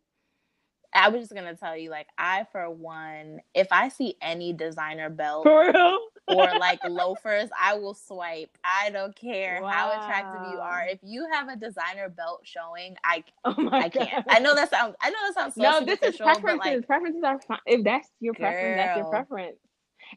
I 0.93 1.09
was 1.09 1.21
just 1.21 1.33
gonna 1.33 1.55
tell 1.55 1.77
you, 1.77 1.89
like, 1.89 2.07
I 2.17 2.45
for 2.51 2.69
one, 2.69 3.39
if 3.53 3.67
I 3.71 3.89
see 3.89 4.15
any 4.21 4.53
designer 4.53 5.09
belt 5.09 5.45
or 5.47 5.71
like 6.59 6.79
loafers, 6.87 7.49
I 7.59 7.75
will 7.75 7.93
swipe. 7.93 8.57
I 8.63 8.89
don't 8.89 9.15
care 9.15 9.59
wow. 9.61 9.69
how 9.69 10.03
attractive 10.03 10.53
you 10.53 10.59
are. 10.59 10.85
If 10.87 10.99
you 11.03 11.27
have 11.31 11.47
a 11.49 11.55
designer 11.55 12.09
belt 12.09 12.41
showing, 12.43 12.95
I 13.03 13.23
oh 13.45 13.55
my 13.57 13.81
I 13.83 13.89
can't. 13.89 14.25
I 14.29 14.39
know 14.39 14.55
that 14.55 14.69
sounds. 14.69 14.95
I 15.01 15.09
know 15.09 15.17
that 15.27 15.33
sounds 15.33 15.55
so 15.55 15.61
no. 15.61 15.85
This 15.85 15.99
is 16.01 16.17
preferences. 16.17 16.59
Like, 16.65 16.87
preferences 16.87 17.23
are 17.23 17.39
fine. 17.41 17.59
If 17.65 17.83
that's 17.83 18.09
your 18.19 18.33
girl. 18.33 18.49
preference, 18.49 18.77
that's 18.77 18.97
your 18.97 19.09
preference. 19.09 19.57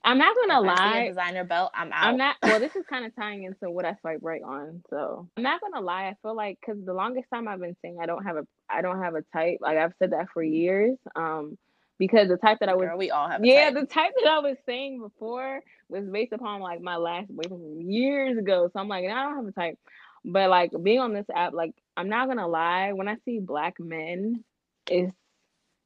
I'm 0.03 0.19
not 0.19 0.37
gonna 0.37 0.61
if 0.61 0.67
lie. 0.79 1.09
designer 1.09 1.45
belt. 1.45 1.73
I'm 1.75 1.93
out. 1.93 2.07
I'm 2.07 2.17
not. 2.17 2.37
Well, 2.43 2.61
this 2.61 2.75
is 2.77 2.85
kind 2.91 3.05
of 3.05 3.15
tying 3.15 3.45
into 3.45 3.71
what 3.71 3.85
I 3.85 3.95
swipe 4.01 4.19
right 4.23 4.43
on. 4.43 4.83
So 4.91 5.29
I'm 5.37 5.43
not 5.43 5.61
gonna 5.61 5.85
lie. 5.85 6.05
I 6.09 6.15
feel 6.23 6.35
like 6.35 6.59
because 6.61 6.85
the 6.85 6.95
longest 6.95 7.27
time 7.33 7.49
I've 7.49 7.61
been 7.61 7.77
saying 7.83 7.99
I 8.03 8.07
don't 8.07 8.25
have 8.25 8.37
a 8.37 8.47
I 8.69 8.83
don't 8.83 9.03
have 9.03 9.15
a 9.15 9.23
type. 9.33 9.59
Like 9.61 9.79
I've 9.79 9.93
said 9.99 10.13
that 10.13 10.29
for 10.33 10.43
years. 10.43 10.97
Um, 11.15 11.59
because 11.99 12.29
the 12.29 12.37
type 12.37 12.59
that 12.61 12.69
I 12.69 12.75
was 12.75 12.87
Girl, 12.89 12.99
we 12.99 13.11
all 13.11 13.29
have 13.29 13.45
yeah 13.45 13.71
type. 13.71 13.75
the 13.75 13.87
type 13.87 14.13
that 14.23 14.31
I 14.31 14.39
was 14.41 14.57
saying 14.67 15.01
before 15.01 15.61
was 15.89 16.05
based 16.11 16.33
upon 16.33 16.61
like 16.61 16.81
my 16.81 16.97
last 16.97 17.29
boyfriend 17.29 17.93
years 17.93 18.37
ago. 18.39 18.69
So 18.73 18.81
I'm 18.81 18.89
like, 18.89 19.05
I 19.05 19.23
don't 19.23 19.37
have 19.37 19.47
a 19.47 19.53
type. 19.53 19.79
But 20.25 20.51
like 20.51 20.73
being 20.83 21.01
on 21.01 21.15
this 21.15 21.27
app, 21.35 21.53
like 21.53 21.73
I'm 21.97 22.09
not 22.09 22.29
gonna 22.29 22.49
lie. 22.49 22.93
When 22.95 23.09
I 23.09 23.17
see 23.25 23.39
black 23.41 23.79
men, 23.79 24.43
it's 24.91 25.13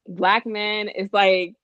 black 0.07 0.45
men. 0.45 0.89
It's 0.93 1.13
like 1.13 1.55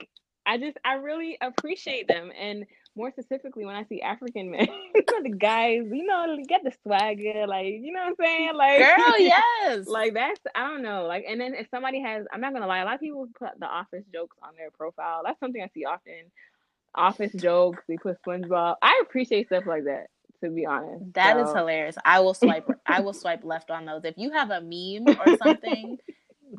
I 0.46 0.58
just 0.58 0.78
I 0.86 0.96
really 0.96 1.38
appreciate 1.42 2.08
them 2.08 2.32
and 2.40 2.66
more 2.96 3.12
specifically 3.12 3.66
when 3.66 3.76
I 3.76 3.84
see 3.84 4.02
African 4.02 4.52
men, 4.52 4.68
the 4.96 5.30
guys, 5.30 5.84
you 5.92 6.06
know, 6.06 6.38
get 6.48 6.64
the 6.64 6.72
swagger, 6.84 7.46
like 7.48 7.66
you 7.66 7.92
know 7.92 8.00
what 8.00 8.10
I'm 8.10 8.16
saying, 8.20 8.52
like 8.56 8.80
girl, 8.80 9.18
yes, 9.20 9.88
like 9.88 10.14
that's 10.14 10.40
I 10.56 10.68
don't 10.68 10.82
know, 10.82 11.06
like 11.06 11.26
and 11.28 11.40
then 11.40 11.54
if 11.54 11.68
somebody 11.70 12.02
has, 12.02 12.26
I'm 12.32 12.42
not 12.42 12.54
gonna 12.54 12.68
lie, 12.68 12.80
a 12.80 12.86
lot 12.86 12.96
of 12.96 13.02
people 13.02 13.28
put 13.38 13.60
the 13.60 13.66
office 13.66 14.04
jokes 14.14 14.38
on 14.42 14.52
their 14.58 14.72
profile. 14.72 15.22
That's 15.26 15.40
something 15.40 15.62
I 15.62 15.70
see 15.74 15.86
often. 15.86 16.32
Office 16.94 17.34
jokes, 17.34 17.84
they 17.90 17.98
put 17.98 18.18
SpongeBob. 18.24 18.76
I 18.82 19.02
appreciate 19.04 19.48
stuff 19.48 19.66
like 19.66 19.84
that. 19.86 20.08
To 20.44 20.50
be 20.50 20.66
honest, 20.66 21.14
that 21.14 21.36
so. 21.36 21.44
is 21.44 21.56
hilarious. 21.56 21.96
I 22.06 22.20
will 22.20 22.34
swipe. 22.34 22.70
I 22.86 23.02
will 23.02 23.14
swipe 23.22 23.44
left 23.44 23.72
on 23.72 23.86
those. 23.86 24.02
If 24.04 24.16
you 24.18 24.32
have 24.32 24.52
a 24.52 24.62
meme 24.62 25.18
or 25.26 25.38
something 25.38 25.98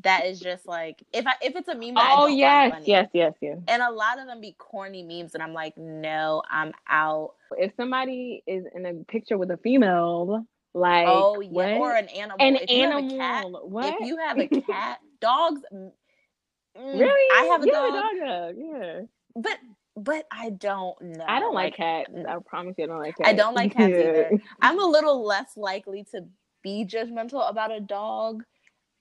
that 0.02 0.26
is 0.26 0.40
just 0.40 0.66
like 0.66 1.02
if 1.12 1.26
I 1.26 1.32
if 1.42 1.56
it's 1.56 1.68
a 1.68 1.74
meme. 1.74 1.94
oh 1.96 2.26
yes, 2.26 2.82
yes, 2.84 3.08
yes, 3.12 3.34
yes. 3.40 3.58
And 3.68 3.82
a 3.82 3.90
lot 3.90 4.18
of 4.18 4.26
them 4.26 4.40
be 4.40 4.54
corny 4.58 5.02
memes, 5.02 5.34
and 5.34 5.42
I'm 5.42 5.52
like, 5.52 5.76
no, 5.76 6.42
I'm 6.50 6.72
out. 6.88 7.34
If 7.56 7.72
somebody 7.76 8.42
is 8.46 8.64
in 8.74 8.86
a 8.86 8.94
picture 9.04 9.38
with 9.38 9.50
a 9.50 9.56
female, 9.58 10.46
like 10.74 11.06
oh 11.08 11.40
yeah, 11.40 11.50
what? 11.50 11.72
or 11.72 11.94
an 11.94 12.08
animal, 12.08 12.36
an 12.40 12.56
if 12.56 12.70
animal, 12.70 13.10
you 13.10 13.18
cat, 13.18 13.46
what? 13.62 13.94
If 13.94 14.06
you 14.06 14.16
have 14.18 14.38
a 14.38 14.46
cat, 14.60 14.98
dogs. 15.20 15.60
Mm, 15.72 15.90
really, 16.76 17.40
I 17.40 17.48
have 17.52 17.62
a 17.62 17.66
dog. 17.70 17.92
Dog 17.92 18.54
yeah, 18.58 19.00
but 19.34 19.58
but 19.96 20.26
I 20.30 20.50
don't 20.50 21.00
know. 21.00 21.24
I 21.26 21.40
don't 21.40 21.54
like, 21.54 21.78
like 21.78 22.06
cats. 22.06 22.10
I 22.28 22.36
promise 22.44 22.74
you, 22.76 22.84
I 22.84 22.86
don't 22.88 22.98
like 22.98 23.16
cats. 23.16 23.28
I 23.28 23.32
don't 23.32 23.54
like 23.54 23.72
cats 23.72 23.92
either. 23.92 24.30
I'm 24.60 24.78
a 24.78 24.84
little 24.84 25.24
less 25.24 25.56
likely 25.56 26.04
to 26.12 26.26
be 26.62 26.84
judgmental 26.84 27.48
about 27.48 27.72
a 27.72 27.80
dog 27.80 28.42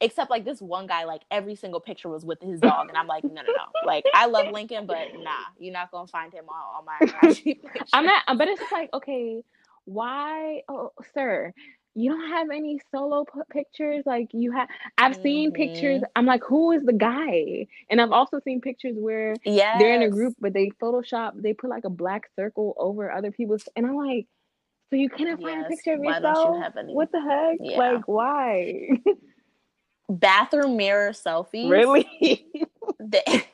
except 0.01 0.29
like 0.29 0.45
this 0.45 0.61
one 0.61 0.87
guy, 0.87 1.05
like 1.05 1.21
every 1.31 1.55
single 1.55 1.79
picture 1.79 2.09
was 2.09 2.25
with 2.25 2.41
his 2.41 2.59
dog, 2.59 2.89
and 2.89 2.97
I'm 2.97 3.07
like, 3.07 3.23
no, 3.23 3.29
no, 3.29 3.41
no. 3.41 3.85
Like 3.85 4.03
I 4.13 4.25
love 4.27 4.51
Lincoln, 4.51 4.85
but 4.85 5.07
nah, 5.19 5.31
you're 5.57 5.73
not 5.73 5.91
gonna 5.91 6.07
find 6.07 6.33
him 6.33 6.45
on, 6.49 6.79
on 6.79 6.85
my 6.85 7.55
I'm 7.93 8.05
not, 8.05 8.23
but 8.37 8.47
it's 8.47 8.59
just 8.59 8.71
like, 8.71 8.89
okay, 8.93 9.43
why, 9.85 10.61
oh, 10.67 10.91
sir, 11.13 11.53
you 11.95 12.11
don't 12.11 12.29
have 12.29 12.49
any 12.49 12.79
solo 12.91 13.23
p- 13.23 13.39
pictures 13.49 14.03
like 14.05 14.27
you 14.33 14.51
have 14.51 14.67
i've 14.97 15.15
seen 15.15 15.49
mm-hmm. 15.49 15.55
pictures 15.55 16.01
i'm 16.15 16.25
like 16.25 16.43
who 16.43 16.73
is 16.73 16.83
the 16.83 16.93
guy 16.93 17.65
and 17.89 18.01
i've 18.01 18.11
also 18.11 18.39
seen 18.43 18.59
pictures 18.61 18.95
where 18.97 19.33
yes. 19.45 19.77
they're 19.79 19.95
in 19.95 20.01
a 20.01 20.09
group 20.09 20.35
but 20.39 20.53
they 20.53 20.69
photoshop 20.81 21.31
they 21.41 21.53
put 21.53 21.69
like 21.69 21.85
a 21.85 21.89
black 21.89 22.29
circle 22.35 22.75
over 22.77 23.09
other 23.11 23.31
people's 23.31 23.63
and 23.75 23.85
i'm 23.85 23.95
like 23.95 24.27
so 24.89 24.97
you 24.97 25.09
cannot 25.09 25.39
yes. 25.39 25.49
find 25.49 25.65
a 25.65 25.69
picture 25.69 25.93
of 25.93 25.99
why 25.99 26.17
yourself 26.17 26.75
you 26.75 26.95
what 26.95 27.11
the 27.11 27.21
heck 27.21 27.57
yeah. 27.61 27.77
like 27.77 28.07
why 28.07 28.89
bathroom 30.09 30.77
mirror 30.77 31.11
selfies. 31.11 31.69
Really? 31.69 32.45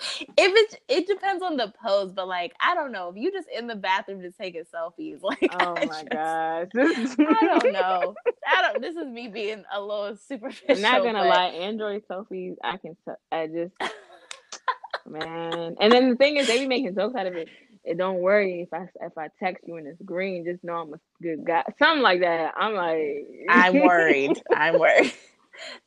if 0.36 0.36
it's 0.36 0.76
it 0.86 1.06
depends 1.06 1.42
on 1.42 1.56
the 1.56 1.72
pose, 1.82 2.12
but 2.12 2.28
like 2.28 2.54
I 2.60 2.74
don't 2.74 2.92
know 2.92 3.08
if 3.08 3.16
you 3.16 3.32
just 3.32 3.48
in 3.48 3.66
the 3.66 3.74
bathroom 3.74 4.20
just 4.22 4.38
taking 4.38 4.62
selfies. 4.62 5.20
Like 5.28 5.50
oh 5.60 5.74
I 5.76 5.84
my 5.86 6.04
god, 6.04 6.70
I 6.74 7.58
don't 7.58 7.72
know. 7.72 8.14
I 8.46 8.62
don't. 8.62 8.80
This 8.80 8.96
is 8.96 9.06
me 9.06 9.28
being 9.28 9.64
a 9.72 9.80
little 9.80 10.16
superficial. 10.16 10.76
I'm 10.76 10.80
not 10.80 11.02
gonna 11.02 11.20
but... 11.20 11.28
lie, 11.28 11.46
Android 11.46 12.04
selfies. 12.08 12.54
I 12.62 12.76
can. 12.76 12.96
I 13.32 13.46
just 13.48 13.72
man. 15.06 15.74
And 15.80 15.92
then 15.92 16.10
the 16.10 16.16
thing 16.16 16.36
is, 16.36 16.46
they 16.46 16.60
be 16.60 16.66
making 16.66 16.94
jokes 16.94 17.16
out 17.16 17.26
of 17.26 17.34
it. 17.34 17.48
It 17.84 17.98
don't 17.98 18.18
worry 18.18 18.62
if 18.62 18.72
I 18.72 18.86
if 19.00 19.18
I 19.18 19.28
text 19.40 19.66
you 19.66 19.76
and 19.76 19.86
it's 19.86 20.00
green, 20.02 20.44
just 20.44 20.62
know 20.62 20.74
I'm 20.74 20.94
a 20.94 21.00
good 21.20 21.44
guy. 21.44 21.64
Something 21.78 22.02
like 22.02 22.20
that. 22.20 22.54
I'm 22.56 22.74
like, 22.74 23.26
I'm 23.48 23.74
worried. 23.80 24.40
I'm 24.54 24.78
worried 24.78 25.12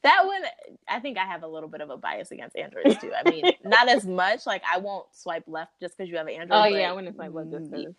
that 0.04 0.26
one 0.26 0.42
i 0.88 1.00
think 1.00 1.18
i 1.18 1.26
have 1.26 1.44
a 1.44 1.48
little 1.48 1.70
bit 1.70 1.82
of 1.82 1.90
a 1.90 1.98
bias 1.98 2.32
against 2.32 2.56
androids 2.56 2.98
too 2.98 3.12
i 3.14 3.30
mean 3.30 3.52
not 3.64 3.90
as 3.90 4.06
much 4.06 4.46
like 4.46 4.62
i 4.72 4.78
won't 4.78 5.06
swipe 5.12 5.44
left 5.48 5.72
just 5.80 5.98
because 5.98 6.10
you 6.10 6.18
have 6.18 6.28
an 6.28 6.34
android 6.34 6.60
oh 6.60 6.66
yeah 6.66 6.90
i 6.90 6.94
wouldn't 6.94 7.16
swipe 7.16 7.34
left 7.34 7.52
just 7.52 7.72
because 7.72 7.94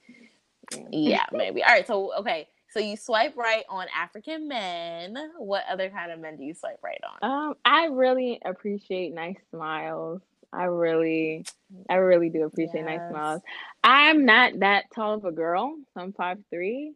yeah 0.90 1.24
maybe 1.32 1.62
all 1.62 1.72
right 1.72 1.86
so 1.86 2.12
okay 2.18 2.48
so 2.70 2.80
you 2.80 2.96
swipe 2.96 3.36
right 3.36 3.64
on 3.68 3.86
african 3.96 4.48
men 4.48 5.16
what 5.38 5.64
other 5.70 5.90
kind 5.90 6.12
of 6.12 6.20
men 6.20 6.36
do 6.36 6.44
you 6.44 6.54
swipe 6.54 6.78
right 6.82 7.00
on 7.22 7.30
um 7.48 7.54
i 7.64 7.86
really 7.86 8.40
appreciate 8.44 9.12
nice 9.12 9.36
smiles 9.50 10.20
I 10.52 10.64
really, 10.64 11.46
I 11.88 11.94
really 11.94 12.28
do 12.28 12.44
appreciate 12.44 12.84
yes. 12.84 12.98
nice 12.98 13.10
smiles. 13.10 13.42
I'm 13.82 14.26
not 14.26 14.58
that 14.60 14.84
tall 14.94 15.14
of 15.14 15.24
a 15.24 15.32
girl. 15.32 15.74
So 15.94 16.00
I'm 16.00 16.12
five 16.12 16.38
three. 16.50 16.92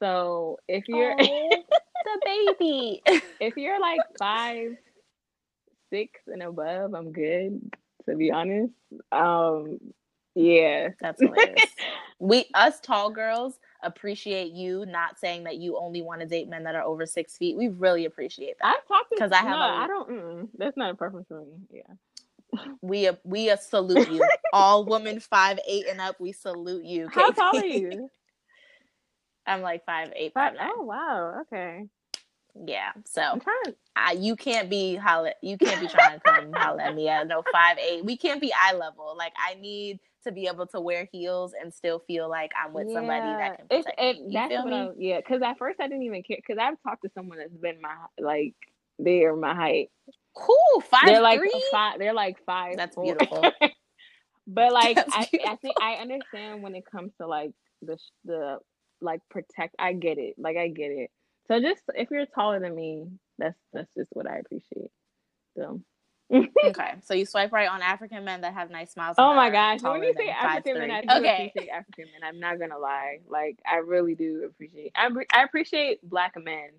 So 0.00 0.58
if 0.68 0.88
you're 0.88 1.16
the 2.06 2.54
baby, 2.58 3.02
if 3.40 3.56
you're 3.56 3.80
like 3.80 4.00
five, 4.18 4.76
six 5.90 6.20
and 6.26 6.42
above, 6.42 6.94
I'm 6.94 7.12
good. 7.12 7.72
To 8.08 8.16
be 8.16 8.30
honest, 8.30 8.72
um, 9.10 9.78
yeah, 10.34 10.90
that's 11.00 11.20
hilarious. 11.20 11.64
we 12.18 12.46
us 12.54 12.80
tall 12.80 13.10
girls 13.10 13.58
appreciate 13.82 14.52
you 14.52 14.86
not 14.86 15.18
saying 15.18 15.44
that 15.44 15.56
you 15.56 15.78
only 15.78 16.02
want 16.02 16.20
to 16.20 16.26
date 16.26 16.48
men 16.48 16.64
that 16.64 16.74
are 16.74 16.82
over 16.82 17.06
six 17.06 17.36
feet. 17.36 17.56
We 17.56 17.68
really 17.68 18.04
appreciate 18.04 18.56
that. 18.60 18.76
I've 18.76 18.86
talked 18.86 19.10
because 19.10 19.32
I 19.32 19.38
have. 19.38 19.46
No, 19.46 19.56
a, 19.56 19.76
I 19.76 19.86
don't. 19.86 20.10
Mm, 20.10 20.48
that's 20.56 20.76
not 20.76 20.90
a 20.90 20.94
preference 20.94 21.28
for 21.28 21.40
me. 21.40 21.58
Yeah. 21.70 22.62
We 22.80 23.10
we 23.24 23.54
salute 23.56 24.08
you, 24.08 24.26
all 24.52 24.84
women 24.84 25.18
five 25.18 25.58
eight 25.66 25.86
and 25.88 26.00
up. 26.00 26.20
We 26.20 26.32
salute 26.32 26.84
you. 26.84 27.08
How 27.08 27.32
tall 27.32 27.58
are 27.58 27.64
you? 27.64 28.08
I'm 29.46 29.62
like 29.62 29.84
five 29.84 30.12
eight, 30.14 30.32
five. 30.32 30.52
five 30.52 30.60
nine. 30.60 30.70
Oh 30.74 30.82
wow, 30.82 31.40
okay. 31.42 31.86
Yeah. 32.64 32.92
So 33.04 33.40
I, 33.94 34.12
you 34.12 34.36
can't 34.36 34.70
be 34.70 34.96
holla, 34.96 35.32
you 35.42 35.58
can't 35.58 35.80
be 35.80 35.88
trying 35.88 36.18
to 36.18 36.20
come 36.20 36.52
holla 36.52 36.84
at 36.84 36.94
me 36.94 37.08
at 37.08 37.26
no 37.26 37.42
five 37.52 37.78
eight. 37.78 38.04
We 38.04 38.16
can't 38.16 38.40
be 38.40 38.52
eye 38.52 38.74
level. 38.74 39.14
Like 39.16 39.32
I 39.38 39.54
need 39.54 40.00
to 40.24 40.32
be 40.32 40.46
able 40.46 40.66
to 40.66 40.80
wear 40.80 41.08
heels 41.12 41.52
and 41.60 41.72
still 41.72 42.00
feel 42.00 42.28
like 42.28 42.50
I'm 42.60 42.72
with 42.72 42.88
yeah. 42.88 42.94
somebody 42.94 43.20
that 43.20 43.56
can 43.58 43.66
protect 43.68 44.00
it, 44.00 44.26
me. 44.26 44.34
that's 44.34 44.64
what 44.64 44.72
I, 44.72 44.88
yeah. 44.98 45.18
Because 45.18 45.40
at 45.42 45.56
first 45.58 45.80
I 45.80 45.88
didn't 45.88 46.02
even 46.02 46.22
care. 46.22 46.36
Because 46.36 46.58
I've 46.60 46.80
talked 46.82 47.02
to 47.02 47.10
someone 47.14 47.38
that's 47.38 47.52
been 47.52 47.80
my 47.80 47.94
like 48.18 48.54
they're 48.98 49.36
my 49.36 49.54
height. 49.54 49.90
Cool. 50.34 50.80
Five. 50.82 51.06
They're 51.06 51.20
like 51.20 51.40
five. 51.70 51.98
They're 51.98 52.14
like 52.14 52.38
five. 52.44 52.76
That's 52.76 52.94
four. 52.94 53.04
beautiful. 53.04 53.40
but 54.46 54.72
like 54.72 54.98
I, 54.98 55.28
I 55.46 55.56
think 55.56 55.76
I 55.80 55.94
understand 55.94 56.62
when 56.62 56.74
it 56.74 56.84
comes 56.90 57.12
to 57.20 57.26
like 57.26 57.52
the 57.82 57.96
the 58.24 58.58
like 59.00 59.20
protect. 59.30 59.76
I 59.78 59.92
get 59.92 60.18
it. 60.18 60.34
Like 60.38 60.56
I 60.56 60.68
get 60.68 60.90
it. 60.90 61.10
So 61.48 61.60
just 61.60 61.82
if 61.94 62.10
you're 62.10 62.26
taller 62.26 62.60
than 62.60 62.74
me, 62.74 63.06
that's 63.38 63.58
that's 63.72 63.92
just 63.96 64.10
what 64.12 64.28
I 64.28 64.38
appreciate. 64.38 64.90
So. 65.56 65.80
okay, 66.32 66.94
so 67.04 67.14
you 67.14 67.24
swipe 67.24 67.52
right 67.52 67.68
on 67.68 67.82
African 67.82 68.24
men 68.24 68.40
that 68.40 68.52
have 68.52 68.68
nice 68.68 68.92
smiles. 68.92 69.14
Oh 69.16 69.32
my 69.34 69.48
gosh! 69.48 69.80
When 69.82 70.02
you 70.02 70.12
say 70.16 70.28
African 70.28 70.78
men, 70.78 70.90
I 70.90 71.00
do 71.02 71.08
okay. 71.18 71.46
appreciate 71.46 71.70
African 71.70 72.06
men. 72.06 72.28
I'm 72.28 72.40
not 72.40 72.58
gonna 72.58 72.78
lie, 72.78 73.20
like 73.28 73.60
I 73.64 73.76
really 73.76 74.16
do 74.16 74.42
appreciate. 74.44 74.90
I 74.96 75.08
I 75.32 75.44
appreciate 75.44 76.02
black 76.02 76.34
men. 76.36 76.70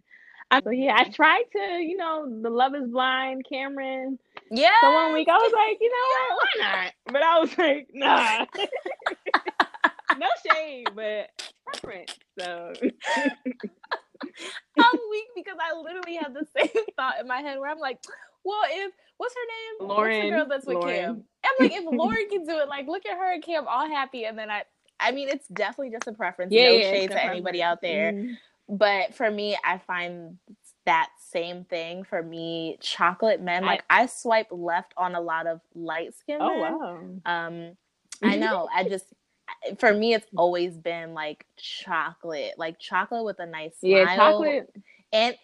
I, 0.50 0.62
so 0.62 0.70
yeah, 0.70 0.96
I 0.98 1.10
tried 1.10 1.44
to, 1.54 1.60
you 1.82 1.98
know, 1.98 2.26
the 2.42 2.50
Love 2.50 2.74
Is 2.74 2.88
Blind, 2.88 3.46
Cameron. 3.50 4.18
Yeah. 4.50 4.70
So 4.82 4.94
one 4.94 5.14
week 5.14 5.28
I 5.28 5.36
was 5.38 5.54
like, 5.54 5.78
you 5.82 5.92
know 5.92 6.06
what, 6.14 6.38
why 6.40 6.84
not? 6.84 6.94
But 7.12 7.24
I 7.24 7.40
was 7.40 7.58
like, 7.58 7.88
nah. 7.94 8.46
no 10.18 10.28
shade, 10.46 10.88
but 10.96 11.30
preference. 11.66 12.16
So. 12.40 12.74
I'm 14.80 15.00
weak 15.12 15.28
because 15.36 15.58
I 15.62 15.78
literally 15.80 16.16
have 16.16 16.34
the 16.34 16.46
same 16.58 16.84
thought 16.96 17.20
in 17.20 17.28
my 17.28 17.38
head 17.38 17.60
where 17.60 17.70
I'm 17.70 17.80
like, 17.80 18.00
well, 18.44 18.62
if 18.70 18.92
what's 19.18 19.34
her 19.34 19.86
name? 19.86 19.90
Lauren. 19.90 20.18
What's 20.18 20.26
the 20.26 20.30
girl 20.30 20.46
that's 20.48 20.66
with 20.66 20.78
Lauren. 20.78 20.96
Cam? 20.96 21.24
I'm 21.46 21.66
like, 21.68 21.78
if 21.78 21.86
Lauren 21.92 22.30
can 22.30 22.46
do 22.46 22.58
it, 22.60 22.68
like, 22.68 22.88
look 22.88 23.06
at 23.06 23.18
her 23.18 23.34
and 23.34 23.44
Cam 23.44 23.68
all 23.68 23.88
happy, 23.88 24.26
and 24.26 24.38
then 24.38 24.50
I, 24.50 24.64
I 25.00 25.12
mean, 25.12 25.30
it's 25.30 25.48
definitely 25.48 25.92
just 25.92 26.08
a 26.08 26.14
preference. 26.14 26.54
Yeah, 26.54 26.66
no 26.66 26.72
yeah, 26.72 26.92
shade 26.92 27.12
to 27.12 27.24
anybody 27.24 27.62
out 27.62 27.82
there, 27.82 28.14
mm-hmm. 28.14 28.34
but 28.76 29.14
for 29.16 29.30
me, 29.30 29.58
I 29.64 29.80
find 29.80 30.38
that 30.86 31.10
same 31.20 31.66
thing 31.66 32.04
for 32.04 32.24
me. 32.24 32.78
Chocolate 32.80 33.42
men, 33.42 33.64
I, 33.64 33.68
like 33.68 33.84
I 33.90 34.06
swipe 34.06 34.48
left 34.52 34.94
on 34.98 35.16
a 35.16 35.22
lot 35.22 35.46
of 35.46 35.62
light 35.76 36.16
skin. 36.16 36.38
Oh 36.42 36.62
men. 36.62 37.22
wow. 37.26 37.48
Um, 37.48 37.78
I 38.24 38.38
know. 38.38 38.68
I 38.74 38.84
just 38.86 39.06
for 39.80 39.94
me, 39.94 40.14
it's 40.14 40.28
always 40.36 40.78
been 40.78 41.14
like 41.14 41.46
chocolate, 41.58 42.54
like 42.58 42.80
chocolate 42.80 43.26
with 43.26 43.40
a 43.40 43.46
nice 43.46 43.80
smile. 43.80 43.92
Yeah, 43.92 44.16
chocolate. 44.16 44.76
And 45.12 45.36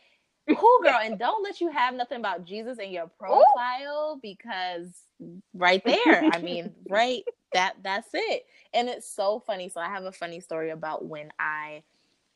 cool 0.49 0.79
girl, 0.83 0.99
and 1.01 1.17
don't 1.17 1.43
let 1.43 1.61
you 1.61 1.71
have 1.71 1.93
nothing 1.93 2.19
about 2.19 2.45
Jesus 2.45 2.77
in 2.79 2.91
your 2.91 3.07
profile 3.19 4.15
Ooh. 4.15 4.19
because 4.21 4.89
right 5.53 5.83
there, 5.85 6.29
I 6.33 6.39
mean, 6.39 6.73
right 6.89 7.23
that 7.53 7.75
that's 7.83 8.09
it. 8.13 8.45
And 8.73 8.89
it's 8.89 9.07
so 9.07 9.39
funny. 9.45 9.69
So 9.69 9.79
I 9.79 9.87
have 9.87 10.03
a 10.03 10.11
funny 10.11 10.39
story 10.39 10.71
about 10.71 11.05
when 11.05 11.31
I 11.39 11.83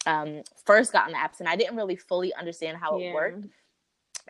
um, 0.06 0.44
first 0.66 0.94
got 0.94 1.06
on 1.06 1.12
the 1.12 1.18
apps, 1.18 1.40
and 1.40 1.50
I 1.50 1.56
didn't 1.56 1.76
really 1.76 1.96
fully 1.96 2.34
understand 2.34 2.78
how 2.78 2.98
yeah. 2.98 3.10
it 3.10 3.14
worked. 3.14 3.48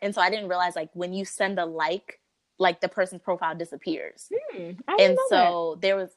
And 0.01 0.13
so 0.13 0.21
I 0.21 0.29
didn't 0.29 0.47
realize 0.49 0.75
like 0.75 0.89
when 0.93 1.13
you 1.13 1.25
send 1.25 1.59
a 1.59 1.65
like, 1.65 2.19
like 2.59 2.81
the 2.81 2.87
person's 2.87 3.21
profile 3.21 3.55
disappears. 3.55 4.29
Hmm, 4.31 4.71
and 4.99 5.17
so 5.29 5.73
that. 5.75 5.81
there 5.81 5.95
was 5.95 6.09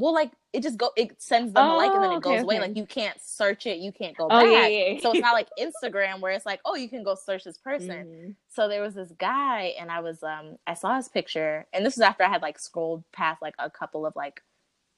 well, 0.00 0.14
like 0.14 0.32
it 0.54 0.62
just 0.62 0.78
go 0.78 0.90
it 0.96 1.20
sends 1.20 1.52
them 1.52 1.62
oh, 1.62 1.76
a 1.76 1.76
like 1.76 1.92
and 1.92 2.02
then 2.02 2.12
it 2.12 2.16
oh, 2.16 2.20
goes 2.20 2.32
okay, 2.32 2.40
away. 2.40 2.54
Okay. 2.56 2.68
Like 2.68 2.76
you 2.76 2.86
can't 2.86 3.20
search 3.20 3.66
it, 3.66 3.78
you 3.78 3.92
can't 3.92 4.16
go 4.16 4.24
oh, 4.24 4.28
back. 4.28 4.46
Yeah, 4.46 4.66
yeah. 4.66 5.00
so 5.00 5.12
it's 5.12 5.20
not 5.20 5.34
like 5.34 5.48
Instagram 5.58 6.20
where 6.20 6.32
it's 6.32 6.46
like, 6.46 6.60
oh, 6.64 6.74
you 6.74 6.88
can 6.88 7.04
go 7.04 7.14
search 7.14 7.44
this 7.44 7.58
person. 7.58 8.06
Mm-hmm. 8.06 8.30
So 8.48 8.66
there 8.66 8.80
was 8.80 8.94
this 8.94 9.12
guy 9.18 9.74
and 9.78 9.90
I 9.90 10.00
was 10.00 10.22
um 10.22 10.56
I 10.66 10.72
saw 10.72 10.96
his 10.96 11.08
picture 11.08 11.66
and 11.74 11.84
this 11.84 11.96
was 11.96 12.00
after 12.00 12.24
I 12.24 12.30
had 12.30 12.40
like 12.40 12.58
scrolled 12.58 13.04
past 13.12 13.42
like 13.42 13.54
a 13.58 13.68
couple 13.68 14.06
of 14.06 14.16
like 14.16 14.42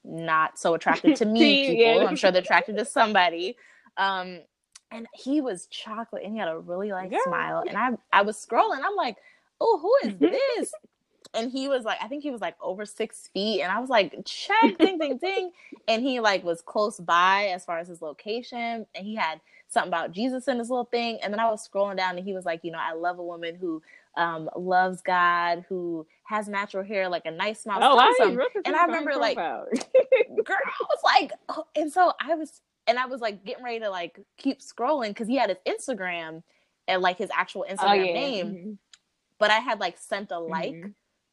not 0.04 0.56
so 0.56 0.74
attracted 0.74 1.16
to 1.16 1.24
me 1.26 1.66
people. 1.66 2.02
Yeah. 2.02 2.06
I'm 2.06 2.14
sure 2.14 2.30
they're 2.30 2.42
attracted 2.42 2.78
to 2.78 2.84
somebody. 2.84 3.56
Um 3.96 4.38
and 4.92 5.08
he 5.14 5.40
was 5.40 5.66
chocolate 5.66 6.22
and 6.22 6.32
he 6.32 6.38
had 6.38 6.48
a 6.48 6.58
really 6.58 6.92
like 6.92 7.12
smile. 7.24 7.64
And 7.66 7.76
I 7.76 7.90
I 8.12 8.22
was 8.22 8.36
scrolling, 8.36 8.80
I'm 8.84 8.94
like, 8.94 9.16
oh, 9.60 9.78
who 9.82 10.08
is 10.08 10.16
this? 10.18 10.72
And 11.34 11.50
he 11.50 11.68
was 11.68 11.84
like, 11.84 11.98
I 12.02 12.08
think 12.08 12.22
he 12.22 12.30
was 12.30 12.40
like 12.40 12.56
over 12.60 12.84
six 12.84 13.28
feet, 13.32 13.62
and 13.62 13.72
I 13.72 13.78
was 13.78 13.90
like, 13.90 14.14
check, 14.24 14.78
ding, 14.78 14.98
ding, 14.98 15.18
ding, 15.18 15.50
and 15.88 16.02
he 16.02 16.20
like 16.20 16.44
was 16.44 16.60
close 16.60 16.98
by 16.98 17.46
as 17.46 17.64
far 17.64 17.78
as 17.78 17.88
his 17.88 18.02
location, 18.02 18.86
and 18.94 19.06
he 19.06 19.14
had 19.14 19.40
something 19.68 19.88
about 19.88 20.12
Jesus 20.12 20.48
in 20.48 20.58
his 20.58 20.70
little 20.70 20.84
thing, 20.84 21.18
and 21.22 21.32
then 21.32 21.40
I 21.40 21.50
was 21.50 21.66
scrolling 21.66 21.96
down, 21.96 22.16
and 22.16 22.26
he 22.26 22.34
was 22.34 22.44
like, 22.44 22.60
you 22.62 22.70
know, 22.70 22.80
I 22.80 22.92
love 22.92 23.18
a 23.18 23.24
woman 23.24 23.56
who 23.56 23.82
um, 24.16 24.50
loves 24.56 25.00
God, 25.00 25.64
who 25.68 26.06
has 26.24 26.48
natural 26.48 26.84
hair, 26.84 27.08
like 27.08 27.24
a 27.24 27.30
nice 27.30 27.62
smile. 27.62 27.78
Oh, 27.82 27.98
I 27.98 28.14
and 28.64 28.76
I 28.76 28.84
remember 28.84 29.14
like, 29.16 29.36
girl, 29.36 29.66
I 29.70 30.84
was 30.88 31.00
like, 31.02 31.32
oh, 31.48 31.64
and 31.74 31.90
so 31.90 32.12
I 32.20 32.34
was, 32.34 32.60
and 32.86 32.98
I 32.98 33.06
was 33.06 33.20
like 33.20 33.44
getting 33.44 33.64
ready 33.64 33.80
to 33.80 33.90
like 33.90 34.20
keep 34.36 34.60
scrolling 34.60 35.08
because 35.08 35.28
he 35.28 35.36
had 35.36 35.48
his 35.48 35.58
Instagram 35.66 36.42
and 36.88 37.00
like 37.00 37.16
his 37.16 37.30
actual 37.34 37.64
oh, 37.68 37.72
Instagram 37.72 37.88
oh, 37.88 37.92
yeah. 37.94 38.12
name. 38.12 38.46
Mm-hmm. 38.46 38.72
But 39.38 39.50
I 39.50 39.58
had 39.58 39.80
like 39.80 39.98
sent 39.98 40.30
a 40.30 40.38
like 40.38 40.72
mm-hmm 40.72 40.88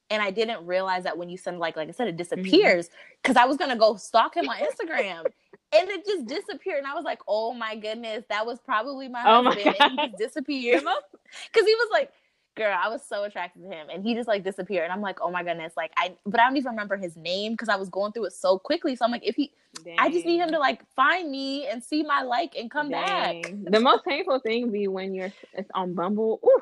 and 0.10 0.22
I 0.22 0.32
didn't 0.32 0.66
realize 0.66 1.04
that 1.04 1.18
when 1.18 1.30
you 1.30 1.38
send 1.38 1.60
like 1.60 1.76
like 1.76 1.90
I 1.90 1.92
said, 1.92 2.08
it 2.08 2.12
mm-hmm. 2.12 2.18
disappears 2.18 2.90
because 3.22 3.36
mm-hmm. 3.36 3.44
I 3.44 3.48
was 3.48 3.58
gonna 3.58 3.76
go 3.76 3.96
stalk 3.96 4.36
him 4.36 4.50
on 4.50 4.58
Instagram. 4.58 5.26
and 5.72 5.90
it 5.90 6.06
just 6.06 6.26
disappeared. 6.26 6.80
And 6.80 6.88
I 6.88 6.96
was 6.96 7.04
like, 7.04 7.20
oh 7.28 7.54
my 7.54 7.76
goodness, 7.76 8.24
that 8.30 8.46
was 8.46 8.60
probably 8.60 9.08
my 9.08 9.24
oh 9.26 9.44
husband. 9.44 9.76
My 9.80 9.86
and 9.86 10.00
he 10.00 10.08
just 10.08 10.18
disappeared. 10.18 10.84
Because 11.54 11.68
he 11.68 11.76
was 11.76 11.90
like, 11.92 12.12
girl, 12.56 12.76
I 12.76 12.90
was 12.90 13.04
so 13.08 13.24
attracted 13.24 13.62
to 13.62 13.68
him. 13.68 13.86
And 13.94 14.04
he 14.04 14.16
just 14.16 14.28
like 14.28 14.44
disappeared. 14.44 14.86
And 14.86 14.94
I'm 14.94 15.02
like, 15.02 15.20
oh 15.22 15.30
my 15.30 15.44
goodness. 15.44 15.74
Like 15.78 15.92
I 15.96 16.16
but 16.26 16.40
I 16.40 16.48
don't 16.48 16.58
even 16.58 16.72
remember 16.72 16.98
his 16.98 17.16
name 17.16 17.54
because 17.54 17.70
I 17.70 17.76
was 17.76 17.88
going 17.90 18.14
through 18.14 18.26
it 18.26 18.34
so 18.34 18.58
quickly. 18.58 18.96
So 18.96 19.06
I'm 19.06 19.12
like, 19.12 19.26
if 19.28 19.36
he 19.36 19.54
Dang. 19.84 19.96
I 20.00 20.10
just 20.10 20.26
need 20.26 20.40
him 20.40 20.50
to 20.50 20.58
like 20.58 20.82
find 20.96 21.30
me 21.30 21.68
and 21.68 21.84
see 21.84 22.02
my 22.02 22.24
like 22.24 22.56
and 22.58 22.72
come 22.72 22.90
Dang. 22.90 23.42
back. 23.44 23.54
The 23.72 23.80
most 23.80 24.04
painful 24.04 24.40
thing 24.40 24.72
be 24.72 24.88
when 24.88 25.14
you're 25.14 25.32
it's 25.54 25.70
on 25.76 25.94
Bumble. 25.94 26.40
Ooh 26.44 26.62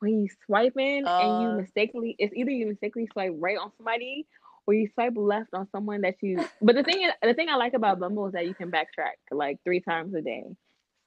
when 0.00 0.20
you 0.20 0.28
swipe 0.46 0.76
in 0.78 1.06
uh, 1.06 1.18
and 1.18 1.42
you 1.42 1.48
uh. 1.48 1.56
mistakenly, 1.56 2.16
it's 2.18 2.34
either 2.34 2.50
you 2.50 2.66
mistakenly 2.66 3.08
swipe 3.12 3.32
right 3.38 3.58
on 3.58 3.70
somebody 3.76 4.26
or 4.66 4.74
you 4.74 4.88
swipe 4.94 5.14
left 5.16 5.50
on 5.52 5.68
someone 5.70 6.02
that 6.02 6.16
you. 6.22 6.44
But 6.60 6.74
the 6.74 6.82
thing 6.82 7.02
is, 7.02 7.12
the 7.22 7.34
thing 7.34 7.48
I 7.48 7.56
like 7.56 7.74
about 7.74 8.00
Bumble 8.00 8.26
is 8.26 8.32
that 8.32 8.46
you 8.46 8.54
can 8.54 8.70
backtrack 8.70 9.16
like 9.30 9.58
three 9.64 9.80
times 9.80 10.14
a 10.14 10.22
day. 10.22 10.44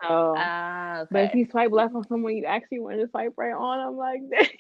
So, 0.02 0.38
uh, 0.38 1.00
okay. 1.02 1.08
but 1.12 1.24
if 1.26 1.36
you 1.36 1.46
swipe 1.52 1.72
left 1.72 1.94
on 1.94 2.08
someone 2.08 2.36
you 2.36 2.46
actually 2.46 2.80
want 2.80 3.02
to 3.02 3.10
swipe 3.10 3.34
right 3.38 3.54
on, 3.54 3.80
I'm 3.80 3.98
like, 3.98 4.22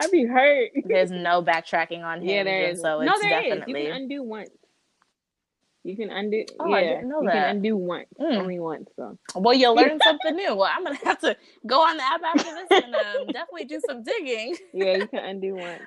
I'd 0.00 0.10
be 0.10 0.24
hurt. 0.24 0.70
There's 0.84 1.10
no 1.10 1.42
backtracking 1.42 2.04
on 2.04 2.20
him. 2.20 2.28
Yeah, 2.28 2.44
there 2.44 2.70
is. 2.70 2.80
So 2.80 3.00
no, 3.00 3.14
there 3.20 3.30
definitely... 3.30 3.80
is. 3.80 3.86
You 3.86 3.92
can 3.92 4.02
undo 4.02 4.22
once. 4.22 4.50
You 5.86 5.96
can 5.96 6.10
undo. 6.10 6.44
Oh, 6.58 6.66
yeah, 6.66 6.74
I 6.74 6.82
didn't 6.82 7.08
know 7.08 7.22
you 7.22 7.28
that. 7.28 7.32
can 7.34 7.56
undo 7.56 7.76
once, 7.76 8.08
mm. 8.20 8.36
only 8.36 8.58
once. 8.58 8.90
So. 8.96 9.16
Well, 9.36 9.54
you 9.54 9.70
learn 9.74 10.00
something 10.02 10.34
new. 10.34 10.56
Well, 10.56 10.68
I'm 10.70 10.82
gonna 10.82 10.98
have 11.04 11.20
to 11.20 11.36
go 11.64 11.80
on 11.80 11.96
the 11.96 12.02
app 12.02 12.20
after 12.24 12.42
this 12.42 12.82
and 12.82 12.94
um, 12.94 13.26
definitely 13.32 13.66
do 13.66 13.80
some 13.86 14.02
digging. 14.02 14.56
yeah, 14.74 14.96
you 14.96 15.06
can 15.06 15.24
undo 15.24 15.54
once. 15.54 15.82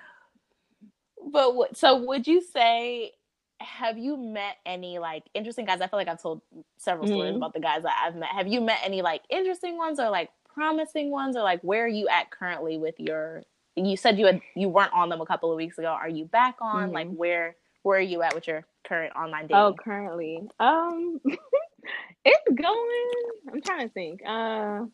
But 1.32 1.54
what, 1.54 1.76
so 1.78 1.98
would 2.06 2.28
you 2.28 2.42
say? 2.42 3.12
Have 3.60 3.98
you 3.98 4.16
met 4.16 4.56
any 4.66 5.00
like 5.00 5.24
interesting 5.34 5.66
guys? 5.66 5.82
I 5.82 5.88
feel 5.88 6.00
like 6.00 6.08
I've 6.08 6.22
told 6.22 6.42
several 6.78 7.06
mm-hmm. 7.06 7.16
stories 7.16 7.36
about 7.36 7.54
the 7.54 7.60
guys 7.60 7.84
that 7.84 8.02
I've 8.02 8.16
met. 8.16 8.30
Have 8.30 8.48
you 8.48 8.62
met 8.62 8.80
any 8.86 9.02
like 9.02 9.24
interesting 9.30 9.78
ones 9.78 10.00
or 10.00 10.10
like 10.10 10.30
promising 10.54 11.12
ones 11.12 11.36
or 11.36 11.44
like 11.44 11.60
where 11.62 11.84
are 11.84 11.90
you 11.90 12.08
at 12.08 12.32
currently 12.32 12.78
with 12.78 12.96
your? 13.00 13.44
You 13.76 13.98
said 13.98 14.18
you 14.18 14.28
had 14.28 14.40
you 14.56 14.70
weren't 14.70 14.94
on 14.94 15.10
them 15.10 15.20
a 15.20 15.26
couple 15.26 15.52
of 15.52 15.58
weeks 15.58 15.78
ago. 15.78 15.88
Are 15.88 16.08
you 16.08 16.24
back 16.24 16.56
on? 16.62 16.86
Mm-hmm. 16.86 16.94
Like 16.94 17.10
where 17.10 17.58
where 17.84 17.98
are 17.98 18.02
you 18.02 18.22
at 18.22 18.36
with 18.36 18.48
your 18.48 18.66
current 18.88 19.16
online 19.16 19.44
dating? 19.44 19.58
Oh, 19.58 19.74
currently, 19.74 20.42
um, 20.60 21.20
it's 22.26 22.62
going. 22.62 23.54
I'm 23.54 23.62
trying 23.62 23.88
to 23.88 23.94
think. 23.94 24.22
Uh, 24.26 24.86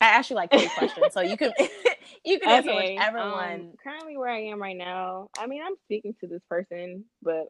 I 0.00 0.08
asked 0.08 0.30
you 0.30 0.36
like 0.36 0.50
three 0.50 0.68
questions, 0.76 1.12
so 1.12 1.20
you 1.20 1.36
can 1.36 1.52
you 2.24 2.38
can 2.40 2.50
answer 2.50 2.70
okay, 2.70 2.94
whichever 2.94 3.18
um, 3.18 3.32
one. 3.32 3.72
Currently, 3.82 4.16
where 4.16 4.30
I 4.30 4.44
am 4.46 4.60
right 4.60 4.76
now, 4.76 5.28
I 5.38 5.46
mean, 5.46 5.62
I'm 5.64 5.76
speaking 5.84 6.14
to 6.20 6.26
this 6.26 6.42
person, 6.48 7.04
but 7.22 7.46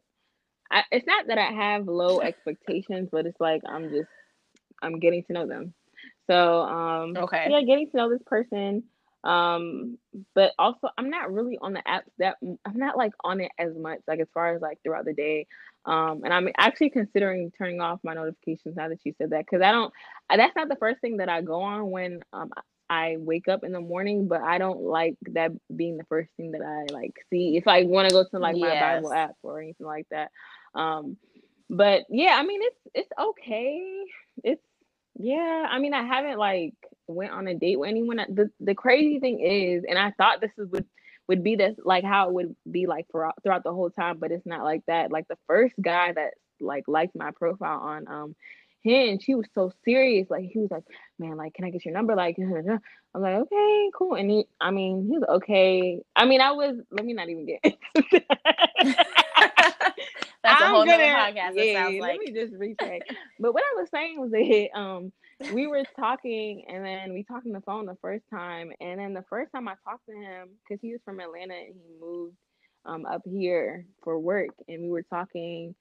I, 0.70 0.82
it's 0.90 1.06
not 1.06 1.28
that 1.28 1.38
I 1.38 1.52
have 1.52 1.86
low 1.86 2.20
expectations, 2.20 3.08
but 3.10 3.26
it's 3.26 3.40
like 3.40 3.62
I'm 3.66 3.90
just 3.90 4.08
I'm 4.82 4.98
getting 4.98 5.24
to 5.24 5.32
know 5.32 5.46
them. 5.46 5.74
So, 6.28 6.62
um, 6.62 7.16
okay, 7.16 7.46
yeah, 7.50 7.60
getting 7.62 7.90
to 7.90 7.96
know 7.96 8.10
this 8.10 8.22
person. 8.26 8.84
Um, 9.24 9.98
but 10.34 10.52
also 10.58 10.90
I'm 10.98 11.08
not 11.08 11.32
really 11.32 11.58
on 11.60 11.72
the 11.72 11.82
apps 11.88 12.10
that 12.18 12.36
I'm 12.42 12.76
not 12.76 12.96
like 12.96 13.12
on 13.24 13.40
it 13.40 13.50
as 13.58 13.74
much, 13.74 14.00
like 14.06 14.20
as 14.20 14.28
far 14.34 14.54
as 14.54 14.60
like 14.60 14.78
throughout 14.82 15.06
the 15.06 15.14
day. 15.14 15.46
Um, 15.86 16.22
and 16.24 16.32
I'm 16.32 16.48
actually 16.58 16.90
considering 16.90 17.50
turning 17.56 17.80
off 17.80 18.00
my 18.04 18.14
notifications 18.14 18.76
now 18.76 18.88
that 18.88 19.00
you 19.04 19.14
said 19.18 19.30
that 19.30 19.46
because 19.46 19.62
I 19.62 19.72
don't. 19.72 19.92
That's 20.28 20.56
not 20.56 20.68
the 20.68 20.76
first 20.76 21.00
thing 21.00 21.18
that 21.18 21.28
I 21.28 21.40
go 21.40 21.62
on 21.62 21.90
when 21.90 22.20
um 22.32 22.50
I 22.88 23.16
wake 23.18 23.48
up 23.48 23.64
in 23.64 23.72
the 23.72 23.80
morning, 23.80 24.28
but 24.28 24.42
I 24.42 24.58
don't 24.58 24.82
like 24.82 25.16
that 25.32 25.52
being 25.74 25.96
the 25.96 26.04
first 26.04 26.30
thing 26.36 26.52
that 26.52 26.62
I 26.62 26.92
like 26.92 27.14
see 27.30 27.56
if 27.56 27.66
I 27.66 27.84
want 27.84 28.08
to 28.08 28.14
go 28.14 28.24
to 28.30 28.38
like 28.38 28.56
my 28.56 28.74
yes. 28.74 28.82
Bible 28.82 29.12
app 29.12 29.36
or 29.42 29.60
anything 29.60 29.86
like 29.86 30.06
that. 30.10 30.30
Um, 30.74 31.16
but 31.70 32.02
yeah, 32.10 32.36
I 32.38 32.44
mean 32.44 32.60
it's 32.62 32.80
it's 32.94 33.10
okay. 33.18 34.04
It's 34.42 34.62
yeah, 35.16 35.66
I 35.70 35.78
mean 35.78 35.94
I 35.94 36.02
haven't 36.04 36.38
like 36.38 36.74
went 37.06 37.32
on 37.32 37.46
a 37.48 37.54
date 37.54 37.78
with 37.78 37.88
anyone. 37.88 38.16
The 38.16 38.50
the 38.60 38.74
crazy 38.74 39.20
thing 39.20 39.40
is, 39.40 39.84
and 39.88 39.98
I 39.98 40.12
thought 40.12 40.40
this 40.40 40.52
is 40.58 40.68
would 40.70 40.86
would 41.28 41.42
be 41.44 41.56
this 41.56 41.76
like 41.84 42.04
how 42.04 42.28
it 42.28 42.34
would 42.34 42.56
be 42.70 42.86
like 42.86 43.06
for 43.10 43.32
throughout 43.42 43.64
the 43.64 43.72
whole 43.72 43.90
time, 43.90 44.18
but 44.18 44.32
it's 44.32 44.46
not 44.46 44.64
like 44.64 44.82
that. 44.86 45.10
Like 45.12 45.28
the 45.28 45.38
first 45.46 45.74
guy 45.80 46.12
that 46.12 46.34
like 46.60 46.84
liked 46.88 47.16
my 47.16 47.30
profile 47.32 47.80
on 47.80 48.08
um 48.08 48.36
Hinge, 48.84 49.24
he 49.24 49.34
was 49.34 49.46
so 49.54 49.72
serious. 49.82 50.28
Like 50.28 50.44
he 50.52 50.58
was 50.58 50.70
like, 50.70 50.84
"Man, 51.18 51.38
like, 51.38 51.54
can 51.54 51.64
I 51.64 51.70
get 51.70 51.86
your 51.86 51.94
number?" 51.94 52.14
Like, 52.14 52.36
I'm 53.14 53.22
like, 53.22 53.34
"Okay, 53.36 53.90
cool." 53.96 54.14
And 54.14 54.30
he, 54.30 54.46
I 54.60 54.70
mean, 54.72 55.08
he 55.10 55.18
was 55.18 55.26
okay. 55.36 56.02
I 56.14 56.26
mean, 56.26 56.42
I 56.42 56.52
was. 56.52 56.76
Let 56.90 57.06
me 57.06 57.14
not 57.14 57.30
even 57.30 57.46
get. 57.46 57.64
That's 60.44 60.62
a 60.62 60.68
whole 60.68 60.84
gonna, 60.84 61.02
podcast. 61.02 61.52
Yeah, 61.54 61.86
let 61.86 62.00
like. 62.00 62.00
Let 62.00 62.18
me 62.18 62.32
just 62.32 62.54
recheck. 62.56 63.02
but 63.40 63.54
what 63.54 63.62
I 63.62 63.80
was 63.80 63.88
saying 63.90 64.20
was 64.20 64.30
that 64.30 64.68
um 64.78 65.12
we 65.52 65.66
were 65.66 65.82
talking 65.98 66.64
and 66.68 66.84
then 66.84 67.12
we 67.12 67.24
talked 67.24 67.46
on 67.46 67.52
the 67.52 67.60
phone 67.62 67.86
the 67.86 67.96
first 68.00 68.24
time 68.30 68.70
and 68.80 69.00
then 69.00 69.14
the 69.14 69.24
first 69.28 69.50
time 69.52 69.66
I 69.68 69.74
talked 69.84 70.06
to 70.08 70.14
him 70.14 70.50
because 70.62 70.80
he 70.80 70.92
was 70.92 71.00
from 71.04 71.18
Atlanta 71.18 71.54
and 71.54 71.74
he 71.74 72.00
moved 72.00 72.36
um 72.84 73.06
up 73.06 73.22
here 73.24 73.86
for 74.02 74.18
work 74.18 74.50
and 74.68 74.82
we 74.82 74.90
were 74.90 75.02
talking 75.02 75.74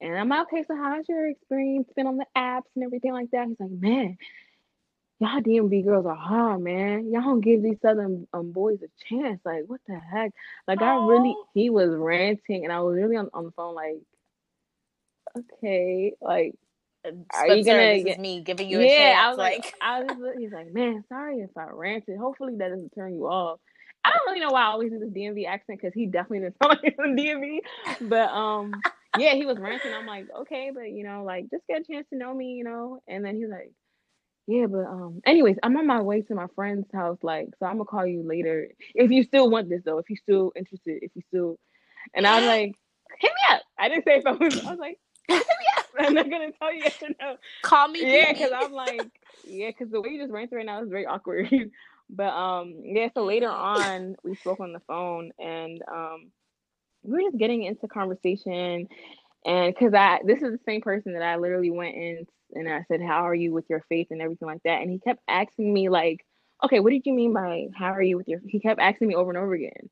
and 0.00 0.16
I'm 0.16 0.28
like, 0.28 0.42
okay, 0.42 0.64
so 0.66 0.76
how's 0.76 1.08
your 1.08 1.28
experience 1.28 1.88
been 1.96 2.06
on 2.06 2.18
the 2.18 2.26
apps 2.36 2.68
and 2.74 2.84
everything 2.84 3.12
like 3.12 3.30
that? 3.32 3.46
He's 3.48 3.56
like, 3.58 3.70
man, 3.70 4.18
y'all 5.18 5.40
DMV 5.40 5.84
girls 5.84 6.06
are 6.06 6.14
hard, 6.14 6.60
man. 6.60 7.10
Y'all 7.10 7.22
don't 7.22 7.40
give 7.40 7.62
these 7.62 7.78
southern 7.80 8.26
um, 8.32 8.52
boys 8.52 8.78
a 8.82 8.88
chance. 9.08 9.40
Like, 9.44 9.64
what 9.66 9.80
the 9.86 9.98
heck? 9.98 10.32
Like, 10.68 10.82
I 10.82 11.06
really, 11.06 11.34
he 11.54 11.70
was 11.70 11.90
ranting, 11.90 12.64
and 12.64 12.72
I 12.72 12.80
was 12.80 12.96
really 12.96 13.16
on, 13.16 13.30
on 13.32 13.44
the 13.44 13.50
phone, 13.52 13.74
like, 13.74 14.00
okay, 15.38 16.12
like, 16.20 16.54
are 17.32 17.48
you 17.48 17.64
gonna 17.64 17.94
this 17.94 18.04
get 18.04 18.20
me 18.20 18.40
giving 18.40 18.68
you 18.68 18.80
a 18.80 18.82
chance. 18.82 18.92
yeah, 18.92 19.12
chance? 19.12 19.24
I 19.24 19.28
was 19.28 19.38
like, 19.38 19.58
like 19.58 19.74
I 19.80 20.02
was, 20.02 20.34
he's 20.38 20.52
like, 20.52 20.72
man, 20.72 21.04
sorry 21.08 21.38
if 21.38 21.56
I 21.56 21.68
ranted. 21.70 22.18
Hopefully 22.18 22.54
that 22.56 22.68
doesn't 22.70 22.94
turn 22.94 23.14
you 23.14 23.26
off. 23.28 23.60
I 24.04 24.10
don't 24.10 24.26
really 24.26 24.40
know 24.40 24.52
why 24.52 24.62
I 24.62 24.66
always 24.66 24.90
do 24.90 24.98
this 24.98 25.10
DMV 25.10 25.46
accent 25.46 25.80
because 25.80 25.94
he 25.94 26.06
definitely 26.06 26.40
didn't 26.40 26.56
sound 26.62 26.78
like 26.82 26.96
DMV, 26.96 27.58
but 28.08 28.28
um 28.30 28.74
yeah, 29.18 29.34
he 29.34 29.46
was 29.46 29.58
ranting. 29.58 29.92
I'm 29.92 30.06
like, 30.06 30.26
okay, 30.40 30.70
but 30.74 30.90
you 30.90 31.04
know, 31.04 31.24
like 31.24 31.50
just 31.50 31.66
get 31.68 31.80
a 31.80 31.84
chance 31.84 32.06
to 32.12 32.18
know 32.18 32.34
me, 32.34 32.54
you 32.54 32.64
know. 32.64 33.00
And 33.08 33.24
then 33.24 33.36
he's 33.36 33.48
like, 33.48 33.70
yeah, 34.46 34.66
but 34.66 34.84
um, 34.86 35.20
anyways, 35.26 35.56
I'm 35.62 35.76
on 35.76 35.86
my 35.86 36.00
way 36.00 36.22
to 36.22 36.34
my 36.34 36.46
friend's 36.54 36.86
house, 36.92 37.18
like, 37.22 37.48
so 37.58 37.66
I'm 37.66 37.74
gonna 37.74 37.84
call 37.84 38.06
you 38.06 38.22
later 38.22 38.68
if 38.94 39.10
you 39.10 39.24
still 39.24 39.50
want 39.50 39.68
this 39.68 39.82
though, 39.84 39.98
if 39.98 40.08
you 40.08 40.16
still 40.16 40.52
interested, 40.54 41.02
if 41.02 41.10
you 41.14 41.22
still. 41.28 41.58
And 42.14 42.26
I 42.26 42.38
was 42.38 42.46
like, 42.46 42.76
hit 43.18 43.32
me 43.32 43.54
up. 43.54 43.62
I 43.78 43.88
didn't 43.88 44.04
say 44.04 44.18
if 44.18 44.26
I 44.26 44.32
was. 44.32 44.64
I 44.64 44.70
was 44.70 44.78
like, 44.78 44.98
hit 45.28 45.38
me 45.38 45.66
up. 45.78 45.86
I'm 45.98 46.14
not 46.14 46.30
gonna 46.30 46.52
tell 46.52 46.72
you 46.72 46.82
yes 46.84 47.02
or 47.02 47.08
no. 47.20 47.36
Call 47.62 47.88
me. 47.88 48.02
Yeah, 48.02 48.32
because 48.32 48.52
I'm 48.54 48.72
like, 48.86 49.10
yeah, 49.44 49.68
because 49.70 49.90
the 49.90 50.00
way 50.00 50.10
you 50.10 50.20
just 50.20 50.32
ran 50.32 50.48
through 50.48 50.58
right 50.58 50.66
now 50.66 50.82
is 50.82 50.88
very 50.88 51.06
awkward. 51.06 51.52
but 52.08 52.32
um, 52.32 52.74
yeah. 52.84 53.08
So 53.14 53.24
later 53.24 53.50
on, 53.50 54.14
we 54.22 54.36
spoke 54.36 54.60
on 54.60 54.72
the 54.72 54.80
phone, 54.86 55.32
and 55.40 55.82
um, 55.92 56.30
we 57.02 57.14
were 57.14 57.30
just 57.30 57.38
getting 57.38 57.64
into 57.64 57.88
conversation 57.88 58.88
and 59.46 59.72
because 59.72 59.94
I 59.94 60.18
this 60.24 60.42
is 60.42 60.52
the 60.52 60.60
same 60.66 60.80
person 60.82 61.12
that 61.12 61.22
I 61.22 61.36
literally 61.36 61.70
went 61.70 61.94
in 61.94 62.26
and 62.52 62.68
I 62.68 62.84
said, 62.88 63.00
How 63.00 63.26
are 63.26 63.34
you 63.34 63.52
with 63.52 63.64
your 63.70 63.84
faith 63.88 64.08
and 64.10 64.20
everything 64.20 64.48
like 64.48 64.62
that? 64.64 64.82
And 64.82 64.90
he 64.90 64.98
kept 64.98 65.22
asking 65.28 65.72
me 65.72 65.88
like, 65.88 66.26
Okay, 66.64 66.80
what 66.80 66.90
did 66.90 67.06
you 67.06 67.14
mean 67.14 67.32
by 67.32 67.68
how 67.74 67.92
are 67.92 68.02
you 68.02 68.16
with 68.16 68.28
your 68.28 68.40
he 68.44 68.58
kept 68.58 68.80
asking 68.80 69.08
me 69.08 69.14
over 69.14 69.30
and 69.30 69.38
over 69.38 69.54
again. 69.54 69.88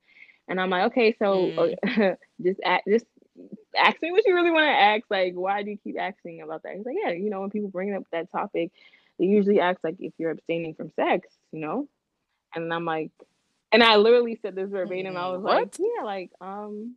And 0.48 0.60
I'm 0.60 0.70
like, 0.70 0.86
Okay, 0.86 1.16
so 1.18 1.76
mm. 1.86 2.16
just 2.42 2.60
act, 2.64 2.88
just 2.88 3.06
ask 3.78 4.02
me 4.02 4.10
what 4.10 4.26
you 4.26 4.34
really 4.34 4.50
want 4.50 4.64
to 4.64 4.70
ask. 4.70 5.04
Like, 5.08 5.34
why 5.34 5.62
do 5.62 5.70
you 5.70 5.78
keep 5.78 5.98
asking 6.00 6.42
about 6.42 6.64
that? 6.64 6.74
He's 6.74 6.84
like, 6.84 6.96
Yeah, 7.00 7.12
you 7.12 7.30
know, 7.30 7.40
when 7.40 7.50
people 7.50 7.70
bring 7.70 7.94
up 7.94 8.02
that 8.10 8.32
topic, 8.32 8.72
they 9.20 9.26
usually 9.26 9.60
ask 9.60 9.78
like 9.84 9.96
if 10.00 10.12
you're 10.18 10.32
abstaining 10.32 10.74
from 10.74 10.90
sex, 10.96 11.28
you 11.52 11.60
know? 11.60 11.86
And 12.56 12.74
I'm 12.74 12.84
like 12.84 13.12
and 13.74 13.82
I 13.82 13.96
literally 13.96 14.38
said 14.40 14.54
this 14.54 14.70
verbatim. 14.70 15.16
I 15.16 15.30
was 15.30 15.42
what? 15.42 15.54
like, 15.56 15.76
Yeah, 15.80 16.04
like, 16.04 16.30
um, 16.40 16.94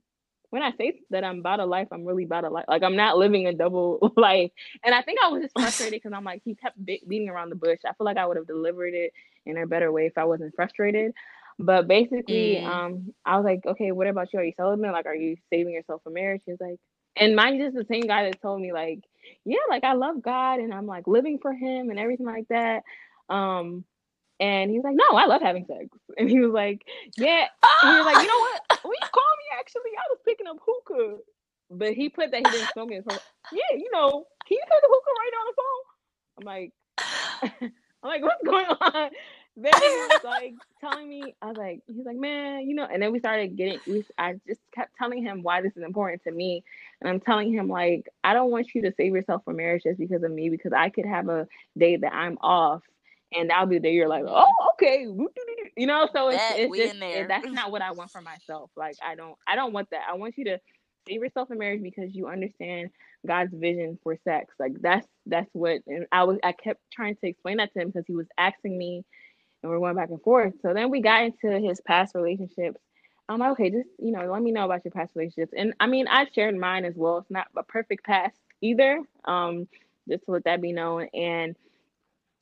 when 0.57 0.63
I 0.63 0.75
say 0.75 0.99
that 1.11 1.23
I'm 1.23 1.39
about 1.39 1.59
a 1.59 1.65
life, 1.65 1.87
I'm 1.91 2.03
really 2.03 2.23
about 2.23 2.43
a 2.43 2.49
life. 2.49 2.65
Like 2.67 2.81
I'm 2.81 2.95
not 2.95 3.17
living 3.17 3.45
a 3.45 3.53
double 3.53 4.11
life. 4.17 4.49
And 4.83 4.95
I 4.95 5.03
think 5.03 5.19
I 5.23 5.27
was 5.27 5.43
just 5.43 5.53
frustrated 5.53 6.01
because 6.01 6.15
I'm 6.15 6.23
like, 6.23 6.41
he 6.43 6.55
kept 6.55 6.83
be- 6.83 7.03
beating 7.07 7.29
around 7.29 7.49
the 7.49 7.55
bush. 7.55 7.79
I 7.85 7.93
feel 7.93 8.05
like 8.05 8.17
I 8.17 8.25
would 8.25 8.37
have 8.37 8.47
delivered 8.47 8.95
it 8.95 9.13
in 9.45 9.57
a 9.57 9.67
better 9.67 9.91
way 9.91 10.07
if 10.07 10.17
I 10.17 10.23
wasn't 10.23 10.55
frustrated. 10.55 11.13
But 11.59 11.87
basically, 11.87 12.55
mm. 12.55 12.65
um, 12.65 13.13
I 13.23 13.37
was 13.37 13.45
like, 13.45 13.65
okay, 13.67 13.91
what 13.91 14.07
about 14.07 14.33
you? 14.33 14.39
Are 14.39 14.43
you 14.43 14.53
celibate? 14.55 14.91
Like, 14.91 15.05
are 15.05 15.15
you 15.15 15.37
saving 15.51 15.73
yourself 15.73 16.01
for 16.03 16.09
marriage? 16.09 16.41
He's 16.45 16.59
like, 16.59 16.79
and 17.15 17.35
mind 17.35 17.59
just 17.59 17.75
the 17.75 17.85
same 17.91 18.07
guy 18.07 18.23
that 18.23 18.41
told 18.41 18.59
me 18.59 18.73
like, 18.73 19.01
yeah, 19.45 19.57
like 19.69 19.83
I 19.83 19.93
love 19.93 20.23
God 20.23 20.59
and 20.59 20.73
I'm 20.73 20.87
like 20.87 21.05
living 21.05 21.37
for 21.39 21.53
Him 21.53 21.91
and 21.91 21.99
everything 21.99 22.25
like 22.25 22.47
that. 22.49 22.81
Um, 23.29 23.85
and 24.39 24.69
he 24.71 24.77
was 24.77 24.83
like, 24.83 24.95
No, 24.95 25.17
I 25.17 25.25
love 25.25 25.41
having 25.41 25.65
sex. 25.65 25.87
And 26.17 26.29
he 26.29 26.39
was 26.39 26.51
like, 26.51 26.83
Yeah. 27.17 27.45
And 27.83 27.91
he 27.91 27.97
was 27.97 28.05
like, 28.05 28.21
You 28.21 28.27
know 28.27 28.39
what? 28.39 28.61
When 28.83 28.95
you 29.01 29.07
call 29.11 29.23
me, 29.37 29.59
actually, 29.59 29.91
I 29.97 30.05
was 30.09 30.19
picking 30.25 30.47
up 30.47 30.57
hookah. 30.65 31.17
But 31.69 31.93
he 31.93 32.09
put 32.09 32.31
that 32.31 32.37
he 32.37 32.43
didn't 32.43 32.71
smoke 32.71 32.91
it. 32.91 33.03
So, 33.09 33.17
yeah, 33.51 33.77
you 33.77 33.89
know, 33.91 34.25
can 34.47 34.55
you 34.55 34.63
put 34.69 34.81
the 34.81 34.89
hookah 34.89 35.11
right 35.19 35.33
on 35.39 35.45
the 35.49 35.57
phone? 35.57 35.83
I'm 36.37 36.45
like, 36.45 36.71
I'm 38.03 38.09
like, 38.09 38.21
what's 38.21 38.43
going 38.43 38.65
on? 38.65 39.09
Then 39.59 39.73
he 39.73 39.87
was 39.87 40.23
like 40.23 40.53
telling 40.79 41.09
me, 41.09 41.35
I 41.41 41.47
was 41.47 41.57
like, 41.57 41.81
he's 41.87 42.05
like, 42.05 42.15
man, 42.15 42.69
you 42.69 42.75
know, 42.75 42.87
and 42.89 43.01
then 43.01 43.11
we 43.11 43.19
started 43.19 43.57
getting, 43.57 43.79
we, 43.87 44.05
I 44.17 44.35
just 44.47 44.61
kept 44.73 44.95
telling 44.97 45.23
him 45.23 45.41
why 45.41 45.61
this 45.61 45.75
is 45.75 45.83
important 45.83 46.23
to 46.23 46.31
me. 46.31 46.63
And 47.01 47.09
I'm 47.09 47.19
telling 47.19 47.51
him, 47.51 47.67
like, 47.67 48.07
I 48.23 48.33
don't 48.33 48.51
want 48.51 48.75
you 48.75 48.83
to 48.83 48.93
save 48.95 49.13
yourself 49.13 49.43
for 49.43 49.53
marriage 49.53 49.83
just 49.83 49.99
because 49.99 50.21
of 50.21 50.31
me, 50.31 50.49
because 50.49 50.73
I 50.73 50.89
could 50.89 51.05
have 51.05 51.27
a 51.27 51.47
day 51.75 51.97
that 51.97 52.13
I'm 52.13 52.37
off 52.39 52.83
and 53.33 53.49
that'll 53.49 53.67
be 53.67 53.79
the 53.79 53.89
you're 53.89 54.07
like, 54.07 54.23
oh, 54.27 54.51
okay, 54.73 55.05
you 55.77 55.87
know. 55.87 56.07
So 56.13 56.29
it's, 56.29 56.37
that, 56.37 56.59
it's 56.59 56.77
just 56.77 56.95
it, 56.95 57.27
that's 57.27 57.47
not 57.51 57.71
what 57.71 57.81
I 57.81 57.91
want 57.91 58.11
for 58.11 58.21
myself. 58.21 58.71
Like 58.75 58.95
I 59.05 59.15
don't 59.15 59.35
I 59.47 59.55
don't 59.55 59.73
want 59.73 59.89
that. 59.91 60.01
I 60.09 60.15
want 60.15 60.37
you 60.37 60.45
to 60.45 60.59
save 61.07 61.21
yourself 61.21 61.51
in 61.51 61.57
marriage 61.57 61.81
because 61.81 62.13
you 62.15 62.27
understand 62.27 62.89
God's 63.25 63.53
vision 63.53 63.99
for 64.03 64.17
sex. 64.23 64.53
Like 64.59 64.73
that's 64.81 65.07
that's 65.25 65.49
what. 65.53 65.81
And 65.87 66.05
I 66.11 66.23
was 66.23 66.37
I 66.43 66.51
kept 66.51 66.81
trying 66.91 67.15
to 67.17 67.27
explain 67.27 67.57
that 67.57 67.73
to 67.73 67.81
him 67.81 67.87
because 67.87 68.05
he 68.07 68.15
was 68.15 68.27
asking 68.37 68.77
me, 68.77 69.03
and 69.61 69.69
we 69.69 69.75
are 69.75 69.79
going 69.79 69.95
back 69.95 70.09
and 70.09 70.21
forth. 70.21 70.53
So 70.61 70.73
then 70.73 70.89
we 70.89 71.01
got 71.01 71.23
into 71.23 71.59
his 71.59 71.81
past 71.81 72.15
relationships. 72.15 72.79
I'm 73.29 73.39
like, 73.39 73.51
okay, 73.51 73.69
just 73.69 73.89
you 73.99 74.11
know, 74.11 74.31
let 74.31 74.41
me 74.41 74.51
know 74.51 74.65
about 74.65 74.85
your 74.85 74.93
past 74.93 75.11
relationships. 75.15 75.53
And 75.55 75.73
I 75.79 75.87
mean, 75.87 76.07
I 76.07 76.27
shared 76.33 76.55
mine 76.57 76.85
as 76.85 76.93
well. 76.95 77.17
It's 77.17 77.31
not 77.31 77.47
a 77.57 77.63
perfect 77.63 78.05
past 78.05 78.37
either. 78.61 79.01
Um, 79.25 79.67
just 80.07 80.23
to 80.25 80.31
let 80.31 80.45
that 80.45 80.61
be 80.61 80.71
known. 80.71 81.07
And 81.13 81.55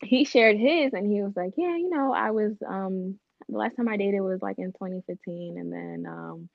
he 0.03 0.26
shared 0.26 0.57
his 0.57 0.93
and 0.93 1.11
he 1.11 1.22
was 1.22 1.34
like, 1.35 1.53
Yeah, 1.57 1.76
you 1.76 1.89
know, 1.89 2.13
I 2.13 2.31
was 2.31 2.53
um 2.67 3.19
the 3.49 3.57
last 3.57 3.76
time 3.76 3.88
I 3.88 3.97
dated 3.97 4.22
was 4.22 4.41
like 4.41 4.59
in 4.59 4.72
2015 4.73 5.57
and 5.57 5.72
then 5.72 6.05
um 6.07 6.49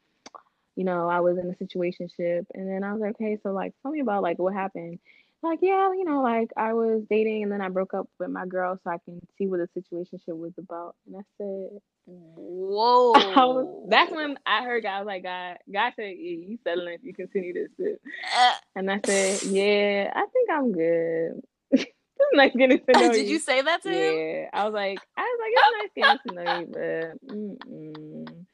you 0.77 0.85
know, 0.85 1.09
I 1.09 1.21
was 1.21 1.39
in 1.39 1.51
a 1.51 1.65
situationship 1.65 2.47
and 2.55 2.69
then 2.69 2.85
I 2.85 2.93
was 2.93 3.01
like, 3.01 3.15
Okay, 3.17 3.39
so 3.43 3.51
like 3.53 3.73
tell 3.83 3.93
me 3.93 4.01
about 4.01 4.23
like 4.23 4.39
what 4.39 4.55
happened. 4.55 4.99
Like, 5.43 5.61
yeah, 5.63 5.93
you 5.95 6.05
know, 6.05 6.21
like 6.23 6.51
I 6.57 6.75
was 6.75 7.03
dating 7.09 7.45
and 7.45 7.53
then 7.53 7.63
I 7.63 7.71
broke 7.71 7.95
up 7.95 8.09
with 8.19 8.29
my 8.31 8.45
girl 8.47 8.79
so 8.85 8.91
I 8.91 8.99
can 9.05 9.21
see 9.39 9.47
what 9.47 9.61
the 9.61 9.81
situationship 9.81 10.37
was 10.37 10.53
about. 10.59 10.97
And 11.07 11.17
I 11.19 11.23
said, 11.39 11.81
Whoa. 12.07 13.13
Was, 13.15 13.87
that's 13.89 14.13
when 14.13 14.39
I 14.47 14.65
heard 14.65 14.83
God 14.83 15.01
was 15.01 15.07
like, 15.07 15.23
God, 15.23 15.57
God 15.73 15.93
said, 15.97 16.15
yeah, 16.19 16.37
you 16.47 16.59
settling 16.63 16.95
if 16.95 17.05
you 17.05 17.15
continue 17.15 17.55
this. 17.55 17.71
Uh, 18.37 18.53
and 18.77 18.91
I 18.91 19.01
said, 19.07 19.43
Yeah, 19.45 20.13
I 20.15 20.27
think 20.33 20.51
I'm 20.51 20.73
good. 20.73 21.43
nice 22.35 22.53
getting 22.57 22.79
to 22.79 22.93
know 22.93 23.13
Did 23.13 23.27
you. 23.27 23.35
you 23.35 23.39
say 23.39 23.63
that 23.63 23.83
to 23.83 23.91
yeah. 23.91 23.97
him? 23.97 24.15
Yeah, 24.15 24.49
I 24.53 24.65
was 24.65 24.75
like, 24.75 24.99
I 25.17 25.23
was 25.23 25.39
like, 25.43 25.53
it's 25.57 25.97
nice 25.97 26.19
getting 26.25 26.37
to 26.37 26.45
know 26.45 26.59
you, 26.61 26.67
but, 26.73 27.37
mm-mm. 27.37 28.45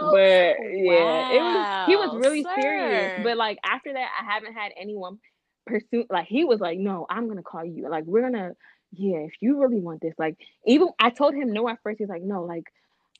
Oh, 0.00 0.10
but 0.12 0.56
yeah, 0.74 1.00
wow, 1.00 1.32
it 1.32 1.40
was. 1.40 1.86
He 1.86 1.96
was 1.96 2.24
really 2.24 2.42
sir. 2.42 2.60
serious. 2.60 3.20
But 3.22 3.36
like 3.36 3.58
after 3.64 3.92
that, 3.92 4.08
I 4.20 4.32
haven't 4.32 4.54
had 4.54 4.72
anyone 4.80 5.18
pursue. 5.66 6.04
Like 6.10 6.26
he 6.26 6.44
was 6.44 6.60
like, 6.60 6.78
no, 6.78 7.06
I'm 7.08 7.28
gonna 7.28 7.42
call 7.42 7.64
you. 7.64 7.88
Like 7.88 8.04
we're 8.04 8.22
gonna, 8.22 8.52
yeah, 8.92 9.18
if 9.18 9.32
you 9.40 9.60
really 9.60 9.80
want 9.80 10.00
this, 10.00 10.14
like 10.18 10.36
even 10.66 10.88
I 10.98 11.10
told 11.10 11.34
him 11.34 11.52
no 11.52 11.68
at 11.68 11.78
first. 11.82 11.98
He's 11.98 12.08
like, 12.08 12.22
no, 12.22 12.44
like. 12.44 12.64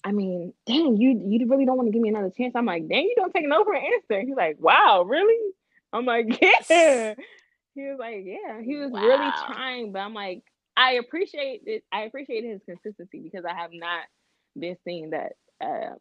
I 0.05 0.11
mean, 0.11 0.53
dang, 0.67 0.97
you 0.97 1.11
you 1.29 1.47
really 1.49 1.65
don't 1.65 1.77
want 1.77 1.87
to 1.87 1.93
give 1.93 2.03
me 2.03 2.09
another 2.09 2.33
chance. 2.37 2.55
I'm 2.57 2.67
like, 2.67 2.89
dang, 2.89 3.05
you 3.05 3.15
don't 3.15 3.33
take 3.33 3.47
no 3.47 3.63
for 3.63 3.73
an 3.73 3.85
answer. 3.85 4.21
He's 4.27 4.35
like, 4.35 4.57
wow, 4.59 5.05
really? 5.07 5.53
I'm 5.93 6.05
like, 6.05 6.43
yeah. 6.71 7.15
He 7.75 7.83
was 7.83 7.99
like, 7.99 8.25
yeah, 8.25 8.61
he 8.63 8.77
was 8.77 8.91
wow. 8.91 9.01
really 9.01 9.31
trying, 9.47 9.93
but 9.93 10.01
I'm 10.01 10.15
like, 10.15 10.43
I 10.77 10.93
appreciate 10.93 11.63
it. 11.67 11.85
I 11.93 12.03
appreciate 12.03 12.45
his 12.45 12.61
consistency 12.67 13.21
because 13.21 13.45
I 13.45 13.55
have 13.55 13.71
not 13.73 14.05
been 14.59 14.77
seeing 14.85 15.11
that. 15.11 15.33
Uh, 15.61 15.95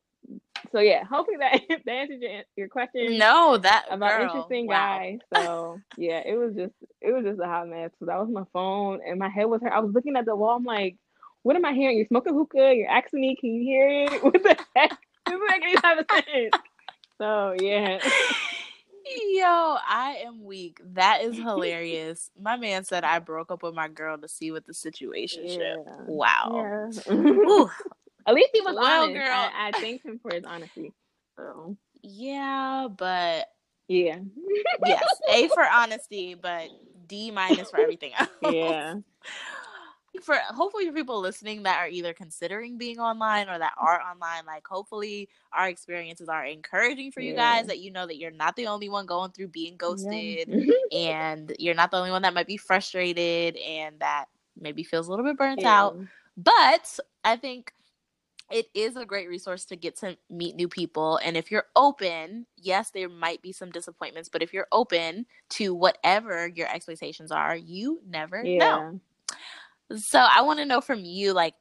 so 0.71 0.79
yeah, 0.79 1.03
hopefully 1.03 1.37
that 1.39 1.61
that 1.85 1.91
answered 1.91 2.21
your, 2.21 2.41
your 2.55 2.67
question. 2.67 3.17
No, 3.17 3.57
that 3.57 3.85
about 3.89 4.19
girl. 4.19 4.23
interesting 4.23 4.67
wow. 4.67 4.75
guy. 4.75 5.19
So 5.33 5.79
yeah, 5.97 6.21
it 6.25 6.37
was 6.37 6.55
just 6.55 6.73
it 7.01 7.11
was 7.11 7.23
just 7.23 7.39
a 7.39 7.45
hot 7.45 7.67
mess. 7.67 7.91
So 7.99 8.05
that 8.05 8.19
was 8.19 8.29
my 8.29 8.43
phone 8.53 8.99
and 9.05 9.19
my 9.19 9.29
head 9.29 9.45
was 9.45 9.61
hurt. 9.61 9.73
I 9.73 9.79
was 9.79 9.93
looking 9.93 10.15
at 10.15 10.25
the 10.25 10.35
wall. 10.35 10.57
I'm 10.57 10.63
like, 10.63 10.97
what 11.43 11.55
am 11.55 11.65
I 11.65 11.73
hearing? 11.73 11.97
You're 11.97 12.07
smoking 12.07 12.33
hookah. 12.33 12.75
You're 12.75 12.89
asking 12.89 13.21
me, 13.21 13.35
can 13.39 13.53
you 13.53 13.63
hear 13.63 13.89
it? 13.89 14.23
What 14.23 14.43
the 14.43 14.57
heck? 14.75 14.89
This 14.91 14.97
doesn't 15.25 15.47
make 15.49 15.63
any 15.63 15.75
type 15.75 15.99
of 15.99 16.05
sense. 16.11 16.55
So 17.17 17.55
yeah. 17.59 17.99
Yo, 19.29 19.77
I 19.87 20.21
am 20.25 20.43
weak. 20.43 20.79
That 20.93 21.21
is 21.23 21.35
hilarious. 21.37 22.29
my 22.39 22.57
man 22.57 22.83
said 22.83 23.03
I 23.03 23.19
broke 23.19 23.51
up 23.51 23.63
with 23.63 23.73
my 23.73 23.87
girl 23.87 24.17
to 24.17 24.27
see 24.27 24.51
what 24.51 24.65
the 24.65 24.73
situation 24.73 25.45
yeah. 25.47 25.75
Wow. 26.05 26.89
Yeah. 27.07 27.65
At 28.27 28.35
least 28.35 28.49
he 28.53 28.61
was 28.61 28.75
well, 28.75 29.03
honest. 29.03 29.15
Girl. 29.15 29.31
I, 29.31 29.69
I 29.69 29.71
thanked 29.79 30.05
him 30.05 30.19
for 30.21 30.33
his 30.33 30.43
honesty. 30.45 30.93
So. 31.37 31.75
Yeah, 32.03 32.87
but 32.95 33.47
yeah. 33.87 34.19
yes, 34.85 35.03
A 35.29 35.47
for 35.49 35.65
honesty, 35.73 36.35
but 36.35 36.69
D 37.07 37.31
minus 37.31 37.71
for 37.71 37.79
everything 37.79 38.13
else. 38.17 38.29
Yeah. 38.49 38.95
For 40.23 40.35
hopefully 40.49 40.87
for 40.87 40.93
people 40.93 41.21
listening 41.21 41.63
that 41.63 41.79
are 41.79 41.87
either 41.87 42.13
considering 42.13 42.77
being 42.77 42.99
online 42.99 43.47
or 43.49 43.57
that 43.57 43.73
are 43.77 44.01
online, 44.01 44.45
like 44.45 44.67
hopefully 44.67 45.29
our 45.53 45.69
experiences 45.69 46.27
are 46.27 46.45
encouraging 46.45 47.11
for 47.11 47.21
you 47.21 47.31
yeah. 47.33 47.57
guys 47.57 47.67
that 47.67 47.79
you 47.79 47.91
know 47.91 48.05
that 48.05 48.17
you're 48.17 48.29
not 48.29 48.55
the 48.55 48.67
only 48.67 48.89
one 48.89 49.05
going 49.05 49.31
through 49.31 49.47
being 49.47 49.77
ghosted 49.77 50.47
yeah. 50.47 50.73
and 50.99 51.55
you're 51.59 51.73
not 51.73 51.91
the 51.91 51.97
only 51.97 52.11
one 52.11 52.21
that 52.23 52.33
might 52.33 52.47
be 52.47 52.57
frustrated 52.57 53.55
and 53.57 53.99
that 53.99 54.25
maybe 54.59 54.83
feels 54.83 55.07
a 55.07 55.09
little 55.09 55.25
bit 55.25 55.37
burnt 55.37 55.61
yeah. 55.61 55.81
out. 55.81 55.97
But 56.35 56.99
I 57.23 57.37
think 57.37 57.73
it 58.51 58.67
is 58.73 58.95
a 58.95 59.05
great 59.05 59.29
resource 59.29 59.65
to 59.65 59.75
get 59.75 59.95
to 59.97 60.17
meet 60.29 60.55
new 60.55 60.67
people. 60.67 61.17
And 61.23 61.37
if 61.37 61.51
you're 61.51 61.65
open, 61.75 62.45
yes, 62.57 62.91
there 62.91 63.09
might 63.09 63.41
be 63.41 63.51
some 63.51 63.71
disappointments, 63.71 64.29
but 64.29 64.43
if 64.43 64.53
you're 64.53 64.67
open 64.71 65.25
to 65.51 65.73
whatever 65.73 66.47
your 66.47 66.67
expectations 66.67 67.31
are, 67.31 67.55
you 67.55 68.01
never 68.07 68.43
yeah. 68.43 68.59
know. 68.59 68.99
So 69.97 70.19
I 70.19 70.41
want 70.41 70.59
to 70.59 70.65
know 70.65 70.81
from 70.81 71.03
you, 71.05 71.33
like, 71.33 71.55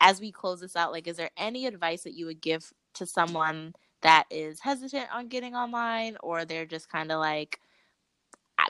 as 0.00 0.20
we 0.20 0.32
close 0.32 0.60
this 0.60 0.76
out, 0.76 0.92
like, 0.92 1.06
is 1.06 1.16
there 1.16 1.30
any 1.36 1.66
advice 1.66 2.02
that 2.02 2.14
you 2.14 2.26
would 2.26 2.40
give 2.40 2.72
to 2.94 3.06
someone 3.06 3.74
that 4.02 4.24
is 4.30 4.60
hesitant 4.60 5.08
on 5.12 5.28
getting 5.28 5.54
online 5.54 6.16
or 6.22 6.44
they're 6.44 6.66
just 6.66 6.88
kind 6.88 7.10
of 7.10 7.18
like, 7.18 7.60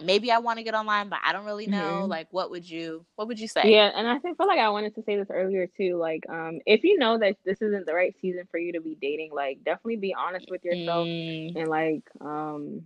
maybe 0.02 0.30
I 0.30 0.38
want 0.38 0.59
to 0.59 0.64
get 0.64 0.74
online, 0.74 1.09
but 1.09 1.20
I 1.24 1.32
don't 1.32 1.47
really 1.47 1.66
know. 1.66 2.01
Mm-hmm. 2.01 2.10
Like, 2.10 2.28
what 2.30 2.51
would 2.51 2.68
you 2.68 3.06
what 3.14 3.28
would 3.28 3.40
you 3.40 3.48
say? 3.48 3.62
Yeah, 3.64 3.90
and 3.94 4.06
I 4.06 4.18
think 4.18 4.36
feel 4.36 4.47
like 4.47 4.59
I 4.59 4.68
wanted 4.68 4.94
to 4.97 5.02
say 5.02 5.16
this 5.16 5.28
earlier 5.30 5.66
too. 5.66 5.97
Like, 5.97 6.28
um, 6.28 6.60
if 6.66 6.84
you 6.84 6.98
know 6.98 7.18
that 7.18 7.36
this 7.44 7.62
isn't 7.62 7.86
the 7.86 7.94
right 7.94 8.14
season 8.20 8.47
for 8.51 8.59
you 8.59 8.72
to 8.72 8.80
be 8.80 8.97
dating, 9.01 9.30
like, 9.32 9.64
definitely 9.64 9.97
be 9.97 10.14
honest 10.14 10.47
with 10.51 10.64
yourself 10.64 11.06
mm. 11.06 11.56
and 11.56 11.68
like, 11.68 12.02
um, 12.20 12.82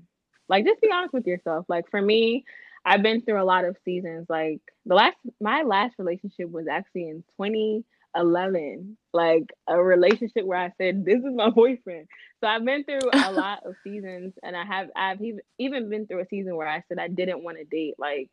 like 0.48 0.64
just 0.64 0.80
be 0.80 0.90
honest 0.92 1.12
with 1.12 1.26
yourself. 1.26 1.64
Like 1.68 1.90
for 1.90 2.02
me, 2.02 2.44
I've 2.84 3.02
been 3.02 3.22
through 3.22 3.42
a 3.42 3.44
lot 3.44 3.64
of 3.64 3.76
seasons. 3.84 4.26
Like 4.28 4.60
the 4.86 4.94
last, 4.94 5.16
my 5.40 5.62
last 5.62 5.94
relationship 5.98 6.50
was 6.50 6.66
actually 6.66 7.08
in 7.08 7.24
2011. 7.40 8.96
like 9.12 9.44
a 9.68 9.82
relationship 9.82 10.44
where 10.44 10.58
i 10.58 10.72
said 10.78 11.04
this 11.04 11.18
is 11.18 11.34
my 11.34 11.50
boyfriend 11.50 12.08
so 12.40 12.48
i've 12.48 12.64
been 12.64 12.84
through 12.84 13.10
a 13.12 13.32
lot 13.44 13.64
of 13.64 13.74
seasons 13.84 14.32
and 14.42 14.56
i 14.56 14.64
have 14.64 14.88
i've 14.96 15.20
even 15.58 15.88
been 15.88 16.06
through 16.06 16.20
a 16.20 16.26
season 16.28 16.56
where 16.56 16.68
i 16.68 16.82
said 16.88 16.98
i 16.98 17.08
didn't 17.08 17.44
want 17.44 17.56
to 17.58 17.64
date 17.64 17.94
like 17.98 18.30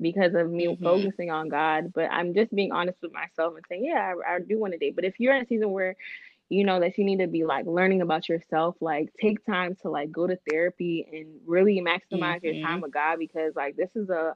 because 0.00 0.34
of 0.34 0.50
me 0.50 0.66
mm-hmm. 0.66 0.82
focusing 0.82 1.30
on 1.30 1.48
god 1.48 1.92
but 1.94 2.10
i'm 2.10 2.34
just 2.34 2.54
being 2.54 2.72
honest 2.72 2.98
with 3.02 3.12
myself 3.12 3.54
and 3.54 3.64
saying 3.68 3.84
yeah 3.84 4.12
i, 4.26 4.34
I 4.34 4.38
do 4.40 4.58
want 4.58 4.72
to 4.72 4.78
date 4.78 4.94
but 4.94 5.04
if 5.04 5.18
you're 5.18 5.34
in 5.34 5.42
a 5.42 5.46
season 5.46 5.70
where 5.70 5.96
you 6.48 6.64
know 6.64 6.80
that 6.80 6.98
you 6.98 7.04
need 7.04 7.18
to 7.18 7.26
be 7.26 7.44
like 7.44 7.66
learning 7.66 8.02
about 8.02 8.28
yourself 8.28 8.76
like 8.80 9.12
take 9.20 9.44
time 9.46 9.76
to 9.82 9.88
like 9.88 10.12
go 10.12 10.26
to 10.26 10.38
therapy 10.48 11.06
and 11.12 11.26
really 11.46 11.80
maximize 11.80 12.36
mm-hmm. 12.36 12.46
your 12.46 12.66
time 12.66 12.80
with 12.80 12.92
god 12.92 13.18
because 13.18 13.54
like 13.56 13.76
this 13.76 13.90
is 13.94 14.10
a 14.10 14.34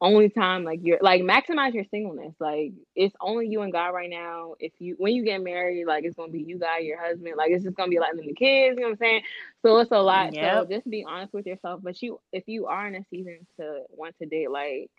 only 0.00 0.28
time 0.28 0.64
like 0.64 0.80
you're 0.82 0.98
like 1.00 1.22
maximize 1.22 1.74
your 1.74 1.84
singleness. 1.90 2.34
Like 2.38 2.72
it's 2.94 3.14
only 3.20 3.48
you 3.48 3.62
and 3.62 3.72
God 3.72 3.88
right 3.88 4.10
now. 4.10 4.54
If 4.60 4.72
you 4.78 4.94
when 4.98 5.14
you 5.14 5.24
get 5.24 5.42
married, 5.42 5.86
like 5.86 6.04
it's 6.04 6.14
gonna 6.14 6.30
be 6.30 6.42
you, 6.42 6.58
God, 6.58 6.78
your 6.82 7.00
husband. 7.00 7.34
Like 7.36 7.50
it's 7.50 7.64
just 7.64 7.76
gonna 7.76 7.90
be 7.90 7.98
like 7.98 8.12
the 8.14 8.32
kids. 8.34 8.76
You 8.76 8.82
know 8.82 8.88
what 8.88 8.92
I'm 8.92 8.98
saying? 8.98 9.22
So 9.62 9.78
it's 9.78 9.90
a 9.90 9.98
lot. 9.98 10.34
Yep. 10.34 10.54
So 10.54 10.66
just 10.74 10.88
be 10.88 11.04
honest 11.04 11.32
with 11.34 11.46
yourself. 11.46 11.80
But 11.82 12.00
you, 12.00 12.20
if 12.32 12.44
you 12.46 12.66
are 12.66 12.86
in 12.86 12.94
a 12.94 13.04
season 13.10 13.46
to 13.58 13.82
want 13.90 14.16
to 14.18 14.26
date, 14.26 14.50
like 14.50 14.90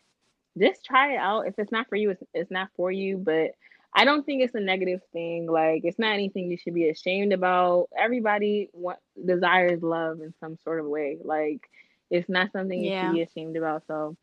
just 0.57 0.83
try 0.83 1.13
it 1.13 1.17
out. 1.17 1.47
If 1.47 1.55
it's 1.57 1.71
not 1.71 1.87
for 1.87 1.95
you, 1.95 2.11
it's 2.11 2.23
it's 2.33 2.51
not 2.51 2.69
for 2.75 2.91
you. 2.91 3.17
But 3.17 3.51
I 3.93 4.05
don't 4.05 4.25
think 4.25 4.43
it's 4.43 4.55
a 4.55 4.59
negative 4.59 5.01
thing. 5.11 5.47
Like 5.47 5.81
it's 5.83 5.99
not 5.99 6.13
anything 6.13 6.51
you 6.51 6.57
should 6.57 6.73
be 6.73 6.89
ashamed 6.89 7.33
about. 7.33 7.89
Everybody 7.97 8.69
want, 8.73 8.99
desires 9.23 9.81
love 9.81 10.21
in 10.21 10.33
some 10.39 10.57
sort 10.63 10.79
of 10.79 10.85
way. 10.85 11.17
Like 11.23 11.69
it's 12.09 12.29
not 12.29 12.51
something 12.51 12.79
you 12.79 12.91
yeah. 12.91 13.07
should 13.07 13.15
be 13.15 13.21
ashamed 13.23 13.57
about. 13.57 13.83
So 13.87 14.15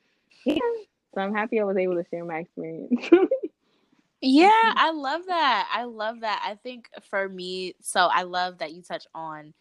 yeah. 0.44 0.58
So 1.14 1.20
I'm 1.20 1.34
happy 1.34 1.60
I 1.60 1.64
was 1.64 1.76
able 1.76 1.94
to 1.94 2.04
share 2.10 2.24
my 2.24 2.38
experience. 2.40 3.08
yeah, 4.20 4.50
I 4.52 4.90
love 4.92 5.22
that. 5.26 5.68
I 5.72 5.84
love 5.84 6.20
that. 6.20 6.42
I 6.46 6.56
think 6.56 6.88
for 7.10 7.28
me, 7.28 7.74
so 7.80 8.00
I 8.00 8.22
love 8.24 8.58
that 8.58 8.72
you 8.72 8.82
touch 8.82 9.06
on 9.14 9.54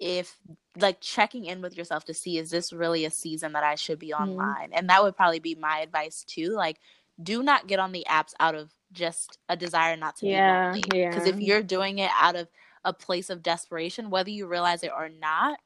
if 0.00 0.34
like 0.76 1.00
checking 1.00 1.44
in 1.44 1.62
with 1.62 1.76
yourself 1.76 2.04
to 2.06 2.14
see 2.14 2.38
is 2.38 2.50
this 2.50 2.72
really 2.72 3.04
a 3.04 3.10
season 3.10 3.52
that 3.52 3.62
I 3.62 3.76
should 3.76 3.98
be 3.98 4.10
mm-hmm. 4.10 4.30
online? 4.30 4.70
Mm-hmm. 4.70 4.78
And 4.78 4.88
that 4.88 5.02
would 5.02 5.16
probably 5.16 5.38
be 5.38 5.54
my 5.54 5.80
advice 5.80 6.24
too. 6.24 6.50
Like 6.50 6.78
do 7.22 7.42
not 7.42 7.66
get 7.66 7.78
on 7.78 7.92
the 7.92 8.06
apps 8.08 8.32
out 8.40 8.54
of 8.54 8.70
just 8.94 9.38
a 9.48 9.56
desire 9.56 9.96
not 9.96 10.16
to 10.16 10.26
yeah, 10.26 10.72
be 10.72 10.82
lonely. 10.92 11.08
Because 11.08 11.26
yeah. 11.26 11.34
if 11.34 11.40
you're 11.40 11.62
doing 11.62 11.98
it 11.98 12.10
out 12.18 12.36
of 12.36 12.48
a 12.84 12.92
place 12.92 13.30
of 13.30 13.42
desperation, 13.42 14.10
whether 14.10 14.30
you 14.30 14.46
realize 14.46 14.82
it 14.82 14.92
or 14.96 15.08
not, 15.08 15.58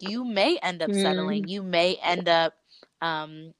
you 0.00 0.24
may 0.24 0.58
end 0.58 0.82
up 0.82 0.90
mm. 0.90 1.00
settling. 1.00 1.48
You 1.48 1.62
may 1.62 1.96
end 2.02 2.28
up 2.28 2.54
um, 3.00 3.54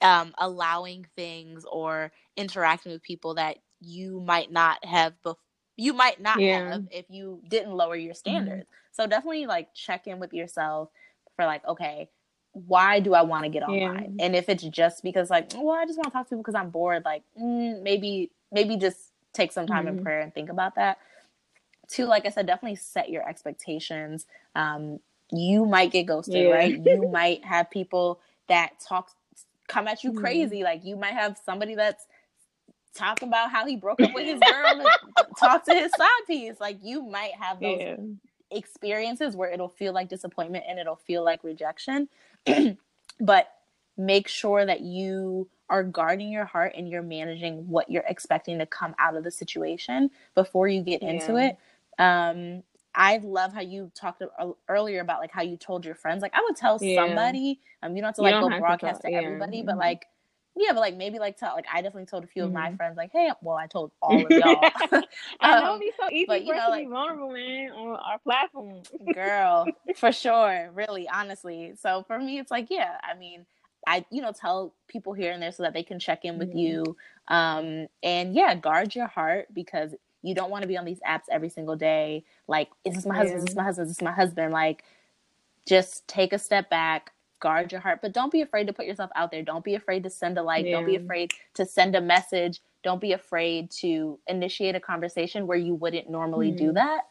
um, 0.00 0.34
allowing 0.38 1.06
things 1.16 1.64
or 1.70 2.12
interacting 2.36 2.92
with 2.92 3.02
people 3.02 3.34
that 3.34 3.58
you 3.80 4.20
might 4.20 4.50
not 4.50 4.84
have 4.84 5.14
bef- 5.24 5.36
you 5.76 5.94
might 5.94 6.20
not 6.20 6.38
yeah. 6.38 6.72
have 6.72 6.86
if 6.90 7.06
you 7.08 7.40
didn't 7.48 7.72
lower 7.72 7.96
your 7.96 8.12
mm-hmm. 8.12 8.18
standards. 8.18 8.64
Mm-hmm. 8.64 8.92
So 8.92 9.06
definitely 9.06 9.46
like 9.46 9.74
check 9.74 10.06
in 10.06 10.18
with 10.18 10.34
yourself 10.34 10.90
for 11.36 11.46
like, 11.46 11.66
okay, 11.66 12.10
why 12.52 13.00
do 13.00 13.14
I 13.14 13.22
want 13.22 13.44
to 13.44 13.50
get 13.50 13.62
online? 13.62 14.14
Yeah. 14.18 14.24
And 14.24 14.36
if 14.36 14.48
it's 14.48 14.64
just 14.64 15.02
because 15.02 15.30
like, 15.30 15.52
well, 15.54 15.70
I 15.70 15.86
just 15.86 15.98
want 15.98 16.08
to 16.08 16.12
talk 16.12 16.26
to 16.26 16.30
people 16.30 16.42
because 16.42 16.54
I'm 16.54 16.70
bored, 16.70 17.04
like 17.04 17.22
mm, 17.40 17.82
maybe 17.82 18.30
maybe 18.52 18.76
just 18.76 18.98
take 19.32 19.52
some 19.52 19.66
time 19.66 19.86
mm-hmm. 19.86 19.98
in 19.98 20.04
prayer 20.04 20.20
and 20.20 20.34
think 20.34 20.50
about 20.50 20.74
that. 20.74 20.98
Two, 21.88 22.06
like 22.06 22.26
I 22.26 22.30
said, 22.30 22.46
definitely 22.46 22.76
set 22.76 23.10
your 23.10 23.28
expectations. 23.28 24.26
Um, 24.54 25.00
you 25.32 25.64
might 25.64 25.92
get 25.92 26.06
ghosted, 26.06 26.34
yeah. 26.34 26.50
right? 26.50 26.84
You 26.84 27.08
might 27.12 27.44
have 27.44 27.70
people 27.70 28.20
that 28.48 28.80
talk 28.80 29.10
come 29.68 29.86
at 29.86 30.02
you 30.02 30.10
mm-hmm. 30.10 30.20
crazy. 30.20 30.62
Like 30.62 30.84
you 30.84 30.96
might 30.96 31.14
have 31.14 31.38
somebody 31.44 31.74
that's 31.74 32.06
talking 32.94 33.28
about 33.28 33.50
how 33.50 33.66
he 33.66 33.76
broke 33.76 34.00
up 34.00 34.12
with 34.14 34.24
his 34.24 34.40
girl 34.40 34.80
and 34.80 34.88
talk 35.38 35.64
to 35.64 35.74
his 35.74 35.92
side 35.96 36.08
piece. 36.26 36.60
Like 36.60 36.78
you 36.82 37.02
might 37.02 37.32
have 37.38 37.60
those 37.60 37.80
yeah. 37.80 37.96
experiences 38.50 39.36
where 39.36 39.50
it'll 39.50 39.68
feel 39.68 39.92
like 39.92 40.08
disappointment 40.08 40.64
and 40.68 40.78
it'll 40.78 40.96
feel 40.96 41.24
like 41.24 41.44
rejection. 41.44 42.08
but 43.20 43.52
make 43.96 44.28
sure 44.28 44.64
that 44.64 44.80
you 44.80 45.48
are 45.68 45.84
guarding 45.84 46.30
your 46.30 46.44
heart 46.44 46.74
and 46.76 46.88
you're 46.88 47.02
managing 47.02 47.68
what 47.68 47.90
you're 47.90 48.04
expecting 48.08 48.58
to 48.58 48.66
come 48.66 48.94
out 48.98 49.16
of 49.16 49.24
the 49.24 49.30
situation 49.30 50.10
before 50.34 50.66
you 50.68 50.82
get 50.82 51.02
yeah. 51.02 51.10
into 51.10 51.36
it. 51.36 51.56
Um, 51.98 52.62
I 52.94 53.18
love 53.22 53.52
how 53.52 53.60
you 53.60 53.92
talked 53.94 54.22
earlier 54.68 55.00
about 55.00 55.20
like 55.20 55.30
how 55.30 55.42
you 55.42 55.56
told 55.56 55.84
your 55.84 55.94
friends. 55.94 56.22
Like 56.22 56.34
I 56.34 56.40
would 56.42 56.56
tell 56.56 56.78
yeah. 56.80 57.06
somebody. 57.06 57.60
Um, 57.82 57.94
you 57.94 58.02
don't 58.02 58.08
have 58.08 58.16
to 58.16 58.22
like 58.22 58.40
go 58.40 58.58
broadcast 58.58 59.02
to, 59.02 59.10
to 59.10 59.14
everybody, 59.14 59.58
yeah. 59.58 59.62
but 59.64 59.72
mm-hmm. 59.72 59.80
like 59.80 60.06
yeah, 60.60 60.72
but 60.72 60.80
like 60.80 60.96
maybe 60.96 61.18
like 61.18 61.36
tell 61.38 61.54
like 61.54 61.66
I 61.72 61.80
definitely 61.80 62.06
told 62.06 62.24
a 62.24 62.26
few 62.26 62.42
mm-hmm. 62.42 62.48
of 62.48 62.54
my 62.54 62.68
mm-hmm. 62.68 62.76
friends 62.76 62.96
like, 62.96 63.10
hey, 63.12 63.30
well, 63.40 63.56
I 63.56 63.66
told 63.66 63.90
all 64.02 64.24
of 64.24 64.26
y'all. 64.30 64.64
um, 64.92 65.04
I 65.40 65.60
know 65.60 65.78
be 65.78 65.92
so 65.98 66.10
easy 66.10 66.26
but, 66.26 66.44
for 66.44 66.54
us 66.54 66.58
know, 66.58 66.64
to 66.66 66.70
like, 66.70 66.86
be 66.86 66.90
vulnerable, 66.90 67.32
man, 67.32 67.70
on 67.70 67.96
our 67.96 68.18
platform. 68.18 68.82
girl, 69.14 69.66
for 69.96 70.12
sure, 70.12 70.70
really, 70.74 71.08
honestly. 71.08 71.72
So 71.80 72.04
for 72.06 72.18
me, 72.18 72.38
it's 72.38 72.50
like, 72.50 72.66
yeah, 72.70 72.98
I 73.02 73.18
mean, 73.18 73.46
I 73.86 74.04
you 74.10 74.20
know 74.20 74.32
tell 74.32 74.74
people 74.88 75.14
here 75.14 75.32
and 75.32 75.42
there 75.42 75.52
so 75.52 75.62
that 75.62 75.72
they 75.72 75.82
can 75.82 75.98
check 75.98 76.24
in 76.24 76.38
with 76.38 76.50
mm-hmm. 76.50 76.58
you, 76.58 76.96
um, 77.28 77.86
and 78.02 78.34
yeah, 78.34 78.54
guard 78.54 78.94
your 78.94 79.06
heart 79.06 79.48
because 79.54 79.94
you 80.22 80.34
don't 80.34 80.50
want 80.50 80.62
to 80.62 80.68
be 80.68 80.76
on 80.76 80.84
these 80.84 81.00
apps 81.00 81.24
every 81.30 81.48
single 81.48 81.76
day. 81.76 82.24
Like, 82.46 82.68
is 82.84 82.94
this 82.94 83.06
my 83.06 83.16
husband? 83.16 83.38
Is 83.38 83.44
this 83.46 83.56
my 83.56 83.64
husband? 83.64 83.88
Is 83.88 83.96
this 83.96 84.02
my 84.02 84.12
husband? 84.12 84.52
Like, 84.52 84.84
just 85.66 86.06
take 86.06 86.32
a 86.32 86.38
step 86.38 86.68
back, 86.68 87.12
guard 87.40 87.72
your 87.72 87.80
heart, 87.80 88.00
but 88.02 88.12
don't 88.12 88.30
be 88.30 88.42
afraid 88.42 88.66
to 88.66 88.72
put 88.72 88.86
yourself 88.86 89.10
out 89.16 89.30
there. 89.30 89.42
Don't 89.42 89.64
be 89.64 89.74
afraid 89.74 90.02
to 90.04 90.10
send 90.10 90.38
a 90.38 90.42
like. 90.42 90.64
Yeah. 90.64 90.72
Don't 90.72 90.86
be 90.86 90.96
afraid 90.96 91.32
to 91.54 91.66
send 91.66 91.96
a 91.96 92.00
message. 92.00 92.60
Don't 92.82 93.00
be 93.00 93.12
afraid 93.12 93.70
to 93.72 94.18
initiate 94.26 94.74
a 94.74 94.80
conversation 94.80 95.46
where 95.46 95.58
you 95.58 95.74
wouldn't 95.74 96.08
normally 96.08 96.48
mm-hmm. 96.48 96.66
do 96.66 96.72
that. 96.72 97.02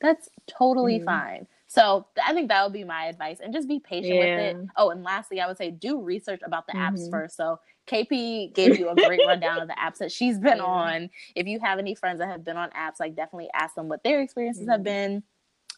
That's 0.00 0.28
totally 0.46 0.96
mm-hmm. 0.96 1.06
fine. 1.06 1.46
So 1.68 2.06
I 2.24 2.32
think 2.32 2.48
that 2.48 2.62
would 2.62 2.72
be 2.72 2.84
my 2.84 3.06
advice, 3.06 3.38
and 3.42 3.52
just 3.52 3.66
be 3.66 3.80
patient 3.80 4.14
yeah. 4.14 4.36
with 4.36 4.56
it. 4.56 4.68
Oh, 4.76 4.90
and 4.90 5.02
lastly, 5.02 5.40
I 5.40 5.48
would 5.48 5.56
say 5.56 5.70
do 5.70 6.00
research 6.00 6.40
about 6.44 6.66
the 6.66 6.74
mm-hmm. 6.74 6.94
apps 6.94 7.10
first. 7.10 7.36
So 7.36 7.58
KP 7.86 8.54
gave 8.54 8.78
you 8.78 8.88
a 8.88 8.94
great 8.94 9.20
rundown 9.26 9.60
of 9.60 9.68
the 9.68 9.74
apps 9.74 9.98
that 9.98 10.12
she's 10.12 10.38
been 10.40 10.58
yeah. 10.58 10.64
on. 10.64 11.10
If 11.34 11.46
you 11.46 11.58
have 11.60 11.78
any 11.78 11.94
friends 11.94 12.20
that 12.20 12.28
have 12.28 12.44
been 12.44 12.56
on 12.56 12.70
apps, 12.70 13.00
like 13.00 13.16
definitely 13.16 13.48
ask 13.52 13.74
them 13.74 13.88
what 13.88 14.04
their 14.04 14.20
experiences 14.20 14.62
mm-hmm. 14.62 14.72
have 14.72 14.82
been. 14.84 15.22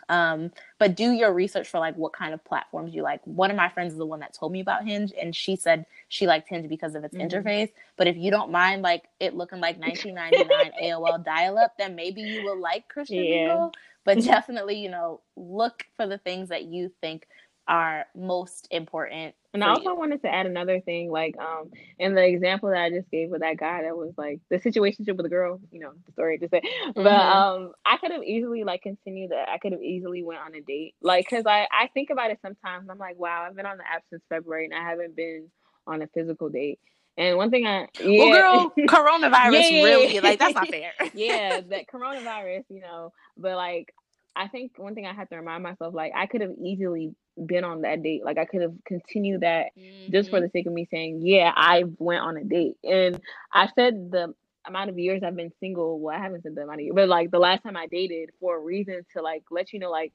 Um, 0.09 0.53
but 0.79 0.97
do 0.97 1.13
your 1.13 1.33
research 1.33 1.69
for 1.69 1.79
like 1.79 1.97
what 1.97 2.13
kind 2.13 2.33
of 2.33 2.43
platforms 2.45 2.95
you 2.95 3.03
like. 3.03 3.21
One 3.25 3.51
of 3.51 3.57
my 3.57 3.69
friends 3.69 3.93
is 3.93 3.99
the 3.99 4.07
one 4.07 4.21
that 4.21 4.33
told 4.33 4.53
me 4.53 4.61
about 4.61 4.87
Hinge, 4.87 5.13
and 5.21 5.35
she 5.35 5.57
said 5.57 5.85
she 6.09 6.27
liked 6.27 6.49
Hinge 6.49 6.69
because 6.69 6.95
of 6.95 7.05
its 7.05 7.15
mm-hmm. 7.15 7.27
interface. 7.27 7.71
But 7.97 8.07
if 8.07 8.17
you 8.17 8.31
don't 8.31 8.51
mind 8.51 8.83
like 8.83 9.05
it 9.21 9.35
looking 9.35 9.61
like 9.61 9.79
1999 9.79 10.73
AOL 10.83 11.25
dial-up, 11.25 11.75
then 11.79 11.95
maybe 11.95 12.23
you 12.23 12.45
will 12.45 12.61
like 12.61 12.89
Christian 12.89 13.25
yeah. 13.25 13.69
But 14.05 14.25
definitely, 14.25 14.77
you 14.77 14.89
know, 14.89 15.21
look 15.37 15.85
for 15.97 16.07
the 16.07 16.19
things 16.19 16.49
that 16.49 16.65
you 16.65 16.91
think 17.01 17.27
are 17.67 18.07
most 18.17 18.67
important. 18.71 19.35
And 19.55 19.65
I 19.65 19.71
also 19.71 19.91
you. 19.91 19.97
wanted 19.97 20.21
to 20.23 20.29
add 20.29 20.45
another 20.45 20.81
thing, 20.81 21.11
like 21.11 21.35
um, 21.39 21.71
in 21.99 22.15
the 22.15 22.23
example 22.23 22.69
that 22.69 22.83
I 22.83 22.91
just 22.91 23.11
gave 23.11 23.31
with 23.31 23.41
that 23.41 23.57
guy 23.57 23.83
that 23.83 23.97
was 23.97 24.13
like 24.19 24.41
the 24.51 24.59
situation 24.59 25.07
with 25.07 25.23
the 25.23 25.29
girl, 25.29 25.59
you 25.73 25.81
know, 25.81 25.93
the 26.05 26.13
story 26.13 26.39
to 26.39 26.49
say. 26.49 26.61
Mm-hmm. 26.61 27.03
But 27.03 27.13
um, 27.13 27.73
I 27.87 27.97
could 27.97 28.13
have 28.13 28.23
easily 28.23 28.65
like 28.65 28.83
continued 28.83 29.31
that. 29.31 29.49
I 29.49 29.57
could 29.57 29.73
have 29.73 29.83
easily 29.83 30.23
went 30.23 30.41
on 30.41 30.55
a 30.55 30.61
date, 30.61 30.95
like, 31.01 31.29
cause 31.31 31.45
I 31.47 31.67
I 31.73 31.89
think 31.95 32.11
about 32.11 32.31
it 32.31 32.39
sometimes. 32.43 32.89
I'm 32.91 32.99
like, 32.99 33.19
wow, 33.19 33.47
I've 33.49 33.57
been 33.57 33.67
on 33.67 33.79
the 33.79 33.89
app 33.89 34.03
since 34.11 34.23
February 34.29 34.67
and 34.67 34.75
I 34.75 34.83
haven't 34.83 35.17
been 35.17 35.49
on 35.87 36.03
a 36.03 36.07
physical 36.09 36.51
date. 36.51 36.79
And 37.17 37.37
one 37.37 37.51
thing 37.51 37.67
I 37.67 37.89
yeah. 38.01 38.25
Well, 38.25 38.33
girl, 38.33 38.73
coronavirus 38.87 39.71
yeah, 39.71 39.83
really 39.83 40.21
like 40.21 40.39
that's 40.39 40.55
not 40.55 40.69
fair. 40.71 40.93
yeah, 41.15 41.61
that 41.69 41.87
coronavirus, 41.93 42.65
you 42.69 42.81
know. 42.81 43.13
But 43.37 43.57
like 43.57 43.95
I 44.37 44.47
think 44.47 44.73
one 44.77 44.95
thing 44.95 45.07
I 45.07 45.15
have 45.15 45.29
to 45.31 45.37
remind 45.37 45.63
myself, 45.63 45.95
like 45.95 46.13
I 46.15 46.27
could 46.27 46.43
have 46.43 46.53
easily 46.63 47.15
been 47.47 47.65
on 47.65 47.83
that 47.83 48.03
date. 48.03 48.25
Like 48.25 48.39
I 48.39 48.45
could 48.45 48.63
have 48.63 48.75
continued 48.85 49.43
that 49.43 49.67
mm-hmm. 49.79 50.13
just 50.13 50.31
for 50.31 50.37
mm-hmm. 50.37 50.45
the 50.45 50.51
sake 50.51 50.67
of 50.67 50.73
me 50.73 50.89
saying, 50.91 51.21
yeah, 51.23 51.53
I 51.55 51.85
went 51.99 52.23
on 52.23 52.37
a 52.37 52.45
date. 52.45 52.77
And 52.85 53.21
I 53.53 53.69
said 53.75 54.11
the 54.11 54.35
amount 54.67 54.91
of 54.91 54.99
years 54.99 55.23
I've 55.25 55.37
been 55.37 55.53
single. 55.61 55.99
Well, 55.99 56.15
I 56.15 56.21
haven't 56.21 56.43
said 56.43 56.55
the 56.55 56.63
amount 56.63 56.81
of 56.81 56.85
years, 56.85 56.95
but 56.95 57.09
like 57.09 57.31
the 57.31 57.39
last 57.39 57.63
time 57.63 57.77
I 57.77 57.87
dated 57.87 58.31
for 58.41 58.57
a 58.57 58.61
reason 58.61 59.05
to 59.17 59.23
like 59.23 59.45
let 59.51 59.73
you 59.73 59.79
know, 59.79 59.91
like 59.91 60.15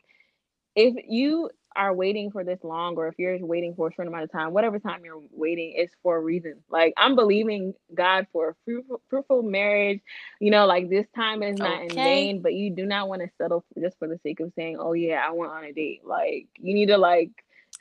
if 0.75 0.95
you 1.07 1.49
are 1.75 1.93
waiting 1.93 2.31
for 2.31 2.43
this 2.43 2.59
long 2.63 2.95
or 2.95 3.07
if 3.07 3.15
you're 3.17 3.37
waiting 3.45 3.75
for 3.75 3.87
a 3.87 3.91
certain 3.91 4.07
amount 4.07 4.23
of 4.23 4.31
time, 4.31 4.53
whatever 4.53 4.79
time 4.79 5.03
you're 5.03 5.21
waiting 5.31 5.73
is 5.73 5.91
for 6.01 6.17
a 6.17 6.19
reason. 6.19 6.55
Like 6.69 6.93
I'm 6.97 7.15
believing 7.15 7.73
God 7.93 8.27
for 8.31 8.49
a 8.49 8.55
fruitful, 8.65 9.01
fruitful 9.09 9.43
marriage. 9.43 10.01
You 10.39 10.51
know, 10.51 10.65
like 10.65 10.89
this 10.89 11.07
time 11.15 11.43
is 11.43 11.57
not 11.57 11.83
okay. 11.83 11.83
in 11.85 11.95
vain, 11.95 12.41
but 12.41 12.53
you 12.53 12.69
do 12.71 12.85
not 12.85 13.09
want 13.09 13.21
to 13.21 13.29
settle 13.37 13.63
just 13.79 13.97
for 13.99 14.07
the 14.07 14.19
sake 14.23 14.39
of 14.39 14.51
saying, 14.55 14.77
"Oh 14.79 14.93
yeah, 14.93 15.23
I 15.25 15.31
went 15.31 15.51
on 15.51 15.63
a 15.63 15.71
date." 15.71 16.01
Like 16.05 16.47
you 16.59 16.73
need 16.73 16.87
to 16.87 16.97
like 16.97 17.31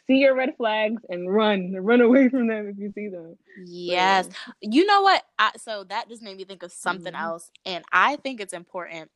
see 0.06 0.19
your 0.19 0.35
red 0.35 0.56
flags 0.56 1.02
and 1.09 1.32
run, 1.32 1.74
run 1.81 2.01
away 2.01 2.28
from 2.28 2.47
them 2.47 2.69
if 2.69 2.78
you 2.78 2.93
see 2.94 3.09
them. 3.09 3.36
Yes, 3.66 4.28
you 4.60 4.86
know 4.86 5.02
what? 5.02 5.23
I, 5.39 5.52
so 5.56 5.85
that 5.85 6.09
just 6.09 6.23
made 6.23 6.36
me 6.36 6.44
think 6.44 6.62
of 6.62 6.73
something 6.73 7.12
mm-hmm. 7.12 7.23
else, 7.23 7.51
and 7.64 7.85
I 7.93 8.16
think 8.16 8.40
it's 8.40 8.52
important 8.52 9.10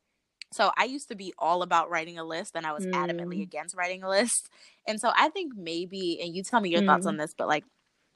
so 0.52 0.70
I 0.76 0.84
used 0.84 1.08
to 1.08 1.16
be 1.16 1.34
all 1.38 1.62
about 1.62 1.90
writing 1.90 2.18
a 2.18 2.24
list 2.24 2.54
and 2.54 2.66
I 2.66 2.72
was 2.72 2.86
mm. 2.86 2.92
adamantly 2.92 3.42
against 3.42 3.76
writing 3.76 4.02
a 4.02 4.08
list. 4.08 4.48
And 4.88 5.00
so 5.00 5.10
I 5.16 5.30
think 5.30 5.52
maybe 5.56 6.20
and 6.22 6.34
you 6.34 6.44
tell 6.44 6.60
me 6.60 6.70
your 6.70 6.82
mm. 6.82 6.86
thoughts 6.86 7.06
on 7.06 7.16
this, 7.16 7.34
but 7.36 7.48
like 7.48 7.64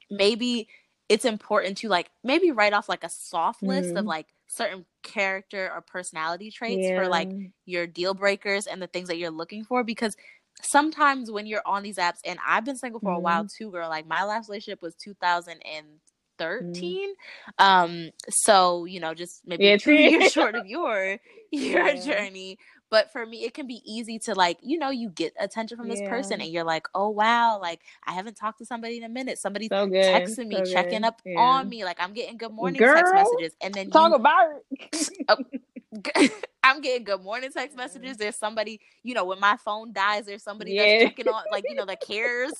maybe 0.09 0.69
it's 1.09 1.25
important 1.25 1.77
to 1.79 1.89
like 1.89 2.09
maybe 2.23 2.51
write 2.51 2.71
off 2.71 2.87
like 2.87 3.03
a 3.03 3.09
soft 3.09 3.61
list 3.61 3.89
mm. 3.93 3.99
of 3.99 4.05
like 4.05 4.27
certain 4.47 4.85
character 5.03 5.69
or 5.73 5.81
personality 5.81 6.51
traits 6.51 6.87
yeah. 6.87 6.95
for 6.95 7.07
like 7.07 7.29
your 7.65 7.87
deal 7.87 8.13
breakers 8.13 8.67
and 8.67 8.81
the 8.81 8.87
things 8.87 9.09
that 9.09 9.17
you're 9.17 9.31
looking 9.31 9.63
for 9.63 9.83
because 9.83 10.15
sometimes 10.61 11.31
when 11.31 11.45
you're 11.45 11.61
on 11.65 11.83
these 11.83 11.97
apps 11.97 12.19
and 12.25 12.39
I've 12.47 12.65
been 12.65 12.77
single 12.77 12.99
for 12.99 13.11
a 13.11 13.19
while 13.19 13.43
mm-hmm. 13.43 13.63
too 13.65 13.71
girl 13.71 13.89
like 13.89 14.07
my 14.07 14.23
last 14.23 14.49
relationship 14.49 14.81
was 14.81 14.95
2000 14.95 15.59
and 15.65 15.87
13 16.41 17.09
mm. 17.09 17.63
um 17.63 18.09
so 18.29 18.85
you 18.85 18.99
know 18.99 19.13
just 19.13 19.41
maybe 19.45 19.65
yeah, 19.65 19.77
two 19.77 19.93
years 19.93 20.31
short 20.33 20.55
of 20.55 20.65
your 20.65 21.17
your 21.51 21.87
yeah. 21.87 22.01
journey 22.01 22.57
but 22.89 23.11
for 23.11 23.25
me 23.25 23.43
it 23.43 23.53
can 23.53 23.67
be 23.67 23.81
easy 23.85 24.17
to 24.17 24.33
like 24.33 24.57
you 24.63 24.79
know 24.79 24.89
you 24.89 25.09
get 25.09 25.33
attention 25.39 25.77
from 25.77 25.87
this 25.87 26.01
yeah. 26.01 26.09
person 26.09 26.41
and 26.41 26.49
you're 26.49 26.63
like 26.63 26.87
oh 26.95 27.09
wow 27.09 27.59
like 27.61 27.81
i 28.07 28.11
haven't 28.11 28.35
talked 28.35 28.57
to 28.57 28.65
somebody 28.65 28.97
in 28.97 29.03
a 29.03 29.09
minute 29.09 29.37
somebody 29.37 29.67
so 29.67 29.87
texting 29.87 30.47
me 30.47 30.55
so 30.55 30.65
checking 30.65 31.03
up 31.03 31.21
on 31.37 31.69
me 31.69 31.85
like 31.85 31.97
i'm 31.99 32.13
getting 32.13 32.37
good 32.37 32.51
morning 32.51 32.79
Girl, 32.79 32.95
text 32.95 33.13
messages 33.13 33.55
and 33.61 33.73
then 33.73 33.91
talk 33.91 34.09
you, 34.09 34.15
about 34.15 34.47
oh, 35.29 35.37
I'm 36.63 36.81
getting 36.81 37.03
good 37.03 37.21
morning 37.21 37.51
text 37.51 37.75
messages. 37.75 38.17
There's 38.17 38.37
somebody, 38.37 38.79
you 39.03 39.13
know, 39.13 39.25
when 39.25 39.39
my 39.39 39.57
phone 39.57 39.91
dies, 39.91 40.25
there's 40.25 40.43
somebody 40.43 40.73
yeah. 40.73 40.83
that's 40.83 41.03
checking 41.03 41.27
on, 41.27 41.43
like, 41.51 41.65
you 41.67 41.75
know, 41.75 41.85
that 41.85 42.01
cares 42.01 42.53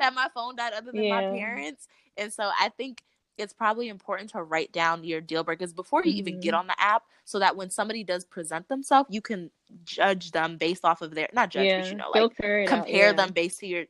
that 0.00 0.14
my 0.14 0.28
phone 0.34 0.56
died 0.56 0.72
other 0.72 0.90
than 0.92 1.04
yeah. 1.04 1.14
my 1.14 1.36
parents. 1.36 1.86
And 2.16 2.32
so 2.32 2.50
I 2.58 2.70
think 2.70 3.02
it's 3.38 3.52
probably 3.52 3.88
important 3.88 4.30
to 4.30 4.42
write 4.42 4.72
down 4.72 5.04
your 5.04 5.20
deal 5.20 5.44
breakers 5.44 5.72
before 5.72 6.02
you 6.04 6.12
mm-hmm. 6.12 6.18
even 6.18 6.40
get 6.40 6.50
mm-hmm. 6.50 6.60
on 6.60 6.66
the 6.66 6.80
app 6.80 7.02
so 7.24 7.38
that 7.38 7.56
when 7.56 7.70
somebody 7.70 8.02
does 8.02 8.24
present 8.24 8.68
themselves, 8.68 9.08
you 9.10 9.20
can 9.20 9.50
judge 9.84 10.30
them 10.30 10.56
based 10.56 10.84
off 10.84 11.02
of 11.02 11.14
their, 11.14 11.28
not 11.32 11.50
judge, 11.50 11.66
yeah. 11.66 11.80
but 11.80 11.90
you 11.90 11.96
know, 11.96 12.10
like 12.14 12.36
compare 12.36 12.68
out, 12.70 12.88
yeah. 12.88 13.12
them 13.12 13.32
based 13.32 13.60
to 13.60 13.66
your, 13.66 13.84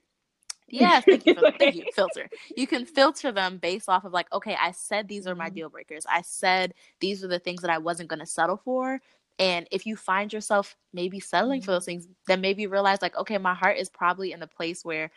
yeah, 0.68 1.00
thank 1.00 1.26
you, 1.26 1.34
for, 1.34 1.52
thank 1.58 1.76
you, 1.76 1.84
filter. 1.94 2.28
You 2.56 2.66
can 2.66 2.84
filter 2.84 3.30
them 3.30 3.58
based 3.58 3.88
off 3.88 4.04
of 4.04 4.12
like, 4.12 4.32
okay, 4.32 4.56
I 4.60 4.72
said 4.72 5.06
these 5.06 5.26
are 5.26 5.34
my 5.34 5.46
mm-hmm. 5.46 5.54
deal 5.54 5.68
breakers. 5.68 6.04
I 6.10 6.22
said 6.22 6.74
these 7.00 7.22
are 7.22 7.28
the 7.28 7.38
things 7.38 7.62
that 7.62 7.70
I 7.70 7.78
wasn't 7.78 8.08
going 8.08 8.20
to 8.20 8.26
settle 8.26 8.56
for. 8.56 9.00
And 9.38 9.68
if 9.70 9.86
you 9.86 9.96
find 9.96 10.32
yourself 10.32 10.76
maybe 10.92 11.20
settling 11.20 11.60
for 11.60 11.70
those 11.70 11.82
mm-hmm. 11.82 12.00
things, 12.00 12.08
then 12.26 12.40
maybe 12.40 12.66
realize 12.66 13.02
like, 13.02 13.16
okay, 13.16 13.38
my 13.38 13.54
heart 13.54 13.76
is 13.76 13.90
probably 13.90 14.32
in 14.32 14.40
the 14.40 14.46
place 14.46 14.84
where 14.84 15.10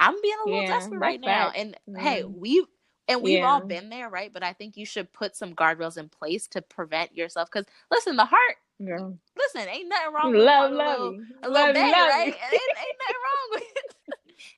I'm 0.00 0.20
being 0.22 0.34
a 0.44 0.48
little 0.48 0.62
yeah, 0.62 0.78
desperate 0.78 0.98
right 0.98 1.20
now. 1.20 1.52
And 1.54 1.76
mm. 1.88 2.00
hey, 2.00 2.24
we 2.24 2.64
and 3.06 3.22
we've 3.22 3.38
yeah. 3.38 3.50
all 3.50 3.60
been 3.60 3.90
there, 3.90 4.08
right? 4.08 4.32
But 4.32 4.42
I 4.42 4.52
think 4.52 4.76
you 4.76 4.86
should 4.86 5.12
put 5.12 5.36
some 5.36 5.54
guardrails 5.54 5.98
in 5.98 6.08
place 6.08 6.48
to 6.48 6.62
prevent 6.62 7.14
yourself. 7.14 7.50
Because 7.50 7.66
listen, 7.90 8.16
the 8.16 8.24
heart. 8.24 8.56
Yeah. 8.78 9.10
Listen, 9.36 9.68
ain't 9.68 9.90
nothing 9.90 10.14
wrong 10.14 10.32
with 10.32 10.40
love, 10.40 10.72
love, 10.72 10.98
a 10.98 11.02
little, 11.02 11.24
a 11.42 11.48
little 11.48 11.66
love, 11.66 11.74
bang, 11.74 11.92
love 11.92 12.08
right? 12.08 12.26
ain't, 12.26 12.36
ain't 12.52 12.98
nothing 12.98 13.20
wrong 13.24 13.48
with 13.50 13.62
it. 13.62 13.94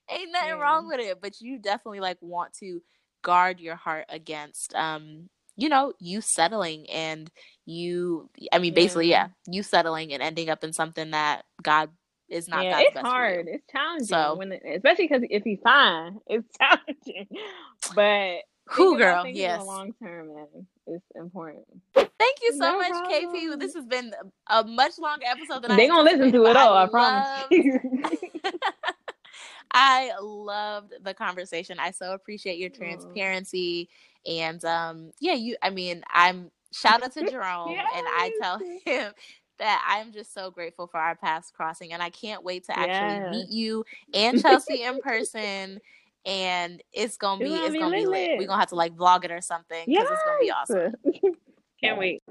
ain't 0.11 0.31
nothing 0.31 0.49
yeah. 0.49 0.61
wrong 0.61 0.87
with 0.87 0.99
it. 1.01 1.21
But 1.21 1.41
you 1.41 1.59
definitely 1.59 1.99
like 1.99 2.17
want 2.21 2.53
to 2.59 2.81
guard 3.21 3.59
your 3.59 3.75
heart 3.75 4.05
against 4.09 4.75
um 4.75 5.29
you 5.55 5.69
know 5.69 5.93
you 5.99 6.21
settling 6.21 6.89
and 6.89 7.31
you 7.65 8.29
i 8.51 8.59
mean 8.59 8.73
basically 8.73 9.09
yeah, 9.09 9.27
yeah 9.47 9.53
you 9.53 9.63
settling 9.63 10.13
and 10.13 10.21
ending 10.21 10.49
up 10.49 10.63
in 10.63 10.73
something 10.73 11.11
that 11.11 11.45
god 11.61 11.89
is 12.33 12.47
not 12.47 12.63
yeah, 12.63 12.79
it's 12.79 12.97
hard 12.97 13.47
it's 13.47 13.65
challenging 13.71 14.07
so, 14.07 14.35
when 14.35 14.51
it, 14.51 14.61
especially 14.75 15.07
because 15.07 15.23
if 15.29 15.43
he's 15.43 15.59
fine 15.63 16.19
it's 16.27 16.47
challenging 16.57 17.27
but 17.95 18.39
who 18.67 18.97
girl 18.97 19.25
yes 19.27 19.63
long 19.65 19.93
term 20.01 20.33
man 20.33 20.67
it's 20.87 21.05
important 21.15 21.65
thank 21.93 22.37
you 22.41 22.51
so 22.53 22.59
no 22.59 22.77
much 22.77 22.89
problem. 22.89 23.35
kp 23.35 23.59
this 23.59 23.73
has 23.73 23.85
been 23.85 24.13
a 24.47 24.63
much 24.63 24.97
longer 24.97 25.25
episode 25.25 25.61
than 25.63 25.75
they 25.75 25.85
I 25.85 25.87
gonna 25.87 26.09
listen 26.09 26.31
to 26.31 26.45
it 26.45 26.55
all 26.55 26.73
i, 26.73 26.83
I 26.83 26.87
promise 26.87 27.45
I 29.73 30.11
loved 30.21 30.93
the 31.01 31.13
conversation. 31.15 31.79
I 31.79 31.91
so 31.91 32.13
appreciate 32.13 32.59
your 32.59 32.69
transparency. 32.69 33.89
And 34.27 34.63
um, 34.63 35.11
yeah, 35.19 35.33
you 35.33 35.55
I 35.63 35.71
mean, 35.71 36.03
I'm 36.11 36.51
shout 36.71 37.03
out 37.03 37.13
to 37.13 37.21
Jerome 37.29 37.71
yes. 37.71 37.87
and 37.95 38.05
I 38.07 38.31
tell 38.41 38.59
him 38.85 39.13
that 39.59 39.83
I'm 39.87 40.11
just 40.11 40.33
so 40.33 40.51
grateful 40.51 40.87
for 40.87 40.99
our 40.99 41.15
past 41.15 41.53
crossing 41.53 41.93
and 41.93 42.01
I 42.01 42.09
can't 42.09 42.43
wait 42.43 42.65
to 42.65 42.77
actually 42.77 43.25
yes. 43.25 43.31
meet 43.31 43.49
you 43.49 43.85
and 44.13 44.41
Chelsea 44.41 44.83
in 44.83 44.99
person. 44.99 45.79
And 46.25 46.81
it's 46.93 47.17
gonna 47.17 47.43
be 47.43 47.53
it's, 47.53 47.75
gonna 47.75 47.95
be 47.95 48.05
lit. 48.05 48.37
We're 48.37 48.47
gonna 48.47 48.59
have 48.59 48.69
to 48.69 48.75
like 48.75 48.95
vlog 48.95 49.25
it 49.25 49.31
or 49.31 49.41
something 49.41 49.83
because 49.85 50.07
yes. 50.09 50.11
it's 50.11 50.23
gonna 50.25 50.39
be 50.39 50.51
awesome. 50.51 51.33
Can't 51.83 51.99
wait. 51.99 52.23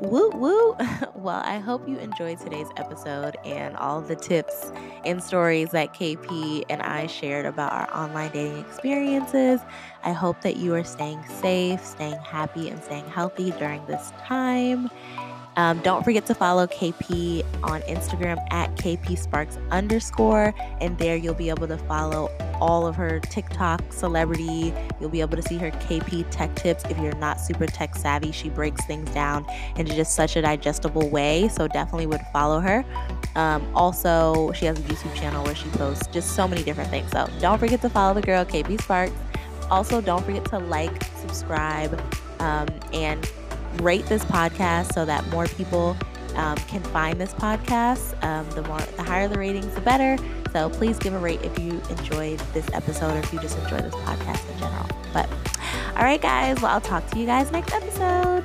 Woo 0.00 0.30
woo. 0.30 0.76
Well, 1.14 1.42
I 1.44 1.58
hope 1.58 1.86
you 1.86 1.98
enjoyed 1.98 2.38
today's 2.38 2.68
episode 2.78 3.36
and 3.44 3.76
all 3.76 4.00
the 4.00 4.16
tips 4.16 4.72
and 5.04 5.22
stories 5.22 5.70
that 5.72 5.92
KP 5.92 6.64
and 6.70 6.80
I 6.80 7.06
shared 7.06 7.44
about 7.44 7.72
our 7.72 7.94
online 7.94 8.32
dating 8.32 8.58
experiences. 8.60 9.60
I 10.02 10.12
hope 10.12 10.40
that 10.40 10.56
you 10.56 10.74
are 10.74 10.82
staying 10.82 11.22
safe, 11.42 11.84
staying 11.84 12.18
happy, 12.20 12.70
and 12.70 12.82
staying 12.82 13.06
healthy 13.06 13.50
during 13.52 13.84
this 13.84 14.12
time. 14.24 14.90
Um, 15.60 15.78
don't 15.80 16.02
forget 16.02 16.24
to 16.24 16.34
follow 16.34 16.66
KP 16.66 17.44
on 17.62 17.82
Instagram 17.82 18.42
at 18.50 18.74
KP 18.76 19.18
Sparks 19.18 19.58
underscore, 19.70 20.54
and 20.80 20.96
there 20.96 21.16
you'll 21.16 21.34
be 21.34 21.50
able 21.50 21.68
to 21.68 21.76
follow 21.76 22.30
all 22.62 22.86
of 22.86 22.96
her 22.96 23.20
TikTok 23.20 23.92
celebrity. 23.92 24.72
You'll 24.98 25.10
be 25.10 25.20
able 25.20 25.36
to 25.36 25.42
see 25.42 25.58
her 25.58 25.70
KP 25.72 26.24
tech 26.30 26.54
tips. 26.56 26.84
If 26.84 26.96
you're 26.96 27.14
not 27.16 27.38
super 27.38 27.66
tech 27.66 27.94
savvy, 27.94 28.32
she 28.32 28.48
breaks 28.48 28.86
things 28.86 29.10
down 29.10 29.44
in 29.76 29.84
just 29.86 30.14
such 30.14 30.34
a 30.36 30.40
digestible 30.40 31.10
way. 31.10 31.48
So 31.48 31.68
definitely 31.68 32.06
would 32.06 32.24
follow 32.32 32.60
her. 32.60 32.82
Um, 33.34 33.70
also, 33.74 34.52
she 34.52 34.64
has 34.64 34.78
a 34.78 34.82
YouTube 34.82 35.14
channel 35.14 35.44
where 35.44 35.54
she 35.54 35.68
posts 35.72 36.06
just 36.06 36.34
so 36.34 36.48
many 36.48 36.62
different 36.62 36.88
things. 36.88 37.10
So 37.10 37.28
don't 37.38 37.58
forget 37.58 37.82
to 37.82 37.90
follow 37.90 38.14
the 38.14 38.22
girl 38.22 38.46
KP 38.46 38.80
Sparks. 38.80 39.12
Also, 39.70 40.00
don't 40.00 40.24
forget 40.24 40.46
to 40.46 40.58
like, 40.58 41.04
subscribe, 41.20 42.00
um, 42.40 42.66
and 42.94 43.30
rate 43.82 44.06
this 44.06 44.24
podcast 44.24 44.92
so 44.92 45.04
that 45.04 45.26
more 45.28 45.46
people 45.46 45.96
um, 46.36 46.56
can 46.56 46.82
find 46.82 47.20
this 47.20 47.34
podcast. 47.34 48.22
Um, 48.24 48.48
the 48.50 48.62
more, 48.62 48.80
the 48.96 49.02
higher 49.02 49.28
the 49.28 49.38
ratings, 49.38 49.74
the 49.74 49.80
better. 49.80 50.16
So 50.52 50.68
please 50.70 50.98
give 50.98 51.14
a 51.14 51.18
rate 51.18 51.42
if 51.42 51.58
you 51.58 51.80
enjoyed 51.90 52.38
this 52.52 52.68
episode 52.72 53.14
or 53.14 53.18
if 53.18 53.32
you 53.32 53.40
just 53.40 53.58
enjoy 53.58 53.78
this 53.78 53.94
podcast 53.94 54.50
in 54.52 54.58
general. 54.58 54.86
But 55.12 55.28
all 55.96 56.04
right, 56.04 56.20
guys. 56.20 56.60
Well, 56.60 56.72
I'll 56.72 56.80
talk 56.80 57.06
to 57.10 57.18
you 57.18 57.26
guys 57.26 57.50
next 57.52 57.72
episode. 57.72 58.44